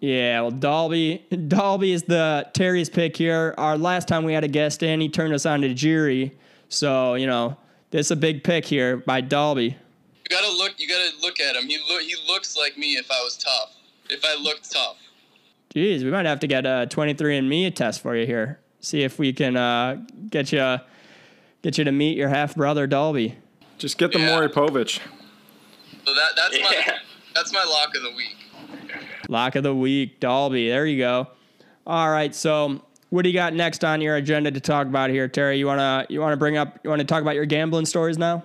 Yeah, 0.00 0.42
well, 0.42 0.50
Dalby, 0.50 1.24
Dalby 1.48 1.92
is 1.92 2.02
the 2.02 2.48
Terry's 2.52 2.90
pick 2.90 3.16
here. 3.16 3.54
Our 3.56 3.78
last 3.78 4.08
time 4.08 4.24
we 4.24 4.34
had 4.34 4.44
a 4.44 4.48
guest 4.48 4.82
in, 4.82 5.00
he 5.00 5.08
turned 5.08 5.32
us 5.32 5.46
on 5.46 5.60
to 5.62 5.72
Jury. 5.72 6.36
So 6.68 7.14
you 7.14 7.26
know, 7.26 7.56
this 7.90 8.08
is 8.08 8.10
a 8.10 8.16
big 8.16 8.42
pick 8.44 8.64
here 8.64 8.98
by 8.98 9.20
Dalby. 9.20 9.64
You 9.66 10.28
gotta 10.30 10.50
look. 10.50 10.74
You 10.78 10.88
gotta 10.88 11.10
look 11.22 11.40
at 11.40 11.56
him. 11.56 11.68
He 11.68 11.78
look. 11.88 12.02
He 12.02 12.16
looks 12.26 12.56
like 12.56 12.76
me 12.76 12.94
if 12.94 13.10
I 13.10 13.20
was 13.22 13.36
tough. 13.36 13.76
If 14.10 14.24
I 14.24 14.34
looked 14.34 14.70
tough. 14.70 14.96
Jeez, 15.74 16.04
we 16.04 16.10
might 16.10 16.26
have 16.26 16.40
to 16.40 16.46
get 16.46 16.66
a 16.66 16.86
23andMe 16.88 17.74
test 17.74 18.00
for 18.00 18.14
you 18.16 18.26
here. 18.26 18.60
See 18.80 19.02
if 19.02 19.18
we 19.18 19.32
can 19.32 19.56
uh, 19.56 20.04
get 20.30 20.52
you 20.52 20.78
get 21.62 21.78
you 21.78 21.84
to 21.84 21.92
meet 21.92 22.16
your 22.16 22.28
half 22.28 22.54
brother 22.54 22.86
Dalby. 22.86 23.36
Just 23.78 23.98
get 23.98 24.12
the 24.12 24.20
Yeah. 24.20 24.26
Maury 24.36 24.48
Povich. 24.48 25.00
So 26.04 26.14
that 26.14 26.28
that's 26.36 26.60
my 26.60 26.94
that's 27.34 27.52
my 27.52 27.64
lock 27.64 27.94
of 27.96 28.02
the 28.02 28.10
week. 28.16 28.36
Lock 29.28 29.56
of 29.56 29.62
the 29.64 29.74
week, 29.74 30.20
Dalby. 30.20 30.68
There 30.68 30.86
you 30.86 30.98
go. 30.98 31.28
All 31.86 32.10
right, 32.10 32.34
so 32.34 32.80
what 33.10 33.22
do 33.22 33.28
you 33.30 33.34
got 33.34 33.52
next 33.54 33.84
on 33.84 34.00
your 34.00 34.16
agenda 34.16 34.50
to 34.50 34.60
talk 34.60 34.86
about 34.86 35.10
here, 35.10 35.26
Terry? 35.28 35.58
You 35.58 35.66
wanna 35.66 36.06
you 36.08 36.20
wanna 36.20 36.36
bring 36.36 36.56
up 36.56 36.78
you 36.84 36.90
wanna 36.90 37.04
talk 37.04 37.22
about 37.22 37.34
your 37.34 37.46
gambling 37.46 37.86
stories 37.86 38.16
now? 38.18 38.44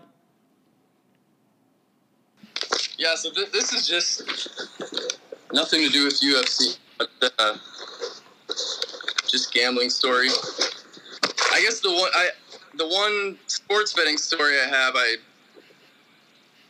Yeah, 2.97 3.15
so 3.15 3.30
th- 3.31 3.51
this 3.51 3.72
is 3.73 3.88
just 3.88 4.23
nothing 5.53 5.81
to 5.85 5.89
do 5.89 6.03
with 6.06 6.19
UFC, 6.22 6.77
but 6.99 7.34
uh, 7.39 7.55
just 9.27 9.53
gambling 9.53 9.89
story. 9.89 10.27
I 11.53 11.61
guess 11.61 11.80
the 11.80 11.91
one 11.91 12.11
I 12.13 12.30
the 12.76 12.88
one 12.88 13.39
sports 13.47 13.93
betting 13.93 14.17
story 14.17 14.55
I 14.59 14.67
have 14.67 14.93
I 14.95 15.15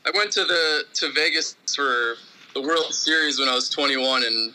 I 0.05 0.11
went 0.15 0.31
to 0.33 0.45
the 0.45 0.83
to 0.93 1.11
Vegas 1.11 1.55
for 1.75 2.15
the 2.53 2.61
World 2.61 2.93
Series 2.93 3.39
when 3.39 3.49
I 3.49 3.55
was 3.55 3.69
21 3.69 4.23
and 4.23 4.53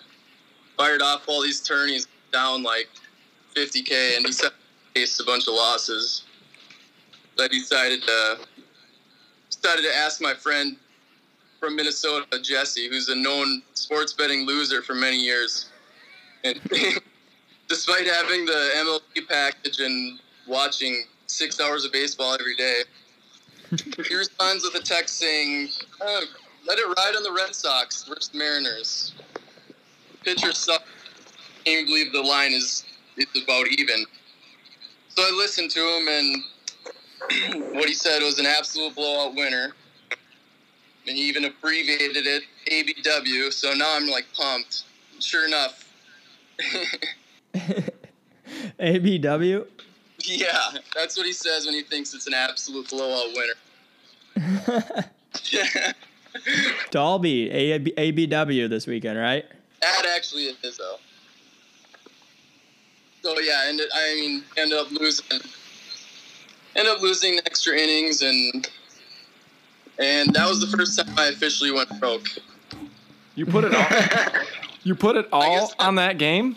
fired 0.76 1.02
off 1.02 1.28
all 1.28 1.42
these 1.42 1.60
tourneys 1.60 2.06
down 2.32 2.62
like 2.62 2.88
50k 3.54 4.16
and 4.16 4.24
decided 4.24 4.52
to 4.94 5.00
face 5.00 5.20
a 5.20 5.24
bunch 5.24 5.46
of 5.46 5.54
losses. 5.54 6.24
I 7.38 7.48
decided 7.48 8.02
to 8.02 8.38
decided 9.50 9.82
to 9.82 9.94
ask 9.94 10.20
my 10.20 10.34
friend 10.34 10.76
from 11.64 11.76
Minnesota, 11.76 12.38
Jesse, 12.40 12.88
who's 12.90 13.08
a 13.08 13.14
known 13.14 13.62
sports 13.72 14.12
betting 14.12 14.44
loser 14.44 14.82
for 14.82 14.94
many 14.94 15.16
years. 15.16 15.70
And 16.44 16.60
despite 17.68 18.06
having 18.06 18.44
the 18.44 18.70
MLB 18.76 19.26
package 19.26 19.80
and 19.80 20.18
watching 20.46 21.04
six 21.26 21.58
hours 21.60 21.86
of 21.86 21.92
baseball 21.92 22.34
every 22.38 22.54
day, 22.54 22.82
he 24.06 24.14
responds 24.14 24.62
with 24.62 24.74
a 24.74 24.84
text 24.84 25.16
saying, 25.16 25.70
oh, 26.02 26.24
let 26.66 26.78
it 26.78 26.86
ride 26.86 27.14
on 27.16 27.22
the 27.22 27.32
Red 27.32 27.54
Sox 27.54 28.04
versus 28.04 28.34
Mariners. 28.34 29.14
Pitchers 30.22 30.58
suck. 30.58 30.82
Can't 31.64 31.86
believe 31.86 32.12
the 32.12 32.20
line 32.20 32.52
is, 32.52 32.84
is 33.16 33.42
about 33.42 33.68
even. 33.68 34.04
So 35.08 35.22
I 35.22 35.30
listened 35.34 35.70
to 35.70 35.80
him, 35.80 36.08
and 36.08 37.64
what 37.74 37.88
he 37.88 37.94
said 37.94 38.22
was 38.22 38.38
an 38.38 38.44
absolute 38.44 38.94
blowout 38.94 39.34
winner 39.34 39.72
and 41.06 41.16
he 41.16 41.28
even 41.28 41.44
abbreviated 41.44 42.26
it 42.26 42.42
ABW. 42.70 43.52
So 43.52 43.74
now 43.74 43.94
I'm 43.96 44.08
like 44.08 44.26
pumped. 44.34 44.84
Sure 45.20 45.46
enough, 45.46 45.84
ABW. 48.80 49.66
yeah, 50.24 50.70
that's 50.94 51.16
what 51.16 51.24
he 51.24 51.32
says 51.32 51.66
when 51.66 51.74
he 51.74 51.82
thinks 51.82 52.12
it's 52.14 52.26
an 52.26 52.34
absolute 52.34 52.90
blowout 52.90 53.32
winner. 54.36 55.04
Dalby, 56.90 57.50
AB, 57.50 57.92
ABW 57.92 58.68
this 58.68 58.86
weekend, 58.86 59.18
right? 59.18 59.44
that 59.80 60.06
actually 60.06 60.44
is 60.62 60.78
though. 60.78 60.96
So 63.22 63.38
yeah, 63.38 63.68
and 63.68 63.80
I 63.94 64.14
mean, 64.14 64.44
ended 64.56 64.78
up 64.78 64.90
losing, 64.90 65.40
ended 66.76 66.94
up 66.94 67.00
losing 67.00 67.38
extra 67.46 67.74
innings, 67.76 68.22
and 68.22 68.68
and 69.98 70.32
that 70.34 70.48
was 70.48 70.60
the 70.60 70.76
first 70.76 70.98
time 70.98 71.14
I 71.16 71.28
officially 71.28 71.70
went 71.70 72.00
broke. 72.00 72.28
You 73.34 73.46
put 73.46 73.64
it 73.64 73.74
all. 73.74 74.42
you 74.82 74.94
put 74.94 75.16
it 75.16 75.28
all 75.32 75.72
on 75.78 75.96
that 75.96 76.18
game. 76.18 76.56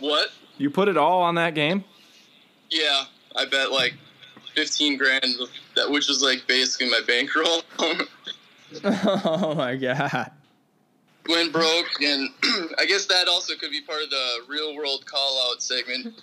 What? 0.00 0.30
You 0.58 0.70
put 0.70 0.88
it 0.88 0.96
all 0.96 1.22
on 1.22 1.34
that 1.36 1.54
game. 1.54 1.84
Yeah, 2.70 3.04
I 3.36 3.46
bet 3.46 3.72
like 3.72 3.94
fifteen 4.54 4.96
grand, 4.96 5.26
that 5.76 5.90
which 5.90 6.08
was 6.08 6.22
like 6.22 6.46
basically 6.46 6.88
my 6.90 7.00
bankroll. 7.06 7.62
oh 8.84 9.54
my 9.56 9.76
god. 9.76 10.30
went 11.28 11.52
broke, 11.52 12.02
and 12.02 12.28
I 12.78 12.86
guess 12.86 13.06
that 13.06 13.28
also 13.28 13.54
could 13.54 13.70
be 13.70 13.80
part 13.80 14.02
of 14.02 14.10
the 14.10 14.38
real 14.48 14.76
world 14.76 15.04
call 15.06 15.50
out 15.50 15.62
segment. 15.62 16.22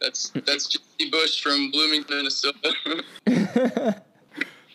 That's 0.00 0.30
that's 0.44 0.68
Jesse 0.68 1.10
Bush 1.10 1.42
from 1.42 1.70
Bloomington, 1.70 2.16
Minnesota. 2.18 4.02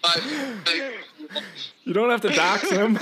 I- 0.04 0.94
You 1.84 1.94
don't 1.94 2.10
have 2.10 2.22
to 2.22 2.30
dox 2.30 2.70
him. 2.70 2.98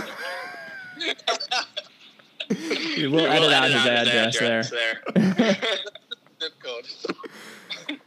You 2.97 3.11
will 3.11 3.25
edit 3.25 3.53
out 3.53 3.65
his 3.69 3.85
address 3.85 4.69
there. 4.69 5.01
zip 6.41 6.53
code. 6.61 7.99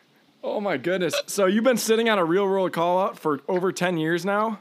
Oh 0.45 0.61
my 0.61 0.77
goodness. 0.77 1.15
So 1.27 1.47
you've 1.47 1.65
been 1.65 1.77
sitting 1.77 2.09
on 2.09 2.19
a 2.19 2.25
real 2.25 2.45
world 2.47 2.73
call 2.73 3.01
out 3.01 3.19
for 3.19 3.41
over 3.49 3.73
10 3.73 3.97
years 3.97 4.25
now? 4.25 4.59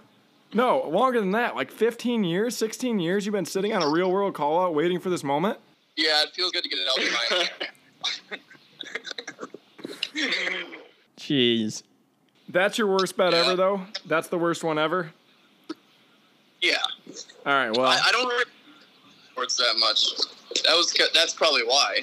No, 0.53 0.81
longer 0.87 1.19
than 1.19 1.31
that. 1.31 1.55
Like 1.55 1.71
15 1.71 2.23
years, 2.23 2.55
16 2.57 2.99
years 2.99 3.25
you've 3.25 3.33
been 3.33 3.45
sitting 3.45 3.73
on 3.73 3.81
a 3.81 3.89
real 3.89 4.11
world 4.11 4.33
call 4.35 4.63
out 4.63 4.75
waiting 4.75 4.99
for 4.99 5.09
this 5.09 5.23
moment? 5.23 5.57
Yeah, 5.95 6.23
it 6.23 6.29
feels 6.33 6.51
good 6.51 6.63
to 6.63 6.69
get 6.69 6.79
it 6.79 6.87
out 6.87 6.97
of 7.03 8.39
my 10.13 10.29
Jeez. 11.17 11.83
That's 12.51 12.77
your 12.77 12.87
worst 12.87 13.15
bet 13.17 13.33
Yeah. 13.33 13.39
ever 13.39 13.55
though? 13.55 13.81
That's 14.05 14.27
the 14.27 14.37
worst 14.37 14.63
one 14.63 14.77
ever? 14.77 15.11
Yeah, 16.61 16.75
All 17.43 17.53
right, 17.53 17.71
well, 17.75 17.87
I, 17.87 17.99
I 18.05 18.11
don't 18.11 18.27
really 18.27 18.45
sports 19.31 19.57
that 19.57 19.73
much. 19.79 20.11
That 20.63 20.75
was 20.75 20.93
that's 21.13 21.33
probably 21.33 21.63
why. 21.63 22.01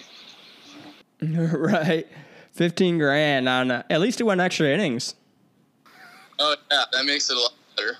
right. 1.22 2.08
15 2.54 2.98
grand 2.98 3.48
on, 3.48 3.70
uh, 3.70 3.82
at 3.88 4.00
least 4.00 4.20
it 4.20 4.24
went 4.24 4.40
extra 4.40 4.66
innings. 4.68 5.14
Oh 6.40 6.56
yeah, 6.72 6.84
that 6.92 7.04
makes 7.04 7.30
it 7.30 7.36
a 7.36 7.40
lot 7.40 7.52
better. 7.76 7.98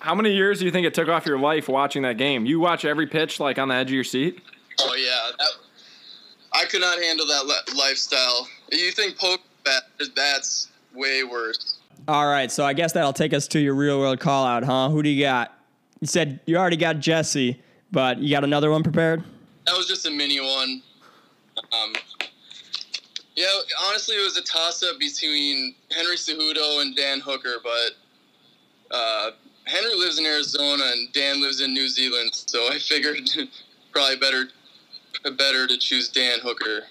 how 0.00 0.12
many 0.16 0.32
years 0.32 0.58
do 0.58 0.64
you 0.64 0.72
think 0.72 0.86
it 0.88 0.94
took 0.94 1.08
off 1.08 1.24
your 1.24 1.38
life 1.38 1.68
watching 1.68 2.02
that 2.02 2.16
game? 2.18 2.46
You 2.46 2.58
watch 2.58 2.84
every 2.84 3.06
pitch 3.06 3.38
like 3.38 3.56
on 3.60 3.68
the 3.68 3.74
edge 3.76 3.90
of 3.90 3.94
your 3.94 4.02
seat? 4.02 4.40
Oh 4.80 4.94
yeah, 4.96 5.30
that, 5.38 5.50
I 6.52 6.64
could 6.64 6.80
not 6.80 7.00
handle 7.00 7.26
that 7.28 7.46
li- 7.46 7.74
lifestyle. 7.78 8.48
You 8.72 8.90
think 8.90 9.16
poker 9.18 9.40
bet? 9.64 9.82
That's 10.16 10.68
way 10.94 11.24
worse. 11.24 11.78
All 12.06 12.26
right, 12.26 12.50
so 12.50 12.64
I 12.64 12.72
guess 12.72 12.92
that'll 12.92 13.12
take 13.12 13.32
us 13.32 13.48
to 13.48 13.60
your 13.60 13.74
real 13.74 13.98
world 13.98 14.20
call 14.20 14.44
out, 14.44 14.64
huh? 14.64 14.90
Who 14.90 15.02
do 15.02 15.08
you 15.08 15.22
got? 15.22 15.52
You 16.00 16.06
said 16.06 16.40
you 16.46 16.56
already 16.56 16.76
got 16.76 16.98
Jesse, 16.98 17.62
but 17.90 18.18
you 18.18 18.30
got 18.30 18.44
another 18.44 18.70
one 18.70 18.82
prepared? 18.82 19.24
That 19.66 19.76
was 19.76 19.86
just 19.86 20.06
a 20.06 20.10
mini 20.10 20.40
one. 20.40 20.82
Um, 21.56 21.92
yeah, 23.36 23.46
honestly, 23.88 24.16
it 24.16 24.24
was 24.24 24.36
a 24.36 24.42
toss-up 24.42 24.98
between 24.98 25.74
Henry 25.90 26.16
Cejudo 26.16 26.82
and 26.82 26.94
Dan 26.94 27.20
Hooker, 27.20 27.56
but 27.62 28.94
uh, 28.94 29.30
Henry 29.64 29.94
lives 29.94 30.18
in 30.18 30.26
Arizona 30.26 30.84
and 30.92 31.12
Dan 31.12 31.40
lives 31.40 31.60
in 31.60 31.72
New 31.72 31.88
Zealand, 31.88 32.30
so 32.32 32.70
I 32.70 32.78
figured 32.78 33.28
probably 33.92 34.16
better 34.16 34.46
better 35.38 35.66
to 35.66 35.78
choose 35.78 36.08
Dan 36.08 36.38
Hooker. 36.42 36.82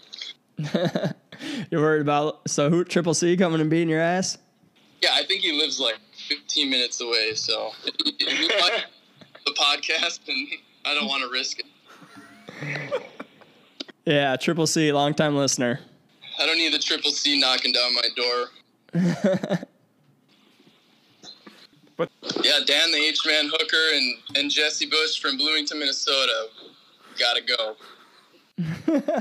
You're 1.72 1.82
worried 1.82 2.02
about 2.02 2.50
so 2.50 2.70
who 2.70 2.84
Triple 2.84 3.14
C 3.14 3.36
coming 3.38 3.62
and 3.62 3.70
beating 3.70 3.90
your 3.90 4.02
ass? 4.02 4.38
Yeah, 5.02 5.10
I 5.14 5.24
think 5.24 5.42
he 5.42 5.52
lives 5.52 5.80
like 5.80 5.98
15 6.28 6.70
minutes 6.70 7.02
away, 7.02 7.34
so 7.36 7.72
the 7.84 9.54
podcast, 9.58 10.20
and 10.28 10.48
I 10.86 10.94
don't 10.94 11.08
want 11.08 11.24
to 11.24 11.30
risk 11.30 11.60
it. 11.60 11.66
Yeah, 14.06 14.36
Triple 14.38 14.68
C, 14.68 14.92
longtime 14.92 15.36
listener. 15.36 15.80
I 16.40 16.46
don't 16.46 16.58
need 16.58 16.74
the 16.74 16.80
triple 16.80 17.12
C 17.12 17.40
knocking 17.40 17.74
down 17.74 17.94
my 17.94 18.10
door. 18.16 19.60
But- 21.96 22.10
yeah, 22.44 22.60
Dan 22.66 22.92
the 22.92 22.98
H 22.98 23.20
Man 23.26 23.50
Hooker 23.50 23.96
and, 23.96 24.16
and 24.36 24.52
Jesse 24.52 24.88
Bush 24.88 25.20
from 25.22 25.38
Bloomington, 25.38 25.78
Minnesota. 25.80 26.48
Gotta 27.20 27.42
go. 27.44 27.76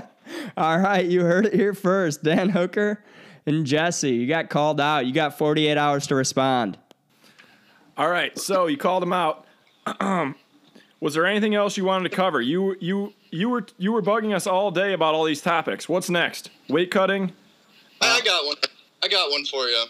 All 0.56 0.78
right, 0.78 1.04
you 1.04 1.22
heard 1.22 1.46
it 1.46 1.54
here 1.54 1.74
first. 1.74 2.22
Dan 2.22 2.48
Hooker 2.50 3.02
and 3.46 3.66
Jesse, 3.66 4.10
you 4.10 4.26
got 4.26 4.48
called 4.48 4.80
out. 4.80 5.06
You 5.06 5.12
got 5.12 5.36
48 5.36 5.76
hours 5.76 6.06
to 6.08 6.14
respond. 6.14 6.78
All 7.96 8.08
right, 8.08 8.36
so 8.38 8.66
you 8.66 8.76
called 8.76 9.02
him 9.02 9.12
out. 9.12 9.46
Was 11.00 11.14
there 11.14 11.26
anything 11.26 11.54
else 11.54 11.76
you 11.76 11.84
wanted 11.84 12.08
to 12.08 12.16
cover? 12.16 12.40
You 12.40 12.76
you 12.80 13.12
you 13.30 13.48
were 13.48 13.66
you 13.76 13.92
were 13.92 14.02
bugging 14.02 14.34
us 14.34 14.46
all 14.46 14.70
day 14.70 14.92
about 14.92 15.14
all 15.14 15.24
these 15.24 15.40
topics. 15.40 15.88
What's 15.88 16.08
next? 16.08 16.50
Weight 16.68 16.90
cutting? 16.90 17.32
I 18.00 18.20
got 18.24 18.46
one. 18.46 18.56
I 19.02 19.08
got 19.08 19.30
one 19.30 19.44
for 19.44 19.66
you. 19.66 19.84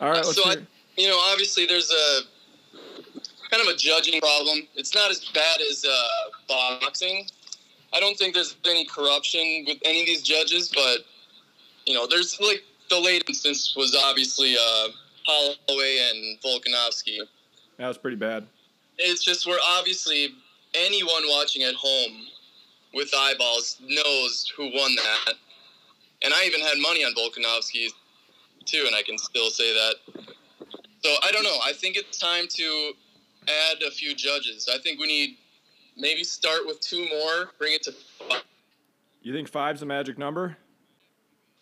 All 0.00 0.08
right, 0.08 0.24
let's 0.24 0.36
so, 0.36 0.48
I, 0.48 0.56
you 0.96 1.08
know, 1.08 1.18
obviously 1.30 1.66
there's 1.66 1.90
a 1.90 2.20
kind 3.50 3.62
of 3.62 3.74
a 3.74 3.76
judging 3.76 4.20
problem. 4.20 4.66
It's 4.74 4.94
not 4.94 5.10
as 5.10 5.24
bad 5.26 5.60
as 5.70 5.84
uh, 5.84 6.78
boxing. 6.80 7.26
I 7.94 8.00
don't 8.00 8.16
think 8.18 8.34
there's 8.34 8.56
any 8.64 8.84
corruption 8.86 9.64
with 9.66 9.78
any 9.84 10.00
of 10.00 10.06
these 10.06 10.22
judges, 10.22 10.70
but 10.74 10.98
you 11.86 11.94
know, 11.94 12.06
there's 12.06 12.38
like 12.40 12.62
the 12.90 12.98
late 12.98 13.24
instance 13.28 13.74
was 13.76 13.96
obviously 14.04 14.56
uh, 14.56 14.88
Holloway 15.26 16.10
and 16.10 16.40
Volkanovski. 16.40 17.18
That 17.78 17.88
was 17.88 17.98
pretty 17.98 18.16
bad. 18.16 18.46
It's 18.98 19.24
just 19.24 19.46
where 19.46 19.58
obviously 19.78 20.28
anyone 20.74 21.22
watching 21.28 21.62
at 21.62 21.74
home 21.74 22.26
with 22.92 23.12
eyeballs 23.16 23.80
knows 23.86 24.50
who 24.56 24.70
won 24.74 24.94
that. 24.96 25.34
And 26.22 26.32
I 26.32 26.44
even 26.46 26.60
had 26.60 26.78
money 26.78 27.04
on 27.04 27.14
Volkanovski. 27.14 27.88
too, 28.64 28.84
and 28.86 28.94
I 28.94 29.02
can 29.02 29.18
still 29.18 29.50
say 29.50 29.74
that. 29.74 30.24
So 31.02 31.14
I 31.22 31.30
don't 31.32 31.42
know. 31.42 31.58
I 31.62 31.72
think 31.72 31.96
it's 31.96 32.18
time 32.18 32.46
to 32.48 32.92
add 33.46 33.82
a 33.82 33.90
few 33.90 34.14
judges. 34.14 34.68
I 34.72 34.78
think 34.78 34.98
we 34.98 35.06
need 35.06 35.36
maybe 35.96 36.24
start 36.24 36.66
with 36.66 36.80
two 36.80 37.06
more, 37.08 37.50
bring 37.58 37.74
it 37.74 37.82
to 37.84 37.92
five. 37.92 38.42
You 39.22 39.32
think 39.32 39.48
five's 39.48 39.80
the 39.80 39.86
magic 39.86 40.18
number? 40.18 40.56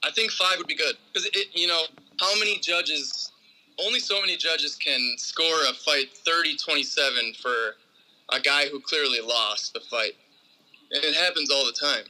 I 0.02 0.10
think 0.10 0.32
five 0.32 0.58
would 0.58 0.66
be 0.66 0.74
good 0.74 0.96
because 1.12 1.26
it, 1.32 1.48
you 1.54 1.66
know, 1.66 1.82
how 2.20 2.38
many 2.38 2.58
judges? 2.58 3.30
Only 3.84 4.00
so 4.00 4.20
many 4.20 4.36
judges 4.36 4.76
can 4.76 5.14
score 5.16 5.62
a 5.70 5.72
fight 5.72 6.10
30-27 6.26 7.40
for 7.40 7.54
a 8.30 8.38
guy 8.40 8.66
who 8.68 8.80
clearly 8.80 9.20
lost 9.20 9.72
the 9.72 9.80
fight, 9.80 10.12
and 10.90 11.02
it 11.02 11.14
happens 11.14 11.50
all 11.50 11.64
the 11.64 11.72
time. 11.72 12.04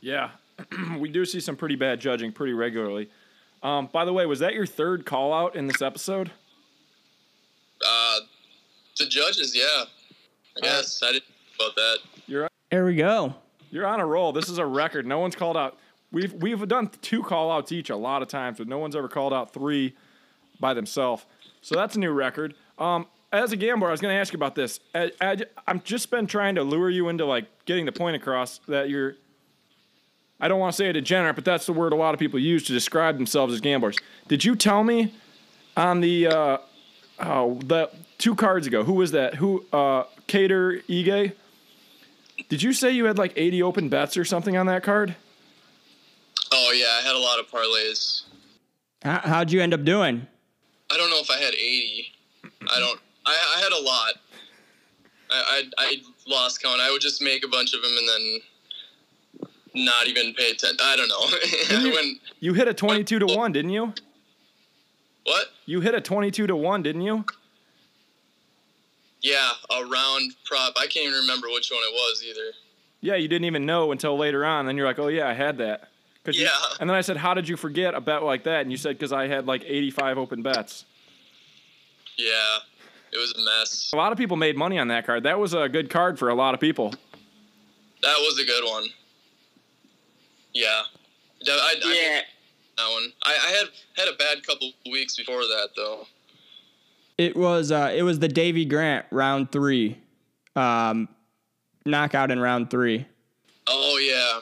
Yeah, 0.00 0.30
we 0.98 1.08
do 1.08 1.24
see 1.24 1.40
some 1.40 1.56
pretty 1.56 1.74
bad 1.74 2.00
judging 2.00 2.30
pretty 2.30 2.52
regularly. 2.52 3.10
Um, 3.62 3.88
by 3.92 4.04
the 4.04 4.12
way, 4.12 4.26
was 4.26 4.38
that 4.38 4.54
your 4.54 4.66
third 4.66 5.04
call 5.04 5.32
out 5.32 5.56
in 5.56 5.66
this 5.66 5.82
episode? 5.82 6.30
Uh, 7.84 8.18
the 8.98 9.06
judges, 9.06 9.56
yeah. 9.56 9.84
I 10.56 10.60
guess 10.60 11.02
I 11.02 11.12
didn't 11.12 11.24
know 11.58 11.66
about 11.66 11.76
that. 11.76 11.98
You're 12.26 12.48
There 12.70 12.84
we 12.86 12.96
go. 12.96 13.34
you're 13.70 13.86
on 13.86 14.00
a 14.00 14.06
roll. 14.06 14.32
This 14.32 14.48
is 14.48 14.58
a 14.58 14.66
record. 14.66 15.06
No 15.06 15.18
one's 15.18 15.36
called 15.36 15.56
out. 15.56 15.76
We've 16.12 16.32
we've 16.34 16.66
done 16.68 16.90
two 17.02 17.22
call 17.22 17.50
outs 17.50 17.72
each 17.72 17.90
a 17.90 17.96
lot 17.96 18.22
of 18.22 18.28
times, 18.28 18.58
but 18.58 18.68
no 18.68 18.78
one's 18.78 18.96
ever 18.96 19.08
called 19.08 19.32
out 19.32 19.52
three 19.52 19.94
by 20.60 20.72
themselves. 20.72 21.26
So 21.60 21.74
that's 21.74 21.96
a 21.96 21.98
new 21.98 22.12
record. 22.12 22.54
Um, 22.78 23.06
as 23.32 23.52
a 23.52 23.56
gambler, 23.56 23.88
I 23.88 23.90
was 23.90 24.00
going 24.00 24.14
to 24.14 24.18
ask 24.20 24.32
you 24.32 24.36
about 24.38 24.54
this. 24.54 24.78
I, 24.94 25.10
I, 25.20 25.36
I'm 25.66 25.80
just 25.82 26.10
been 26.10 26.26
trying 26.26 26.54
to 26.54 26.62
lure 26.62 26.88
you 26.88 27.08
into 27.08 27.26
like 27.26 27.46
getting 27.66 27.84
the 27.84 27.92
point 27.92 28.16
across 28.16 28.58
that 28.68 28.88
you're. 28.88 29.16
I 30.38 30.48
don't 30.48 30.60
want 30.60 30.72
to 30.74 30.76
say 30.76 30.88
a 30.88 30.92
degenerate, 30.92 31.34
but 31.34 31.44
that's 31.44 31.66
the 31.66 31.72
word 31.72 31.92
a 31.92 31.96
lot 31.96 32.12
of 32.14 32.20
people 32.20 32.38
use 32.38 32.62
to 32.64 32.72
describe 32.72 33.16
themselves 33.16 33.52
as 33.54 33.60
gamblers. 33.60 33.96
Did 34.28 34.44
you 34.44 34.54
tell 34.54 34.84
me 34.84 35.12
on 35.76 36.00
the 36.00 36.26
uh, 36.28 36.58
oh 37.20 37.58
the 37.64 37.90
two 38.18 38.34
cards 38.34 38.66
ago? 38.66 38.84
Who 38.84 38.94
was 38.94 39.12
that? 39.12 39.34
Who 39.36 39.64
uh, 39.72 40.04
Kattar 40.28 40.82
Ige? 40.88 41.32
Did 42.48 42.62
you 42.62 42.72
say 42.72 42.90
you 42.92 43.06
had 43.06 43.18
like 43.18 43.32
80 43.36 43.62
open 43.62 43.88
bets 43.88 44.16
or 44.16 44.24
something 44.24 44.56
on 44.56 44.66
that 44.66 44.82
card? 44.82 45.16
Oh 46.52 46.72
yeah, 46.72 47.00
I 47.02 47.06
had 47.06 47.14
a 47.16 47.18
lot 47.18 47.38
of 47.38 47.46
parlays. 47.50 48.22
How, 49.02 49.20
how'd 49.24 49.50
you 49.50 49.60
end 49.60 49.74
up 49.74 49.84
doing? 49.84 50.26
I 50.90 50.96
don't 50.96 51.10
know 51.10 51.18
if 51.20 51.30
I 51.30 51.38
had 51.38 51.54
80. 51.54 52.12
I 52.70 52.78
don't. 52.78 53.00
I, 53.24 53.36
I 53.56 53.60
had 53.60 53.72
a 53.72 53.82
lot. 53.82 54.12
I, 55.30 55.62
I 55.78 55.84
I 55.86 55.96
lost 56.28 56.62
count. 56.62 56.80
I 56.80 56.90
would 56.90 57.00
just 57.00 57.20
make 57.20 57.44
a 57.44 57.48
bunch 57.48 57.74
of 57.74 57.82
them 57.82 57.90
and 57.96 58.08
then 58.08 59.84
not 59.84 60.06
even 60.06 60.32
pay 60.34 60.50
attention. 60.50 60.78
I 60.80 60.96
don't 60.96 61.08
know. 61.08 61.78
I 61.90 61.92
went 61.92 62.18
You 62.40 62.54
hit 62.54 62.68
a 62.68 62.74
22 62.74 63.18
to 63.18 63.26
1, 63.26 63.52
didn't 63.52 63.72
you? 63.72 63.92
what? 65.24 65.46
You 65.66 65.80
hit 65.80 65.94
a 65.94 66.00
22 66.00 66.46
to 66.46 66.56
1, 66.56 66.82
didn't 66.82 67.02
you? 67.02 67.24
Yeah, 69.26 69.50
a 69.76 69.84
round 69.84 70.32
prop. 70.44 70.74
I 70.76 70.86
can't 70.86 71.06
even 71.06 71.18
remember 71.18 71.48
which 71.48 71.70
one 71.72 71.80
it 71.82 71.92
was 71.92 72.22
either. 72.24 72.52
Yeah, 73.00 73.16
you 73.16 73.26
didn't 73.26 73.46
even 73.46 73.66
know 73.66 73.90
until 73.90 74.16
later 74.16 74.44
on. 74.44 74.66
Then 74.66 74.76
you're 74.76 74.86
like, 74.86 75.00
oh, 75.00 75.08
yeah, 75.08 75.28
I 75.28 75.32
had 75.32 75.58
that. 75.58 75.88
'Cause 76.24 76.36
you- 76.36 76.44
Yeah. 76.44 76.50
and 76.80 76.88
then 76.88 76.96
I 76.96 77.00
said, 77.00 77.16
how 77.16 77.34
did 77.34 77.48
you 77.48 77.56
forget 77.56 77.94
a 77.94 78.00
bet 78.00 78.22
like 78.22 78.44
that? 78.44 78.60
And 78.62 78.70
you 78.70 78.76
said, 78.78 78.96
because 78.98 79.12
I 79.12 79.26
had 79.26 79.46
like 79.46 79.64
85 79.66 80.16
open 80.18 80.42
bets. 80.42 80.84
Yeah, 82.16 82.58
it 83.12 83.16
was 83.18 83.32
a 83.36 83.44
mess. 83.44 83.90
A 83.92 83.96
lot 83.96 84.12
of 84.12 84.18
people 84.18 84.36
made 84.36 84.56
money 84.56 84.78
on 84.78 84.86
that 84.88 85.04
card. 85.06 85.24
That 85.24 85.38
was 85.40 85.54
a 85.54 85.68
good 85.68 85.90
card 85.90 86.18
for 86.20 86.28
a 86.28 86.34
lot 86.34 86.54
of 86.54 86.60
people. 86.60 86.94
That 88.02 88.16
was 88.18 88.38
a 88.38 88.44
good 88.44 88.64
one. 88.64 88.88
Yeah. 90.54 90.82
I, 91.46 91.50
I, 91.50 91.74
I 91.84 92.22
that 92.76 92.90
one. 92.92 93.12
I, 93.24 93.32
I 93.46 93.50
had 93.50 93.66
had 93.96 94.08
a 94.08 94.16
bad 94.16 94.46
couple 94.46 94.70
weeks 94.90 95.16
before 95.16 95.42
that 95.42 95.70
though. 95.76 96.06
It 97.18 97.36
was 97.36 97.72
uh, 97.72 97.92
it 97.94 98.02
was 98.02 98.18
the 98.18 98.28
Davey 98.28 98.64
Grant 98.64 99.06
round 99.10 99.50
three, 99.50 99.96
um, 100.54 101.08
knockout 101.86 102.30
in 102.30 102.38
round 102.38 102.70
three. 102.70 103.06
Oh 103.66 103.98
yeah. 103.98 104.40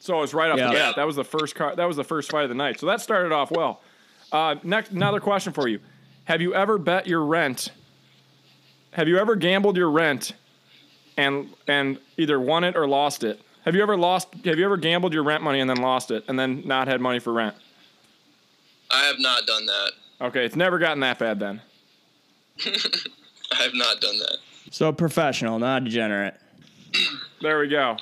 So 0.00 0.18
it 0.18 0.20
was 0.20 0.34
right 0.34 0.50
off 0.50 0.58
Yeah. 0.58 0.68
the 0.68 0.72
bat. 0.74 0.96
That 0.96 1.06
was 1.06 1.14
the 1.16 1.24
first 1.24 1.54
car. 1.54 1.76
That 1.76 1.86
was 1.86 1.96
the 1.96 2.02
first 2.04 2.30
fight 2.30 2.42
of 2.42 2.48
the 2.48 2.56
night. 2.56 2.80
So 2.80 2.86
that 2.86 3.00
started 3.00 3.30
off 3.32 3.52
well. 3.52 3.80
Uh, 4.32 4.56
next, 4.64 4.90
another 4.90 5.20
question 5.20 5.52
for 5.52 5.68
you: 5.68 5.78
Have 6.24 6.40
you 6.40 6.54
ever 6.54 6.78
bet 6.78 7.06
your 7.06 7.24
rent? 7.24 7.70
Have 8.92 9.06
you 9.06 9.18
ever 9.18 9.36
gambled 9.36 9.76
your 9.76 9.90
rent, 9.90 10.32
and 11.16 11.48
and 11.68 11.98
either 12.16 12.40
won 12.40 12.64
it 12.64 12.76
or 12.76 12.88
lost 12.88 13.22
it? 13.22 13.40
Have 13.64 13.76
you 13.76 13.82
ever 13.82 13.96
lost? 13.96 14.28
Have 14.44 14.58
you 14.58 14.64
ever 14.64 14.76
gambled 14.76 15.14
your 15.14 15.22
rent 15.22 15.44
money 15.44 15.60
and 15.60 15.70
then 15.70 15.76
lost 15.78 16.10
it, 16.10 16.24
and 16.26 16.36
then 16.36 16.66
not 16.66 16.88
had 16.88 17.00
money 17.00 17.20
for 17.20 17.32
rent? 17.32 17.54
I 18.90 19.04
have 19.04 19.20
not 19.20 19.46
done 19.46 19.64
that. 19.66 19.92
Okay, 20.22 20.44
it's 20.44 20.54
never 20.54 20.78
gotten 20.78 21.00
that 21.00 21.18
bad 21.18 21.40
then. 21.40 21.60
I 22.64 23.62
have 23.62 23.74
not 23.74 24.00
done 24.00 24.18
that. 24.18 24.38
So 24.70 24.92
professional, 24.92 25.58
not 25.58 25.84
degenerate. 25.84 26.34
There 27.40 27.58
we 27.58 27.66
go. 27.66 27.96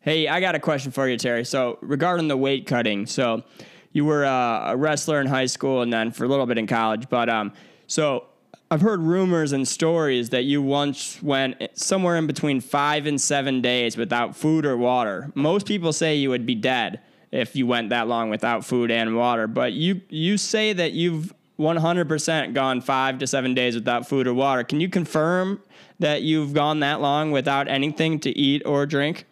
Hey, 0.00 0.26
I 0.26 0.40
got 0.40 0.56
a 0.56 0.58
question 0.58 0.90
for 0.90 1.08
you, 1.08 1.16
Terry. 1.16 1.44
So 1.44 1.78
regarding 1.80 2.26
the 2.26 2.36
weight 2.36 2.66
cutting, 2.66 3.06
so 3.06 3.44
you 3.92 4.04
were 4.04 4.24
uh, 4.24 4.72
a 4.72 4.76
wrestler 4.76 5.20
in 5.20 5.28
high 5.28 5.46
school 5.46 5.80
and 5.80 5.92
then 5.92 6.10
for 6.10 6.24
a 6.24 6.26
little 6.26 6.44
bit 6.44 6.58
in 6.58 6.66
college, 6.66 7.08
but 7.08 7.28
um, 7.28 7.52
so 7.86 8.24
I've 8.68 8.80
heard 8.80 9.00
rumors 9.00 9.52
and 9.52 9.68
stories 9.68 10.30
that 10.30 10.42
you 10.42 10.60
once 10.60 11.22
went 11.22 11.56
somewhere 11.74 12.16
in 12.16 12.26
between 12.26 12.60
five 12.60 13.06
and 13.06 13.20
seven 13.20 13.60
days 13.60 13.96
without 13.96 14.34
food 14.34 14.66
or 14.66 14.76
water. 14.76 15.30
Most 15.36 15.66
people 15.66 15.92
say 15.92 16.16
you 16.16 16.30
would 16.30 16.46
be 16.46 16.56
dead 16.56 16.98
if 17.30 17.54
you 17.56 17.66
went 17.66 17.90
that 17.90 18.08
long 18.08 18.30
without 18.30 18.64
food 18.64 18.90
and 18.90 19.16
water, 19.16 19.46
but 19.46 19.72
you 19.72 20.00
you 20.08 20.36
say 20.36 20.72
that 20.72 20.92
you've 20.92 21.32
100% 21.58 22.54
gone 22.54 22.80
five 22.80 23.18
to 23.18 23.26
seven 23.26 23.52
days 23.52 23.74
without 23.74 24.08
food 24.08 24.26
or 24.26 24.34
water. 24.34 24.62
Can 24.62 24.80
you 24.80 24.88
confirm 24.88 25.60
that 25.98 26.22
you've 26.22 26.52
gone 26.52 26.80
that 26.80 27.00
long 27.00 27.32
without 27.32 27.66
anything 27.66 28.20
to 28.20 28.30
eat 28.30 28.62
or 28.64 28.86
drink? 28.86 29.26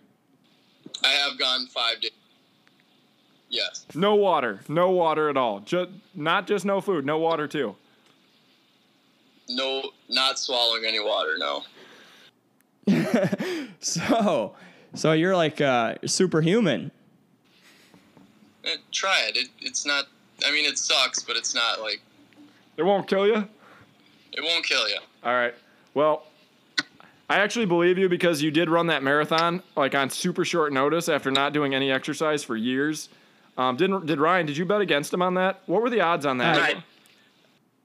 I 1.05 1.11
have 1.11 1.39
gone 1.39 1.67
five 1.69 2.01
days. 2.01 2.11
Yes. 3.49 3.87
No 3.95 4.17
water. 4.17 4.61
No 4.69 4.91
water 4.91 5.29
at 5.31 5.37
all. 5.37 5.61
Just 5.61 5.91
not 6.15 6.49
just 6.49 6.65
no 6.65 6.81
food. 6.81 7.07
No 7.07 7.19
water 7.19 7.47
too. 7.47 7.77
No, 9.49 9.91
not 10.09 10.39
swallowing 10.39 10.85
any 10.85 11.01
water. 11.01 11.37
No. 11.39 11.63
So, 13.79 14.55
so 14.95 15.13
you're 15.13 15.37
like 15.37 15.61
uh, 15.61 15.95
superhuman. 16.07 16.91
Eh, 18.67 18.77
try 18.93 19.23
it. 19.29 19.37
it. 19.37 19.49
It's 19.61 19.87
not. 19.87 20.07
I 20.47 20.51
mean, 20.51 20.65
it 20.67 20.77
sucks, 20.79 21.23
but 21.23 21.37
it's 21.37 21.55
not 21.55 21.81
like 21.81 22.01
It 22.77 22.83
won't 22.83 23.09
kill 23.09 23.27
you. 23.27 23.49
it 24.33 24.43
won't 24.43 24.65
kill 24.67 24.89
you. 24.89 24.99
All 25.25 25.33
right. 25.35 25.55
Well, 25.95 26.25
I 27.31 27.37
actually 27.39 27.67
believe 27.67 27.97
you 27.99 28.09
because 28.09 28.43
you 28.43 28.51
did 28.51 28.69
run 28.69 28.87
that 28.89 29.03
marathon 29.03 29.63
like 29.77 29.95
on 29.95 30.11
super 30.11 30.45
short 30.45 30.73
notice 30.73 31.09
after 31.09 31.31
not 31.31 31.53
doing 31.53 31.75
any 31.75 31.91
exercise 31.91 32.45
for 32.45 32.57
years. 32.57 33.09
Um, 33.57 33.77
didn't 33.77 34.05
did 34.07 34.21
Ryan? 34.21 34.45
Did 34.47 34.57
you 34.59 34.65
bet 34.67 34.81
against 34.83 35.13
him 35.15 35.23
on 35.23 35.35
that? 35.35 35.63
What 35.67 35.81
were 35.81 35.91
the 35.91 36.01
odds 36.03 36.27
on 36.27 36.39
that? 36.39 36.59
I- 36.59 36.83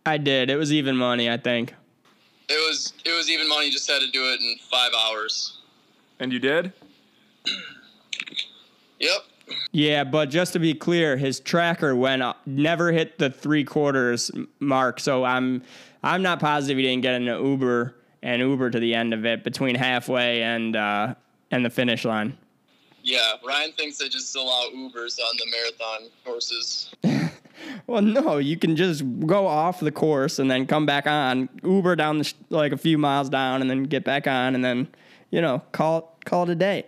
I 0.03 0.18
did. 0.18 0.49
It 0.49 0.56
was 0.58 0.74
even 0.74 0.98
money, 0.98 1.30
I 1.30 1.38
think. 1.38 1.76
It 2.49 2.56
was 2.68 2.91
it 3.06 3.12
was 3.12 3.30
even 3.30 3.48
money. 3.48 3.70
Just 3.70 3.90
had 3.90 3.99
to 4.02 4.10
do 4.10 4.26
it 4.34 4.41
in 4.41 4.56
five 4.70 4.90
hours. 4.98 5.60
And 6.20 6.34
you 6.34 6.40
did? 6.40 6.74
Yep. 8.99 9.22
Yeah, 9.72 10.03
but 10.03 10.30
just 10.30 10.53
to 10.53 10.60
be 10.60 10.73
clear, 10.73 11.18
his 11.18 11.40
tracker 11.40 11.95
went 11.95 12.22
up, 12.22 12.41
never 12.45 12.91
hit 12.91 13.18
the 13.18 13.30
three 13.30 13.64
quarters 13.64 14.32
mark. 14.60 14.99
So 14.99 15.23
I'm 15.23 15.64
I'm 16.03 16.22
not 16.22 16.40
positive 16.40 16.78
he 16.78 16.84
didn't 16.84 17.02
get 17.03 17.15
an 17.15 17.26
Uber 17.26 17.95
and 18.23 18.41
Uber 18.41 18.69
to 18.69 18.80
the 18.80 18.94
end 18.94 19.14
of 19.14 19.26
it 19.26 19.44
between 19.44 19.76
halfway 19.76 20.44
and 20.44 20.76
uh, 20.76 21.15
and 21.52 21.65
the 21.65 21.69
finish 21.69 22.06
line. 22.06 22.38
Yeah. 23.03 23.34
Ryan 23.45 23.72
thinks 23.73 23.98
they 23.98 24.10
just 24.10 24.36
allow 24.36 24.68
Ubers 24.76 25.18
on 25.19 25.38
the 25.38 25.48
marathon 25.52 26.10
courses. 26.23 26.94
Well, 27.88 28.02
no, 28.02 28.38
you 28.38 28.57
can 28.57 28.76
just 28.76 29.03
go 29.26 29.45
off 29.45 29.80
the 29.80 29.91
course 29.91 30.40
and 30.40 30.49
then 30.49 30.65
come 30.65 30.86
back 30.86 31.06
on, 31.07 31.49
Uber 31.64 31.95
down 31.95 32.18
the 32.19 32.23
sh- 32.23 32.34
like 32.49 32.72
a 32.72 32.78
few 32.78 32.98
miles 32.98 33.30
down, 33.30 33.61
and 33.61 33.69
then 33.69 33.84
get 33.84 34.03
back 34.03 34.28
on, 34.28 34.56
and 34.56 34.64
then 34.64 34.88
you 35.30 35.41
know 35.41 35.61
call 35.72 36.18
call 36.26 36.44
it 36.44 36.49
a 36.49 36.56
day. 36.56 36.86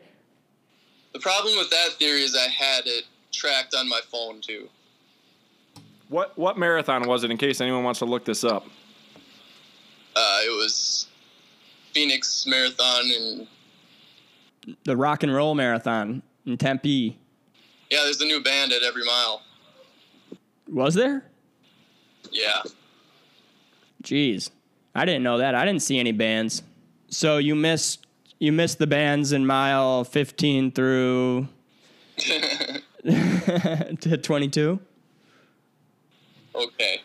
The 1.13 1.19
problem 1.19 1.57
with 1.57 1.69
that 1.69 1.89
theory 1.99 2.21
is 2.23 2.35
I 2.35 2.49
had 2.49 2.85
it 2.85 3.03
tracked 3.31 3.73
on 3.75 3.87
my 3.87 3.99
phone 4.11 4.41
too. 4.41 4.67
What 6.09 6.37
what 6.37 6.57
marathon 6.57 7.07
was 7.07 7.23
it? 7.23 7.31
In 7.31 7.37
case 7.37 7.61
anyone 7.61 7.83
wants 7.83 7.99
to 7.99 8.05
look 8.05 8.25
this 8.25 8.43
up. 8.43 8.65
Uh, 10.15 10.39
it 10.45 10.51
was 10.55 11.07
Phoenix 11.93 12.45
Marathon, 12.45 13.03
and 13.17 13.47
The 14.83 14.95
rock 14.95 15.23
and 15.23 15.33
roll 15.33 15.55
marathon 15.55 16.21
in 16.45 16.57
Tempe. 16.57 17.17
yeah, 17.89 17.99
there's 18.03 18.21
a 18.21 18.25
new 18.25 18.41
band 18.43 18.71
at 18.73 18.83
every 18.83 19.03
mile. 19.05 19.41
Was 20.71 20.93
there? 20.93 21.25
Yeah. 22.31 22.61
Jeez, 24.03 24.49
I 24.93 25.05
didn't 25.05 25.23
know 25.23 25.37
that. 25.39 25.55
I 25.55 25.65
didn't 25.65 25.81
see 25.81 25.97
any 25.99 26.11
bands. 26.11 26.61
So 27.09 27.37
you 27.37 27.55
missed 27.55 28.05
you 28.43 28.51
missed 28.51 28.77
the 28.77 28.87
bands 28.87 29.31
in 29.31 29.45
mile 29.45 30.03
fifteen 30.03 30.69
through 30.69 31.47
to 32.17 34.17
twenty 34.21 34.49
two. 34.49 34.81
okay. 36.53 36.99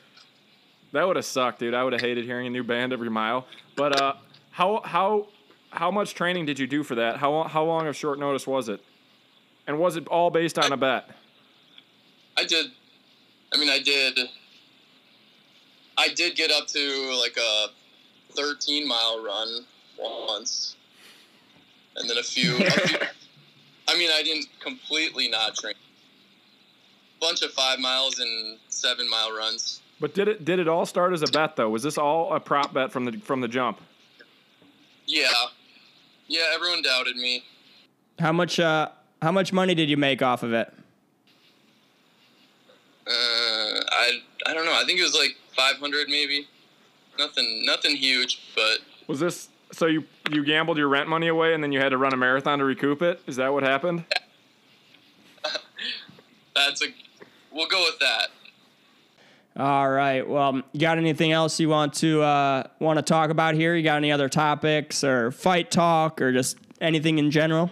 That 0.91 1.07
would 1.07 1.15
have 1.15 1.25
sucked, 1.25 1.61
dude. 1.61 1.75
I 1.75 1.85
would 1.85 1.93
have 1.93 2.03
hated 2.03 2.25
hearing 2.25 2.49
a 2.49 2.51
new 2.51 2.65
band 2.65 2.93
every 2.93 3.09
mile. 3.09 3.47
But 3.77 4.01
uh, 4.01 4.15
how 4.51 4.81
how 4.85 5.29
how 5.71 5.93
much 5.93 6.15
training 6.15 6.47
did 6.47 6.59
you 6.59 6.67
do 6.67 6.83
for 6.83 6.97
that? 6.97 7.19
How 7.19 7.45
how 7.45 7.65
long 7.65 7.87
of 7.87 7.95
short 7.95 8.19
notice 8.19 8.45
was 8.45 8.69
it? 8.69 8.81
And 9.69 9.79
was 9.79 9.95
it 9.95 10.09
all 10.09 10.31
based 10.31 10.59
on 10.59 10.73
a 10.73 10.77
bet? 10.77 11.09
I 12.37 12.45
did. 12.45 12.67
I 13.53 13.59
mean, 13.59 13.71
I 13.71 13.79
did. 13.79 14.19
I 15.97 16.09
did 16.09 16.35
get 16.35 16.51
up 16.51 16.67
to 16.69 17.21
like 17.21 17.37
a 17.37 17.67
13 18.35 18.89
mile 18.89 19.23
run 19.23 19.67
once, 19.99 20.77
and 21.99 22.09
then 22.09 22.19
a 22.19 22.23
few. 22.23 22.57
a 22.57 22.71
few 22.71 22.99
I 23.89 23.97
mean, 23.97 24.11
I 24.13 24.23
didn't 24.23 24.49
completely 24.61 25.29
not 25.29 25.57
train. 25.57 25.75
A 25.75 27.21
Bunch 27.21 27.43
of 27.43 27.51
five 27.53 27.79
miles 27.79 28.19
and 28.19 28.59
seven 28.69 29.09
mile 29.09 29.35
runs. 29.35 29.81
But 30.01 30.15
did 30.15 30.29
it 30.29 30.45
did 30.45 30.59
it 30.59 30.69
all 30.69 30.87
start 30.87 31.13
as 31.13 31.23
a 31.23 31.27
bet 31.27 31.57
though? 31.57 31.71
Was 31.71 31.83
this 31.83 31.99
all 31.99 32.33
a 32.33 32.39
prop 32.39 32.73
bet 32.73 32.93
from 32.93 33.05
the 33.05 33.19
from 33.19 33.41
the 33.41 33.49
jump? 33.49 33.81
Yeah, 35.07 35.29
yeah. 36.29 36.43
Everyone 36.55 36.83
doubted 36.83 37.17
me. 37.17 37.43
How 38.19 38.33
much 38.33 38.61
uh 38.61 38.91
how 39.21 39.33
much 39.33 39.53
money 39.53 39.75
did 39.75 39.91
you 39.91 39.97
make 39.97 40.23
off 40.23 40.43
of 40.43 40.53
it? 40.53 40.73
Uh, 43.07 43.11
I 43.11 44.21
I 44.47 44.55
don't 44.55 44.67
know. 44.67 44.75
I 44.79 44.85
think 44.85 45.01
it 45.01 45.03
was 45.03 45.15
like 45.15 45.37
500 45.57 46.09
maybe. 46.09 46.47
Nothing 47.19 47.65
nothing 47.65 47.97
huge, 47.97 48.41
but 48.55 48.79
Was 49.09 49.19
this 49.19 49.49
so 49.73 49.87
you 49.87 50.05
you 50.31 50.45
gambled 50.45 50.79
your 50.79 50.89
rent 50.89 51.09
money 51.09 51.29
away 51.29 51.55
and 51.55 51.63
then 51.63 51.73
you 51.73 51.81
had 51.81 51.91
to 51.91 51.99
run 51.99 52.13
a 52.13 52.17
marathon 52.17 52.59
to 52.59 52.65
recoup 52.65 53.03
it? 53.03 53.21
Is 53.27 53.37
that 53.37 53.53
what 53.53 53.63
happened? 53.63 54.05
that's 56.55 56.83
a. 56.83 56.87
We'll 57.53 57.69
go 57.69 57.81
with 57.85 57.99
that. 58.01 58.29
All 59.57 59.91
right. 59.91 60.27
Well, 60.29 60.63
you 60.73 60.81
got 60.81 60.99
anything 60.99 61.33
else 61.33 61.59
you 61.59 61.69
want 61.69 61.95
to 61.95 62.23
uh, 62.23 62.65
want 62.79 62.99
to 62.99 63.03
talk 63.03 63.31
about 63.31 63.55
here? 63.55 63.75
You 63.75 63.83
got 63.83 63.97
any 63.97 64.13
other 64.13 64.29
topics 64.29 65.03
or 65.03 65.33
fight 65.33 65.71
talk 65.71 66.21
or 66.21 66.33
just 66.33 66.59
anything 66.81 67.19
in 67.19 67.31
general? 67.31 67.71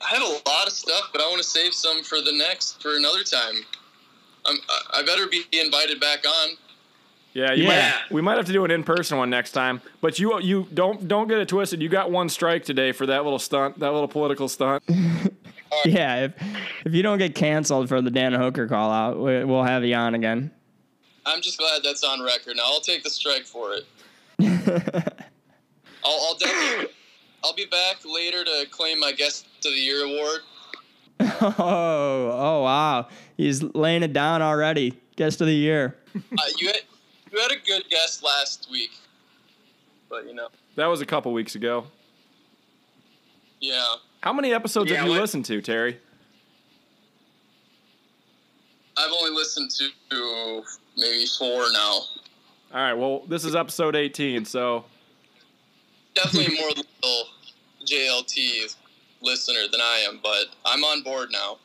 I 0.00 0.14
have 0.14 0.22
a 0.22 0.48
lot 0.48 0.66
of 0.66 0.72
stuff, 0.72 1.08
but 1.12 1.20
I 1.20 1.26
want 1.26 1.42
to 1.42 1.48
save 1.48 1.74
some 1.74 2.04
for 2.04 2.20
the 2.20 2.32
next 2.32 2.80
for 2.80 2.96
another 2.96 3.24
time. 3.24 3.54
I'm, 4.46 4.56
I- 4.68 5.00
I 5.00 5.02
better 5.04 5.26
be 5.26 5.42
invited 5.52 5.98
back 6.00 6.24
on. 6.26 6.50
Yeah, 7.38 7.52
you 7.52 7.64
Yeah. 7.64 7.92
Might, 7.92 8.10
we 8.10 8.20
might 8.20 8.36
have 8.36 8.46
to 8.46 8.52
do 8.52 8.64
an 8.64 8.72
in 8.72 8.82
person 8.82 9.16
one 9.16 9.30
next 9.30 9.52
time. 9.52 9.80
But 10.00 10.18
you 10.18 10.40
you 10.40 10.66
don't 10.74 11.06
don't 11.06 11.28
get 11.28 11.38
it 11.38 11.48
twisted. 11.48 11.80
You 11.80 11.88
got 11.88 12.10
one 12.10 12.28
strike 12.28 12.64
today 12.64 12.90
for 12.90 13.06
that 13.06 13.22
little 13.22 13.38
stunt, 13.38 13.78
that 13.78 13.92
little 13.92 14.08
political 14.08 14.48
stunt. 14.48 14.82
Yeah. 15.84 16.24
If 16.24 16.32
if 16.86 16.94
you 16.94 17.02
don't 17.02 17.18
get 17.18 17.34
canceled 17.34 17.90
for 17.90 18.00
the 18.00 18.10
Dan 18.10 18.32
Hooker 18.32 18.66
call 18.66 18.90
out, 18.90 19.18
we, 19.18 19.44
we'll 19.44 19.64
have 19.64 19.84
you 19.84 19.94
on 19.94 20.14
again. 20.14 20.50
I'm 21.26 21.42
just 21.42 21.58
glad 21.58 21.82
that's 21.84 22.02
on 22.02 22.22
record. 22.22 22.56
Now 22.56 22.62
I'll 22.64 22.80
take 22.80 23.04
the 23.04 23.10
strike 23.10 23.44
for 23.44 23.74
it. 23.74 23.86
I'll, 26.02 26.20
I'll 26.26 26.38
definitely. 26.38 26.94
I'll 27.44 27.54
be 27.54 27.66
back 27.66 27.98
later 28.06 28.44
to 28.44 28.66
claim 28.70 28.98
my 28.98 29.12
guest 29.12 29.46
of 29.58 29.72
the 29.72 29.78
year 29.78 30.04
award. 30.04 30.40
Oh, 31.40 32.30
oh 32.32 32.62
wow. 32.62 33.08
He's 33.36 33.62
laying 33.62 34.02
it 34.02 34.12
down 34.12 34.40
already. 34.40 34.98
Guest 35.16 35.40
of 35.40 35.48
the 35.48 35.54
year. 35.54 35.96
Uh, 36.16 36.42
you 36.56 36.68
had 36.68 36.80
you 37.32 37.40
had 37.40 37.50
a 37.52 37.56
good 37.64 37.88
guest 37.90 38.22
last 38.22 38.68
week, 38.70 38.90
but 40.08 40.26
you 40.26 40.34
know, 40.34 40.48
That 40.76 40.86
was 40.86 41.00
a 41.00 41.06
couple 41.06 41.32
weeks 41.32 41.54
ago. 41.54 41.86
yeah. 43.60 43.94
How 44.22 44.32
many 44.32 44.52
episodes 44.52 44.90
Yeah, 44.90 44.98
have 44.98 45.06
you 45.06 45.12
what- 45.12 45.20
listened 45.20 45.44
to, 45.46 45.60
Terry? 45.62 46.00
I've 48.96 49.12
only 49.12 49.30
listened 49.30 49.70
to 49.78 50.62
maybe 50.96 51.24
four 51.38 51.66
now. 51.72 51.92
All 52.74 52.82
right. 52.82 52.94
Well, 52.94 53.20
this 53.28 53.44
is 53.44 53.54
episode 53.54 53.94
18, 53.96 54.44
so 54.44 54.84
Definitely 56.14 56.56
more 56.60 56.68
little 56.70 57.24
JLT 57.84 58.74
listener 59.22 59.68
than 59.70 59.80
I 59.80 60.04
am, 60.08 60.18
but 60.22 60.46
I'm 60.64 60.82
on 60.84 61.02
board 61.02 61.28
now. 61.30 61.58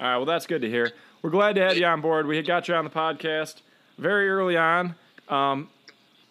All 0.00 0.06
right, 0.06 0.16
well, 0.16 0.26
that's 0.26 0.46
good 0.46 0.60
to 0.62 0.68
hear. 0.68 0.92
We're 1.22 1.30
glad 1.30 1.54
to 1.56 1.62
have 1.62 1.76
you 1.76 1.86
on 1.86 2.00
board. 2.02 2.26
We 2.26 2.40
got 2.42 2.68
you 2.68 2.74
on 2.74 2.84
the 2.84 2.90
podcast 2.90 3.56
very 3.98 4.30
early 4.30 4.56
on. 4.56 4.94
Um, 5.28 5.68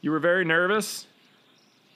you 0.01 0.11
were 0.11 0.19
very 0.19 0.45
nervous. 0.45 1.05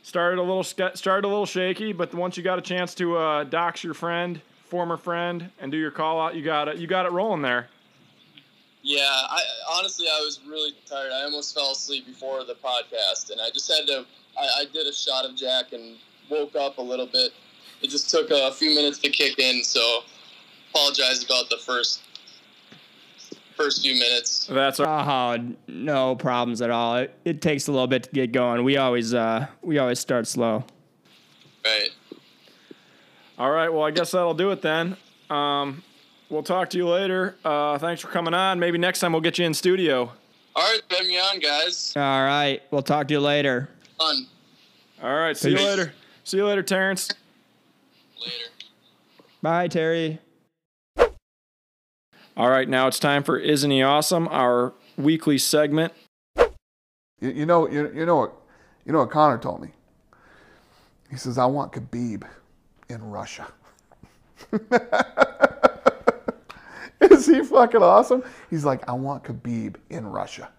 Started 0.03 0.39
a 0.39 0.43
little 0.43 0.63
started 0.63 1.25
a 1.25 1.27
little 1.27 1.45
shaky, 1.45 1.93
but 1.93 2.13
once 2.13 2.35
you 2.35 2.43
got 2.43 2.59
a 2.59 2.61
chance 2.61 2.93
to 2.95 3.17
uh, 3.17 3.43
dox 3.45 3.83
your 3.83 3.93
friend, 3.93 4.41
former 4.65 4.97
friend, 4.97 5.49
and 5.59 5.71
do 5.71 5.77
your 5.77 5.91
call 5.91 6.19
out, 6.19 6.35
you 6.35 6.43
got 6.43 6.67
it. 6.67 6.77
You 6.77 6.87
got 6.87 7.05
it 7.05 7.11
rolling 7.11 7.41
there. 7.41 7.67
Yeah, 8.81 9.07
I 9.07 9.41
honestly 9.77 10.07
I 10.07 10.19
was 10.21 10.39
really 10.47 10.71
tired. 10.87 11.11
I 11.11 11.23
almost 11.23 11.53
fell 11.53 11.71
asleep 11.71 12.07
before 12.07 12.43
the 12.43 12.55
podcast, 12.55 13.29
and 13.31 13.39
I 13.39 13.51
just 13.53 13.71
had 13.71 13.85
to. 13.87 14.05
I, 14.39 14.61
I 14.61 14.65
did 14.73 14.87
a 14.87 14.93
shot 14.93 15.23
of 15.23 15.35
Jack 15.35 15.71
and 15.73 15.97
woke 16.29 16.55
up 16.55 16.79
a 16.79 16.81
little 16.81 17.05
bit. 17.05 17.31
It 17.83 17.89
just 17.89 18.09
took 18.09 18.31
a 18.31 18.51
few 18.51 18.73
minutes 18.73 18.97
to 18.99 19.09
kick 19.09 19.37
in, 19.37 19.63
so 19.63 20.01
apologize 20.71 21.23
about 21.23 21.49
the 21.49 21.57
first 21.57 22.01
first 23.61 23.81
few 23.81 23.93
minutes. 23.93 24.47
That's 24.47 24.79
our, 24.79 25.37
Oh, 25.37 25.53
no 25.67 26.15
problems 26.15 26.61
at 26.61 26.69
all. 26.69 26.97
It, 26.97 27.13
it 27.25 27.41
takes 27.41 27.67
a 27.67 27.71
little 27.71 27.87
bit 27.87 28.03
to 28.03 28.09
get 28.11 28.31
going. 28.31 28.63
We 28.63 28.77
always 28.77 29.13
uh 29.13 29.47
we 29.61 29.77
always 29.77 29.99
start 29.99 30.27
slow. 30.27 30.63
Right. 31.63 31.89
all 33.37 33.51
right. 33.51 33.69
Well, 33.69 33.83
I 33.83 33.91
guess 33.91 34.11
that'll 34.11 34.33
do 34.33 34.51
it 34.51 34.61
then. 34.61 34.97
Um, 35.29 35.83
we'll 36.29 36.41
talk 36.43 36.71
to 36.71 36.77
you 36.77 36.87
later. 36.87 37.35
Uh, 37.45 37.77
thanks 37.77 38.01
for 38.01 38.07
coming 38.07 38.33
on. 38.33 38.59
Maybe 38.59 38.77
next 38.79 38.99
time 38.99 39.11
we'll 39.11 39.21
get 39.21 39.37
you 39.37 39.45
in 39.45 39.53
studio. 39.53 40.11
All 40.55 40.63
right, 40.63 40.81
have 40.89 41.05
me 41.05 41.17
on, 41.19 41.39
guys. 41.39 41.93
All 41.95 42.23
right. 42.23 42.61
We'll 42.71 42.81
talk 42.81 43.07
to 43.07 43.13
you 43.13 43.19
later. 43.21 43.69
Fun. 43.97 44.27
All 45.01 45.15
right. 45.15 45.37
See 45.37 45.51
you 45.51 45.57
later. 45.57 45.93
See 46.23 46.37
you 46.37 46.45
later, 46.45 46.63
Terrence. 46.63 47.09
Later. 48.19 48.45
Bye, 49.41 49.67
Terry. 49.67 50.19
All 52.37 52.49
right. 52.49 52.67
Now 52.67 52.87
it's 52.87 52.99
time 52.99 53.23
for 53.23 53.37
Isn't 53.37 53.71
He 53.71 53.81
Awesome? 53.83 54.27
Our 54.29 54.73
weekly 54.97 55.37
segment. 55.37 55.93
You, 56.37 57.29
you 57.29 57.45
know, 57.45 57.69
you, 57.69 57.91
you 57.93 58.05
know 58.05 58.15
what, 58.15 58.33
you 58.85 58.93
know 58.93 58.99
what 58.99 59.11
Conor 59.11 59.37
told 59.37 59.61
me. 59.61 59.69
He 61.09 61.17
says, 61.17 61.37
"I 61.37 61.45
want 61.45 61.73
Khabib 61.73 62.23
in 62.89 63.03
Russia." 63.03 63.47
Is 67.01 67.25
he 67.25 67.43
fucking 67.43 67.83
awesome? 67.83 68.23
He's 68.49 68.63
like, 68.63 68.87
"I 68.89 68.93
want 68.93 69.23
Khabib 69.23 69.75
in 69.89 70.07
Russia." 70.07 70.49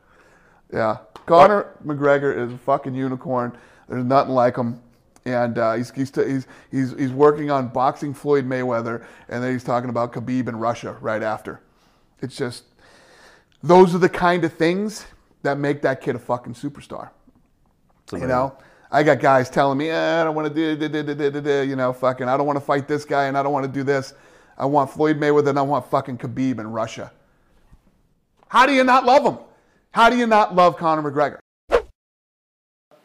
Yeah, 0.72 0.98
Conor 1.26 1.74
McGregor 1.84 2.36
is 2.36 2.52
a 2.52 2.58
fucking 2.58 2.94
unicorn. 2.94 3.56
There's 3.88 4.04
nothing 4.04 4.34
like 4.34 4.56
him, 4.56 4.80
and 5.24 5.58
uh, 5.58 5.74
he's, 5.74 5.90
he's 5.92 6.14
he's 6.14 6.46
he's 6.70 6.92
he's 6.98 7.12
working 7.12 7.50
on 7.50 7.68
boxing 7.68 8.12
Floyd 8.14 8.46
Mayweather, 8.46 9.04
and 9.28 9.42
then 9.42 9.52
he's 9.52 9.64
talking 9.64 9.90
about 9.90 10.12
Khabib 10.12 10.48
in 10.48 10.56
Russia 10.56 10.96
right 11.00 11.22
after. 11.22 11.60
It's 12.20 12.36
just 12.36 12.64
those 13.62 13.94
are 13.94 13.98
the 13.98 14.08
kind 14.08 14.44
of 14.44 14.52
things 14.52 15.06
that 15.42 15.58
make 15.58 15.82
that 15.82 16.00
kid 16.00 16.16
a 16.16 16.18
fucking 16.18 16.54
superstar. 16.54 17.10
You 18.12 18.26
know, 18.26 18.58
I 18.90 19.02
got 19.02 19.20
guys 19.20 19.48
telling 19.48 19.78
me, 19.78 19.88
eh, 19.88 20.20
I 20.20 20.24
don't 20.24 20.34
want 20.34 20.48
to 20.48 20.54
do, 20.54 20.76
do, 20.76 20.86
do, 20.86 21.02
do, 21.02 21.14
do, 21.14 21.30
do, 21.30 21.40
do, 21.40 21.66
you 21.66 21.76
know, 21.76 21.94
fucking, 21.94 22.28
I 22.28 22.36
don't 22.36 22.46
want 22.46 22.58
to 22.58 22.64
fight 22.64 22.86
this 22.86 23.06
guy 23.06 23.24
and 23.24 23.38
I 23.38 23.42
don't 23.42 23.52
want 23.52 23.64
to 23.64 23.72
do 23.72 23.82
this. 23.82 24.12
I 24.58 24.66
want 24.66 24.90
Floyd 24.90 25.18
Mayweather 25.18 25.48
and 25.48 25.58
I 25.58 25.62
want 25.62 25.86
fucking 25.86 26.18
Khabib 26.18 26.60
in 26.60 26.66
Russia. 26.70 27.10
How 28.48 28.66
do 28.66 28.74
you 28.74 28.84
not 28.84 29.06
love 29.06 29.24
him? 29.24 29.38
How 29.92 30.10
do 30.10 30.16
you 30.18 30.26
not 30.26 30.54
love 30.54 30.76
Conor 30.76 31.10
McGregor? 31.10 31.38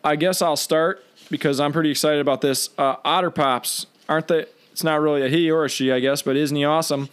I 0.04 0.18
guess 0.18 0.42
I'll 0.42 0.58
start 0.58 1.02
because 1.28 1.60
I'm 1.60 1.72
pretty 1.74 1.92
excited 1.92 2.20
about 2.20 2.42
this. 2.42 2.70
Uh, 2.78 2.96
Otter 3.04 3.32
Pops, 3.32 3.86
aren't 4.10 4.28
they? 4.28 4.46
It's 4.72 4.84
not 4.84 5.02
really 5.02 5.26
a 5.26 5.30
he 5.30 5.50
or 5.50 5.66
a 5.66 5.70
she, 5.70 5.92
I 5.92 6.00
guess, 6.00 6.22
but 6.22 6.36
isn't 6.36 6.56
he 6.56 6.64
awesome? 6.64 7.10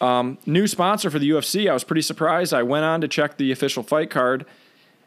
Um, 0.00 0.38
new 0.44 0.66
sponsor 0.66 1.10
for 1.10 1.18
the 1.18 1.30
UFC. 1.30 1.70
I 1.70 1.72
was 1.72 1.84
pretty 1.84 2.02
surprised. 2.02 2.52
I 2.52 2.62
went 2.62 2.84
on 2.84 3.00
to 3.00 3.08
check 3.08 3.36
the 3.36 3.52
official 3.52 3.82
fight 3.82 4.10
card, 4.10 4.44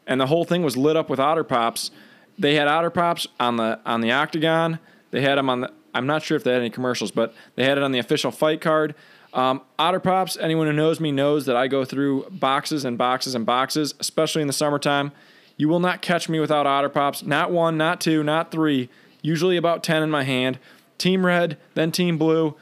and 0.06 0.20
the 0.20 0.26
whole 0.26 0.44
thing 0.44 0.62
was 0.62 0.76
lit 0.76 0.96
up 0.96 1.08
with 1.08 1.20
Otter 1.20 1.44
Pops. 1.44 1.90
They 2.38 2.54
had 2.54 2.68
Otter 2.68 2.90
Pops 2.90 3.26
on 3.38 3.56
the 3.56 3.78
on 3.84 4.00
the 4.00 4.12
octagon. 4.12 4.78
They 5.10 5.20
had 5.20 5.36
them 5.36 5.50
on 5.50 5.60
the. 5.60 5.72
I'm 5.92 6.06
not 6.06 6.22
sure 6.22 6.36
if 6.36 6.44
they 6.44 6.52
had 6.52 6.60
any 6.60 6.70
commercials, 6.70 7.10
but 7.10 7.34
they 7.56 7.64
had 7.64 7.76
it 7.76 7.84
on 7.84 7.92
the 7.92 7.98
official 7.98 8.30
fight 8.30 8.60
card. 8.60 8.94
Um, 9.32 9.60
Otter 9.78 10.00
Pops. 10.00 10.36
Anyone 10.36 10.66
who 10.66 10.72
knows 10.72 11.00
me 11.00 11.12
knows 11.12 11.46
that 11.46 11.56
I 11.56 11.68
go 11.68 11.84
through 11.84 12.26
boxes 12.30 12.84
and 12.84 12.96
boxes 12.96 13.34
and 13.34 13.46
boxes, 13.46 13.94
especially 14.00 14.42
in 14.42 14.46
the 14.46 14.52
summertime. 14.52 15.12
You 15.60 15.68
will 15.68 15.78
not 15.78 16.00
catch 16.00 16.26
me 16.26 16.40
without 16.40 16.66
Otter 16.66 16.88
Pops. 16.88 17.22
Not 17.22 17.50
one, 17.50 17.76
not 17.76 18.00
two, 18.00 18.22
not 18.22 18.50
three. 18.50 18.88
Usually 19.20 19.58
about 19.58 19.84
10 19.84 20.02
in 20.02 20.10
my 20.10 20.22
hand. 20.22 20.58
Team 20.96 21.26
red, 21.26 21.58
then 21.74 21.92
team 21.92 22.16
blue, 22.16 22.56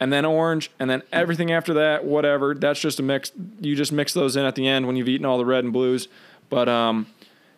and 0.00 0.10
then 0.10 0.24
orange, 0.24 0.70
and 0.78 0.88
then 0.88 1.02
everything 1.12 1.52
after 1.52 1.74
that, 1.74 2.06
whatever. 2.06 2.54
That's 2.54 2.80
just 2.80 2.98
a 3.00 3.02
mix. 3.02 3.32
You 3.60 3.76
just 3.76 3.92
mix 3.92 4.14
those 4.14 4.34
in 4.34 4.46
at 4.46 4.54
the 4.54 4.66
end 4.66 4.86
when 4.86 4.96
you've 4.96 5.10
eaten 5.10 5.26
all 5.26 5.36
the 5.36 5.44
red 5.44 5.62
and 5.62 5.74
blues. 5.74 6.08
But 6.48 6.70
um, 6.70 7.08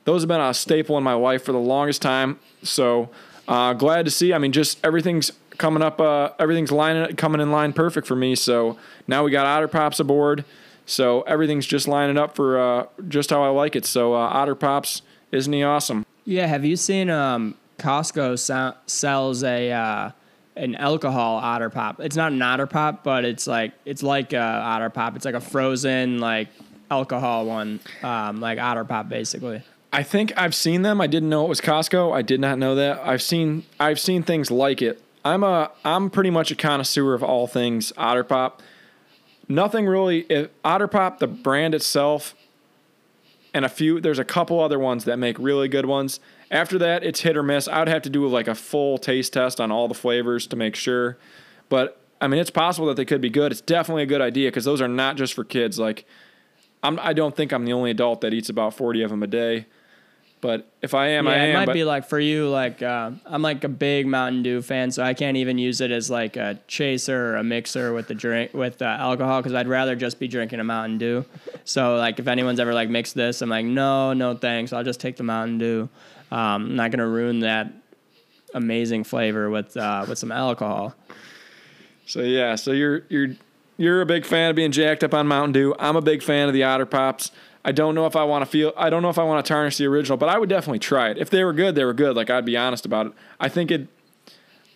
those 0.06 0.22
have 0.22 0.28
been 0.28 0.40
a 0.40 0.52
staple 0.52 0.98
in 0.98 1.04
my 1.04 1.14
life 1.14 1.44
for 1.44 1.52
the 1.52 1.58
longest 1.60 2.02
time. 2.02 2.40
So 2.64 3.10
uh, 3.46 3.74
glad 3.74 4.06
to 4.06 4.10
see. 4.10 4.32
I 4.32 4.38
mean, 4.38 4.50
just 4.50 4.84
everything's 4.84 5.30
coming 5.56 5.84
up. 5.84 6.00
Uh, 6.00 6.30
everything's 6.40 6.72
lining 6.72 7.14
coming 7.14 7.40
in 7.40 7.52
line 7.52 7.72
perfect 7.74 8.08
for 8.08 8.16
me. 8.16 8.34
So 8.34 8.76
now 9.06 9.22
we 9.22 9.30
got 9.30 9.46
Otter 9.46 9.68
Pops 9.68 10.00
aboard. 10.00 10.44
So 10.90 11.22
everything's 11.22 11.66
just 11.66 11.86
lining 11.86 12.18
up 12.18 12.34
for 12.34 12.58
uh, 12.58 12.86
just 13.08 13.30
how 13.30 13.42
I 13.42 13.48
like 13.48 13.76
it. 13.76 13.84
So 13.86 14.14
uh, 14.14 14.18
Otter 14.18 14.54
Pops, 14.56 15.02
isn't 15.30 15.52
he 15.52 15.62
awesome? 15.62 16.04
Yeah, 16.24 16.46
have 16.46 16.64
you 16.64 16.76
seen 16.76 17.10
um, 17.10 17.54
Costco 17.78 18.38
so- 18.38 18.74
sells 18.86 19.42
a 19.44 19.70
uh, 19.70 20.10
an 20.56 20.74
alcohol 20.74 21.36
otter 21.38 21.70
pop? 21.70 22.00
It's 22.00 22.16
not 22.16 22.32
an 22.32 22.42
otter 22.42 22.66
pop, 22.66 23.04
but 23.04 23.24
it's 23.24 23.46
like 23.46 23.72
it's 23.84 24.02
like 24.02 24.32
a 24.32 24.38
otter 24.40 24.90
pop. 24.90 25.16
It's 25.16 25.24
like 25.24 25.34
a 25.34 25.40
frozen 25.40 26.18
like 26.18 26.48
alcohol 26.90 27.46
one, 27.46 27.80
um, 28.02 28.40
like 28.40 28.58
otter 28.58 28.84
pop 28.84 29.08
basically. 29.08 29.62
I 29.92 30.02
think 30.02 30.32
I've 30.36 30.54
seen 30.54 30.82
them. 30.82 31.00
I 31.00 31.06
didn't 31.06 31.28
know 31.28 31.44
it 31.44 31.48
was 31.48 31.60
Costco. 31.60 32.12
I 32.12 32.22
did 32.22 32.40
not 32.40 32.58
know 32.58 32.74
that. 32.74 33.00
I've 33.00 33.22
seen 33.22 33.64
I've 33.78 33.98
seen 33.98 34.22
things 34.22 34.50
like 34.50 34.82
it. 34.82 35.02
I'm 35.24 35.42
a 35.42 35.70
I'm 35.84 36.10
pretty 36.10 36.30
much 36.30 36.50
a 36.50 36.56
connoisseur 36.56 37.14
of 37.14 37.22
all 37.22 37.46
things 37.46 37.92
Otter 37.96 38.24
Pop. 38.24 38.62
Nothing 39.50 39.86
really. 39.86 40.20
If 40.30 40.48
Otter 40.64 40.88
Pop, 40.88 41.18
the 41.18 41.26
brand 41.26 41.74
itself, 41.74 42.34
and 43.52 43.64
a 43.64 43.68
few. 43.68 44.00
There's 44.00 44.18
a 44.18 44.24
couple 44.24 44.60
other 44.60 44.78
ones 44.78 45.04
that 45.04 45.18
make 45.18 45.38
really 45.38 45.68
good 45.68 45.86
ones. 45.86 46.20
After 46.52 46.78
that, 46.78 47.02
it's 47.02 47.20
hit 47.20 47.36
or 47.36 47.42
miss. 47.42 47.68
I 47.68 47.80
would 47.80 47.88
have 47.88 48.02
to 48.02 48.10
do 48.10 48.26
like 48.28 48.48
a 48.48 48.54
full 48.54 48.96
taste 48.96 49.32
test 49.32 49.60
on 49.60 49.70
all 49.72 49.88
the 49.88 49.94
flavors 49.94 50.46
to 50.48 50.56
make 50.56 50.76
sure. 50.76 51.18
But 51.68 52.00
I 52.20 52.28
mean, 52.28 52.40
it's 52.40 52.50
possible 52.50 52.86
that 52.88 52.96
they 52.96 53.04
could 53.04 53.20
be 53.20 53.30
good. 53.30 53.50
It's 53.50 53.60
definitely 53.60 54.04
a 54.04 54.06
good 54.06 54.20
idea 54.20 54.48
because 54.48 54.64
those 54.64 54.80
are 54.80 54.88
not 54.88 55.16
just 55.16 55.34
for 55.34 55.44
kids. 55.44 55.78
Like, 55.78 56.06
I'm, 56.82 56.98
I 57.00 57.12
don't 57.12 57.34
think 57.34 57.52
I'm 57.52 57.64
the 57.64 57.72
only 57.72 57.90
adult 57.90 58.20
that 58.20 58.32
eats 58.32 58.48
about 58.48 58.74
40 58.74 59.02
of 59.02 59.10
them 59.10 59.22
a 59.22 59.26
day. 59.26 59.66
But 60.40 60.66
if 60.80 60.94
I 60.94 61.08
am, 61.08 61.26
yeah, 61.26 61.32
I 61.32 61.34
am. 61.36 61.50
it 61.50 61.54
might 61.54 61.66
but 61.66 61.74
be 61.74 61.84
like 61.84 62.08
for 62.08 62.18
you, 62.18 62.48
like 62.48 62.82
uh, 62.82 63.10
I'm 63.26 63.42
like 63.42 63.62
a 63.64 63.68
big 63.68 64.06
Mountain 64.06 64.42
Dew 64.42 64.62
fan, 64.62 64.90
so 64.90 65.02
I 65.02 65.12
can't 65.12 65.36
even 65.36 65.58
use 65.58 65.82
it 65.82 65.90
as 65.90 66.10
like 66.10 66.36
a 66.36 66.58
chaser 66.66 67.32
or 67.32 67.36
a 67.36 67.44
mixer 67.44 67.92
with 67.92 68.08
the 68.08 68.14
drink 68.14 68.54
with 68.54 68.80
uh, 68.80 68.86
alcohol 68.86 69.42
because 69.42 69.54
I'd 69.54 69.68
rather 69.68 69.94
just 69.94 70.18
be 70.18 70.28
drinking 70.28 70.60
a 70.60 70.64
Mountain 70.64 70.96
Dew. 70.96 71.26
So 71.64 71.96
like 71.96 72.18
if 72.18 72.26
anyone's 72.26 72.58
ever 72.58 72.72
like 72.72 72.88
mixed 72.88 73.14
this, 73.14 73.42
I'm 73.42 73.50
like 73.50 73.66
no, 73.66 74.14
no 74.14 74.34
thanks. 74.34 74.72
I'll 74.72 74.84
just 74.84 75.00
take 75.00 75.16
the 75.16 75.24
Mountain 75.24 75.58
Dew. 75.58 75.88
Um, 76.30 76.38
I'm 76.38 76.76
not 76.76 76.90
gonna 76.90 77.08
ruin 77.08 77.40
that 77.40 77.72
amazing 78.54 79.04
flavor 79.04 79.50
with 79.50 79.76
uh, 79.76 80.06
with 80.08 80.18
some 80.18 80.32
alcohol. 80.32 80.94
So 82.06 82.20
yeah, 82.20 82.54
so 82.54 82.72
you're 82.72 83.02
you're 83.10 83.36
you're 83.76 84.00
a 84.00 84.06
big 84.06 84.24
fan 84.24 84.50
of 84.50 84.56
being 84.56 84.72
jacked 84.72 85.04
up 85.04 85.14
on 85.14 85.26
Mountain 85.26 85.52
Dew. 85.52 85.74
I'm 85.78 85.96
a 85.96 86.02
big 86.02 86.22
fan 86.22 86.48
of 86.48 86.54
the 86.54 86.64
Otter 86.64 86.86
Pops. 86.86 87.30
I 87.64 87.72
don't 87.72 87.94
know 87.94 88.06
if 88.06 88.16
I 88.16 88.24
want 88.24 88.44
to 88.44 88.50
feel 88.50 88.72
I 88.76 88.90
don't 88.90 89.02
know 89.02 89.10
if 89.10 89.18
I 89.18 89.24
want 89.24 89.44
to 89.44 89.48
tarnish 89.48 89.76
the 89.76 89.86
original, 89.86 90.16
but 90.16 90.28
I 90.28 90.38
would 90.38 90.48
definitely 90.48 90.78
try 90.78 91.10
it. 91.10 91.18
If 91.18 91.30
they 91.30 91.44
were 91.44 91.52
good, 91.52 91.74
they 91.74 91.84
were 91.84 91.94
good. 91.94 92.16
Like 92.16 92.30
I'd 92.30 92.44
be 92.44 92.56
honest 92.56 92.86
about 92.86 93.06
it. 93.06 93.12
I 93.38 93.48
think 93.48 93.70
it 93.70 93.88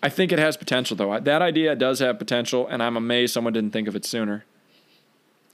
I 0.02 0.08
think 0.10 0.32
it 0.32 0.38
has 0.38 0.56
potential 0.56 0.96
though. 0.96 1.18
That 1.18 1.40
idea 1.40 1.74
does 1.76 2.00
have 2.00 2.18
potential 2.18 2.66
and 2.66 2.82
I'm 2.82 2.96
amazed 2.96 3.32
someone 3.32 3.52
didn't 3.52 3.72
think 3.72 3.88
of 3.88 3.96
it 3.96 4.04
sooner. 4.04 4.44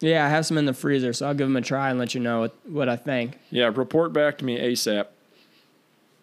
Yeah, 0.01 0.25
I 0.25 0.31
have 0.31 0.47
some 0.47 0.57
in 0.57 0.65
the 0.65 0.73
freezer, 0.73 1.13
so 1.13 1.27
I'll 1.27 1.35
give 1.35 1.47
them 1.47 1.57
a 1.57 1.61
try 1.61 1.91
and 1.91 1.99
let 1.99 2.15
you 2.15 2.21
know 2.21 2.41
what, 2.41 2.55
what 2.67 2.89
I 2.89 2.97
think. 2.97 3.39
Yeah, 3.51 3.71
report 3.75 4.15
back 4.15 4.39
to 4.39 4.45
me 4.47 4.59
ASAP. 4.59 5.07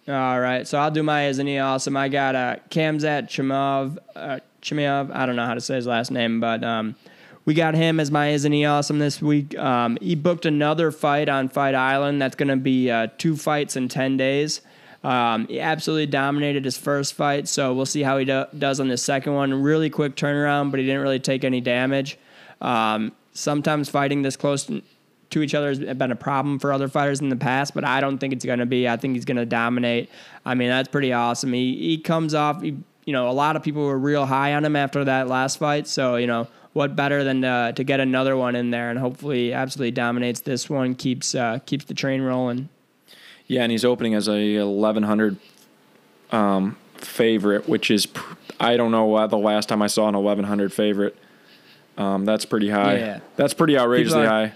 All 0.08 0.40
right, 0.40 0.68
so 0.68 0.80
I'll 0.80 0.90
do 0.90 1.04
my 1.04 1.28
isn't 1.28 1.46
he 1.46 1.60
awesome? 1.60 1.96
I 1.96 2.10
got 2.10 2.34
uh, 2.34 2.56
Khamzat 2.70 3.28
Chimov, 3.28 3.98
uh, 4.16 4.40
Chimov. 4.62 5.14
I 5.14 5.26
don't 5.26 5.36
know 5.36 5.46
how 5.46 5.54
to 5.54 5.62
say 5.62 5.76
his 5.76 5.86
last 5.86 6.12
name, 6.12 6.40
but 6.40 6.64
um, 6.64 6.96
we 7.48 7.54
got 7.54 7.76
him 7.76 8.02
as 8.02 8.12
my 8.12 8.32
isn't 8.32 8.52
he 8.52 8.66
awesome 8.66 9.00
this 9.00 9.22
week. 9.22 9.58
Um, 9.58 9.98
he 10.02 10.16
booked 10.16 10.46
another 10.46 10.92
fight 10.92 11.30
on 11.30 11.48
Fight 11.48 11.76
Island. 11.76 12.22
That's 12.22 12.36
going 12.36 12.50
to 12.50 12.58
be 12.58 12.92
uh, 12.92 13.08
two 13.18 13.38
fights 13.38 13.78
in 13.78 13.88
ten 13.88 14.18
days. 14.18 14.60
Um, 15.02 15.48
he 15.48 15.62
absolutely 15.62 16.08
dominated 16.08 16.66
his 16.66 16.78
first 16.78 17.14
fight, 17.14 17.48
so 17.48 17.74
we'll 17.74 17.86
see 17.86 18.04
how 18.04 18.18
he 18.18 18.26
do- 18.26 18.48
does 18.58 18.82
on 18.82 18.90
the 18.90 18.98
second 18.98 19.34
one. 19.34 19.64
Really 19.64 19.90
quick 19.90 20.18
turnaround, 20.18 20.72
but 20.72 20.82
he 20.82 20.86
didn't 20.86 21.02
really 21.02 21.22
take 21.22 21.46
any 21.46 21.62
damage. 21.62 22.18
Um, 22.60 23.14
sometimes 23.32 23.88
fighting 23.88 24.24
this 24.24 24.36
close 24.36 24.70
to 25.30 25.42
each 25.42 25.56
other 25.56 25.70
has 25.70 25.80
been 25.80 26.12
a 26.12 26.18
problem 26.18 26.60
for 26.60 26.74
other 26.74 26.90
fighters 26.90 27.22
in 27.22 27.30
the 27.30 27.38
past, 27.38 27.74
but 27.74 27.86
I 27.86 28.02
don't 28.02 28.18
think 28.18 28.34
it's 28.34 28.44
going 28.44 28.60
to 28.60 28.66
be. 28.66 28.90
I 28.90 28.98
think 28.98 29.16
he's 29.16 29.24
going 29.24 29.38
to 29.38 29.46
dominate. 29.46 30.10
I 30.46 30.54
mean, 30.54 30.68
that's 30.68 30.90
pretty 30.90 31.14
awesome. 31.14 31.54
He 31.54 31.78
he 31.78 31.98
comes 31.98 32.34
off. 32.34 32.62
He, 32.62 32.76
you 33.06 33.14
know, 33.14 33.30
a 33.30 33.32
lot 33.32 33.56
of 33.56 33.64
people 33.64 33.86
were 33.86 33.98
real 33.98 34.26
high 34.26 34.54
on 34.54 34.66
him 34.66 34.76
after 34.76 35.06
that 35.06 35.30
last 35.30 35.60
fight. 35.60 35.88
So 35.88 36.18
you 36.18 36.28
know, 36.28 36.50
what 36.78 36.96
better 36.96 37.24
than 37.24 37.42
to, 37.42 37.74
to 37.76 37.84
get 37.84 38.00
another 38.00 38.38
one 38.38 38.56
in 38.56 38.70
there 38.70 38.92
and 38.92 39.00
hopefully 39.00 39.52
absolutely 39.52 39.90
dominates 39.92 40.42
this 40.42 40.70
one, 40.70 40.94
keeps 40.94 41.34
uh, 41.34 41.58
keeps 41.66 41.86
the 41.86 41.94
train 41.96 42.22
rolling. 42.22 42.70
Yeah, 43.48 43.64
and 43.64 43.72
he's 43.72 43.84
opening 43.84 44.14
as 44.14 44.30
a 44.30 44.62
1100 44.64 45.38
um, 46.32 46.78
favorite, 46.96 47.68
which 47.68 47.90
is 47.90 48.06
pr- 48.06 48.36
I 48.60 48.78
don't 48.78 48.92
know 48.92 49.06
what 49.06 49.30
the 49.32 49.38
last 49.38 49.70
time 49.70 49.82
I 49.82 49.88
saw 49.88 50.08
an 50.08 50.16
1100 50.16 50.72
favorite. 50.72 51.18
Um, 51.98 52.26
that's 52.26 52.46
pretty 52.46 52.70
high. 52.70 52.98
Yeah. 52.98 53.20
That's 53.38 53.54
pretty 53.56 53.78
outrageously 53.78 54.20
People 54.22 54.34
are- 54.34 54.48
high. 54.48 54.54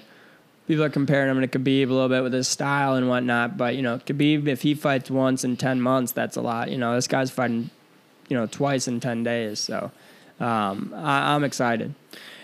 People 0.67 0.83
are 0.85 0.89
comparing 0.89 1.29
him 1.35 1.41
to 1.41 1.47
Khabib 1.59 1.89
a 1.89 1.93
little 1.93 2.07
bit 2.07 2.21
with 2.23 2.31
his 2.33 2.47
style 2.47 2.93
and 2.95 3.09
whatnot, 3.09 3.57
but 3.57 3.75
you 3.75 3.81
know, 3.81 3.97
Khabib 3.97 4.47
if 4.47 4.61
he 4.61 4.73
fights 4.75 5.09
once 5.09 5.43
in 5.43 5.57
ten 5.57 5.81
months, 5.81 6.11
that's 6.13 6.37
a 6.37 6.41
lot. 6.41 6.69
You 6.69 6.77
know, 6.77 6.93
this 6.95 7.07
guy's 7.07 7.29
fighting, 7.31 7.71
you 8.29 8.37
know, 8.37 8.45
twice 8.45 8.87
in 8.87 8.99
ten 8.99 9.23
days. 9.23 9.59
So 9.59 9.91
um, 10.41 10.93
I, 10.95 11.33
I'm 11.33 11.43
excited. 11.43 11.93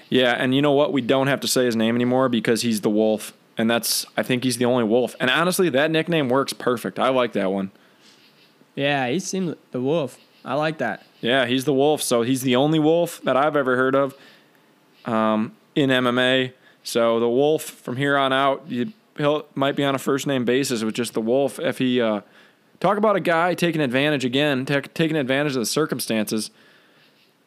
Yeah, 0.09 0.33
and 0.33 0.55
you 0.55 0.61
know 0.61 0.71
what? 0.71 0.93
We 0.93 1.01
don't 1.01 1.27
have 1.27 1.41
to 1.41 1.47
say 1.47 1.65
his 1.65 1.75
name 1.75 1.95
anymore 1.95 2.29
because 2.29 2.61
he's 2.61 2.81
the 2.81 2.89
Wolf, 2.89 3.33
and 3.57 3.69
that's 3.69 4.05
I 4.15 4.23
think 4.23 4.43
he's 4.43 4.57
the 4.57 4.65
only 4.65 4.83
Wolf. 4.83 5.15
And 5.19 5.29
honestly, 5.29 5.69
that 5.69 5.91
nickname 5.91 6.29
works 6.29 6.53
perfect. 6.53 6.99
I 6.99 7.09
like 7.09 7.33
that 7.33 7.51
one. 7.51 7.71
Yeah, 8.75 9.09
he 9.09 9.19
seemed 9.19 9.55
the 9.71 9.81
wolf. 9.81 10.19
I 10.45 10.53
like 10.53 10.77
that. 10.77 11.03
Yeah, 11.19 11.47
he's 11.47 11.65
the 11.65 11.73
Wolf. 11.73 12.03
So 12.03 12.21
he's 12.21 12.43
the 12.43 12.55
only 12.55 12.77
Wolf 12.77 13.19
that 13.23 13.35
I've 13.35 13.55
ever 13.55 13.75
heard 13.75 13.95
of 13.95 14.15
um, 15.05 15.53
in 15.73 15.89
MMA. 15.89 16.53
So 16.83 17.19
the 17.19 17.27
Wolf 17.27 17.63
from 17.63 17.97
here 17.97 18.15
on 18.15 18.31
out, 18.31 18.63
you 18.67 18.93
he'll 19.17 19.47
might 19.55 19.75
be 19.75 19.83
on 19.83 19.95
a 19.95 19.97
first 19.97 20.27
name 20.27 20.45
basis 20.45 20.83
with 20.83 20.93
just 20.93 21.13
the 21.13 21.21
Wolf. 21.21 21.59
If 21.59 21.79
he 21.79 21.99
uh, 21.99 22.21
talk 22.79 22.97
about 22.97 23.15
a 23.15 23.19
guy 23.19 23.55
taking 23.55 23.81
advantage 23.81 24.23
again, 24.23 24.65
ta 24.65 24.81
taking 24.93 25.17
advantage 25.17 25.55
of 25.55 25.61
the 25.61 25.65
circumstances. 25.65 26.51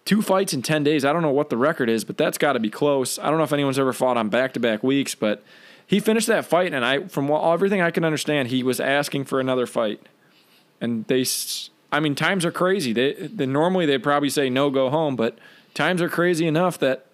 Two 0.05 0.23
fights 0.23 0.53
in 0.53 0.63
ten 0.63 0.83
days. 0.83 1.05
I 1.05 1.13
don't 1.13 1.23
know 1.23 1.31
what 1.31 1.51
the 1.51 1.57
record 1.57 1.89
is, 1.89 2.05
but 2.05 2.17
that's 2.17 2.39
got 2.39 2.55
to 2.55 2.59
be 2.59 2.71
close. 2.71 3.19
I 3.19 3.29
don't 3.29 3.39
know 3.39 3.45
if 3.45 3.53
anyone's 3.53 3.79
ever 3.79 3.93
fought 3.93 4.17
on 4.17 4.29
back 4.29 4.55
to 4.55 4.61
back 4.61 4.83
weeks, 4.83 5.15
but 5.15 5.43
he 5.87 6.01
finished 6.01 6.27
that 6.29 6.47
fight, 6.47 6.73
and 6.73 6.85
I, 6.85 7.07
from 7.09 7.31
everything 7.31 7.81
I 7.81 7.91
can 7.91 8.05
understand, 8.05 8.49
he 8.49 8.63
was 8.63 8.81
asking 8.81 9.25
for 9.27 9.41
another 9.41 9.67
fight. 9.67 10.01
And 10.81 11.05
they, 11.07 11.25
I 11.93 12.01
mean, 12.01 12.15
times 12.15 12.45
are 12.45 12.53
crazy. 12.53 12.93
They, 12.93 13.13
they 13.13 13.47
normally 13.47 13.87
they'd 13.87 14.03
probably 14.03 14.31
say 14.31 14.49
no, 14.49 14.71
go 14.71 14.89
home, 14.89 15.17
but 15.17 15.39
times 15.75 16.01
are 16.01 16.09
crazy 16.09 16.47
enough 16.47 16.79
that 16.79 17.07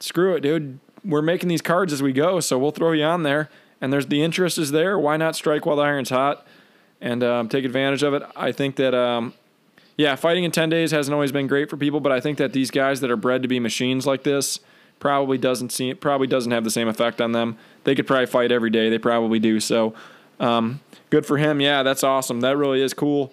screw 0.00 0.34
it, 0.34 0.40
dude. 0.40 0.80
We're 1.04 1.22
making 1.22 1.48
these 1.48 1.62
cards 1.62 1.92
as 1.92 2.02
we 2.02 2.12
go, 2.12 2.40
so 2.40 2.58
we'll 2.58 2.70
throw 2.70 2.92
you 2.92 3.04
on 3.04 3.22
there. 3.22 3.48
And 3.80 3.92
there's 3.92 4.06
the 4.06 4.22
interest 4.22 4.58
is 4.58 4.70
there. 4.70 4.98
Why 4.98 5.16
not 5.16 5.36
strike 5.36 5.66
while 5.66 5.76
the 5.76 5.82
iron's 5.82 6.10
hot 6.10 6.46
and 7.00 7.22
um, 7.22 7.48
take 7.48 7.64
advantage 7.64 8.02
of 8.02 8.14
it? 8.14 8.22
I 8.34 8.52
think 8.52 8.76
that, 8.76 8.94
um, 8.94 9.34
yeah, 10.02 10.16
fighting 10.16 10.42
in 10.42 10.50
10 10.50 10.68
days 10.68 10.90
hasn't 10.90 11.14
always 11.14 11.30
been 11.30 11.46
great 11.46 11.70
for 11.70 11.76
people, 11.76 12.00
but 12.00 12.10
I 12.10 12.20
think 12.20 12.38
that 12.38 12.52
these 12.52 12.70
guys 12.72 13.00
that 13.00 13.10
are 13.10 13.16
bred 13.16 13.42
to 13.42 13.48
be 13.48 13.60
machines 13.60 14.06
like 14.06 14.24
this 14.24 14.58
probably 14.98 15.38
doesn't 15.38 15.70
see 15.70 15.94
probably 15.94 16.26
doesn't 16.26 16.50
have 16.52 16.64
the 16.64 16.70
same 16.70 16.88
effect 16.88 17.20
on 17.20 17.32
them. 17.32 17.56
They 17.84 17.94
could 17.94 18.06
probably 18.06 18.26
fight 18.26 18.50
every 18.52 18.70
day. 18.70 18.90
They 18.90 18.98
probably 18.98 19.38
do. 19.38 19.60
So, 19.60 19.94
um, 20.40 20.80
good 21.10 21.24
for 21.24 21.38
him. 21.38 21.60
Yeah, 21.60 21.82
that's 21.84 22.02
awesome. 22.02 22.40
That 22.40 22.56
really 22.56 22.82
is 22.82 22.92
cool. 22.94 23.32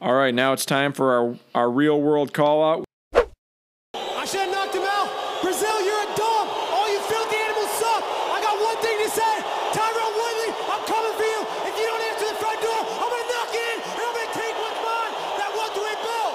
All 0.00 0.14
right, 0.14 0.32
now 0.32 0.52
it's 0.52 0.64
time 0.64 0.92
for 0.92 1.12
our, 1.12 1.36
our 1.54 1.70
real 1.70 2.00
world 2.00 2.32
call 2.32 2.62
out. 2.62 2.84
I 3.14 4.24
should 4.24 4.40
have 4.40 4.52
knocked 4.52 4.74
him 4.76 4.84
out. 4.86 5.10
Brazil, 5.42 5.82
you're 5.84 6.02
a 6.02 6.14
dog. 6.14 6.46
All 6.70 6.86
you 6.92 7.00
filthy 7.10 7.36
animals 7.36 7.70
suck. 7.82 8.02
I 8.06 8.38
got 8.40 8.54
one 8.62 8.78
thing 8.78 8.98
to 9.02 9.10
say. 9.10 9.34
Tyron 9.74 10.12
Woodley, 10.14 10.50
I'm 10.70 10.82
coming 10.86 11.14
for 11.18 11.26
you. 11.26 11.40
If 11.66 11.74
you 11.74 11.86
don't 11.90 12.02
answer 12.14 12.26
the 12.30 12.38
front 12.38 12.62
door, 12.62 12.78
I'm 12.78 13.10
going 13.10 13.26
to 13.26 13.30
knock 13.34 13.50
it 13.50 13.58
in 13.58 13.82
and 13.82 13.98
I'm 13.98 14.14
going 14.14 14.30
to 14.30 14.34
take 14.38 14.54
what's 14.62 14.78
mine. 14.86 15.12
That 15.42 15.50
welterweight 15.58 16.00
belt. 16.06 16.34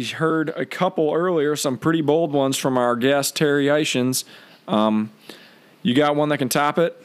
We 0.00 0.06
heard 0.06 0.48
a 0.56 0.64
couple 0.64 1.12
earlier, 1.12 1.54
some 1.56 1.76
pretty 1.76 2.00
bold 2.00 2.32
ones 2.32 2.56
from 2.56 2.78
our 2.78 2.96
guest 2.96 3.36
Terry 3.36 3.66
Ishins. 3.66 4.24
Um, 4.66 5.10
you 5.82 5.92
got 5.92 6.16
one 6.16 6.30
that 6.30 6.38
can 6.38 6.48
top 6.48 6.78
it? 6.78 6.98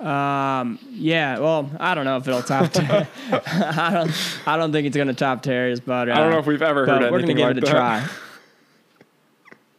Um. 0.00 0.80
Yeah, 0.90 1.38
well, 1.38 1.70
I 1.78 1.94
don't 1.94 2.04
know 2.04 2.16
if 2.16 2.26
it'll 2.26 2.42
top. 2.42 2.72
Ter- 2.72 3.06
I 3.30 3.90
don't. 3.92 4.10
I 4.44 4.56
don't 4.56 4.72
think 4.72 4.88
it's 4.88 4.96
gonna 4.96 5.14
top 5.14 5.42
Terry's, 5.42 5.78
but 5.78 6.08
uh, 6.08 6.14
I 6.14 6.16
don't 6.16 6.32
know 6.32 6.38
if 6.40 6.46
we've 6.46 6.62
ever 6.62 6.84
heard 6.84 7.00
we're 7.12 7.20
gonna 7.20 7.32
anything 7.32 7.36
give 7.36 7.46
like 7.46 7.56
it 7.58 7.62
a 7.62 7.66
that. 7.66 7.70
try. 7.70 8.08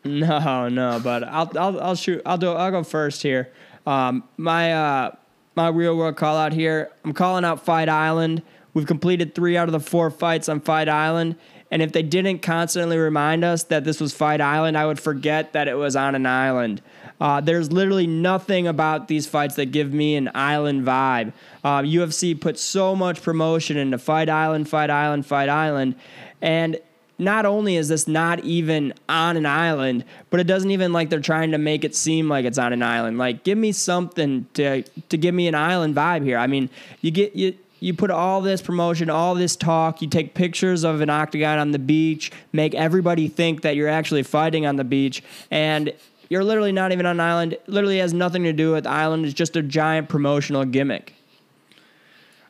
No, 0.05 0.69
no, 0.69 1.01
but 1.03 1.25
I'll 1.25 1.51
I'll 1.59 1.81
I'll 1.81 1.95
shoot. 1.95 2.21
I'll 2.25 2.37
do. 2.37 2.51
I'll 2.53 2.71
go 2.71 2.83
first 2.83 3.23
here. 3.23 3.51
Um, 3.85 4.23
my 4.37 4.73
uh, 4.73 5.15
my 5.57 5.67
real 5.67 5.97
world 5.97 6.15
call 6.15 6.37
out 6.37 6.53
here. 6.53 6.91
I'm 7.03 7.11
calling 7.11 7.43
out 7.43 7.65
Fight 7.65 7.89
Island. 7.89 8.41
We've 8.73 8.87
completed 8.87 9.35
three 9.35 9.57
out 9.57 9.67
of 9.67 9.73
the 9.73 9.79
four 9.79 10.09
fights 10.09 10.47
on 10.47 10.61
Fight 10.61 10.87
Island, 10.87 11.35
and 11.71 11.81
if 11.81 11.91
they 11.91 12.03
didn't 12.03 12.39
constantly 12.39 12.97
remind 12.97 13.43
us 13.43 13.63
that 13.63 13.83
this 13.83 13.99
was 13.99 14.13
Fight 14.13 14.41
Island, 14.41 14.77
I 14.77 14.85
would 14.85 14.99
forget 14.99 15.53
that 15.53 15.67
it 15.67 15.75
was 15.75 15.95
on 15.95 16.15
an 16.15 16.25
island. 16.25 16.81
Uh, 17.19 17.39
there's 17.39 17.71
literally 17.71 18.07
nothing 18.07 18.67
about 18.67 19.07
these 19.07 19.27
fights 19.27 19.55
that 19.55 19.67
give 19.67 19.93
me 19.93 20.15
an 20.15 20.29
island 20.33 20.85
vibe. 20.85 21.33
Uh, 21.63 21.81
UFC 21.81 22.39
put 22.39 22.57
so 22.57 22.95
much 22.95 23.21
promotion 23.21 23.77
into 23.77 23.97
Fight 23.97 24.27
Island, 24.27 24.67
Fight 24.67 24.89
Island, 24.89 25.25
Fight 25.25 25.47
Island, 25.47 25.95
and 26.41 26.79
not 27.19 27.45
only 27.45 27.75
is 27.77 27.87
this 27.87 28.07
not 28.07 28.39
even 28.39 28.93
on 29.07 29.37
an 29.37 29.45
island, 29.45 30.03
but 30.31 30.39
it 30.39 30.47
doesn't 30.47 30.71
even 30.71 30.91
like 30.91 31.11
they're 31.11 31.19
trying 31.19 31.51
to 31.51 31.59
make 31.59 31.83
it 31.83 31.95
seem 31.95 32.27
like 32.27 32.45
it's 32.45 32.57
on 32.57 32.73
an 32.73 32.81
island. 32.81 33.19
Like, 33.19 33.43
give 33.43 33.59
me 33.59 33.71
something 33.71 34.47
to 34.55 34.81
to 34.81 35.17
give 35.17 35.35
me 35.35 35.47
an 35.47 35.53
island 35.53 35.95
vibe 35.95 36.23
here. 36.23 36.39
I 36.39 36.47
mean, 36.47 36.69
you 37.01 37.11
get 37.11 37.35
you 37.35 37.55
you 37.81 37.95
put 37.95 38.11
all 38.11 38.41
this 38.41 38.61
promotion, 38.61 39.09
all 39.09 39.33
this 39.33 39.55
talk, 39.55 40.03
you 40.03 40.07
take 40.07 40.35
pictures 40.35 40.83
of 40.85 41.01
an 41.01 41.09
octagon 41.09 41.57
on 41.57 41.71
the 41.71 41.79
beach, 41.79 42.31
make 42.53 42.75
everybody 42.75 43.27
think 43.27 43.63
that 43.63 43.75
you're 43.75 43.89
actually 43.89 44.21
fighting 44.23 44.67
on 44.67 44.75
the 44.75 44.83
beach, 44.83 45.23
and 45.49 45.91
you're 46.29 46.43
literally 46.43 46.71
not 46.71 46.91
even 46.91 47.07
on 47.07 47.17
an 47.17 47.19
island. 47.19 47.53
It 47.53 47.67
literally 47.67 47.97
has 47.97 48.13
nothing 48.13 48.43
to 48.43 48.53
do 48.53 48.71
with 48.71 48.85
island. 48.85 49.25
It's 49.25 49.33
just 49.33 49.55
a 49.55 49.63
giant 49.63 50.09
promotional 50.09 50.63
gimmick. 50.63 51.15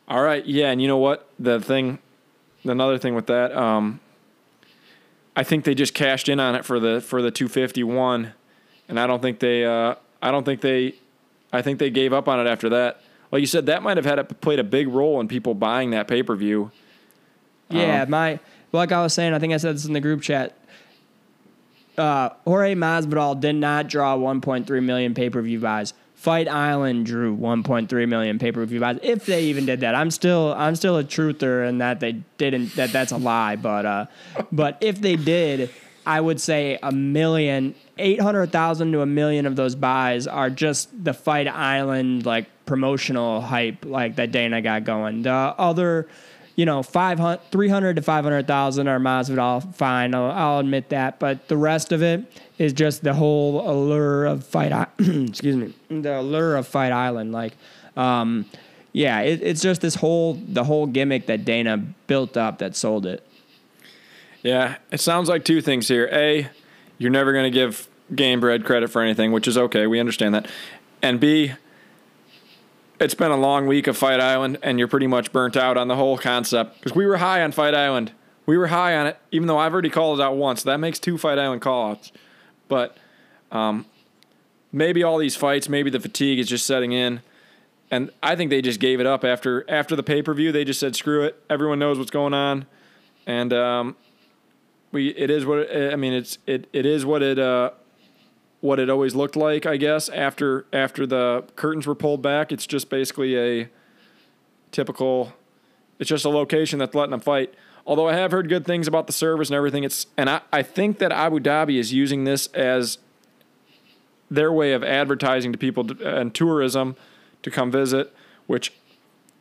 All 0.06 0.22
right, 0.22 0.44
yeah, 0.44 0.70
and 0.70 0.82
you 0.82 0.86
know 0.86 0.98
what? 0.98 1.26
The 1.38 1.60
thing, 1.60 1.98
another 2.64 2.98
thing 2.98 3.14
with 3.14 3.26
that, 3.28 3.56
um, 3.56 4.00
I 5.34 5.44
think 5.44 5.64
they 5.64 5.74
just 5.74 5.94
cashed 5.94 6.28
in 6.28 6.40
on 6.40 6.54
it 6.54 6.66
for 6.66 6.78
the 6.78 7.00
for 7.00 7.22
the 7.22 7.30
251, 7.30 8.34
and 8.90 9.00
I 9.00 9.06
don't 9.06 9.22
think 9.22 9.38
they, 9.38 9.64
uh, 9.64 9.94
I 10.20 10.30
don't 10.30 10.44
think 10.44 10.60
they, 10.60 10.96
I 11.54 11.62
think 11.62 11.78
they 11.78 11.88
gave 11.88 12.12
up 12.12 12.28
on 12.28 12.38
it 12.38 12.50
after 12.50 12.68
that. 12.68 13.01
Like 13.32 13.40
you 13.40 13.46
said, 13.46 13.66
that 13.66 13.82
might 13.82 13.96
have 13.96 14.04
had 14.04 14.18
a, 14.18 14.24
played 14.24 14.58
a 14.58 14.64
big 14.64 14.88
role 14.88 15.18
in 15.18 15.26
people 15.26 15.54
buying 15.54 15.90
that 15.90 16.06
pay 16.06 16.22
per 16.22 16.36
view. 16.36 16.70
Yeah, 17.70 18.04
my 18.04 18.38
like 18.72 18.92
I 18.92 19.02
was 19.02 19.14
saying, 19.14 19.32
I 19.32 19.38
think 19.38 19.54
I 19.54 19.56
said 19.56 19.74
this 19.74 19.86
in 19.86 19.94
the 19.94 20.00
group 20.00 20.20
chat. 20.20 20.56
Uh, 21.96 22.30
Jorge 22.44 22.74
Masvidal 22.74 23.40
did 23.40 23.54
not 23.54 23.88
draw 23.88 24.16
1.3 24.16 24.82
million 24.82 25.14
pay 25.14 25.30
per 25.30 25.40
view 25.40 25.60
buys. 25.60 25.94
Fight 26.14 26.46
Island 26.46 27.06
drew 27.06 27.36
1.3 27.36 28.08
million 28.08 28.38
pay 28.38 28.52
per 28.52 28.64
view 28.66 28.80
buys. 28.80 28.98
If 29.02 29.24
they 29.24 29.44
even 29.44 29.64
did 29.64 29.80
that, 29.80 29.94
I'm 29.94 30.10
still 30.10 30.52
I'm 30.52 30.76
still 30.76 30.98
a 30.98 31.04
truther 31.04 31.66
in 31.66 31.78
that 31.78 32.00
they 32.00 32.22
didn't. 32.36 32.76
That 32.76 32.92
that's 32.92 33.12
a 33.12 33.16
lie. 33.16 33.56
But 33.56 33.86
uh, 33.86 34.06
but 34.52 34.76
if 34.82 35.00
they 35.00 35.16
did, 35.16 35.70
I 36.04 36.20
would 36.20 36.40
say 36.40 36.78
a 36.82 36.92
million, 36.92 37.74
eight 37.96 38.20
hundred 38.20 38.52
thousand 38.52 38.92
to 38.92 39.00
a 39.00 39.06
million 39.06 39.46
of 39.46 39.56
those 39.56 39.74
buys 39.74 40.26
are 40.26 40.50
just 40.50 41.04
the 41.04 41.14
Fight 41.14 41.48
Island 41.48 42.26
like 42.26 42.46
promotional 42.66 43.40
hype 43.40 43.84
like 43.84 44.16
that 44.16 44.32
Dana 44.32 44.62
got 44.62 44.84
going. 44.84 45.22
The 45.22 45.30
other 45.30 46.08
you 46.56 46.66
know, 46.66 46.82
500, 46.82 47.40
300 47.50 47.96
to 47.96 48.02
500,000 48.02 48.88
are 48.88 48.98
Masvidal, 48.98 49.74
fine, 49.74 50.14
I'll, 50.14 50.30
I'll, 50.30 50.58
admit 50.58 50.90
that. 50.90 51.18
But 51.18 51.48
the 51.48 51.56
rest 51.56 51.92
of 51.92 52.02
it 52.02 52.24
is 52.58 52.72
just 52.72 53.02
the 53.02 53.14
whole 53.14 53.68
allure 53.68 54.26
of 54.26 54.44
Fight, 54.44 54.72
excuse 54.98 55.56
me, 55.56 55.74
the 55.88 56.20
allure 56.20 56.56
of 56.56 56.66
Fight 56.66 56.92
Island. 56.92 57.32
Like, 57.32 57.54
um, 57.96 58.46
yeah, 58.92 59.20
it, 59.20 59.42
it's 59.42 59.62
just 59.62 59.80
this 59.80 59.94
whole, 59.94 60.34
the 60.34 60.64
whole 60.64 60.86
gimmick 60.86 61.26
that 61.26 61.44
Dana 61.44 61.78
built 62.06 62.36
up 62.36 62.58
that 62.58 62.76
sold 62.76 63.06
it. 63.06 63.26
Yeah, 64.42 64.76
it 64.90 65.00
sounds 65.00 65.28
like 65.28 65.44
two 65.44 65.62
things 65.62 65.88
here. 65.88 66.08
A, 66.12 66.48
you're 66.98 67.10
never 67.10 67.32
going 67.32 67.44
to 67.44 67.50
give 67.50 67.88
Gamebred 68.12 68.64
credit 68.64 68.90
for 68.90 69.00
anything, 69.00 69.32
which 69.32 69.48
is 69.48 69.56
okay. 69.56 69.86
We 69.86 70.00
understand 70.00 70.34
that. 70.34 70.48
And 71.00 71.18
B, 71.18 71.52
it's 73.00 73.14
been 73.14 73.30
a 73.30 73.36
long 73.36 73.66
week 73.66 73.86
of 73.86 73.96
Fight 73.96 74.20
Island, 74.20 74.58
and 74.62 74.78
you're 74.78 74.88
pretty 74.88 75.06
much 75.06 75.32
burnt 75.32 75.56
out 75.56 75.76
on 75.76 75.88
the 75.88 75.96
whole 75.96 76.18
concept. 76.18 76.78
Because 76.78 76.94
we 76.94 77.06
were 77.06 77.16
high 77.16 77.42
on 77.42 77.52
Fight 77.52 77.74
Island. 77.74 78.12
We 78.46 78.56
were 78.58 78.68
high 78.68 78.96
on 78.96 79.06
it, 79.06 79.18
even 79.30 79.46
though 79.48 79.58
I've 79.58 79.72
already 79.72 79.90
called 79.90 80.20
it 80.20 80.22
out 80.22 80.36
once. 80.36 80.62
That 80.62 80.78
makes 80.78 80.98
two 80.98 81.18
Fight 81.18 81.38
Island 81.38 81.62
callouts. 81.62 82.10
But 82.68 82.96
um, 83.50 83.86
maybe 84.72 85.02
all 85.02 85.18
these 85.18 85.36
fights, 85.36 85.68
maybe 85.68 85.90
the 85.90 86.00
fatigue 86.00 86.38
is 86.38 86.48
just 86.48 86.66
setting 86.66 86.92
in. 86.92 87.22
And 87.90 88.10
I 88.22 88.36
think 88.36 88.50
they 88.50 88.62
just 88.62 88.80
gave 88.80 89.00
it 89.00 89.06
up 89.06 89.24
after 89.24 89.68
after 89.70 89.94
the 89.94 90.02
pay 90.02 90.22
per 90.22 90.32
view. 90.32 90.50
They 90.50 90.64
just 90.64 90.80
said, 90.80 90.96
"Screw 90.96 91.24
it. 91.24 91.42
Everyone 91.50 91.78
knows 91.78 91.98
what's 91.98 92.10
going 92.10 92.32
on," 92.32 92.64
and 93.26 93.52
um, 93.52 93.96
we 94.92 95.08
it 95.08 95.28
is 95.28 95.44
what 95.44 95.58
it, 95.58 95.92
I 95.92 95.96
mean. 95.96 96.14
It's 96.14 96.38
it 96.46 96.68
it 96.72 96.86
is 96.86 97.04
what 97.04 97.22
it 97.22 97.38
uh, 97.38 97.72
what 98.62 98.78
it 98.78 98.88
always 98.88 99.14
looked 99.14 99.36
like, 99.36 99.66
I 99.66 99.76
guess, 99.76 100.08
after 100.08 100.64
after 100.72 101.04
the 101.04 101.44
curtains 101.56 101.86
were 101.86 101.96
pulled 101.96 102.22
back. 102.22 102.50
It's 102.50 102.66
just 102.66 102.88
basically 102.88 103.36
a 103.36 103.68
typical 104.70 105.34
it's 105.98 106.08
just 106.08 106.24
a 106.24 106.30
location 106.30 106.78
that's 106.78 106.94
letting 106.94 107.10
them 107.10 107.20
fight. 107.20 107.52
Although 107.84 108.08
I 108.08 108.14
have 108.14 108.30
heard 108.30 108.48
good 108.48 108.64
things 108.64 108.86
about 108.86 109.08
the 109.08 109.12
service 109.12 109.48
and 109.48 109.56
everything, 109.56 109.84
it's 109.84 110.06
and 110.16 110.30
I, 110.30 110.40
I 110.52 110.62
think 110.62 110.98
that 110.98 111.12
Abu 111.12 111.40
Dhabi 111.40 111.78
is 111.78 111.92
using 111.92 112.24
this 112.24 112.46
as 112.48 112.98
their 114.30 114.52
way 114.52 114.72
of 114.72 114.82
advertising 114.84 115.52
to 115.52 115.58
people 115.58 115.86
and 116.00 116.32
tourism 116.32 116.96
to 117.42 117.50
come 117.50 117.70
visit, 117.70 118.14
which 118.46 118.72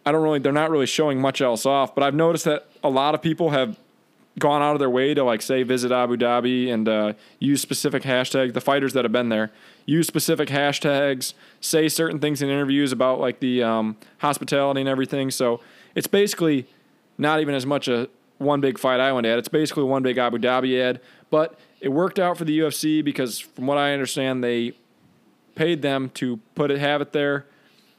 I 0.03 0.11
don't 0.11 0.23
really 0.23 0.39
they're 0.39 0.51
not 0.51 0.71
really 0.71 0.87
showing 0.87 1.21
much 1.21 1.41
else 1.41 1.63
off. 1.67 1.93
But 1.93 2.03
I've 2.03 2.15
noticed 2.15 2.45
that 2.45 2.67
a 2.83 2.89
lot 2.89 3.13
of 3.13 3.21
people 3.21 3.51
have 3.51 3.77
gone 4.39 4.61
out 4.61 4.73
of 4.73 4.79
their 4.79 4.89
way 4.89 5.13
to 5.13 5.23
like 5.23 5.41
say 5.41 5.63
visit 5.63 5.91
Abu 5.91 6.17
Dhabi 6.17 6.71
and 6.71 6.87
uh, 6.87 7.13
use 7.39 7.61
specific 7.61 8.03
hashtags. 8.03 8.53
The 8.53 8.61
fighters 8.61 8.93
that 8.93 9.05
have 9.05 9.11
been 9.11 9.29
there 9.29 9.51
use 9.85 10.07
specific 10.07 10.49
hashtags, 10.49 11.33
say 11.59 11.89
certain 11.89 12.19
things 12.19 12.41
in 12.41 12.49
interviews 12.49 12.91
about 12.91 13.19
like 13.19 13.39
the 13.39 13.63
um, 13.63 13.97
hospitality 14.19 14.81
and 14.81 14.89
everything. 14.89 15.31
So 15.31 15.59
it's 15.95 16.07
basically 16.07 16.67
not 17.17 17.41
even 17.41 17.53
as 17.53 17.65
much 17.65 17.87
a 17.87 18.09
one 18.37 18.61
big 18.61 18.77
fight 18.77 18.99
island 18.99 19.27
ad. 19.27 19.37
It's 19.37 19.47
basically 19.47 19.83
one 19.83 20.03
big 20.03 20.17
Abu 20.17 20.37
Dhabi 20.37 20.81
ad. 20.81 21.01
But 21.29 21.59
it 21.79 21.89
worked 21.89 22.19
out 22.19 22.37
for 22.37 22.45
the 22.45 22.57
UFC 22.59 23.03
because 23.03 23.39
from 23.39 23.67
what 23.67 23.77
I 23.77 23.93
understand, 23.93 24.43
they 24.43 24.73
paid 25.55 25.81
them 25.81 26.09
to 26.15 26.37
put 26.55 26.71
it 26.71 26.79
have 26.79 27.01
it 27.01 27.13
there. 27.13 27.45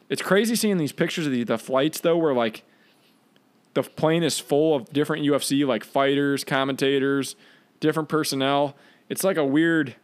It's 0.08 0.22
crazy 0.22 0.56
seeing 0.56 0.78
these 0.78 0.92
pictures 0.92 1.26
of 1.26 1.32
the, 1.32 1.44
the 1.44 1.58
flights 1.58 2.00
though, 2.00 2.16
where 2.16 2.34
like 2.34 2.64
the 3.74 3.82
plane 3.82 4.22
is 4.22 4.38
full 4.38 4.74
of 4.74 4.92
different 4.92 5.24
UFC 5.24 5.66
like 5.66 5.84
fighters, 5.84 6.44
commentators, 6.44 7.36
different 7.80 8.08
personnel. 8.08 8.76
It's 9.08 9.24
like 9.24 9.36
a 9.36 9.44
weird 9.44 9.96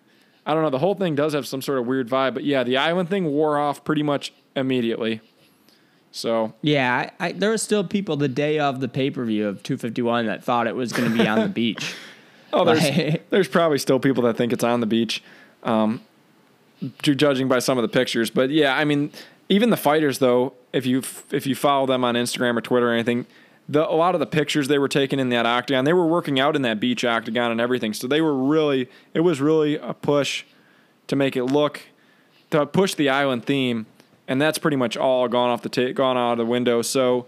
I 0.48 0.54
don't 0.54 0.62
know, 0.62 0.70
the 0.70 0.78
whole 0.78 0.94
thing 0.94 1.14
does 1.14 1.34
have 1.34 1.46
some 1.46 1.60
sort 1.60 1.78
of 1.78 1.86
weird 1.86 2.08
vibe, 2.08 2.32
but 2.32 2.42
yeah, 2.42 2.62
the 2.62 2.78
island 2.78 3.10
thing 3.10 3.26
wore 3.26 3.58
off 3.58 3.84
pretty 3.84 4.02
much 4.02 4.32
immediately. 4.56 5.20
So 6.10 6.54
yeah, 6.62 7.10
I, 7.20 7.26
I, 7.26 7.32
there 7.32 7.50
were 7.50 7.58
still 7.58 7.84
people 7.84 8.16
the 8.16 8.28
day 8.28 8.58
of 8.58 8.80
the 8.80 8.88
pay 8.88 9.10
per 9.10 9.24
view 9.26 9.46
of 9.46 9.62
251 9.62 10.24
that 10.24 10.42
thought 10.42 10.66
it 10.66 10.74
was 10.74 10.92
going 10.92 11.10
to 11.10 11.16
be 11.16 11.28
on 11.28 11.40
the 11.40 11.48
beach. 11.48 11.94
Oh, 12.50 12.64
there's 12.64 12.82
like, 12.82 13.28
there's 13.30 13.46
probably 13.46 13.76
still 13.76 14.00
people 14.00 14.22
that 14.22 14.38
think 14.38 14.54
it's 14.54 14.64
on 14.64 14.80
the 14.80 14.86
beach, 14.86 15.22
um, 15.64 16.00
judging 17.02 17.46
by 17.46 17.58
some 17.58 17.76
of 17.76 17.82
the 17.82 17.88
pictures. 17.88 18.30
But 18.30 18.48
yeah, 18.48 18.74
I 18.74 18.86
mean, 18.86 19.12
even 19.50 19.68
the 19.68 19.76
fighters 19.76 20.18
though, 20.18 20.54
if 20.72 20.86
you 20.86 21.02
if 21.30 21.46
you 21.46 21.54
follow 21.54 21.84
them 21.84 22.04
on 22.04 22.14
Instagram 22.14 22.56
or 22.56 22.62
Twitter 22.62 22.88
or 22.88 22.94
anything, 22.94 23.26
the 23.68 23.88
a 23.88 23.92
lot 23.92 24.14
of 24.14 24.20
the 24.20 24.26
pictures 24.26 24.68
they 24.68 24.78
were 24.78 24.88
taking 24.88 25.20
in 25.20 25.28
that 25.28 25.46
octagon, 25.46 25.84
they 25.84 25.92
were 25.92 26.06
working 26.06 26.40
out 26.40 26.56
in 26.56 26.62
that 26.62 26.80
beach 26.80 27.04
octagon 27.04 27.50
and 27.50 27.60
everything. 27.60 27.92
So 27.92 28.06
they 28.06 28.20
were 28.20 28.34
really, 28.34 28.88
it 29.12 29.20
was 29.20 29.40
really 29.40 29.76
a 29.76 29.92
push 29.92 30.44
to 31.08 31.16
make 31.16 31.36
it 31.36 31.44
look, 31.44 31.82
to 32.50 32.64
push 32.66 32.94
the 32.94 33.08
island 33.08 33.44
theme, 33.44 33.86
and 34.26 34.40
that's 34.40 34.58
pretty 34.58 34.76
much 34.76 34.96
all 34.96 35.28
gone 35.28 35.50
off 35.50 35.62
the 35.62 35.68
ta- 35.68 35.92
gone 35.92 36.16
out 36.16 36.32
of 36.32 36.38
the 36.38 36.46
window. 36.46 36.80
So 36.82 37.26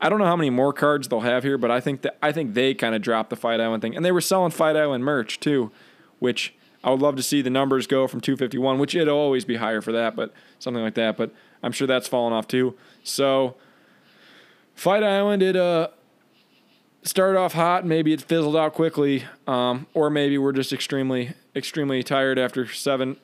I 0.00 0.08
don't 0.08 0.18
know 0.18 0.26
how 0.26 0.36
many 0.36 0.50
more 0.50 0.72
cards 0.72 1.08
they'll 1.08 1.20
have 1.20 1.42
here, 1.42 1.58
but 1.58 1.70
I 1.70 1.80
think 1.80 2.02
that 2.02 2.16
I 2.22 2.30
think 2.30 2.54
they 2.54 2.72
kind 2.72 2.94
of 2.94 3.02
dropped 3.02 3.30
the 3.30 3.36
Fight 3.36 3.60
Island 3.60 3.82
thing, 3.82 3.96
and 3.96 4.04
they 4.04 4.12
were 4.12 4.20
selling 4.20 4.52
Fight 4.52 4.76
Island 4.76 5.04
merch 5.04 5.40
too, 5.40 5.72
which 6.20 6.54
I 6.84 6.90
would 6.90 7.00
love 7.00 7.16
to 7.16 7.22
see 7.22 7.42
the 7.42 7.50
numbers 7.50 7.86
go 7.86 8.06
from 8.06 8.20
251, 8.20 8.78
which 8.78 8.94
it'll 8.94 9.18
always 9.18 9.44
be 9.44 9.56
higher 9.56 9.80
for 9.80 9.92
that, 9.92 10.14
but 10.14 10.32
something 10.60 10.82
like 10.82 10.94
that. 10.94 11.16
But 11.16 11.32
I'm 11.62 11.72
sure 11.72 11.88
that's 11.88 12.06
fallen 12.06 12.32
off 12.32 12.46
too. 12.46 12.76
So. 13.02 13.56
Fight 14.80 15.04
Island, 15.04 15.42
it 15.42 15.56
uh, 15.56 15.88
started 17.02 17.38
off 17.38 17.52
hot. 17.52 17.84
Maybe 17.84 18.14
it 18.14 18.22
fizzled 18.22 18.56
out 18.56 18.72
quickly, 18.72 19.24
um, 19.46 19.86
or 19.92 20.08
maybe 20.08 20.38
we're 20.38 20.52
just 20.52 20.72
extremely, 20.72 21.34
extremely 21.54 22.02
tired 22.02 22.38
after 22.38 22.66
seven, 22.66 23.18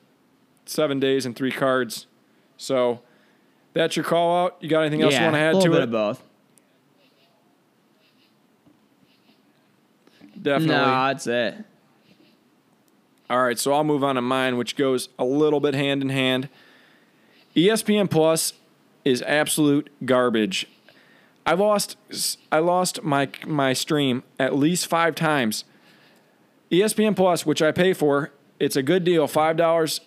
seven 0.67 0.99
days 0.99 1.25
and 1.25 1.35
three 1.35 1.51
cards. 1.51 2.05
So 2.57 3.01
that's 3.73 3.95
your 3.95 4.05
call 4.05 4.45
out. 4.45 4.57
You 4.59 4.69
got 4.69 4.81
anything 4.81 5.01
else 5.01 5.13
yeah, 5.13 5.21
you 5.21 5.25
want 5.25 5.33
to 5.33 5.39
add 5.39 5.55
a 5.55 5.61
to 5.61 5.69
bit 5.71 5.77
it? 5.79 5.83
Of 5.85 5.91
both. 5.91 6.23
Definitely. 10.39 10.75
No, 10.75 10.85
that's 11.07 11.25
it. 11.25 11.55
All 13.31 13.41
right, 13.41 13.57
so 13.57 13.73
I'll 13.73 13.83
move 13.83 14.03
on 14.03 14.13
to 14.13 14.21
mine, 14.21 14.57
which 14.57 14.75
goes 14.75 15.09
a 15.17 15.25
little 15.25 15.59
bit 15.59 15.73
hand 15.73 16.03
in 16.03 16.09
hand. 16.09 16.49
ESPN 17.55 18.11
Plus 18.11 18.53
is 19.03 19.23
absolute 19.23 19.89
garbage. 20.05 20.67
I 21.47 21.53
lost 21.53 21.97
I 22.51 22.59
lost 22.59 23.01
my 23.03 23.29
my 23.45 23.71
stream 23.71 24.23
at 24.37 24.53
least 24.55 24.85
5 24.87 25.15
times. 25.15 25.63
ESPN 26.69 27.15
Plus, 27.15 27.45
which 27.45 27.61
I 27.61 27.71
pay 27.71 27.93
for, 27.93 28.31
it's 28.59 28.75
a 28.75 28.83
good 28.83 29.05
deal, 29.05 29.25
$5 29.27 29.99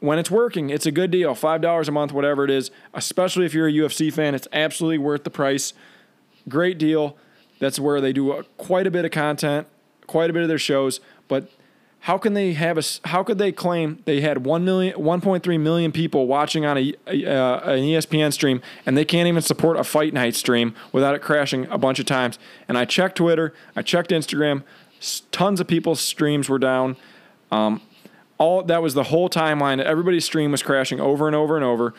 when 0.00 0.18
it's 0.18 0.32
working, 0.32 0.68
it's 0.68 0.84
a 0.84 0.90
good 0.90 1.12
deal. 1.12 1.32
$5 1.32 1.88
a 1.88 1.92
month, 1.92 2.12
whatever 2.12 2.44
it 2.44 2.50
is, 2.50 2.72
especially 2.92 3.46
if 3.46 3.54
you're 3.54 3.68
a 3.68 3.72
UFC 3.72 4.12
fan, 4.12 4.34
it's 4.34 4.48
absolutely 4.52 4.98
worth 4.98 5.22
the 5.22 5.30
price. 5.30 5.74
Great 6.48 6.76
deal. 6.76 7.16
That's 7.60 7.78
where 7.78 8.00
they 8.00 8.12
do 8.12 8.42
quite 8.56 8.88
a 8.88 8.90
bit 8.90 9.04
of 9.04 9.12
content, 9.12 9.68
quite 10.08 10.28
a 10.28 10.32
bit 10.32 10.42
of 10.42 10.48
their 10.48 10.58
shows, 10.58 10.98
but 11.28 11.48
how 12.02 12.18
can 12.18 12.34
they 12.34 12.52
have 12.52 12.78
a 12.78 12.82
how 13.08 13.22
could 13.22 13.38
they 13.38 13.52
claim 13.52 14.02
they 14.04 14.20
had 14.20 14.44
1 14.44 14.64
million 14.64 14.96
1.3 14.98 15.60
million 15.60 15.92
people 15.92 16.26
watching 16.26 16.64
on 16.64 16.76
a, 16.76 16.94
a 17.06 17.26
uh, 17.26 17.72
an 17.72 17.80
ESPN 17.80 18.32
stream 18.32 18.60
and 18.84 18.96
they 18.96 19.04
can't 19.04 19.28
even 19.28 19.42
support 19.42 19.76
a 19.76 19.84
fight 19.84 20.12
night 20.12 20.34
stream 20.34 20.74
without 20.92 21.14
it 21.14 21.20
crashing 21.22 21.66
a 21.66 21.78
bunch 21.78 21.98
of 21.98 22.06
times 22.06 22.38
and 22.68 22.76
I 22.76 22.84
checked 22.84 23.16
Twitter 23.16 23.54
I 23.76 23.82
checked 23.82 24.10
Instagram 24.10 24.64
Tons 25.32 25.60
of 25.60 25.66
people's 25.66 26.00
streams 26.00 26.48
were 26.48 26.60
down. 26.60 26.96
Um, 27.50 27.82
all 28.38 28.62
that 28.62 28.82
was 28.82 28.94
the 28.94 29.04
whole 29.04 29.28
timeline. 29.28 29.82
Everybody's 29.82 30.24
stream 30.24 30.52
was 30.52 30.62
crashing 30.62 31.00
over 31.00 31.26
and 31.26 31.34
over 31.34 31.56
and 31.56 31.64
over. 31.64 31.92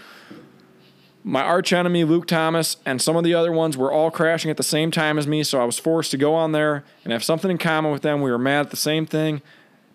My 1.26 1.42
arch 1.42 1.72
enemy, 1.72 2.04
Luke 2.04 2.28
Thomas, 2.28 2.78
and 2.86 3.02
some 3.02 3.16
of 3.16 3.24
the 3.24 3.34
other 3.34 3.52
ones 3.52 3.78
were 3.78 3.92
all 3.92 4.12
crashing 4.12 4.52
at 4.52 4.58
the 4.58 4.64
same 4.64 4.92
time 4.92 5.18
as 5.18 5.26
me, 5.26 5.44
so 5.44 5.62
I 5.62 5.64
was 5.64 5.80
forced 5.80 6.12
to 6.12 6.18
go 6.18 6.34
on 6.34 6.52
there 6.52 6.84
and 7.04 7.14
have 7.14 7.24
something 7.24 7.50
in 7.50 7.58
common 7.58 7.92
with 7.92 8.02
them. 8.02 8.22
We 8.22 8.32
were 8.32 8.38
mad 8.38 8.62
at 8.62 8.72
the 8.72 8.78
same 8.78 9.06
thing, 9.06 9.42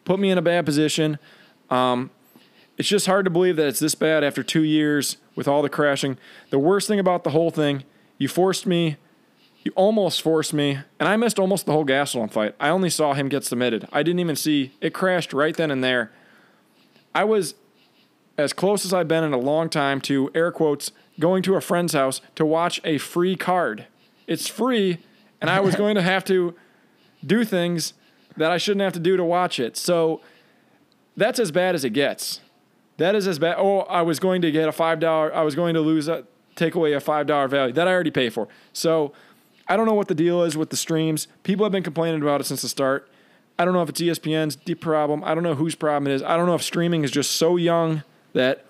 put 0.09 0.18
me 0.18 0.30
in 0.30 0.39
a 0.39 0.43
bad 0.43 0.64
position. 0.64 1.18
Um, 1.68 2.10
it's 2.78 2.89
just 2.89 3.05
hard 3.05 3.26
to 3.26 3.30
believe 3.30 3.56
that 3.56 3.66
it's 3.66 3.78
this 3.78 3.94
bad 3.94 4.24
after 4.24 4.43
two 4.43 4.62
years 4.62 5.18
with 5.36 5.47
all 5.47 5.60
the 5.60 5.68
crashing. 5.68 6.16
The 6.48 6.59
worst 6.59 6.89
thing 6.89 6.98
about 6.98 7.24
the 7.24 7.30
whole 7.30 7.51
thing, 7.51 7.85
you 8.16 8.26
forced 8.26 8.66
me, 8.66 8.97
you 9.64 9.72
almost 9.76 10.22
forced 10.22 10.55
me, 10.55 10.78
and 10.98 11.09
I 11.10 11.16
missed 11.16 11.39
almost 11.39 11.66
the 11.66 11.72
whole 11.72 11.85
Gastelum 11.85 12.30
fight. 12.30 12.55
I 12.59 12.70
only 12.70 12.89
saw 12.89 13.12
him 13.12 13.28
get 13.28 13.44
submitted. 13.44 13.86
I 13.93 14.02
didn't 14.02 14.20
even 14.20 14.35
see 14.35 14.72
it 14.80 14.94
crashed 14.94 15.35
right 15.35 15.55
then 15.55 15.70
and 15.70 15.85
there. 15.85 16.10
I 17.14 17.24
was 17.24 17.55
as 18.39 18.55
close 18.55 18.86
as 18.86 18.94
I've 18.94 19.09
been 19.09 19.24
in 19.24 19.35
a 19.35 19.39
long 19.39 19.68
time 19.68 20.01
to 20.02 20.30
air 20.35 20.51
quotes 20.51 20.90
going 21.20 21.43
to 21.43 21.56
a 21.56 21.60
friend's 21.60 21.93
house 21.93 22.22
to 22.36 22.47
watch 22.47 22.80
a 22.82 22.97
free 22.97 23.36
card. 23.36 23.86
It's 24.26 24.48
free, 24.48 25.01
and 25.43 25.51
I 25.51 25.60
was 25.60 25.74
going 25.82 25.97
to 25.97 26.02
have 26.02 26.24
to 26.26 26.55
do 27.26 27.44
things 27.44 27.93
that 28.39 28.51
I 28.51 28.59
shouldn't 28.59 28.82
have 28.82 28.93
to 28.94 29.01
do 29.01 29.16
to 29.16 29.24
watch 29.24 29.60
it. 29.60 29.77
So 29.77 30.20
that's 31.16 31.39
as 31.39 31.51
bad 31.51 31.74
as 31.74 31.85
it 31.85 31.90
gets. 31.90 32.40
That 32.97 33.15
is 33.15 33.27
as 33.27 33.39
bad. 33.39 33.56
Oh, 33.59 33.81
I 33.81 34.02
was 34.02 34.19
going 34.19 34.43
to 34.43 34.51
get 34.51 34.69
a 34.69 34.73
five 34.73 35.01
dollar. 35.01 35.35
I 35.35 35.43
was 35.43 35.55
going 35.55 35.74
to 35.74 35.81
lose 35.81 36.09
a 36.09 36.24
take 36.56 36.74
away 36.74 36.93
a 36.93 37.01
five 37.01 37.27
dollar 37.27 37.48
value 37.48 37.73
that 37.74 37.86
I 37.86 37.93
already 37.93 38.10
pay 38.10 38.28
for. 38.28 38.48
So 38.73 39.12
I 39.69 39.77
don't 39.77 39.86
know 39.86 39.94
what 39.94 40.09
the 40.09 40.15
deal 40.15 40.43
is 40.43 40.56
with 40.56 40.70
the 40.70 40.77
streams. 40.77 41.28
People 41.43 41.65
have 41.65 41.73
been 41.73 41.82
complaining 41.82 42.23
about 42.23 42.40
it 42.40 42.44
since 42.44 42.62
the 42.62 42.69
start. 42.69 43.09
I 43.59 43.65
don't 43.65 43.74
know 43.74 43.82
if 43.82 43.89
it's 43.89 44.01
ESPN's 44.01 44.56
deep 44.56 44.81
problem. 44.81 45.23
I 45.24 45.35
don't 45.35 45.43
know 45.43 45.55
whose 45.55 45.74
problem 45.74 46.10
it 46.10 46.15
is. 46.15 46.23
I 46.23 46.36
don't 46.36 46.47
know 46.47 46.55
if 46.55 46.62
streaming 46.62 47.05
is 47.05 47.10
just 47.10 47.32
so 47.32 47.56
young 47.56 48.02
that 48.32 48.65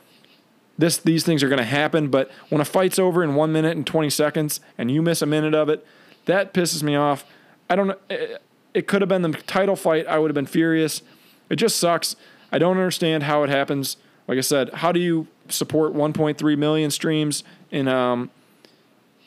this 0.79 0.99
these 0.99 1.25
things 1.25 1.43
are 1.43 1.49
going 1.49 1.59
to 1.59 1.65
happen. 1.65 2.09
But 2.09 2.31
when 2.49 2.61
a 2.61 2.65
fight's 2.65 2.99
over 2.99 3.23
in 3.23 3.35
one 3.35 3.53
minute 3.53 3.77
and 3.77 3.87
twenty 3.87 4.11
seconds 4.11 4.61
and 4.77 4.91
you 4.91 5.03
miss 5.03 5.23
a 5.23 5.27
minute 5.27 5.55
of 5.55 5.69
it, 5.69 5.87
that 6.27 6.55
pisses 6.55 6.83
me 6.83 6.97
off. 6.97 7.25
I 7.71 7.77
don't 7.77 7.89
know. 7.89 7.97
Eh, 8.11 8.37
It, 8.75 8.87
could 8.87 9.03
have 9.03 9.09
been 9.09 9.23
the 9.23 9.33
title 9.33 9.77
fight. 9.77 10.07
I 10.07 10.19
would 10.19 10.31
have 10.31 10.35
been 10.35 10.47
furious. 10.47 11.03
It 11.51 11.57
just 11.57 11.77
sucks. 11.77 12.17
I 12.53 12.59
don't 12.59 12.77
understand 12.77 13.25
how 13.25 13.43
it 13.43 13.51
happens. 13.51 13.97
Like 14.27 14.39
I 14.39 14.43
said, 14.43 14.71
how 14.75 14.93
do 14.93 15.01
you 15.01 15.27
support 15.49 15.95
1.3 15.95 16.59
million 16.59 16.91
streams 16.91 17.45
in 17.71 17.89
um, 17.89 18.31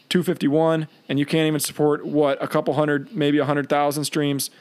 251 0.09 0.87
and 1.09 1.17
you 1.17 1.25
can't 1.25 1.47
even 1.47 1.59
support 1.59 2.05
what 2.05 2.41
a 2.43 2.47
couple 2.47 2.73
hundred, 2.73 3.13
maybe 3.15 3.39
a 3.39 3.45
hundred 3.45 3.69
thousand 3.69 4.03
streams 4.05 4.51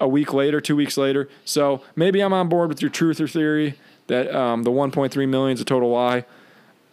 a 0.00 0.06
week 0.06 0.32
later, 0.32 0.60
two 0.60 0.76
weeks 0.76 0.96
later. 0.96 1.28
So 1.44 1.82
maybe 1.96 2.20
I'm 2.20 2.32
on 2.32 2.48
board 2.48 2.68
with 2.68 2.80
your 2.80 2.90
truth 2.90 3.20
or 3.20 3.26
theory 3.26 3.78
that 4.06 4.34
um, 4.34 4.62
the 4.62 4.70
1.3 4.70 5.28
million 5.28 5.54
is 5.54 5.60
a 5.60 5.64
total 5.64 5.90
lie. 5.90 6.24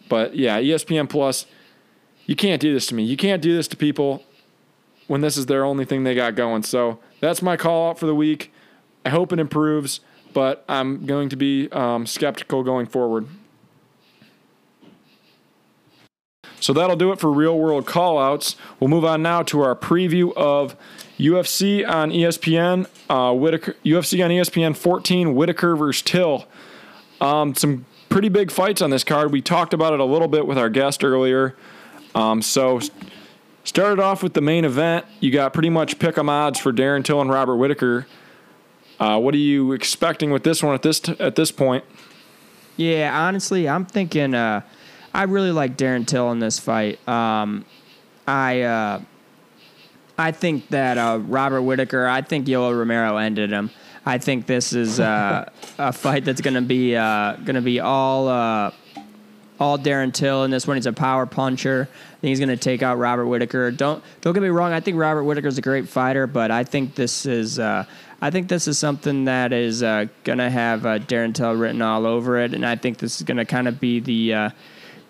But 0.08 0.36
yeah, 0.36 0.60
ESPN 0.60 1.08
Plus, 1.08 1.46
you 2.26 2.36
can't 2.36 2.60
do 2.60 2.72
this 2.72 2.86
to 2.88 2.94
me. 2.94 3.04
You 3.04 3.16
can't 3.16 3.42
do 3.42 3.54
this 3.54 3.68
to 3.68 3.76
people 3.76 4.24
when 5.06 5.20
this 5.20 5.36
is 5.36 5.46
their 5.46 5.64
only 5.64 5.84
thing 5.84 6.04
they 6.04 6.14
got 6.14 6.34
going. 6.34 6.62
So 6.62 6.98
that's 7.20 7.42
my 7.42 7.56
call 7.56 7.90
out 7.90 7.98
for 7.98 8.06
the 8.06 8.14
week. 8.14 8.52
I 9.04 9.10
hope 9.10 9.32
it 9.32 9.38
improves, 9.38 10.00
but 10.32 10.64
I'm 10.68 11.06
going 11.06 11.28
to 11.28 11.36
be 11.36 11.70
um, 11.70 12.06
skeptical 12.06 12.62
going 12.62 12.86
forward. 12.86 13.28
So 16.60 16.72
that'll 16.72 16.96
do 16.96 17.12
it 17.12 17.20
for 17.20 17.30
real 17.30 17.58
world 17.58 17.86
call 17.86 18.18
outs. 18.18 18.56
We'll 18.80 18.88
move 18.88 19.04
on 19.04 19.22
now 19.22 19.42
to 19.44 19.60
our 19.62 19.76
preview 19.76 20.32
of 20.34 20.74
UFC 21.18 21.88
on 21.88 22.10
ESPN. 22.10 22.88
Uh, 23.08 23.34
Whittaker, 23.34 23.76
UFC 23.84 24.24
on 24.24 24.30
ESPN 24.30 24.76
14, 24.76 25.34
Whittaker 25.34 25.76
versus 25.76 26.02
Till. 26.02 26.46
Um, 27.20 27.54
some 27.54 27.86
pretty 28.08 28.28
big 28.28 28.50
fights 28.50 28.82
on 28.82 28.90
this 28.90 29.04
card. 29.04 29.32
We 29.32 29.42
talked 29.42 29.74
about 29.74 29.92
it 29.92 30.00
a 30.00 30.04
little 30.04 30.28
bit 30.28 30.46
with 30.46 30.58
our 30.58 30.68
guest 30.68 31.04
earlier. 31.04 31.54
Um, 32.14 32.42
so 32.42 32.80
started 33.66 34.00
off 34.00 34.22
with 34.22 34.32
the 34.32 34.40
main 34.40 34.64
event. 34.64 35.04
You 35.20 35.30
got 35.30 35.52
pretty 35.52 35.68
much 35.70 35.98
pick 35.98 36.16
'em 36.16 36.28
odds 36.30 36.58
for 36.58 36.72
Darren 36.72 37.04
Till 37.04 37.20
and 37.20 37.28
Robert 37.30 37.56
Whittaker. 37.56 38.06
Uh, 38.98 39.18
what 39.18 39.34
are 39.34 39.38
you 39.38 39.72
expecting 39.72 40.30
with 40.30 40.42
this 40.42 40.62
one 40.62 40.74
at 40.74 40.82
this 40.82 41.00
t- 41.00 41.16
at 41.20 41.36
this 41.36 41.52
point? 41.52 41.84
Yeah, 42.76 43.10
honestly, 43.14 43.68
I'm 43.68 43.84
thinking. 43.84 44.34
Uh, 44.34 44.62
I 45.12 45.24
really 45.24 45.50
like 45.50 45.76
Darren 45.76 46.06
Till 46.06 46.30
in 46.32 46.38
this 46.38 46.58
fight. 46.58 47.06
Um, 47.08 47.64
I 48.26 48.62
uh, 48.62 49.00
I 50.18 50.32
think 50.32 50.68
that 50.68 50.96
uh, 50.96 51.18
Robert 51.26 51.62
Whittaker. 51.62 52.06
I 52.06 52.22
think 52.22 52.46
Yoel 52.46 52.76
Romero 52.78 53.16
ended 53.18 53.50
him. 53.50 53.70
I 54.06 54.18
think 54.18 54.46
this 54.46 54.72
is 54.72 55.00
uh, 55.00 55.50
a 55.78 55.92
fight 55.92 56.24
that's 56.24 56.40
gonna 56.40 56.62
be 56.62 56.94
uh, 56.96 57.34
gonna 57.44 57.60
be 57.60 57.80
all 57.80 58.28
all 59.58 59.78
Darren 59.78 60.12
Till 60.12 60.44
in 60.44 60.50
this 60.50 60.66
one. 60.66 60.76
He's 60.76 60.86
a 60.86 60.92
power 60.92 61.26
puncher. 61.26 61.88
Think 62.26 62.32
he's 62.32 62.40
gonna 62.40 62.56
take 62.56 62.82
out 62.82 62.98
Robert 62.98 63.28
Whittaker. 63.28 63.70
Don't 63.70 64.02
don't 64.20 64.32
get 64.32 64.42
me 64.42 64.48
wrong. 64.48 64.72
I 64.72 64.80
think 64.80 64.96
Robert 64.96 65.22
Whittaker's 65.22 65.58
a 65.58 65.62
great 65.62 65.88
fighter, 65.88 66.26
but 66.26 66.50
I 66.50 66.64
think 66.64 66.96
this 66.96 67.24
is. 67.24 67.60
Uh, 67.60 67.84
I 68.20 68.30
think 68.30 68.48
this 68.48 68.66
is 68.66 68.80
something 68.80 69.26
that 69.26 69.52
is 69.52 69.80
uh, 69.80 70.06
gonna 70.24 70.50
have 70.50 70.84
uh, 70.84 70.98
Darren 70.98 71.32
Till 71.32 71.54
written 71.54 71.80
all 71.82 72.04
over 72.04 72.36
it, 72.38 72.52
and 72.52 72.66
I 72.66 72.74
think 72.74 72.98
this 72.98 73.18
is 73.18 73.22
gonna 73.22 73.44
kind 73.44 73.68
of 73.68 73.78
be 73.78 74.00
the, 74.00 74.34
uh, 74.34 74.50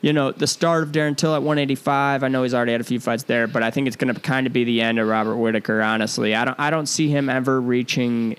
you 0.02 0.12
know, 0.12 0.30
the 0.30 0.46
start 0.46 0.82
of 0.82 0.92
Darren 0.92 1.16
Till 1.16 1.34
at 1.34 1.40
185. 1.40 2.22
I 2.22 2.28
know 2.28 2.42
he's 2.42 2.52
already 2.52 2.72
had 2.72 2.82
a 2.82 2.84
few 2.84 3.00
fights 3.00 3.22
there, 3.22 3.46
but 3.46 3.62
I 3.62 3.70
think 3.70 3.86
it's 3.86 3.96
gonna 3.96 4.12
kind 4.20 4.46
of 4.46 4.52
be 4.52 4.64
the 4.64 4.82
end 4.82 4.98
of 4.98 5.08
Robert 5.08 5.36
Whittaker. 5.36 5.80
Honestly, 5.80 6.34
I 6.34 6.44
don't 6.44 6.60
I 6.60 6.68
don't 6.68 6.84
see 6.86 7.08
him 7.08 7.30
ever 7.30 7.62
reaching. 7.62 8.36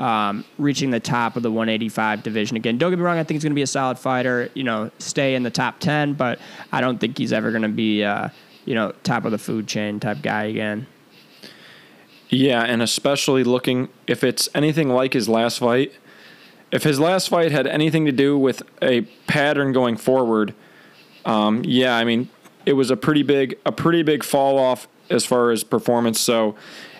Um, 0.00 0.46
reaching 0.56 0.90
the 0.90 0.98
top 0.98 1.36
of 1.36 1.42
the 1.42 1.50
185 1.50 2.22
division 2.22 2.56
again. 2.56 2.78
Don't 2.78 2.90
get 2.90 2.98
me 2.98 3.04
wrong; 3.04 3.18
I 3.18 3.22
think 3.22 3.36
he's 3.36 3.42
going 3.42 3.52
to 3.52 3.54
be 3.54 3.60
a 3.60 3.66
solid 3.66 3.98
fighter. 3.98 4.48
You 4.54 4.64
know, 4.64 4.90
stay 4.98 5.34
in 5.34 5.42
the 5.42 5.50
top 5.50 5.78
10, 5.78 6.14
but 6.14 6.38
I 6.72 6.80
don't 6.80 6.98
think 6.98 7.18
he's 7.18 7.34
ever 7.34 7.50
going 7.50 7.62
to 7.62 7.68
be, 7.68 8.02
uh, 8.02 8.30
you 8.64 8.74
know, 8.74 8.94
top 9.02 9.26
of 9.26 9.30
the 9.30 9.36
food 9.36 9.66
chain 9.66 10.00
type 10.00 10.22
guy 10.22 10.44
again. 10.44 10.86
Yeah, 12.30 12.62
and 12.62 12.80
especially 12.80 13.44
looking 13.44 13.90
if 14.06 14.24
it's 14.24 14.48
anything 14.54 14.88
like 14.88 15.12
his 15.12 15.28
last 15.28 15.58
fight. 15.58 15.92
If 16.72 16.84
his 16.84 16.98
last 16.98 17.28
fight 17.28 17.52
had 17.52 17.66
anything 17.66 18.06
to 18.06 18.12
do 18.12 18.38
with 18.38 18.62
a 18.80 19.02
pattern 19.26 19.72
going 19.72 19.98
forward, 19.98 20.54
um, 21.26 21.62
yeah, 21.66 21.96
I 21.96 22.04
mean, 22.04 22.30
it 22.64 22.74
was 22.74 22.90
a 22.90 22.96
pretty 22.96 23.22
big 23.22 23.58
a 23.66 23.72
pretty 23.72 24.02
big 24.02 24.24
fall 24.24 24.58
off 24.58 24.88
as 25.10 25.24
far 25.24 25.50
as 25.50 25.64
performance. 25.64 26.20
So 26.20 26.54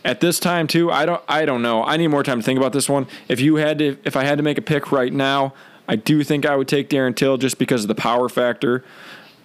at 0.04 0.20
this 0.20 0.40
time 0.40 0.66
too, 0.66 0.90
I 0.90 1.06
don't 1.06 1.22
I 1.28 1.44
don't 1.44 1.62
know. 1.62 1.84
I 1.84 1.96
need 1.96 2.08
more 2.08 2.22
time 2.22 2.40
to 2.40 2.44
think 2.44 2.58
about 2.58 2.72
this 2.72 2.88
one. 2.88 3.06
If 3.28 3.40
you 3.40 3.56
had 3.56 3.78
to 3.78 3.96
if 4.04 4.16
I 4.16 4.24
had 4.24 4.38
to 4.38 4.44
make 4.44 4.58
a 4.58 4.62
pick 4.62 4.92
right 4.92 5.12
now, 5.12 5.54
I 5.88 5.96
do 5.96 6.22
think 6.22 6.46
I 6.46 6.56
would 6.56 6.68
take 6.68 6.88
Darren 6.88 7.14
Till 7.14 7.36
just 7.36 7.58
because 7.58 7.82
of 7.82 7.88
the 7.88 7.94
power 7.94 8.28
factor. 8.28 8.84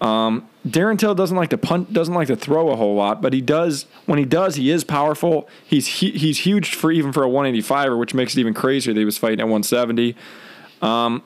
Um, 0.01 0.47
Darren 0.67 0.99
Till 0.99 1.15
doesn't 1.15 1.35
like 1.35 1.49
to 1.49 1.57
punt, 1.57 1.93
doesn't 1.93 2.13
like 2.13 2.27
to 2.27 2.35
throw 2.35 2.69
a 2.69 2.75
whole 2.75 2.95
lot, 2.95 3.21
but 3.21 3.33
he 3.33 3.41
does. 3.41 3.85
When 4.05 4.19
he 4.19 4.25
does, 4.25 4.55
he 4.55 4.69
is 4.69 4.83
powerful. 4.83 5.47
He's 5.65 5.87
he, 5.87 6.11
he's 6.11 6.39
huge 6.39 6.75
for 6.75 6.91
even 6.91 7.11
for 7.11 7.23
a 7.23 7.27
185er, 7.27 7.97
which 7.97 8.13
makes 8.13 8.35
it 8.35 8.39
even 8.39 8.53
crazier 8.53 8.93
that 8.93 8.99
he 8.99 9.05
was 9.05 9.17
fighting 9.17 9.39
at 9.39 9.45
170. 9.45 10.15
Um, 10.81 11.23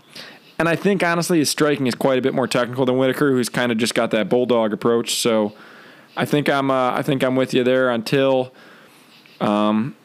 and 0.57 0.69
I 0.69 0.75
think 0.75 1.03
honestly, 1.03 1.39
his 1.39 1.49
striking 1.49 1.87
is 1.87 1.95
quite 1.95 2.19
a 2.19 2.21
bit 2.21 2.33
more 2.33 2.47
technical 2.47 2.85
than 2.85 2.97
Whittaker, 2.97 3.31
who's 3.31 3.49
kind 3.49 3.71
of 3.71 3.77
just 3.77 3.95
got 3.95 4.11
that 4.11 4.29
bulldog 4.29 4.73
approach. 4.73 5.15
So 5.15 5.53
I 6.15 6.25
think 6.25 6.49
I'm 6.49 6.69
uh, 6.71 6.91
I 6.91 7.01
think 7.01 7.23
I'm 7.23 7.35
with 7.35 7.53
you 7.53 7.63
there 7.63 7.89
on 7.89 8.03
Till. 8.03 8.53
Um, 9.39 9.95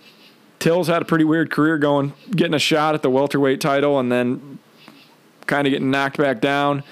Till's 0.58 0.88
had 0.88 1.02
a 1.02 1.04
pretty 1.04 1.24
weird 1.24 1.50
career 1.50 1.76
going, 1.76 2.14
getting 2.30 2.54
a 2.54 2.58
shot 2.58 2.94
at 2.94 3.02
the 3.02 3.10
welterweight 3.10 3.60
title, 3.60 3.98
and 3.98 4.10
then 4.10 4.58
kind 5.46 5.66
of 5.66 5.72
getting 5.72 5.90
knocked 5.90 6.16
back 6.16 6.40
down 6.40 6.82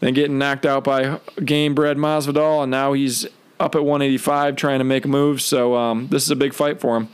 then 0.00 0.14
getting 0.14 0.38
knocked 0.38 0.66
out 0.66 0.82
by 0.82 1.20
Gamebred 1.36 1.96
Masvidal, 1.96 2.62
and 2.62 2.70
now 2.70 2.94
he's 2.94 3.26
up 3.60 3.74
at 3.74 3.84
185 3.84 4.56
trying 4.56 4.78
to 4.78 4.84
make 4.84 5.06
moves. 5.06 5.44
So 5.44 5.76
um, 5.76 6.08
this 6.08 6.24
is 6.24 6.30
a 6.30 6.36
big 6.36 6.54
fight 6.54 6.80
for 6.80 6.96
him. 6.96 7.08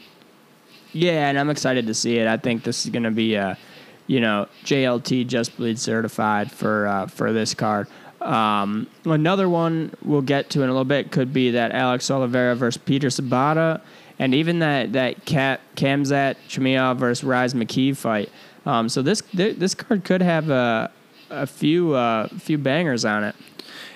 Yeah, 0.93 1.29
and 1.29 1.39
I'm 1.39 1.51
excited 1.51 1.87
to 1.89 1.95
see 1.95 2.19
it. 2.19 2.27
I 2.27 2.37
think 2.37 2.63
this 2.63 2.85
is 2.87 2.91
going 2.91 3.03
to 3.03 3.11
be 3.11 3.35
a, 3.35 3.59
you 4.07 4.21
know, 4.21 4.49
JLT 4.65 5.27
Just 5.27 5.57
Bleed 5.57 5.79
certified 5.79 6.51
for 6.51 6.87
uh, 6.87 7.07
for 7.07 7.33
this 7.33 7.53
card. 7.55 7.89
Um, 8.27 8.89
another 9.05 9.49
one 9.49 9.95
we'll 10.03 10.21
get 10.21 10.51
to 10.51 10.63
in 10.63 10.69
a 10.69 10.73
little 10.73 10.85
bit 10.85 11.13
could 11.13 11.33
be 11.33 11.53
that 11.53 11.71
Alex 11.71 12.11
Oliveira 12.11 12.57
versus 12.57 12.83
Peter 12.85 13.09
Sobotta, 13.09 13.81
and 14.19 14.35
even 14.35 14.59
that 14.59 14.93
that 14.95 15.25
Kat, 15.25 15.61
Khamzat 15.77 16.97
versus 16.97 17.25
Rhys 17.25 17.55
McKee 17.55 17.97
fight. 17.97 18.31
Um, 18.65 18.89
so 18.89 19.01
this 19.01 19.23
this 19.33 19.75
card 19.75 20.05
could 20.05 20.23
have 20.23 20.51
a 20.51 20.91
a 21.31 21.47
few 21.47 21.95
uh, 21.95 22.29
few 22.29 22.59
bangers 22.59 23.05
on 23.05 23.23
it. 23.23 23.37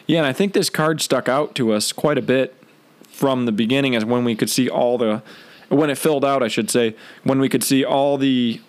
Yeah, 0.06 0.18
and 0.18 0.26
I 0.26 0.32
think 0.32 0.52
this 0.52 0.70
card 0.70 1.00
stuck 1.00 1.28
out 1.28 1.54
to 1.56 1.72
us 1.72 1.92
quite 1.92 2.18
a 2.18 2.22
bit 2.22 2.54
from 3.08 3.46
the 3.46 3.52
beginning 3.52 3.94
as 3.96 4.04
when 4.04 4.24
we 4.24 4.36
could 4.36 4.50
see 4.50 4.68
all 4.68 4.96
the 4.96 5.22
when 5.68 5.90
it 5.90 5.98
filled 5.98 6.24
out, 6.24 6.42
I 6.42 6.48
should 6.48 6.70
say, 6.70 6.96
when 7.24 7.40
we 7.40 7.48
could 7.48 7.64
see 7.64 7.84
all 7.84 8.16
the 8.16 8.60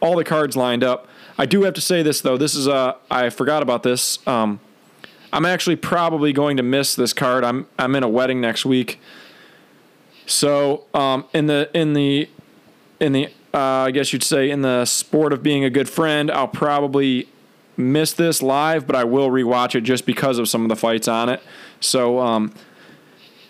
all 0.00 0.16
the 0.16 0.24
cards 0.24 0.56
lined 0.56 0.84
up. 0.84 1.08
I 1.36 1.46
do 1.46 1.62
have 1.62 1.74
to 1.74 1.80
say 1.80 2.02
this 2.02 2.20
though. 2.20 2.36
This 2.36 2.54
is 2.54 2.68
uh 2.68 2.94
I 3.10 3.30
forgot 3.30 3.62
about 3.62 3.82
this. 3.82 4.24
Um, 4.26 4.60
I'm 5.32 5.44
actually 5.44 5.76
probably 5.76 6.32
going 6.32 6.56
to 6.56 6.62
miss 6.62 6.94
this 6.94 7.12
card. 7.12 7.44
I'm 7.44 7.66
I'm 7.78 7.94
in 7.94 8.02
a 8.02 8.08
wedding 8.08 8.40
next 8.40 8.64
week. 8.64 9.00
So 10.26 10.84
um, 10.94 11.26
in 11.32 11.46
the 11.46 11.70
in 11.74 11.92
the 11.92 12.28
in 13.00 13.12
the 13.12 13.26
uh, 13.54 13.58
I 13.58 13.90
guess 13.90 14.12
you'd 14.12 14.22
say 14.22 14.50
in 14.50 14.62
the 14.62 14.84
sport 14.84 15.32
of 15.32 15.42
being 15.42 15.64
a 15.64 15.70
good 15.70 15.88
friend, 15.88 16.30
I'll 16.30 16.48
probably 16.48 17.28
miss 17.76 18.12
this 18.12 18.42
live, 18.42 18.86
but 18.86 18.96
I 18.96 19.04
will 19.04 19.30
rewatch 19.30 19.74
it 19.74 19.82
just 19.82 20.04
because 20.04 20.38
of 20.38 20.48
some 20.48 20.62
of 20.62 20.68
the 20.68 20.76
fights 20.76 21.08
on 21.08 21.28
it. 21.28 21.40
So, 21.80 22.18
um, 22.18 22.52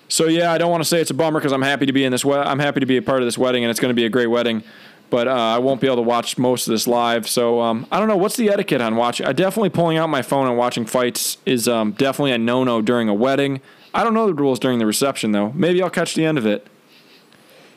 so 0.09 0.26
yeah, 0.26 0.52
I 0.52 0.59
don't 0.59 0.70
want 0.70 0.82
to 0.82 0.88
say 0.88 1.00
it's 1.00 1.10
a 1.10 1.14
bummer 1.14 1.40
because 1.40 1.52
I'm 1.52 1.62
happy 1.62 1.86
to 1.86 1.92
be 1.92 2.05
in 2.05 2.12
this. 2.12 2.24
We- 2.24 2.34
I'm 2.34 2.59
happy 2.59 2.80
to 2.80 2.86
be 2.86 2.96
a 2.96 3.02
part 3.02 3.20
of 3.22 3.26
this 3.26 3.38
wedding, 3.38 3.64
and 3.64 3.70
it's 3.70 3.80
going 3.80 3.90
to 3.90 3.94
be 3.94 4.05
a 4.05 4.10
great 4.10 4.26
wedding. 4.28 4.62
But 5.10 5.26
uh, 5.26 5.32
I 5.32 5.59
won't 5.59 5.80
be 5.80 5.86
able 5.86 5.97
to 5.97 6.02
watch 6.02 6.36
most 6.36 6.66
of 6.66 6.72
this 6.72 6.86
live. 6.86 7.26
So 7.28 7.60
um, 7.60 7.86
I 7.90 7.98
don't 7.98 8.09
know 8.09 8.16
what's 8.16 8.36
the 8.36 8.51
etiquette 8.51 8.82
on 8.82 8.97
watching. 8.97 9.26
I 9.26 9.32
definitely 9.32 9.70
pulling 9.70 9.97
out 9.97 10.09
my 10.09 10.20
phone 10.20 10.47
and 10.47 10.56
watching 10.56 10.85
fights 10.85 11.39
is 11.47 11.66
um, 11.66 11.93
definitely 11.93 12.32
a 12.32 12.39
no-no 12.39 12.82
during 12.82 13.09
a 13.09 13.14
wedding. 13.14 13.60
I 13.94 14.05
don't 14.05 14.12
know 14.12 14.26
the 14.26 14.35
rules 14.35 14.59
during 14.59 14.78
the 14.78 14.86
reception 14.86 15.32
though. 15.32 15.51
Maybe 15.52 15.82
I'll 15.82 15.89
catch 15.90 16.14
the 16.14 16.26
end 16.26 16.36
of 16.36 16.47
it. 16.47 16.66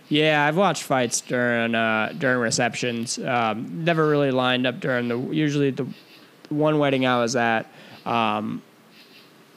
Yeah, 0.10 0.46
I've 0.46 0.58
watched 0.58 0.84
fights 0.84 1.22
during 1.22 1.74
uh, 1.74 2.14
during 2.18 2.40
receptions. 2.40 3.18
Um, 3.18 3.86
never 3.86 4.06
really 4.10 4.32
lined 4.32 4.68
up 4.68 4.82
during 4.82 5.08
the. 5.08 5.18
Usually 5.18 5.72
the 5.72 5.88
one 6.50 6.80
wedding 6.80 7.06
I 7.06 7.22
was 7.22 7.38
at, 7.38 7.66
um, 8.06 8.62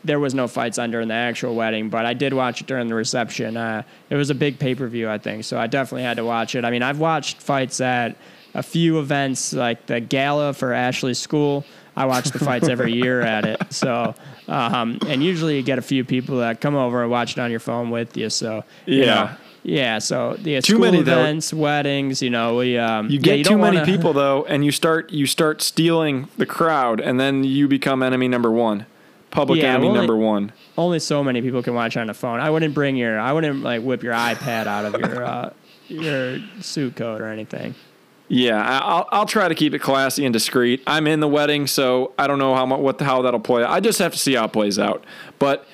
there 0.04 0.20
was 0.20 0.34
no 0.34 0.46
fights 0.46 0.78
on 0.78 0.90
during 0.90 1.08
the 1.08 1.14
actual 1.14 1.54
wedding, 1.54 1.88
but 1.88 2.04
I 2.06 2.14
did 2.14 2.32
watch 2.34 2.60
it 2.60 2.66
during 2.66 2.88
the 2.88 2.94
reception. 2.94 3.56
Uh, 3.56 3.82
it 4.10 4.16
was 4.16 4.30
a 4.30 4.34
big 4.34 4.58
pay 4.58 4.74
per 4.74 4.86
view, 4.86 5.08
I 5.08 5.18
think, 5.18 5.44
so 5.44 5.58
I 5.58 5.66
definitely 5.66 6.02
had 6.02 6.18
to 6.18 6.24
watch 6.24 6.54
it. 6.54 6.64
I 6.64 6.70
mean, 6.70 6.82
I've 6.82 6.98
watched 6.98 7.40
fights 7.40 7.80
at 7.80 8.16
a 8.54 8.62
few 8.62 8.98
events 9.00 9.52
like 9.52 9.86
the 9.86 10.00
gala 10.00 10.52
for 10.52 10.72
Ashley's 10.72 11.18
school. 11.18 11.64
I 11.96 12.06
watch 12.06 12.30
the 12.30 12.38
fights 12.38 12.68
every 12.68 12.92
year 13.02 13.20
at 13.20 13.44
it. 13.44 13.72
So, 13.72 14.14
um, 14.48 14.98
and 15.06 15.22
usually 15.22 15.56
you 15.56 15.62
get 15.62 15.78
a 15.78 15.82
few 15.82 16.04
people 16.04 16.38
that 16.38 16.60
come 16.60 16.74
over 16.74 17.02
and 17.02 17.10
watch 17.10 17.32
it 17.32 17.38
on 17.40 17.50
your 17.50 17.60
phone 17.60 17.90
with 17.90 18.16
you. 18.16 18.30
So, 18.30 18.64
you 18.86 19.00
Yeah. 19.00 19.04
know, 19.06 19.30
yeah. 19.62 19.98
So 20.00 20.36
the 20.40 20.56
Too 20.60 20.74
school 20.74 20.80
many, 20.80 21.02
though. 21.02 21.20
events, 21.20 21.52
weddings, 21.54 22.20
you 22.20 22.30
know, 22.30 22.56
we 22.56 22.76
um, 22.78 23.08
You 23.08 23.18
yeah, 23.22 23.36
get 23.36 23.46
too 23.46 23.56
many 23.58 23.78
wanna- 23.78 23.86
people 23.86 24.12
though, 24.12 24.44
and 24.48 24.64
you 24.64 24.70
start 24.72 25.10
you 25.12 25.26
start 25.26 25.62
stealing 25.62 26.28
the 26.36 26.46
crowd, 26.46 27.00
and 27.00 27.18
then 27.18 27.42
you 27.44 27.66
become 27.68 28.02
enemy 28.02 28.28
number 28.28 28.50
one, 28.50 28.86
public 29.34 29.60
Yeah, 29.60 29.74
enemy 29.74 29.88
well, 29.88 29.96
number 29.96 30.16
one. 30.16 30.52
Only 30.78 31.00
so 31.00 31.22
many 31.22 31.42
people 31.42 31.62
can 31.62 31.74
watch 31.74 31.96
on 31.96 32.06
the 32.06 32.14
phone. 32.14 32.40
I 32.40 32.48
wouldn't 32.48 32.72
bring 32.72 32.96
your, 32.96 33.18
I 33.18 33.32
wouldn't 33.32 33.62
like 33.62 33.82
whip 33.82 34.02
your 34.02 34.14
iPad 34.14 34.66
out 34.66 34.86
of 34.86 34.98
your 34.98 35.24
uh, 35.24 35.52
your 35.88 36.38
suit 36.60 36.96
coat 36.96 37.20
or 37.20 37.26
anything. 37.26 37.74
Yeah, 38.28 38.62
I'll 38.62 39.06
I'll 39.12 39.26
try 39.26 39.48
to 39.48 39.54
keep 39.54 39.74
it 39.74 39.80
classy 39.80 40.24
and 40.24 40.32
discreet. 40.32 40.82
I'm 40.86 41.06
in 41.06 41.20
the 41.20 41.28
wedding, 41.28 41.66
so 41.66 42.14
I 42.18 42.26
don't 42.26 42.38
know 42.38 42.54
how 42.54 42.64
what 42.76 42.96
the, 42.96 43.04
how 43.04 43.20
that'll 43.22 43.40
play. 43.40 43.62
I 43.62 43.80
just 43.80 43.98
have 43.98 44.12
to 44.12 44.18
see 44.18 44.34
how 44.34 44.46
it 44.46 44.52
plays 44.52 44.78
out. 44.78 45.04
But 45.38 45.66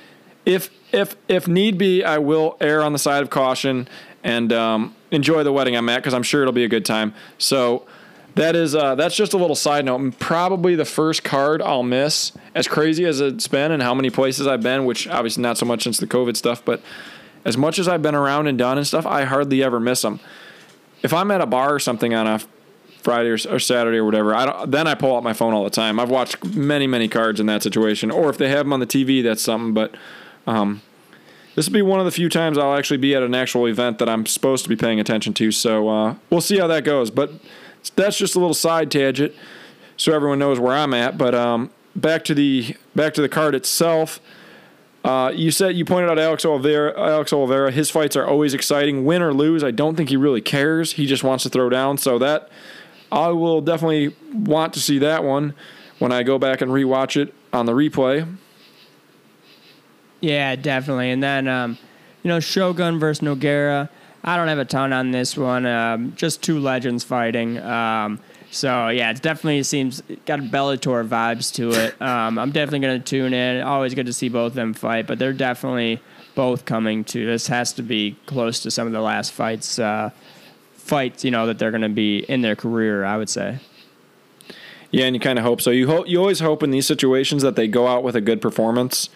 if 0.45 0.71
if 0.91 1.15
if 1.29 1.47
need 1.47 1.79
be, 1.79 2.03
I 2.03 2.19
will 2.19 2.57
err 2.61 2.83
on 2.83 2.93
the 2.93 2.99
side 2.99 3.23
of 3.23 3.31
caution 3.31 3.89
and 4.25 4.53
um, 4.53 4.97
enjoy 5.13 5.45
the 5.45 5.53
wedding 5.53 5.77
I'm 5.77 5.89
at 5.89 5.99
because 5.99 6.13
I'm 6.13 6.25
sure 6.25 6.43
it'll 6.43 6.53
be 6.53 6.65
a 6.65 6.69
good 6.69 6.85
time. 6.85 7.15
So 7.39 7.87
that 8.35 8.57
is 8.57 8.75
uh, 8.75 8.95
that's 8.95 9.17
just 9.17 9.33
a 9.33 9.37
little 9.37 9.57
side 9.57 9.85
note. 9.85 10.19
Probably 10.19 10.75
the 10.75 10.85
first 10.85 11.25
card 11.25 11.63
I'll 11.63 11.83
miss. 11.83 12.33
As 12.55 12.69
crazy 12.69 13.05
as 13.05 13.21
it's 13.21 13.49
been 13.49 13.73
and 13.73 13.83
how 13.83 13.95
many 13.95 14.11
places 14.11 14.47
I've 14.47 14.63
been, 14.63 14.85
which 14.85 15.09
obviously 15.09 15.43
not 15.43 15.59
so 15.59 15.67
much 15.67 15.83
since 15.83 15.99
the 15.99 16.07
COVID 16.07 16.37
stuff, 16.37 16.65
but 16.65 16.81
as 17.45 17.57
much 17.57 17.79
as 17.79 17.89
I've 17.89 18.03
been 18.03 18.15
around 18.15 18.47
and 18.47 18.59
done 18.59 18.77
and 18.79 18.87
stuff, 18.87 19.07
I 19.07 19.25
hardly 19.25 19.63
ever 19.63 19.81
miss 19.81 20.03
them 20.03 20.21
if 21.03 21.13
I'm 21.13 21.31
at 21.31 21.41
a 21.41 21.47
bar 21.47 21.75
or 21.75 21.79
something 21.79 22.15
on 22.15 22.27
a 22.27 22.41
Friday 23.03 23.31
or, 23.31 23.39
or 23.49 23.59
Saturday 23.59 23.99
or 23.99 24.05
whatever, 24.05 24.35
I 24.35 24.67
then 24.67 24.87
I 24.87 24.95
pull 24.95 25.17
out 25.17 25.23
my 25.23 25.33
phone 25.33 25.55
all 25.55 25.65
the 25.65 25.71
time. 25.71 25.99
I've 25.99 26.11
watched 26.11 26.45
many, 26.45 26.87
many 26.87 27.09
cards 27.09 27.41
in 27.41 27.47
that 27.47 27.63
situation. 27.63 28.11
Or 28.11 28.29
if 28.29 28.37
they 28.37 28.49
have 28.49 28.67
them 28.67 28.73
on 28.73 28.81
the 28.81 28.87
TV, 28.87 29.23
that's 29.23 29.43
something. 29.43 29.73
But 29.73 29.95
um, 30.47 30.83
this 31.55 31.67
will 31.67 31.73
be 31.73 31.83
one 31.83 31.99
of 31.99 32.05
the 32.05 32.13
few 32.13 32.29
times 32.29 32.59
I'll 32.59 32.75
actually 32.75 32.99
be 32.99 33.15
at 33.15 33.23
an 33.23 33.35
actual 33.35 33.67
event 33.67 33.99
that 33.99 34.09
I'm 34.09 34.27
supposed 34.27 34.65
to 34.65 34.69
be 34.69 34.77
paying 34.77 35.01
attention 35.01 35.33
to. 35.35 35.51
So 35.51 35.89
uh, 35.89 36.15
we'll 36.29 36.43
see 36.43 36.59
how 36.59 36.67
that 36.67 36.85
goes. 36.85 37.11
But 37.11 37.33
that's 37.97 38.17
just 38.17 38.35
a 38.35 38.39
little 38.39 38.55
side 38.55 38.91
tangent, 38.91 39.35
so 39.97 40.13
everyone 40.13 40.39
knows 40.39 40.59
where 40.61 40.75
I'm 40.75 40.95
at. 40.95 41.17
But 41.19 41.35
um, 41.35 41.71
back 41.97 42.25
to 42.25 42.35
the 42.35 42.77
back 42.95 43.15
to 43.15 43.23
the 43.23 43.29
card 43.29 43.55
itself. 43.55 44.21
Uh, 45.03 45.33
you 45.35 45.51
said 45.51 45.77
you 45.77 45.85
pointed 45.85 46.11
out 46.11 46.19
Alex 46.19 46.45
Oliveira. 46.45 46.99
Alex 46.99 47.33
Oliveira, 47.33 47.71
his 47.71 47.91
fights 47.91 48.17
are 48.17 48.27
always 48.27 48.53
exciting, 48.53 49.05
win 49.05 49.23
or 49.23 49.33
lose. 49.33 49.65
I 49.65 49.71
don't 49.71 49.97
think 49.97 50.11
he 50.11 50.17
really 50.17 50.43
cares. 50.43 50.93
He 50.93 51.07
just 51.07 51.25
wants 51.25 51.43
to 51.45 51.49
throw 51.49 51.71
down. 51.71 51.97
So 51.97 52.19
that 52.19 52.51
I 53.11 53.29
will 53.29 53.61
definitely 53.61 54.15
want 54.35 54.75
to 54.75 54.81
see 54.81 54.99
that 54.99 55.25
one 55.25 55.55
when 55.99 56.13
I 56.13 56.23
go 56.23 56.39
back 56.39 56.61
and 56.61 56.71
rewatch 56.71 57.21
it 57.21 57.35
on 57.53 57.67
the 57.67 57.73
replay. 57.73 58.37
Yeah, 60.21 60.55
definitely. 60.57 61.11
And 61.11 61.23
then, 61.23 61.49
um, 61.49 61.79
you 62.23 62.29
know, 62.29 62.41
Shogun 62.41 62.99
versus 62.99 63.27
Nogueira. 63.27 63.89
I 64.23 64.37
don't 64.37 64.49
have 64.49 64.59
a 64.59 64.65
ton 64.65 64.93
on 64.93 65.11
this 65.11 65.37
one. 65.37 65.67
Um, 65.67 66.13
just 66.15 66.43
two 66.43 66.59
legends 66.59 67.05
fighting. 67.05 67.59
Um, 67.59 68.21
so 68.51 68.89
yeah, 68.89 69.11
it 69.11 69.23
definitely 69.23 69.63
seems 69.63 70.03
got 70.27 70.41
Bellator 70.41 71.07
vibes 71.07 71.55
to 71.55 71.71
it. 71.71 72.01
Um, 72.03 72.39
I'm 72.39 72.51
definitely 72.51 72.81
gonna 72.81 72.99
tune 72.99 73.33
in. 73.33 73.63
Always 73.63 73.95
good 73.95 74.07
to 74.07 74.13
see 74.13 74.29
both 74.29 74.53
of 74.53 74.55
them 74.55 74.75
fight, 74.75 75.07
but 75.07 75.19
they're 75.19 75.33
definitely 75.33 76.01
both 76.35 76.65
coming 76.65 77.05
to. 77.05 77.25
This 77.25 77.47
has 77.47 77.73
to 77.75 77.83
be 77.83 78.17
close 78.27 78.61
to 78.61 78.71
some 78.71 78.87
of 78.87 78.93
the 78.93 79.01
last 79.01 79.33
fights. 79.33 79.79
Uh, 79.79 80.11
fights, 80.75 81.25
you 81.25 81.31
know, 81.31 81.47
that 81.47 81.59
they're 81.59 81.71
gonna 81.71 81.89
be 81.89 82.19
in 82.19 82.43
their 82.43 82.57
career. 82.57 83.05
I 83.05 83.17
would 83.17 83.31
say. 83.31 83.61
Yeah, 84.91 85.05
and 85.05 85.15
you 85.15 85.21
kind 85.21 85.39
of 85.39 85.45
hope 85.45 85.61
so. 85.61 85.71
You 85.71 85.87
hope 85.87 86.09
you 86.09 86.19
always 86.19 86.41
hope 86.41 86.63
in 86.63 86.73
these 86.73 86.87
situations 86.87 87.43
that 87.43 87.55
they 87.55 87.69
go 87.69 87.87
out 87.87 88.03
with 88.03 88.17
a 88.17 88.21
good 88.21 88.43
performance, 88.43 89.09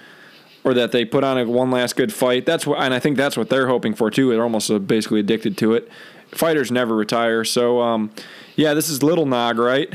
or 0.65 0.75
that 0.75 0.93
they 0.93 1.05
put 1.05 1.23
on 1.23 1.39
a 1.39 1.45
one 1.45 1.71
last 1.71 1.95
good 1.95 2.13
fight. 2.13 2.47
That's 2.47 2.67
what, 2.67 2.81
and 2.81 2.93
I 2.93 2.99
think 2.99 3.17
that's 3.17 3.37
what 3.37 3.51
they're 3.51 3.69
hoping 3.69 3.95
for 3.95 4.11
too. 4.11 4.31
They're 4.31 4.43
almost 4.43 4.71
uh, 4.71 4.79
basically 4.79 5.21
addicted 5.21 5.57
to 5.59 5.75
it. 5.75 5.89
Fighters 6.33 6.73
never 6.73 6.97
retire, 6.97 7.45
so 7.45 7.81
um, 7.81 8.11
yeah, 8.57 8.75
this 8.75 8.89
is 8.89 9.03
Little 9.03 9.27
Nog, 9.27 9.59
right? 9.59 9.93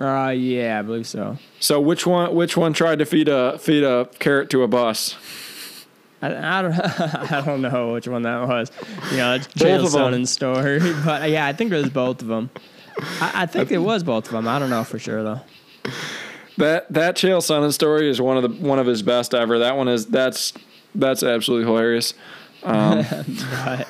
Uh, 0.00 0.30
yeah, 0.30 0.78
I 0.78 0.82
believe 0.82 1.06
so. 1.06 1.38
So 1.60 1.80
which 1.80 2.06
one? 2.06 2.34
Which 2.34 2.56
one 2.56 2.72
tried 2.72 2.98
to 3.00 3.04
feed 3.06 3.28
a 3.28 3.58
feed 3.58 3.84
a 3.84 4.08
carrot 4.18 4.50
to 4.50 4.62
a 4.62 4.68
bus? 4.68 5.16
I, 6.22 6.58
I 6.58 6.62
don't 6.62 6.72
I 7.32 7.42
don't 7.44 7.60
know 7.62 7.92
which 7.92 8.08
one 8.08 8.22
that 8.22 8.48
was. 8.48 8.70
You 9.10 9.18
know, 9.18 9.34
it's 9.34 9.46
Both 9.54 9.92
Chael 9.92 10.08
of 10.08 10.14
'em. 10.14 10.26
Story, 10.26 10.78
but 11.04 11.28
yeah, 11.30 11.46
I 11.46 11.52
think 11.52 11.72
it 11.72 11.76
was 11.76 11.90
both 11.90 12.22
of 12.22 12.28
them. 12.28 12.50
I, 13.20 13.42
I 13.42 13.46
think 13.46 13.70
it 13.70 13.78
was 13.78 14.02
both 14.02 14.26
of 14.26 14.32
them. 14.32 14.48
I 14.48 14.58
don't 14.58 14.70
know 14.70 14.84
for 14.84 14.98
sure 14.98 15.22
though. 15.22 15.40
That 16.56 16.92
that 16.92 17.16
Chael 17.16 17.38
Sonnen 17.38 17.72
story 17.72 18.08
is 18.08 18.20
one 18.20 18.36
of 18.36 18.42
the 18.42 18.66
one 18.66 18.78
of 18.78 18.86
his 18.86 19.02
best 19.02 19.34
ever. 19.34 19.58
That 19.58 19.76
one 19.76 19.88
is 19.88 20.06
that's 20.06 20.52
that's 20.94 21.22
absolutely 21.22 21.66
hilarious. 21.66 22.14
But 22.64 23.86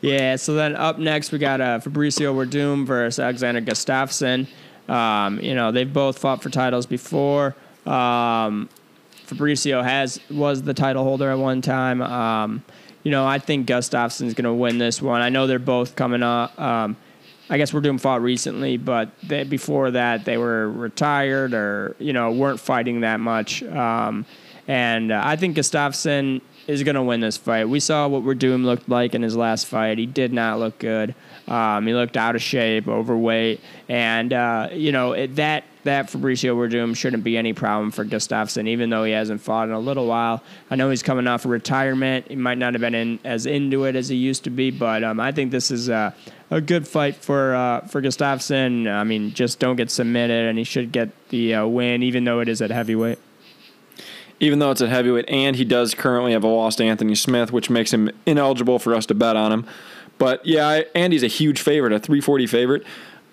yeah, 0.00 0.36
so 0.36 0.54
then 0.54 0.76
up 0.76 0.98
next 0.98 1.32
we 1.32 1.38
got 1.38 1.60
uh, 1.60 1.78
Fabricio 1.78 2.34
Werdum 2.34 2.86
versus 2.86 3.18
Alexander 3.18 3.60
Gustafsson. 3.60 4.46
Um, 4.88 5.40
you 5.40 5.54
know, 5.54 5.72
they've 5.72 5.90
both 5.90 6.18
fought 6.18 6.42
for 6.42 6.50
titles 6.50 6.86
before. 6.86 7.56
Um, 7.86 8.68
Fabricio 9.26 9.82
has 9.82 10.20
was 10.30 10.62
the 10.62 10.74
title 10.74 11.04
holder 11.04 11.30
at 11.30 11.38
one 11.38 11.62
time. 11.62 12.02
Um, 12.02 12.62
you 13.02 13.10
know, 13.10 13.26
I 13.26 13.38
think 13.38 13.66
Gustafsson's 13.66 14.34
going 14.34 14.44
to 14.44 14.52
win 14.52 14.78
this 14.78 15.00
one. 15.00 15.20
I 15.20 15.28
know 15.28 15.46
they're 15.46 15.58
both 15.58 15.96
coming 15.96 16.22
up. 16.22 16.58
Um, 16.60 16.96
I 17.50 17.58
guess 17.58 17.72
Werdum 17.72 18.00
fought 18.00 18.22
recently, 18.22 18.76
but 18.76 19.10
they, 19.22 19.44
before 19.44 19.90
that 19.90 20.24
they 20.24 20.38
were 20.38 20.70
retired 20.70 21.52
or 21.52 21.94
you 21.98 22.12
know 22.12 22.32
weren't 22.32 22.60
fighting 22.60 23.00
that 23.00 23.20
much. 23.20 23.62
Um, 23.62 24.26
and 24.66 25.12
uh, 25.12 25.20
I 25.22 25.36
think 25.36 25.56
Gustafsson 25.56 26.40
is 26.66 26.82
going 26.82 26.94
to 26.94 27.02
win 27.02 27.20
this 27.20 27.36
fight. 27.36 27.68
We 27.68 27.80
saw 27.80 28.08
what 28.08 28.22
Werdum 28.22 28.64
looked 28.64 28.88
like 28.88 29.14
in 29.14 29.22
his 29.22 29.36
last 29.36 29.66
fight. 29.66 29.98
He 29.98 30.06
did 30.06 30.32
not 30.32 30.58
look 30.58 30.78
good. 30.78 31.14
Um, 31.46 31.86
he 31.86 31.94
looked 31.94 32.16
out 32.16 32.34
of 32.34 32.42
shape, 32.42 32.88
overweight, 32.88 33.60
and 33.88 34.32
uh, 34.32 34.68
you 34.72 34.92
know 34.92 35.12
it, 35.12 35.36
that 35.36 35.64
that 35.84 36.06
Fabricio 36.06 36.56
Werdum 36.56 36.96
shouldn't 36.96 37.22
be 37.22 37.36
any 37.36 37.52
problem 37.52 37.90
for 37.90 38.04
Gustafsson, 38.04 38.66
even 38.66 38.88
though 38.88 39.04
he 39.04 39.12
hasn't 39.12 39.42
fought 39.42 39.68
in 39.68 39.74
a 39.74 39.78
little 39.78 40.06
while. 40.06 40.42
I 40.70 40.76
know 40.76 40.88
he's 40.88 41.02
coming 41.02 41.26
off 41.26 41.44
of 41.44 41.50
retirement. 41.50 42.28
He 42.28 42.36
might 42.36 42.56
not 42.56 42.72
have 42.72 42.80
been 42.80 42.94
in, 42.94 43.18
as 43.24 43.44
into 43.44 43.84
it 43.84 43.94
as 43.94 44.08
he 44.08 44.16
used 44.16 44.44
to 44.44 44.50
be, 44.50 44.70
but 44.70 45.04
um, 45.04 45.20
I 45.20 45.32
think 45.32 45.50
this 45.50 45.70
is 45.70 45.90
a, 45.90 46.14
a 46.50 46.62
good 46.62 46.88
fight 46.88 47.16
for 47.16 47.54
uh, 47.54 47.80
for 47.82 48.00
Gustafsson. 48.00 48.90
I 48.90 49.04
mean, 49.04 49.32
just 49.32 49.58
don't 49.58 49.76
get 49.76 49.90
submitted, 49.90 50.46
and 50.48 50.56
he 50.56 50.64
should 50.64 50.92
get 50.92 51.10
the 51.28 51.54
uh, 51.54 51.66
win, 51.66 52.02
even 52.02 52.24
though 52.24 52.40
it 52.40 52.48
is 52.48 52.62
at 52.62 52.70
heavyweight. 52.70 53.18
Even 54.40 54.58
though 54.58 54.70
it's 54.70 54.80
a 54.80 54.88
heavyweight, 54.88 55.28
and 55.28 55.56
he 55.56 55.64
does 55.64 55.94
currently 55.94 56.32
have 56.32 56.42
a 56.42 56.48
lost 56.48 56.80
Anthony 56.80 57.14
Smith, 57.14 57.52
which 57.52 57.70
makes 57.70 57.92
him 57.92 58.10
ineligible 58.26 58.78
for 58.78 58.94
us 58.94 59.06
to 59.06 59.14
bet 59.14 59.36
on 59.36 59.52
him. 59.52 59.66
But 60.18 60.44
yeah, 60.46 60.68
I, 60.68 60.86
Andy's 60.94 61.22
a 61.22 61.28
huge 61.28 61.60
favorite, 61.60 61.92
a 61.92 61.98
340 61.98 62.46
favorite. 62.46 62.84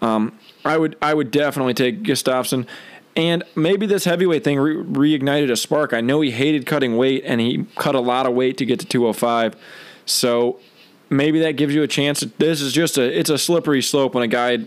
Um, 0.01 0.37
I 0.65 0.77
would 0.77 0.97
I 1.01 1.13
would 1.13 1.31
definitely 1.31 1.73
take 1.73 2.03
Gustafsson. 2.03 2.67
And 3.15 3.43
maybe 3.55 3.85
this 3.85 4.05
heavyweight 4.05 4.43
thing 4.43 4.57
re- 4.57 4.75
reignited 5.19 5.51
a 5.51 5.57
spark. 5.57 5.93
I 5.93 6.01
know 6.01 6.21
he 6.21 6.31
hated 6.31 6.65
cutting 6.65 6.95
weight, 6.95 7.23
and 7.25 7.41
he 7.41 7.65
cut 7.75 7.93
a 7.93 7.99
lot 7.99 8.25
of 8.25 8.33
weight 8.33 8.57
to 8.59 8.65
get 8.65 8.79
to 8.79 8.85
205. 8.85 9.55
So 10.05 10.59
maybe 11.09 11.39
that 11.41 11.57
gives 11.57 11.75
you 11.75 11.83
a 11.83 11.87
chance. 11.87 12.21
This 12.37 12.61
is 12.61 12.73
just 12.73 12.97
a 12.97 13.19
it's 13.19 13.29
a 13.29 13.37
slippery 13.37 13.81
slope 13.81 14.15
when 14.15 14.23
a 14.23 14.27
guy 14.27 14.57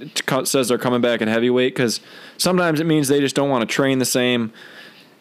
says 0.44 0.68
they're 0.68 0.78
coming 0.78 1.00
back 1.00 1.22
at 1.22 1.28
heavyweight 1.28 1.74
because 1.74 2.00
sometimes 2.36 2.80
it 2.80 2.86
means 2.86 3.08
they 3.08 3.20
just 3.20 3.34
don't 3.34 3.50
want 3.50 3.68
to 3.68 3.74
train 3.74 3.98
the 3.98 4.04
same, 4.04 4.52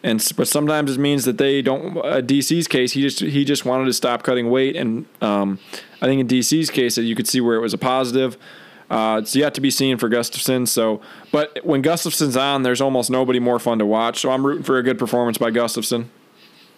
and 0.02 0.24
but 0.36 0.46
sometimes 0.46 0.96
it 0.96 1.00
means 1.00 1.24
that 1.24 1.38
they 1.38 1.62
don't. 1.62 1.96
Uh, 1.96 2.20
DC's 2.20 2.68
case, 2.68 2.92
he 2.92 3.00
just 3.00 3.20
he 3.20 3.44
just 3.44 3.64
wanted 3.64 3.86
to 3.86 3.92
stop 3.94 4.22
cutting 4.22 4.50
weight, 4.50 4.76
and 4.76 5.06
um, 5.22 5.58
I 6.04 6.06
think 6.06 6.20
in 6.20 6.28
DC's 6.28 6.68
case, 6.68 6.98
you 6.98 7.14
could 7.14 7.26
see 7.26 7.40
where 7.40 7.56
it 7.56 7.60
was 7.60 7.72
a 7.72 7.78
positive. 7.78 8.36
Uh, 8.90 9.20
it's 9.22 9.34
yet 9.34 9.54
to 9.54 9.62
be 9.62 9.70
seen 9.70 9.96
for 9.96 10.10
Gustafsson. 10.10 10.68
So, 10.68 11.00
but 11.32 11.64
when 11.64 11.80
Gustafsson's 11.80 12.36
on, 12.36 12.62
there's 12.62 12.82
almost 12.82 13.10
nobody 13.10 13.38
more 13.38 13.58
fun 13.58 13.78
to 13.78 13.86
watch. 13.86 14.20
So 14.20 14.30
I'm 14.30 14.44
rooting 14.44 14.64
for 14.64 14.76
a 14.76 14.82
good 14.82 14.98
performance 14.98 15.38
by 15.38 15.50
Gustafsson. 15.50 16.08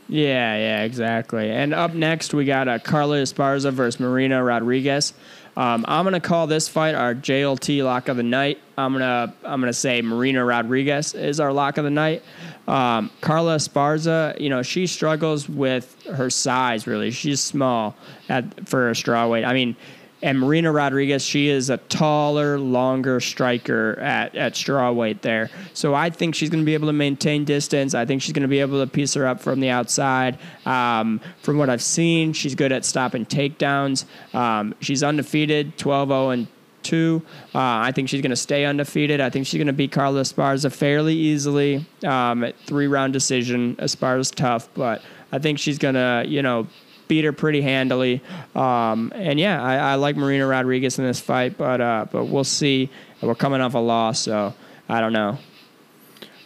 Yeah, 0.08 0.56
yeah, 0.56 0.84
exactly. 0.84 1.50
And 1.50 1.74
up 1.74 1.92
next, 1.92 2.34
we 2.34 2.44
got 2.44 2.68
uh, 2.68 2.78
Carla 2.78 3.16
Esparza 3.16 3.72
versus 3.72 3.98
Marina 3.98 4.44
Rodriguez. 4.44 5.12
Um, 5.56 5.86
I'm 5.88 6.04
gonna 6.04 6.20
call 6.20 6.46
this 6.46 6.68
fight 6.68 6.94
our 6.94 7.14
JLT 7.14 7.82
lock 7.82 8.08
of 8.08 8.18
the 8.18 8.22
night. 8.22 8.60
I'm 8.76 8.92
gonna 8.92 9.34
I'm 9.42 9.60
gonna 9.60 9.72
say 9.72 10.02
Marina 10.02 10.44
Rodriguez 10.44 11.14
is 11.14 11.40
our 11.40 11.52
lock 11.52 11.78
of 11.78 11.84
the 11.84 11.90
night. 11.90 12.22
Um, 12.68 13.10
Carla 13.22 13.56
Esparza, 13.56 14.38
you 14.38 14.50
know, 14.50 14.62
she 14.62 14.86
struggles 14.86 15.48
with 15.48 15.96
her 16.04 16.28
size. 16.28 16.86
Really, 16.86 17.10
she's 17.10 17.40
small 17.40 17.96
at 18.28 18.68
for 18.68 18.90
a 18.90 18.92
strawweight. 18.92 19.46
I 19.46 19.54
mean, 19.54 19.76
and 20.22 20.40
Marina 20.40 20.72
Rodriguez, 20.72 21.24
she 21.24 21.48
is 21.48 21.68
a 21.68 21.76
taller, 21.76 22.58
longer 22.58 23.20
striker 23.20 23.98
at, 24.00 24.34
at 24.34 24.54
strawweight 24.54 25.20
there. 25.20 25.50
So 25.74 25.94
I 25.94 26.10
think 26.10 26.34
she's 26.34 26.48
going 26.48 26.62
to 26.62 26.66
be 26.66 26.74
able 26.74 26.88
to 26.88 26.92
maintain 26.92 27.44
distance. 27.44 27.94
I 27.94 28.06
think 28.06 28.22
she's 28.22 28.32
going 28.32 28.42
to 28.42 28.48
be 28.48 28.60
able 28.60 28.84
to 28.84 28.90
piece 28.90 29.14
her 29.14 29.26
up 29.26 29.40
from 29.40 29.60
the 29.60 29.68
outside. 29.68 30.38
Um, 30.64 31.20
from 31.42 31.58
what 31.58 31.68
I've 31.68 31.82
seen, 31.82 32.32
she's 32.32 32.54
good 32.54 32.72
at 32.72 32.84
stopping 32.84 33.26
takedowns. 33.26 34.04
Um, 34.34 34.74
she's 34.80 35.02
undefeated, 35.02 35.76
12 35.76 36.08
0 36.08 36.30
and 36.30 36.46
two. 36.82 37.22
Uh, 37.54 37.58
I 37.58 37.92
think 37.92 38.08
she's 38.08 38.22
going 38.22 38.30
to 38.30 38.36
stay 38.36 38.64
undefeated. 38.64 39.20
I 39.20 39.28
think 39.28 39.46
she's 39.46 39.58
going 39.58 39.66
to 39.66 39.72
beat 39.72 39.92
Carla 39.92 40.22
Esparza 40.22 40.72
fairly 40.72 41.14
easily. 41.14 41.84
Um, 42.04 42.52
three 42.64 42.86
round 42.86 43.12
decision. 43.12 43.76
Esparza's 43.76 44.30
tough, 44.30 44.68
but 44.74 45.02
I 45.32 45.38
think 45.38 45.58
she's 45.58 45.78
going 45.78 45.96
to, 45.96 46.24
you 46.26 46.42
know, 46.42 46.68
beat 47.08 47.24
her 47.24 47.32
pretty 47.32 47.60
handily. 47.60 48.20
Um, 48.54 49.12
and 49.14 49.38
yeah, 49.38 49.62
I, 49.62 49.76
I, 49.76 49.94
like 49.96 50.16
Marina 50.16 50.46
Rodriguez 50.46 50.98
in 50.98 51.04
this 51.04 51.20
fight, 51.20 51.56
but 51.56 51.80
uh, 51.80 52.06
but 52.10 52.26
we'll 52.26 52.44
see. 52.44 52.90
We're 53.20 53.34
coming 53.34 53.60
off 53.60 53.74
a 53.74 53.78
loss, 53.78 54.20
so 54.20 54.54
I 54.88 55.00
don't 55.00 55.12
know. 55.12 55.38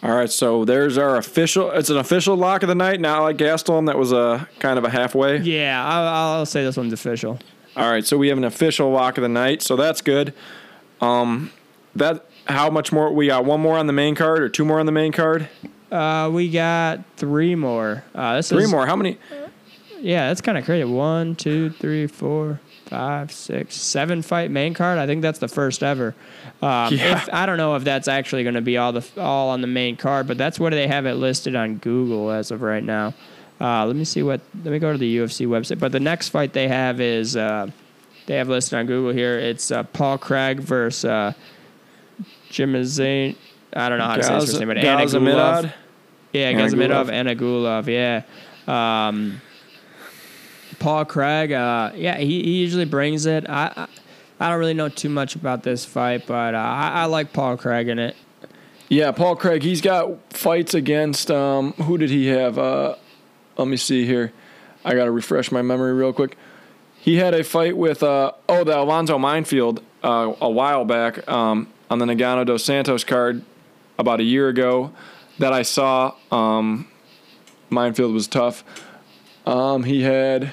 All 0.03 0.15
right, 0.15 0.31
so 0.31 0.65
there's 0.65 0.97
our 0.97 1.17
official. 1.17 1.69
It's 1.71 1.91
an 1.91 1.97
official 1.97 2.35
lock 2.35 2.63
of 2.63 2.69
the 2.69 2.75
night. 2.75 2.99
Not 2.99 3.21
like 3.21 3.37
Gastelum, 3.37 3.85
that 3.85 3.97
was 3.97 4.11
a 4.11 4.47
kind 4.59 4.79
of 4.79 4.83
a 4.83 4.89
halfway. 4.89 5.37
Yeah, 5.37 5.83
I'll, 5.85 6.07
I'll 6.39 6.45
say 6.45 6.63
this 6.63 6.75
one's 6.75 6.93
official. 6.93 7.37
All 7.75 7.89
right, 7.89 8.05
so 8.05 8.17
we 8.17 8.29
have 8.29 8.37
an 8.37 8.43
official 8.43 8.89
lock 8.89 9.17
of 9.17 9.21
the 9.21 9.29
night, 9.29 9.61
so 9.61 9.75
that's 9.75 10.01
good. 10.01 10.33
Um, 11.01 11.51
that 11.95 12.25
how 12.47 12.69
much 12.69 12.91
more? 12.91 13.13
We 13.13 13.27
got 13.27 13.45
one 13.45 13.61
more 13.61 13.77
on 13.77 13.87
the 13.87 13.93
main 13.93 14.15
card 14.15 14.41
or 14.41 14.49
two 14.49 14.65
more 14.65 14.79
on 14.79 14.85
the 14.85 14.91
main 14.91 15.11
card. 15.11 15.47
Uh, 15.91 16.29
we 16.33 16.49
got 16.49 17.03
three 17.17 17.53
more. 17.53 18.03
Uh, 18.15 18.37
this 18.37 18.49
three 18.49 18.63
is, 18.63 18.71
more. 18.71 18.85
How 18.87 18.95
many? 18.95 19.17
Yeah, 20.01 20.29
that's 20.29 20.41
kind 20.41 20.57
of 20.57 20.65
crazy. 20.65 20.83
One, 20.83 21.35
two, 21.35 21.69
three, 21.69 22.07
four, 22.07 22.59
five, 22.87 23.31
six, 23.31 23.75
seven 23.75 24.21
fight 24.23 24.49
main 24.49 24.73
card. 24.73 24.97
I 24.97 25.05
think 25.05 25.21
that's 25.21 25.37
the 25.39 25.47
first 25.47 25.83
ever. 25.83 26.15
Um, 26.61 26.93
Yeah. 26.95 27.17
if, 27.21 27.29
I 27.31 27.45
don't 27.45 27.57
know 27.57 27.75
if 27.75 27.83
that's 27.83 28.07
actually 28.07 28.41
going 28.43 28.55
to 28.55 28.61
be 28.61 28.77
all 28.77 28.91
the 28.93 29.05
all 29.17 29.49
on 29.49 29.61
the 29.61 29.67
main 29.67 29.95
card, 29.97 30.27
but 30.27 30.37
that's 30.37 30.59
what 30.59 30.71
they 30.71 30.87
have 30.87 31.05
it 31.05 31.15
listed 31.15 31.55
on 31.55 31.75
Google 31.75 32.31
as 32.31 32.49
of 32.51 32.61
right 32.63 32.83
now. 32.83 33.13
Uh, 33.59 33.85
let 33.85 33.95
me 33.95 34.03
see 34.03 34.23
what. 34.23 34.41
Let 34.63 34.71
me 34.71 34.79
go 34.79 34.91
to 34.91 34.97
the 34.97 35.17
UFC 35.17 35.45
website. 35.47 35.77
But 35.77 35.91
the 35.91 35.99
next 35.99 36.29
fight 36.29 36.51
they 36.53 36.67
have 36.67 36.99
is 36.99 37.35
uh, 37.37 37.69
they 38.25 38.37
have 38.37 38.49
listed 38.49 38.79
on 38.79 38.87
Google 38.87 39.13
here. 39.13 39.37
It's 39.37 39.69
uh, 39.69 39.83
Paul 39.83 40.17
Craig 40.17 40.61
versus 40.61 41.05
uh, 41.05 41.33
Jim 42.49 42.83
Zane. 42.85 43.35
I 43.73 43.87
don't 43.87 43.99
know 43.99 44.05
how 44.05 44.15
to 44.15 44.23
say 44.23 44.33
his 44.33 44.45
first 44.45 44.59
name, 44.59 44.67
but 44.67 44.77
Antigulov. 44.77 45.05
Gazamidov? 45.65 45.73
Yeah, 46.33 46.51
Antigulov. 46.53 47.05
Gazamidov, 47.05 47.37
Antigulov, 47.37 48.25
yeah. 48.67 49.07
Um, 49.07 49.41
Paul 50.81 51.05
Craig, 51.05 51.51
uh, 51.51 51.91
yeah, 51.95 52.17
he, 52.17 52.41
he 52.43 52.59
usually 52.59 52.85
brings 52.85 53.27
it. 53.27 53.47
I, 53.47 53.71
I 53.75 53.87
I 54.41 54.49
don't 54.49 54.57
really 54.57 54.73
know 54.73 54.89
too 54.89 55.09
much 55.09 55.35
about 55.35 55.61
this 55.61 55.85
fight, 55.85 56.25
but 56.25 56.55
uh, 56.55 56.57
I, 56.57 57.03
I 57.03 57.05
like 57.05 57.31
Paul 57.31 57.57
Craig 57.57 57.87
in 57.87 57.99
it. 57.99 58.15
Yeah, 58.89 59.11
Paul 59.11 59.35
Craig. 59.35 59.61
He's 59.61 59.81
got 59.81 60.33
fights 60.33 60.73
against. 60.73 61.29
Um, 61.29 61.73
who 61.73 61.99
did 61.99 62.09
he 62.09 62.25
have? 62.27 62.57
Uh, 62.57 62.95
let 63.57 63.67
me 63.67 63.77
see 63.77 64.03
here. 64.07 64.33
I 64.83 64.95
got 64.95 65.05
to 65.05 65.11
refresh 65.11 65.51
my 65.51 65.61
memory 65.61 65.93
real 65.93 66.11
quick. 66.11 66.39
He 66.97 67.17
had 67.17 67.35
a 67.35 67.43
fight 67.43 67.77
with 67.77 68.01
uh, 68.01 68.31
oh 68.49 68.63
the 68.63 68.79
Alonzo 68.79 69.19
Menifield 69.19 69.83
uh, 70.03 70.33
a 70.41 70.49
while 70.49 70.85
back 70.85 71.29
um, 71.29 71.67
on 71.91 71.99
the 71.99 72.05
Ngannou 72.05 72.47
dos 72.47 72.65
Santos 72.65 73.03
card 73.03 73.43
about 73.99 74.19
a 74.19 74.23
year 74.23 74.47
ago 74.49 74.91
that 75.37 75.53
I 75.53 75.61
saw. 75.61 76.15
Um, 76.31 76.87
Menifield 77.69 78.11
was 78.11 78.27
tough. 78.27 78.63
Um, 79.45 79.83
he 79.83 80.01
had. 80.01 80.51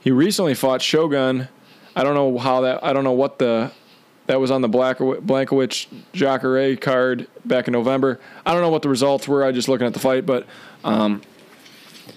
He 0.00 0.10
recently 0.10 0.54
fought 0.54 0.80
Shogun. 0.82 1.48
I 1.96 2.04
don't 2.04 2.14
know 2.14 2.38
how 2.38 2.60
that. 2.62 2.84
I 2.84 2.92
don't 2.92 3.04
know 3.04 3.12
what 3.12 3.38
the 3.38 3.72
that 4.26 4.38
was 4.40 4.50
on 4.50 4.60
the 4.60 4.68
Black 4.68 4.98
Blachowicz 4.98 5.86
Jacare 6.12 6.76
card 6.76 7.26
back 7.46 7.66
in 7.66 7.72
November. 7.72 8.20
I 8.44 8.52
don't 8.52 8.60
know 8.60 8.68
what 8.68 8.82
the 8.82 8.88
results 8.90 9.26
were. 9.26 9.44
I 9.44 9.52
just 9.52 9.68
looking 9.68 9.86
at 9.86 9.94
the 9.94 10.00
fight, 10.00 10.26
but 10.26 10.46
um, 10.84 11.22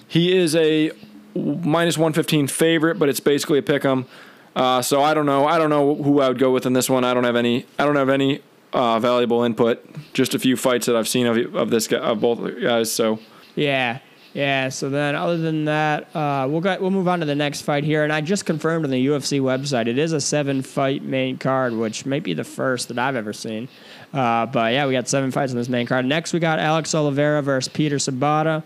he 0.06 0.36
is 0.36 0.54
a 0.54 0.92
minus 1.34 1.96
one 1.96 2.12
fifteen 2.12 2.46
favorite, 2.46 2.98
but 2.98 3.08
it's 3.08 3.20
basically 3.20 3.58
a 3.58 3.62
pick 3.62 3.84
'em. 3.84 4.06
Uh, 4.54 4.82
so 4.82 5.02
I 5.02 5.14
don't 5.14 5.26
know. 5.26 5.46
I 5.46 5.56
don't 5.58 5.70
know 5.70 5.94
who 5.94 6.20
I 6.20 6.28
would 6.28 6.38
go 6.38 6.50
with 6.52 6.66
in 6.66 6.74
this 6.74 6.90
one. 6.90 7.04
I 7.04 7.14
don't 7.14 7.24
have 7.24 7.36
any. 7.36 7.66
I 7.78 7.84
don't 7.86 7.96
have 7.96 8.10
any 8.10 8.42
uh, 8.74 9.00
valuable 9.00 9.42
input. 9.42 9.84
Just 10.12 10.34
a 10.34 10.38
few 10.38 10.56
fights 10.56 10.86
that 10.86 10.94
I've 10.94 11.08
seen 11.08 11.26
of 11.26 11.56
of 11.56 11.70
this 11.70 11.88
guy, 11.88 11.98
of 11.98 12.20
both 12.20 12.60
guys. 12.62 12.92
So 12.92 13.18
Yeah, 13.56 14.00
yeah. 14.34 14.68
So 14.68 14.90
then, 14.90 15.14
other 15.14 15.36
than 15.36 15.66
that, 15.66 16.14
uh, 16.14 16.46
we'll 16.48 16.60
go, 16.60 16.76
we'll 16.80 16.90
move 16.90 17.08
on 17.08 17.20
to 17.20 17.26
the 17.26 17.34
next 17.34 17.62
fight 17.62 17.84
here, 17.84 18.04
and 18.04 18.12
I 18.12 18.20
just 18.20 18.46
confirmed 18.46 18.84
on 18.84 18.90
the 18.90 19.06
UFC 19.06 19.40
website 19.40 19.86
it 19.86 19.98
is 19.98 20.12
a 20.12 20.20
seven 20.20 20.62
fight 20.62 21.02
main 21.02 21.38
card, 21.38 21.74
which 21.74 22.06
may 22.06 22.20
be 22.20 22.34
the 22.34 22.44
first 22.44 22.88
that 22.88 22.98
I've 22.98 23.16
ever 23.16 23.32
seen. 23.32 23.68
Uh, 24.12 24.46
but 24.46 24.72
yeah, 24.72 24.86
we 24.86 24.92
got 24.92 25.08
seven 25.08 25.30
fights 25.30 25.52
on 25.52 25.58
this 25.58 25.68
main 25.68 25.86
card. 25.86 26.04
Next, 26.04 26.32
we 26.32 26.38
got 26.38 26.58
Alex 26.58 26.94
Oliveira 26.94 27.42
versus 27.42 27.72
Peter 27.72 27.96
Sobotta. 27.96 28.62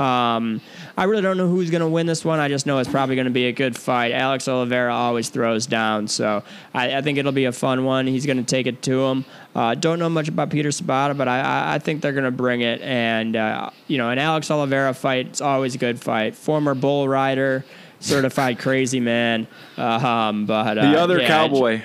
Um, 0.00 0.62
I 0.96 1.04
really 1.04 1.20
don't 1.20 1.36
know 1.36 1.48
who's 1.48 1.70
going 1.70 1.82
to 1.82 1.88
win 1.88 2.06
this 2.06 2.24
one. 2.24 2.40
I 2.40 2.48
just 2.48 2.64
know 2.64 2.78
it's 2.78 2.88
probably 2.88 3.16
going 3.16 3.26
to 3.26 3.30
be 3.30 3.46
a 3.46 3.52
good 3.52 3.76
fight. 3.76 4.12
Alex 4.12 4.48
Oliveira 4.48 4.94
always 4.94 5.28
throws 5.28 5.66
down, 5.66 6.08
so 6.08 6.42
I, 6.72 6.96
I 6.96 7.02
think 7.02 7.18
it'll 7.18 7.32
be 7.32 7.44
a 7.44 7.52
fun 7.52 7.84
one. 7.84 8.06
He's 8.06 8.24
going 8.24 8.38
to 8.38 8.42
take 8.42 8.66
it 8.66 8.80
to 8.82 9.04
him. 9.04 9.24
Uh, 9.54 9.74
don't 9.74 9.98
know 9.98 10.08
much 10.08 10.28
about 10.28 10.48
Peter 10.48 10.70
Sobotta, 10.70 11.16
but 11.16 11.28
I, 11.28 11.40
I, 11.40 11.74
I 11.74 11.78
think 11.80 12.00
they're 12.00 12.12
going 12.12 12.24
to 12.24 12.30
bring 12.30 12.62
it. 12.62 12.80
And 12.80 13.36
uh, 13.36 13.70
you 13.88 13.98
know, 13.98 14.08
an 14.08 14.18
Alex 14.18 14.50
Oliveira 14.50 14.94
fight 14.94 15.32
is 15.32 15.40
always 15.42 15.74
a 15.74 15.78
good 15.78 16.00
fight. 16.00 16.34
Former 16.34 16.74
bull 16.74 17.06
rider, 17.06 17.64
certified 17.98 18.58
crazy 18.58 19.00
man. 19.00 19.46
Uh, 19.76 19.82
um, 19.82 20.46
but 20.46 20.78
uh, 20.78 20.92
the 20.92 20.98
other 20.98 21.20
yeah, 21.20 21.28
cowboy. 21.28 21.82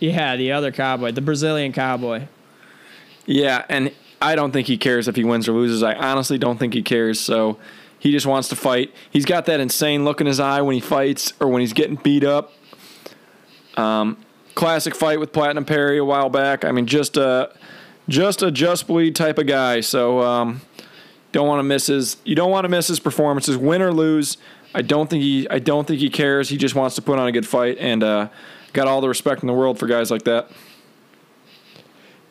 yeah, 0.00 0.36
the 0.36 0.52
other 0.52 0.72
cowboy, 0.72 1.12
the 1.12 1.20
Brazilian 1.20 1.72
cowboy. 1.72 2.26
Yeah, 3.26 3.64
and 3.68 3.92
I 4.20 4.34
don't 4.34 4.52
think 4.52 4.66
he 4.66 4.78
cares 4.78 5.08
if 5.08 5.16
he 5.16 5.24
wins 5.24 5.48
or 5.48 5.52
loses. 5.52 5.82
I 5.82 5.94
honestly 5.94 6.38
don't 6.38 6.58
think 6.58 6.74
he 6.74 6.82
cares. 6.82 7.20
So 7.20 7.58
he 7.98 8.12
just 8.12 8.26
wants 8.26 8.48
to 8.48 8.56
fight. 8.56 8.92
He's 9.10 9.24
got 9.24 9.46
that 9.46 9.60
insane 9.60 10.04
look 10.04 10.20
in 10.20 10.26
his 10.26 10.40
eye 10.40 10.62
when 10.62 10.74
he 10.74 10.80
fights 10.80 11.32
or 11.40 11.48
when 11.48 11.60
he's 11.60 11.72
getting 11.72 11.96
beat 11.96 12.24
up. 12.24 12.52
Um, 13.76 14.16
classic 14.54 14.94
fight 14.94 15.20
with 15.20 15.32
Platinum 15.32 15.64
Perry 15.64 15.98
a 15.98 16.04
while 16.04 16.30
back. 16.30 16.64
I 16.64 16.72
mean, 16.72 16.86
just 16.86 17.16
a 17.16 17.52
just 18.08 18.42
a 18.42 18.50
just 18.50 18.86
bleed 18.86 19.14
type 19.14 19.38
of 19.38 19.46
guy. 19.46 19.80
So 19.80 20.20
um, 20.20 20.62
don't 21.32 21.46
want 21.46 21.58
to 21.60 21.64
miss 21.64 21.88
his. 21.88 22.16
You 22.24 22.34
don't 22.34 22.50
want 22.50 22.64
to 22.64 22.68
miss 22.68 22.88
his 22.88 23.00
performances, 23.00 23.56
win 23.56 23.82
or 23.82 23.92
lose. 23.92 24.38
I 24.74 24.82
don't 24.82 25.08
think 25.08 25.22
he. 25.22 25.48
I 25.48 25.58
don't 25.58 25.86
think 25.86 26.00
he 26.00 26.10
cares. 26.10 26.48
He 26.48 26.56
just 26.56 26.74
wants 26.74 26.96
to 26.96 27.02
put 27.02 27.18
on 27.18 27.26
a 27.26 27.32
good 27.32 27.46
fight, 27.46 27.78
and 27.78 28.02
uh, 28.02 28.28
got 28.72 28.88
all 28.88 29.00
the 29.00 29.08
respect 29.08 29.42
in 29.42 29.46
the 29.46 29.52
world 29.52 29.78
for 29.78 29.86
guys 29.86 30.10
like 30.10 30.24
that. 30.24 30.50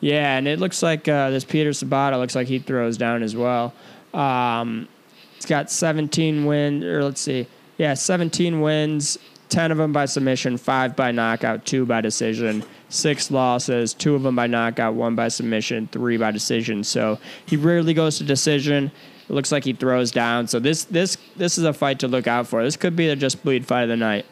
Yeah, 0.06 0.36
and 0.36 0.46
it 0.46 0.60
looks 0.60 0.84
like 0.84 1.08
uh, 1.08 1.30
this 1.30 1.44
Peter 1.44 1.70
Sobotta 1.70 2.16
looks 2.16 2.36
like 2.36 2.46
he 2.46 2.60
throws 2.60 2.96
down 2.96 3.24
as 3.24 3.34
well. 3.34 3.74
Um, 4.14 4.86
he's 5.34 5.46
got 5.46 5.68
17 5.68 6.44
wins, 6.44 6.84
or 6.84 7.02
let's 7.02 7.20
see, 7.20 7.48
yeah, 7.76 7.92
17 7.94 8.60
wins, 8.60 9.18
10 9.48 9.72
of 9.72 9.78
them 9.78 9.92
by 9.92 10.04
submission, 10.04 10.58
five 10.58 10.94
by 10.94 11.10
knockout, 11.10 11.66
two 11.66 11.84
by 11.84 12.02
decision, 12.02 12.62
six 12.88 13.32
losses, 13.32 13.94
two 13.94 14.14
of 14.14 14.22
them 14.22 14.36
by 14.36 14.46
knockout, 14.46 14.94
one 14.94 15.16
by 15.16 15.26
submission, 15.26 15.88
three 15.88 16.16
by 16.16 16.30
decision. 16.30 16.84
So 16.84 17.18
he 17.44 17.56
rarely 17.56 17.92
goes 17.92 18.18
to 18.18 18.24
decision. 18.24 18.92
It 19.28 19.32
looks 19.32 19.50
like 19.50 19.64
he 19.64 19.72
throws 19.72 20.12
down. 20.12 20.46
So 20.46 20.60
this 20.60 20.84
this 20.84 21.18
this 21.34 21.58
is 21.58 21.64
a 21.64 21.72
fight 21.72 21.98
to 21.98 22.06
look 22.06 22.28
out 22.28 22.46
for. 22.46 22.62
This 22.62 22.76
could 22.76 22.94
be 22.94 23.08
the 23.08 23.16
just 23.16 23.42
bleed 23.42 23.66
fight 23.66 23.82
of 23.82 23.88
the 23.88 23.96
night. 23.96 24.24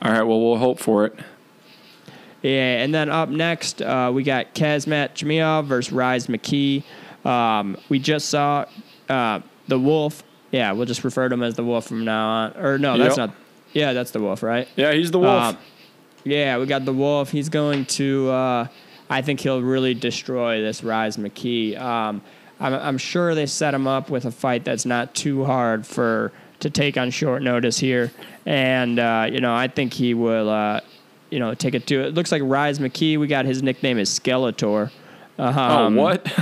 All 0.00 0.12
right. 0.12 0.22
Well, 0.22 0.40
we'll 0.40 0.58
hope 0.58 0.78
for 0.78 1.06
it. 1.06 1.18
Yeah, 2.42 2.82
and 2.82 2.94
then 2.94 3.10
up 3.10 3.28
next, 3.28 3.82
uh, 3.82 4.10
we 4.14 4.22
got 4.22 4.54
Khamzat 4.54 5.10
Chimaev 5.14 5.66
versus 5.66 5.92
Rhys 5.92 6.26
McKee. 6.26 6.82
Um, 7.24 7.76
we 7.88 7.98
just 7.98 8.28
saw 8.30 8.64
uh, 9.08 9.40
the 9.68 9.78
Wolf. 9.78 10.22
Yeah, 10.50 10.72
we'll 10.72 10.86
just 10.86 11.04
refer 11.04 11.28
to 11.28 11.34
him 11.34 11.42
as 11.42 11.54
the 11.54 11.64
Wolf 11.64 11.86
from 11.86 12.04
now 12.04 12.28
on. 12.28 12.56
Or 12.56 12.78
no, 12.78 12.96
that's 12.96 13.16
Yep. 13.18 13.28
not. 13.30 13.36
Yeah, 13.72 13.92
that's 13.92 14.10
the 14.10 14.20
Wolf, 14.20 14.42
right? 14.42 14.66
Yeah, 14.74 14.92
he's 14.92 15.10
the 15.10 15.18
wolf. 15.18 15.42
Um, 15.54 15.58
yeah, 16.24 16.58
we 16.58 16.66
got 16.66 16.84
the 16.84 16.92
Wolf. 16.92 17.30
He's 17.30 17.48
going 17.48 17.84
to. 17.86 18.30
Uh, 18.30 18.66
I 19.08 19.22
think 19.22 19.40
he'll 19.40 19.62
really 19.62 19.94
destroy 19.94 20.60
this 20.60 20.82
Rhys 20.82 21.16
McKee. 21.18 21.78
Um, 21.78 22.22
I'm, 22.58 22.74
I'm 22.74 22.98
sure 22.98 23.34
they 23.34 23.46
set 23.46 23.74
him 23.74 23.86
up 23.86 24.08
with 24.10 24.24
a 24.24 24.30
fight 24.30 24.64
that's 24.64 24.86
not 24.86 25.14
too 25.14 25.44
hard 25.44 25.86
for 25.86 26.32
to 26.60 26.70
take 26.70 26.96
on 26.96 27.10
short 27.10 27.42
notice 27.42 27.78
here, 27.78 28.10
and 28.44 28.98
uh, 28.98 29.26
you 29.30 29.40
know 29.40 29.54
I 29.54 29.68
think 29.68 29.92
he 29.92 30.14
will. 30.14 30.48
Uh, 30.48 30.80
you 31.30 31.38
know, 31.38 31.54
take 31.54 31.74
it 31.74 31.86
to 31.88 32.00
it. 32.02 32.14
Looks 32.14 32.32
like 32.32 32.42
Rhys 32.44 32.78
McKee. 32.78 33.18
We 33.18 33.26
got 33.26 33.44
his 33.44 33.62
nickname 33.62 33.98
is 33.98 34.10
Skeletor. 34.10 34.90
oh, 35.38 35.44
Um, 35.46 35.94
what? 35.96 36.26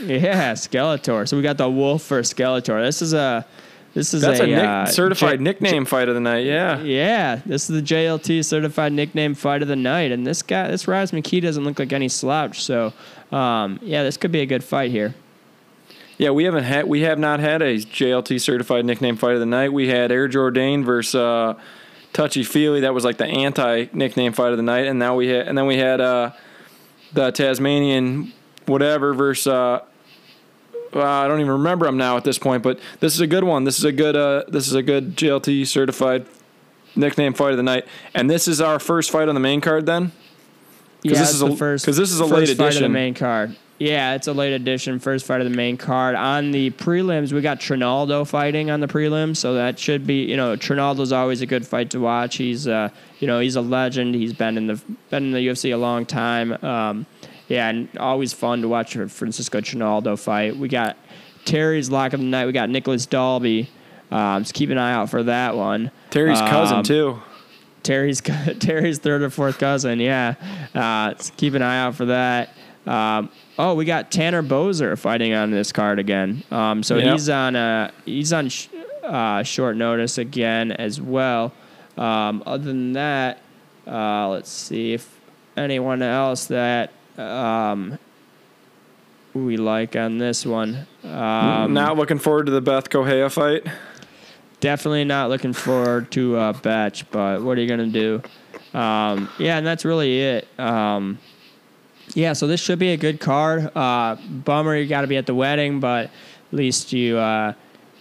Yeah, 0.00 0.52
Skeletor. 0.54 1.28
So 1.28 1.36
we 1.36 1.42
got 1.44 1.58
the 1.58 1.70
wolf 1.70 2.02
for 2.02 2.20
Skeletor. 2.22 2.82
This 2.84 3.02
is 3.02 3.12
a 3.14 3.46
this 3.94 4.14
is 4.14 4.22
That's 4.22 4.40
a, 4.40 4.46
nick- 4.46 4.58
uh, 4.64 4.86
certified 4.86 5.38
J- 5.38 5.44
nickname 5.44 5.84
fight 5.84 6.08
of 6.08 6.14
the 6.14 6.20
night. 6.20 6.46
Yeah. 6.46 6.80
Yeah, 6.80 7.40
this 7.44 7.68
is 7.68 7.76
the 7.76 7.82
JLT 7.82 8.42
certified 8.44 8.92
nickname 8.94 9.34
fight 9.34 9.60
of 9.62 9.68
the 9.68 9.76
night, 9.76 10.10
and 10.12 10.26
this 10.26 10.42
guy, 10.42 10.68
this 10.68 10.88
Rhys 10.88 11.12
McKee 11.12 11.42
doesn't 11.42 11.62
look 11.62 11.78
like 11.78 11.92
any 11.92 12.08
slouch. 12.08 12.62
So, 12.62 12.92
um, 13.30 13.78
yeah, 13.82 14.02
this 14.02 14.16
could 14.16 14.32
be 14.32 14.40
a 14.40 14.46
good 14.46 14.64
fight 14.64 14.90
here. 14.90 15.14
Yeah, 16.18 16.30
we 16.30 16.44
haven't 16.44 16.64
had 16.64 16.86
we 16.88 17.02
have 17.02 17.18
not 17.18 17.38
had 17.40 17.62
a 17.62 17.76
JLT 17.76 18.40
certified 18.40 18.84
nickname 18.86 19.16
fight 19.16 19.34
of 19.34 19.40
the 19.40 19.46
night. 19.46 19.72
We 19.72 19.88
had 19.88 20.10
Air 20.10 20.26
Jordan 20.26 20.84
versus 20.84 21.14
uh, 21.14 21.54
Touchy 22.12 22.42
Feely. 22.44 22.80
That 22.80 22.94
was 22.94 23.04
like 23.04 23.16
the 23.16 23.26
anti 23.26 23.86
nickname 23.92 24.32
fight 24.32 24.50
of 24.52 24.56
the 24.56 24.62
night, 24.62 24.86
and 24.86 24.98
now 24.98 25.14
we 25.16 25.28
had 25.28 25.48
and 25.48 25.56
then 25.56 25.66
we 25.66 25.76
had 25.78 26.00
uh, 26.00 26.30
the 27.12 27.30
Tasmanian 27.30 28.32
whatever 28.66 29.14
versus. 29.14 29.46
Uh, 29.46 29.80
I 30.94 31.26
don't 31.26 31.40
even 31.40 31.52
remember 31.52 31.86
them 31.86 31.96
now 31.96 32.18
at 32.18 32.24
this 32.24 32.38
point, 32.38 32.62
but 32.62 32.78
this 33.00 33.14
is 33.14 33.20
a 33.20 33.26
good 33.26 33.44
one. 33.44 33.64
This 33.64 33.78
is 33.78 33.84
a 33.84 33.92
good 33.92 34.14
uh, 34.14 34.44
this 34.48 34.66
is 34.66 34.74
a 34.74 34.82
good 34.82 35.16
JLT 35.16 35.66
certified 35.66 36.26
nickname 36.94 37.32
fight 37.32 37.52
of 37.52 37.56
the 37.56 37.62
night, 37.62 37.86
and 38.14 38.28
this 38.28 38.46
is 38.46 38.60
our 38.60 38.78
first 38.78 39.10
fight 39.10 39.26
on 39.28 39.34
the 39.34 39.40
main 39.40 39.62
card. 39.62 39.86
Then 39.86 40.12
Yeah, 41.02 41.12
this 41.18 41.32
is 41.32 41.40
the 41.40 41.46
a- 41.46 41.56
first 41.56 41.86
'cause 41.86 41.96
this 41.96 42.12
is 42.12 42.20
a 42.20 42.24
first 42.24 42.34
late 42.34 42.46
fight 42.48 42.50
of 42.50 42.58
the 42.58 42.64
edition. 42.66 42.92
main 42.92 43.14
card. 43.14 43.56
Yeah, 43.78 44.14
it's 44.14 44.28
a 44.28 44.32
late 44.32 44.52
edition, 44.52 45.00
first 45.00 45.26
fight 45.26 45.40
of 45.40 45.50
the 45.50 45.56
main 45.56 45.76
card. 45.76 46.14
On 46.14 46.52
the 46.52 46.70
prelims, 46.70 47.32
we 47.32 47.40
got 47.40 47.58
Trinaldo 47.58 48.24
fighting 48.24 48.70
on 48.70 48.78
the 48.78 48.86
prelims, 48.86 49.38
so 49.38 49.54
that 49.54 49.76
should 49.78 50.06
be, 50.06 50.22
you 50.24 50.36
know, 50.36 50.54
Trinaldo's 50.56 51.10
always 51.10 51.40
a 51.40 51.46
good 51.46 51.66
fight 51.66 51.90
to 51.90 51.98
watch. 51.98 52.36
He's, 52.36 52.68
uh, 52.68 52.90
you 53.18 53.26
know, 53.26 53.40
he's 53.40 53.56
a 53.56 53.60
legend. 53.60 54.14
He's 54.14 54.32
been 54.34 54.56
in 54.56 54.68
the 54.68 54.80
been 55.10 55.24
in 55.24 55.32
the 55.32 55.40
UFC 55.40 55.72
a 55.74 55.76
long 55.76 56.06
time. 56.06 56.52
Um, 56.64 57.06
yeah, 57.48 57.68
and 57.70 57.88
always 57.98 58.32
fun 58.32 58.62
to 58.62 58.68
watch 58.68 58.94
a 58.94 59.08
Francisco 59.08 59.60
Trinaldo 59.60 60.16
fight. 60.16 60.56
We 60.56 60.68
got 60.68 60.96
Terry's 61.44 61.90
lock 61.90 62.12
of 62.12 62.20
the 62.20 62.26
night. 62.26 62.46
We 62.46 62.52
got 62.52 62.70
Nicholas 62.70 63.04
Dalby. 63.06 63.68
Um, 64.12 64.42
just 64.44 64.54
keep 64.54 64.70
an 64.70 64.78
eye 64.78 64.92
out 64.92 65.10
for 65.10 65.24
that 65.24 65.56
one. 65.56 65.90
Terry's 66.10 66.38
cousin 66.40 66.78
Um, 66.78 66.82
too. 66.84 67.20
Terry's 67.82 68.20
Terry's 68.60 68.98
third 69.00 69.22
or 69.22 69.30
fourth 69.30 69.58
cousin. 69.58 69.98
Yeah, 69.98 70.34
uh, 70.72 71.14
keep 71.36 71.54
an 71.54 71.62
eye 71.62 71.80
out 71.80 71.96
for 71.96 72.04
that. 72.04 72.50
Um, 72.86 73.28
oh, 73.58 73.74
we 73.74 73.84
got 73.84 74.10
Tanner 74.10 74.42
Boser 74.42 74.98
fighting 74.98 75.34
on 75.34 75.50
this 75.50 75.72
card 75.72 75.98
again. 75.98 76.42
Um, 76.50 76.82
so 76.82 76.96
Yep. 76.96 77.12
he's 77.12 77.28
on 77.28 77.56
uh, 77.56 77.90
he's 78.04 78.32
on 78.32 78.48
sh- 78.48 78.68
uh, 79.02 79.42
short 79.42 79.76
notice 79.76 80.18
again 80.18 80.72
as 80.72 81.00
well. 81.00 81.52
Um, 81.98 82.42
other 82.46 82.64
than 82.64 82.92
that, 82.94 83.38
uh, 83.86 84.28
let's 84.28 84.50
see 84.50 84.94
if 84.94 85.18
anyone 85.56 86.00
else 86.02 86.46
that 86.46 86.90
um, 87.18 87.98
we 89.34 89.56
like 89.56 89.96
on 89.96 90.18
this 90.18 90.46
one. 90.46 90.86
Um, 91.04 91.74
Not 91.74 91.96
looking 91.96 92.18
forward 92.18 92.46
to 92.46 92.52
the 92.52 92.60
Beth 92.60 92.88
Kohea 92.88 93.30
fight. 93.30 93.66
definitely 94.60 95.04
not 95.04 95.28
looking 95.28 95.52
forward 95.52 96.10
to 96.12 96.38
a 96.38 96.52
batch, 96.54 97.10
but 97.10 97.42
what 97.42 97.58
are 97.58 97.60
you 97.60 97.68
gonna 97.68 97.86
do? 97.86 98.22
Um, 98.72 99.28
yeah, 99.38 99.58
and 99.58 99.66
that's 99.66 99.84
really 99.84 100.20
it. 100.20 100.48
Yeah, 102.14 102.34
so 102.34 102.46
this 102.46 102.60
should 102.60 102.78
be 102.78 102.90
a 102.92 102.96
good 102.96 103.20
card. 103.20 103.74
Uh, 103.76 104.16
bummer 104.28 104.76
you 104.76 104.86
got 104.86 105.00
to 105.02 105.06
be 105.06 105.16
at 105.16 105.26
the 105.26 105.34
wedding, 105.34 105.80
but 105.80 106.06
at 106.06 106.10
least 106.52 106.92
you 106.92 107.16
uh, 107.18 107.54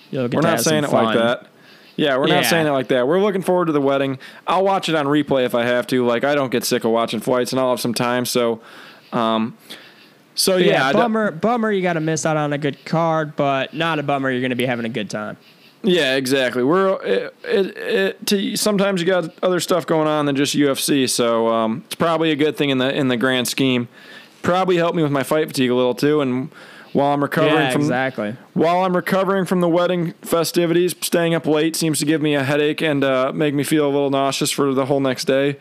you'll 0.09 0.27
get 0.27 0.35
We're 0.37 0.41
to 0.41 0.47
not 0.49 0.59
saying 0.61 0.83
it 0.83 0.89
some 0.89 1.03
like 1.05 1.17
that. 1.17 1.47
Yeah, 1.95 2.17
we're 2.17 2.27
not 2.27 2.43
Yeah. 2.43 2.49
saying 2.49 2.67
it 2.67 2.71
like 2.71 2.87
that. 2.89 3.07
We're 3.07 3.21
looking 3.21 3.41
forward 3.41 3.65
to 3.65 3.71
the 3.71 3.81
wedding. 3.81 4.17
I'll 4.47 4.63
watch 4.63 4.89
it 4.89 4.95
on 4.95 5.05
replay 5.05 5.45
if 5.45 5.53
I 5.55 5.65
have 5.65 5.87
to. 5.87 6.05
Like 6.05 6.23
I 6.23 6.35
don't 6.35 6.51
get 6.51 6.63
sick 6.63 6.83
of 6.83 6.91
watching 6.91 7.19
flights, 7.19 7.51
and 7.53 7.59
I'll 7.59 7.69
have 7.69 7.79
some 7.81 7.93
time. 7.93 8.25
So, 8.25 8.59
um, 9.13 9.57
so 10.35 10.57
yeah, 10.57 10.87
yeah, 10.87 10.93
bummer, 10.93 11.31
bummer 11.31 11.71
you 11.71 11.81
got 11.81 11.93
to 11.93 11.99
miss 11.99 12.25
out 12.25 12.37
on 12.37 12.53
a 12.53 12.57
good 12.57 12.83
card, 12.85 13.35
but 13.35 13.73
not 13.73 13.99
a 13.99 14.03
bummer 14.03 14.31
you're 14.31 14.41
going 14.41 14.49
to 14.51 14.55
be 14.55 14.65
having 14.65 14.85
a 14.85 14.89
good 14.89 15.09
time. 15.09 15.37
Yeah, 15.83 16.15
exactly. 16.15 16.63
We're 16.63 17.01
it, 17.03 17.35
it, 17.43 17.77
it, 17.77 18.27
to, 18.27 18.55
sometimes 18.55 19.01
you 19.01 19.07
got 19.07 19.33
other 19.43 19.59
stuff 19.59 19.85
going 19.85 20.07
on 20.07 20.25
than 20.25 20.35
just 20.35 20.55
UFC. 20.55 21.09
So 21.09 21.47
um, 21.47 21.83
it's 21.85 21.95
probably 21.95 22.31
a 22.31 22.35
good 22.35 22.57
thing 22.57 22.69
in 22.69 22.77
the 22.77 22.93
in 22.93 23.07
the 23.07 23.17
grand 23.17 23.47
scheme. 23.47 23.87
Probably 24.41 24.77
helped 24.77 24.95
me 24.95 25.03
with 25.03 25.11
my 25.11 25.23
fight 25.23 25.47
fatigue 25.47 25.69
a 25.69 25.75
little 25.75 25.95
too, 25.95 26.21
and 26.21 26.51
while 26.93 27.13
I'm 27.13 27.21
recovering 27.21 27.55
Yeah, 27.55 27.71
from 27.71 27.81
exactly. 27.81 28.35
While 28.53 28.83
I'm 28.83 28.95
recovering 28.95 29.45
from 29.45 29.61
the 29.61 29.69
wedding 29.69 30.13
festivities, 30.21 30.95
staying 31.01 31.33
up 31.33 31.45
late 31.45 31.75
seems 31.75 31.99
to 31.99 32.05
give 32.05 32.21
me 32.21 32.35
a 32.35 32.43
headache 32.43 32.81
and 32.81 33.03
uh, 33.03 33.31
make 33.33 33.53
me 33.53 33.63
feel 33.63 33.85
a 33.85 33.91
little 33.91 34.09
nauseous 34.09 34.51
for 34.51 34.73
the 34.73 34.85
whole 34.85 34.99
next 34.99 35.25
day. 35.25 35.57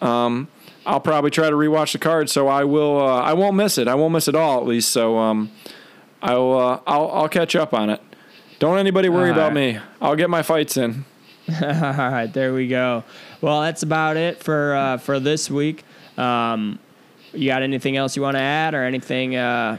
Um, 0.00 0.48
I'll 0.86 1.00
probably 1.00 1.30
try 1.30 1.50
to 1.50 1.56
rewatch 1.56 1.92
the 1.92 1.98
card, 1.98 2.30
so 2.30 2.48
I 2.48 2.64
will. 2.64 3.00
Uh, 3.00 3.20
I 3.20 3.32
won't 3.34 3.56
miss 3.56 3.76
it. 3.76 3.88
I 3.88 3.94
won't 3.94 4.12
miss 4.12 4.28
it 4.28 4.34
all, 4.34 4.58
at 4.60 4.66
least. 4.66 4.90
So 4.90 5.18
um, 5.18 5.50
I'll, 6.22 6.52
uh, 6.52 6.80
I'll 6.86 7.10
I'll 7.10 7.28
catch 7.28 7.54
up 7.56 7.74
on 7.74 7.90
it. 7.90 8.00
Don't 8.58 8.78
anybody 8.78 9.08
worry 9.08 9.30
about 9.30 9.52
me. 9.52 9.78
I'll 10.00 10.16
get 10.16 10.30
my 10.30 10.42
fights 10.42 10.76
in. 10.76 11.04
All 11.62 11.70
right, 11.70 12.26
there 12.32 12.52
we 12.52 12.68
go. 12.68 13.04
Well, 13.40 13.62
that's 13.62 13.82
about 13.82 14.16
it 14.16 14.42
for 14.42 14.74
uh, 14.74 14.96
for 14.98 15.18
this 15.20 15.50
week. 15.50 15.84
Um, 16.16 16.78
you 17.32 17.48
got 17.48 17.62
anything 17.62 17.96
else 17.96 18.16
you 18.16 18.22
want 18.22 18.36
to 18.36 18.42
add, 18.42 18.74
or 18.74 18.84
anything? 18.84 19.36
Uh, 19.36 19.78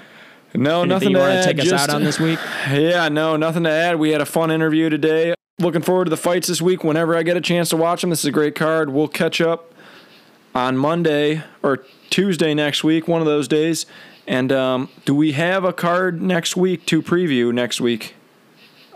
No, 0.56 0.82
anything 0.82 0.90
nothing 0.90 1.10
you 1.10 1.16
to 1.16 1.22
want 1.22 1.34
add. 1.34 1.42
to 1.46 1.54
take 1.54 1.66
us 1.66 1.72
out 1.72 1.90
on 1.90 2.04
this 2.04 2.20
week? 2.20 2.40
Yeah, 2.72 3.10
no, 3.10 3.36
nothing 3.38 3.64
to 3.64 3.70
add. 3.70 3.98
We 3.98 4.12
had 4.12 4.22
a 4.22 4.26
fun 4.26 4.50
interview 4.52 4.90
today. 4.90 5.34
Looking 5.60 5.82
forward 5.82 6.06
to 6.06 6.10
the 6.10 6.18
fights 6.18 6.48
this 6.48 6.62
week. 6.62 6.84
Whenever 6.84 7.16
I 7.18 7.24
get 7.24 7.36
a 7.38 7.42
chance 7.42 7.70
to 7.70 7.78
watch 7.78 8.02
them, 8.02 8.10
this 8.12 8.20
is 8.20 8.26
a 8.26 8.32
great 8.32 8.56
card. 8.56 8.90
We'll 8.92 9.08
catch 9.10 9.42
up 9.42 9.74
on 10.56 10.78
Monday 10.78 11.44
or 11.62 11.84
Tuesday 12.10 12.54
next 12.54 12.84
week, 12.84 13.08
one 13.08 13.20
of 13.22 13.28
those 13.28 13.48
days. 13.48 13.86
And 14.26 14.52
um, 14.52 14.90
do 15.06 15.14
we 15.14 15.34
have 15.34 15.66
a 15.66 15.74
card 15.74 16.22
next 16.22 16.56
week 16.56 16.86
to 16.88 17.02
preview 17.02 17.54
next 17.54 17.82
week? 17.82 18.16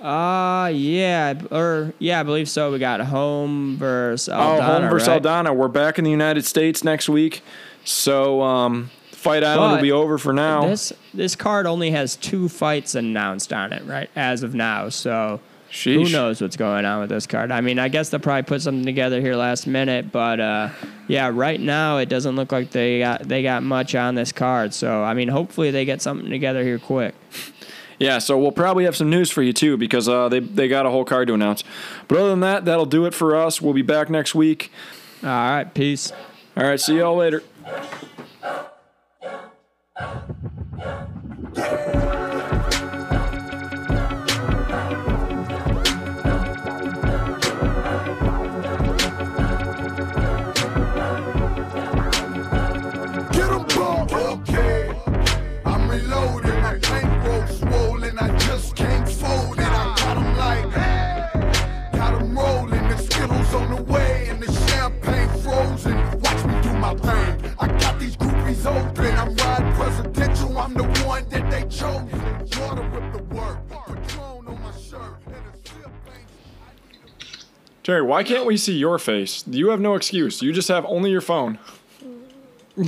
Uh 0.03 0.67
yeah, 0.73 1.41
or 1.49 1.93
yeah, 1.97 2.19
I 2.19 2.23
believe 2.23 2.49
so. 2.49 2.73
We 2.73 2.79
got 2.79 2.99
Holm 2.99 3.77
versus 3.77 4.27
oh, 4.27 4.61
Holm 4.61 4.89
versus 4.89 5.07
right? 5.07 5.21
Aldana. 5.21 5.55
We're 5.55 5.69
back 5.69 5.97
in 5.97 6.03
the 6.03 6.11
United 6.11 6.43
States 6.43 6.83
next 6.83 7.07
week. 7.07 7.41
So 7.85 8.41
um, 8.41 8.91
Fight 9.11 9.45
Island 9.45 9.75
will 9.75 9.81
be 9.81 9.93
over 9.93 10.17
for 10.17 10.33
now. 10.33 10.67
This 10.67 10.91
this 11.13 11.37
card 11.37 11.65
only 11.65 11.91
has 11.91 12.17
two 12.17 12.49
fights 12.49 12.95
announced 12.95 13.53
on 13.53 13.71
it, 13.71 13.85
right? 13.85 14.09
As 14.13 14.43
of 14.43 14.53
now, 14.53 14.89
so 14.89 15.39
who 15.85 16.09
knows 16.09 16.41
what's 16.41 16.57
going 16.57 16.83
on 16.83 16.99
with 16.99 17.09
this 17.09 17.25
card? 17.25 17.51
I 17.51 17.61
mean, 17.61 17.79
I 17.79 17.87
guess 17.87 18.09
they'll 18.09 18.19
probably 18.19 18.43
put 18.43 18.61
something 18.61 18.85
together 18.85 19.21
here 19.21 19.35
last 19.35 19.65
minute, 19.65 20.11
but 20.11 20.41
uh, 20.41 20.69
yeah, 21.07 21.31
right 21.33 21.59
now 21.59 21.97
it 21.97 22.09
doesn't 22.09 22.35
look 22.35 22.51
like 22.51 22.71
they 22.71 22.99
got 22.99 23.23
they 23.27 23.41
got 23.41 23.63
much 23.63 23.95
on 23.95 24.15
this 24.15 24.33
card. 24.33 24.73
So 24.73 25.01
I 25.01 25.13
mean, 25.13 25.29
hopefully 25.29 25.71
they 25.71 25.85
get 25.85 26.01
something 26.01 26.29
together 26.29 26.61
here 26.61 26.77
quick. 26.77 27.15
Yeah, 28.03 28.17
so 28.17 28.37
we'll 28.37 28.51
probably 28.51 28.83
have 28.83 28.97
some 28.97 29.09
news 29.09 29.31
for 29.31 29.41
you 29.41 29.53
too 29.53 29.77
because 29.77 30.09
uh, 30.09 30.27
they 30.27 30.41
they 30.41 30.67
got 30.67 30.85
a 30.85 30.89
whole 30.89 31.05
card 31.05 31.29
to 31.29 31.33
announce. 31.33 31.63
But 32.09 32.17
other 32.17 32.31
than 32.31 32.41
that, 32.41 32.65
that'll 32.65 32.85
do 32.85 33.05
it 33.05 33.13
for 33.13 33.33
us. 33.33 33.61
We'll 33.61 33.73
be 33.73 33.81
back 33.81 34.09
next 34.09 34.35
week. 34.35 34.73
All 35.23 35.29
right, 35.29 35.73
peace. 35.73 36.11
All 36.57 36.65
right, 36.65 36.81
see 36.81 36.97
y'all 36.97 37.15
later. 37.15 37.43
Terry, 77.83 78.01
why 78.01 78.23
can't 78.23 78.45
we 78.45 78.55
see 78.55 78.77
your 78.77 78.97
face? 78.97 79.43
You 79.45 79.69
have 79.69 79.81
no 79.81 79.95
excuse. 79.95 80.41
You 80.41 80.53
just 80.53 80.69
have 80.69 80.85
only 80.85 81.11
your 81.11 81.21
phone. 81.21 81.59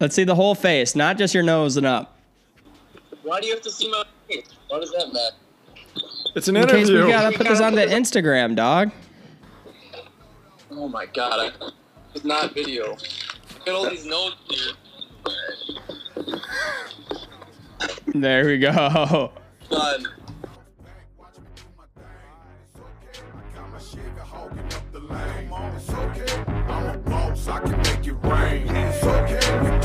Let's 0.00 0.14
see 0.14 0.24
the 0.24 0.34
whole 0.34 0.54
face, 0.54 0.96
not 0.96 1.18
just 1.18 1.34
your 1.34 1.42
nose 1.42 1.76
and 1.76 1.84
up. 1.86 2.16
Why 3.22 3.40
do 3.40 3.46
you 3.46 3.52
have 3.52 3.62
to 3.62 3.70
see 3.70 3.90
my 3.90 4.04
face? 4.26 4.48
Why 4.68 4.80
does 4.80 4.90
that 4.92 5.12
matter? 5.12 5.36
It's 6.34 6.48
an 6.48 6.56
In 6.56 6.66
case 6.66 6.88
we 6.88 6.96
gotta 6.96 7.36
put 7.36 7.46
this 7.46 7.60
on 7.60 7.74
the 7.74 7.82
Instagram, 7.82 8.56
dog. 8.56 8.90
Oh 10.70 10.88
my 10.88 11.04
god, 11.04 11.52
I, 11.60 11.70
it's 12.14 12.24
not 12.24 12.54
video. 12.54 12.90
Look 12.92 13.66
at 13.66 13.74
all 13.74 13.90
these 13.90 14.06
notes 14.06 14.36
here. 14.48 14.72
There 18.14 18.46
we 18.46 18.58
go. 18.58 19.32
Done. 19.70 20.06
I 27.48 27.58
can 27.60 27.76
make 27.78 28.06
it 28.06 28.12
rain. 28.22 28.68
It's 28.68 29.04
okay, 29.04 29.79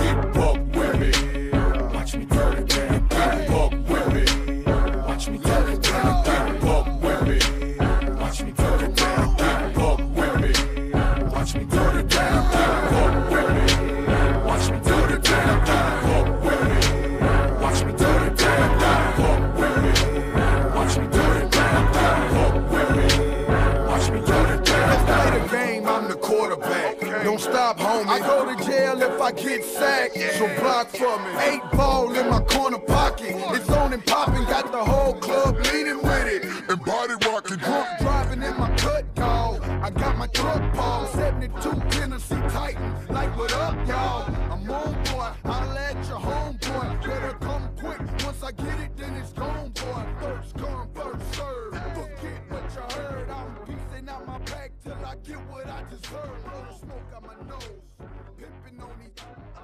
I 29.26 29.32
get 29.32 29.64
sacked. 29.64 30.20
So 30.38 30.46
block 30.62 30.90
for 30.90 31.18
me. 31.18 31.32
Eight 31.40 31.72
ball 31.72 32.16
in 32.16 32.30
my 32.30 32.42
corner 32.42 32.78
pocket. 32.78 33.34
It's 33.56 33.68
on 33.72 33.92
and 33.92 34.06
popping. 34.06 34.46
Got 34.46 34.72
the 34.72 34.78
whole 34.78 35.16
club 35.16 35.58
leaning 35.74 35.98
with 35.98 36.28
it. 36.28 36.46
And 36.70 36.86
body 36.86 37.16
rocking. 37.26 37.58
Drunk 37.58 37.88
driving 38.02 38.44
in 38.44 38.56
my 38.56 38.70
cut 38.78 39.04
call. 39.16 39.60
I 39.82 39.90
got 39.90 40.16
my 40.20 40.28
truck 40.28 40.62
Paul. 40.76 41.08
72 41.08 41.58
Tennessee 41.90 42.36
Titan. 42.50 42.94
Like 43.10 43.36
what 43.36 43.52
up, 43.54 43.88
y'all? 43.88 44.32
I'm 44.52 44.70
on 44.70 44.94
boy. 45.06 45.32
I'll 45.46 45.74
let 45.74 45.96
your 46.08 46.20
homeboy. 46.20 47.04
Better 47.04 47.34
come 47.42 47.68
quick. 47.80 48.00
Once 48.24 48.44
I 48.44 48.52
get 48.52 48.80
it, 48.80 48.96
then 48.96 49.16
it's 49.16 49.34
gone, 49.34 49.72
boy. 49.72 50.06
First 50.22 50.56
come, 50.56 50.88
first 50.94 51.34
serve. 51.34 51.74
Forget 51.74 52.42
what 52.50 52.64
you 52.76 52.96
heard. 52.96 53.30
I'm 53.32 53.56
piecing 53.66 54.08
out 54.08 54.28
my 54.28 54.38
pack 54.46 54.70
till 54.84 54.94
I 55.04 55.16
get 55.24 55.40
what 55.50 55.66
I 55.66 55.82
deserve. 55.90 56.44
Blow 56.44 56.66
the 56.70 56.78
smoke 56.78 57.12
out 57.16 57.24
my 57.24 57.50
nose 57.50 57.95
pimping 58.38 58.82
on 58.82 58.90
me. 59.00 59.55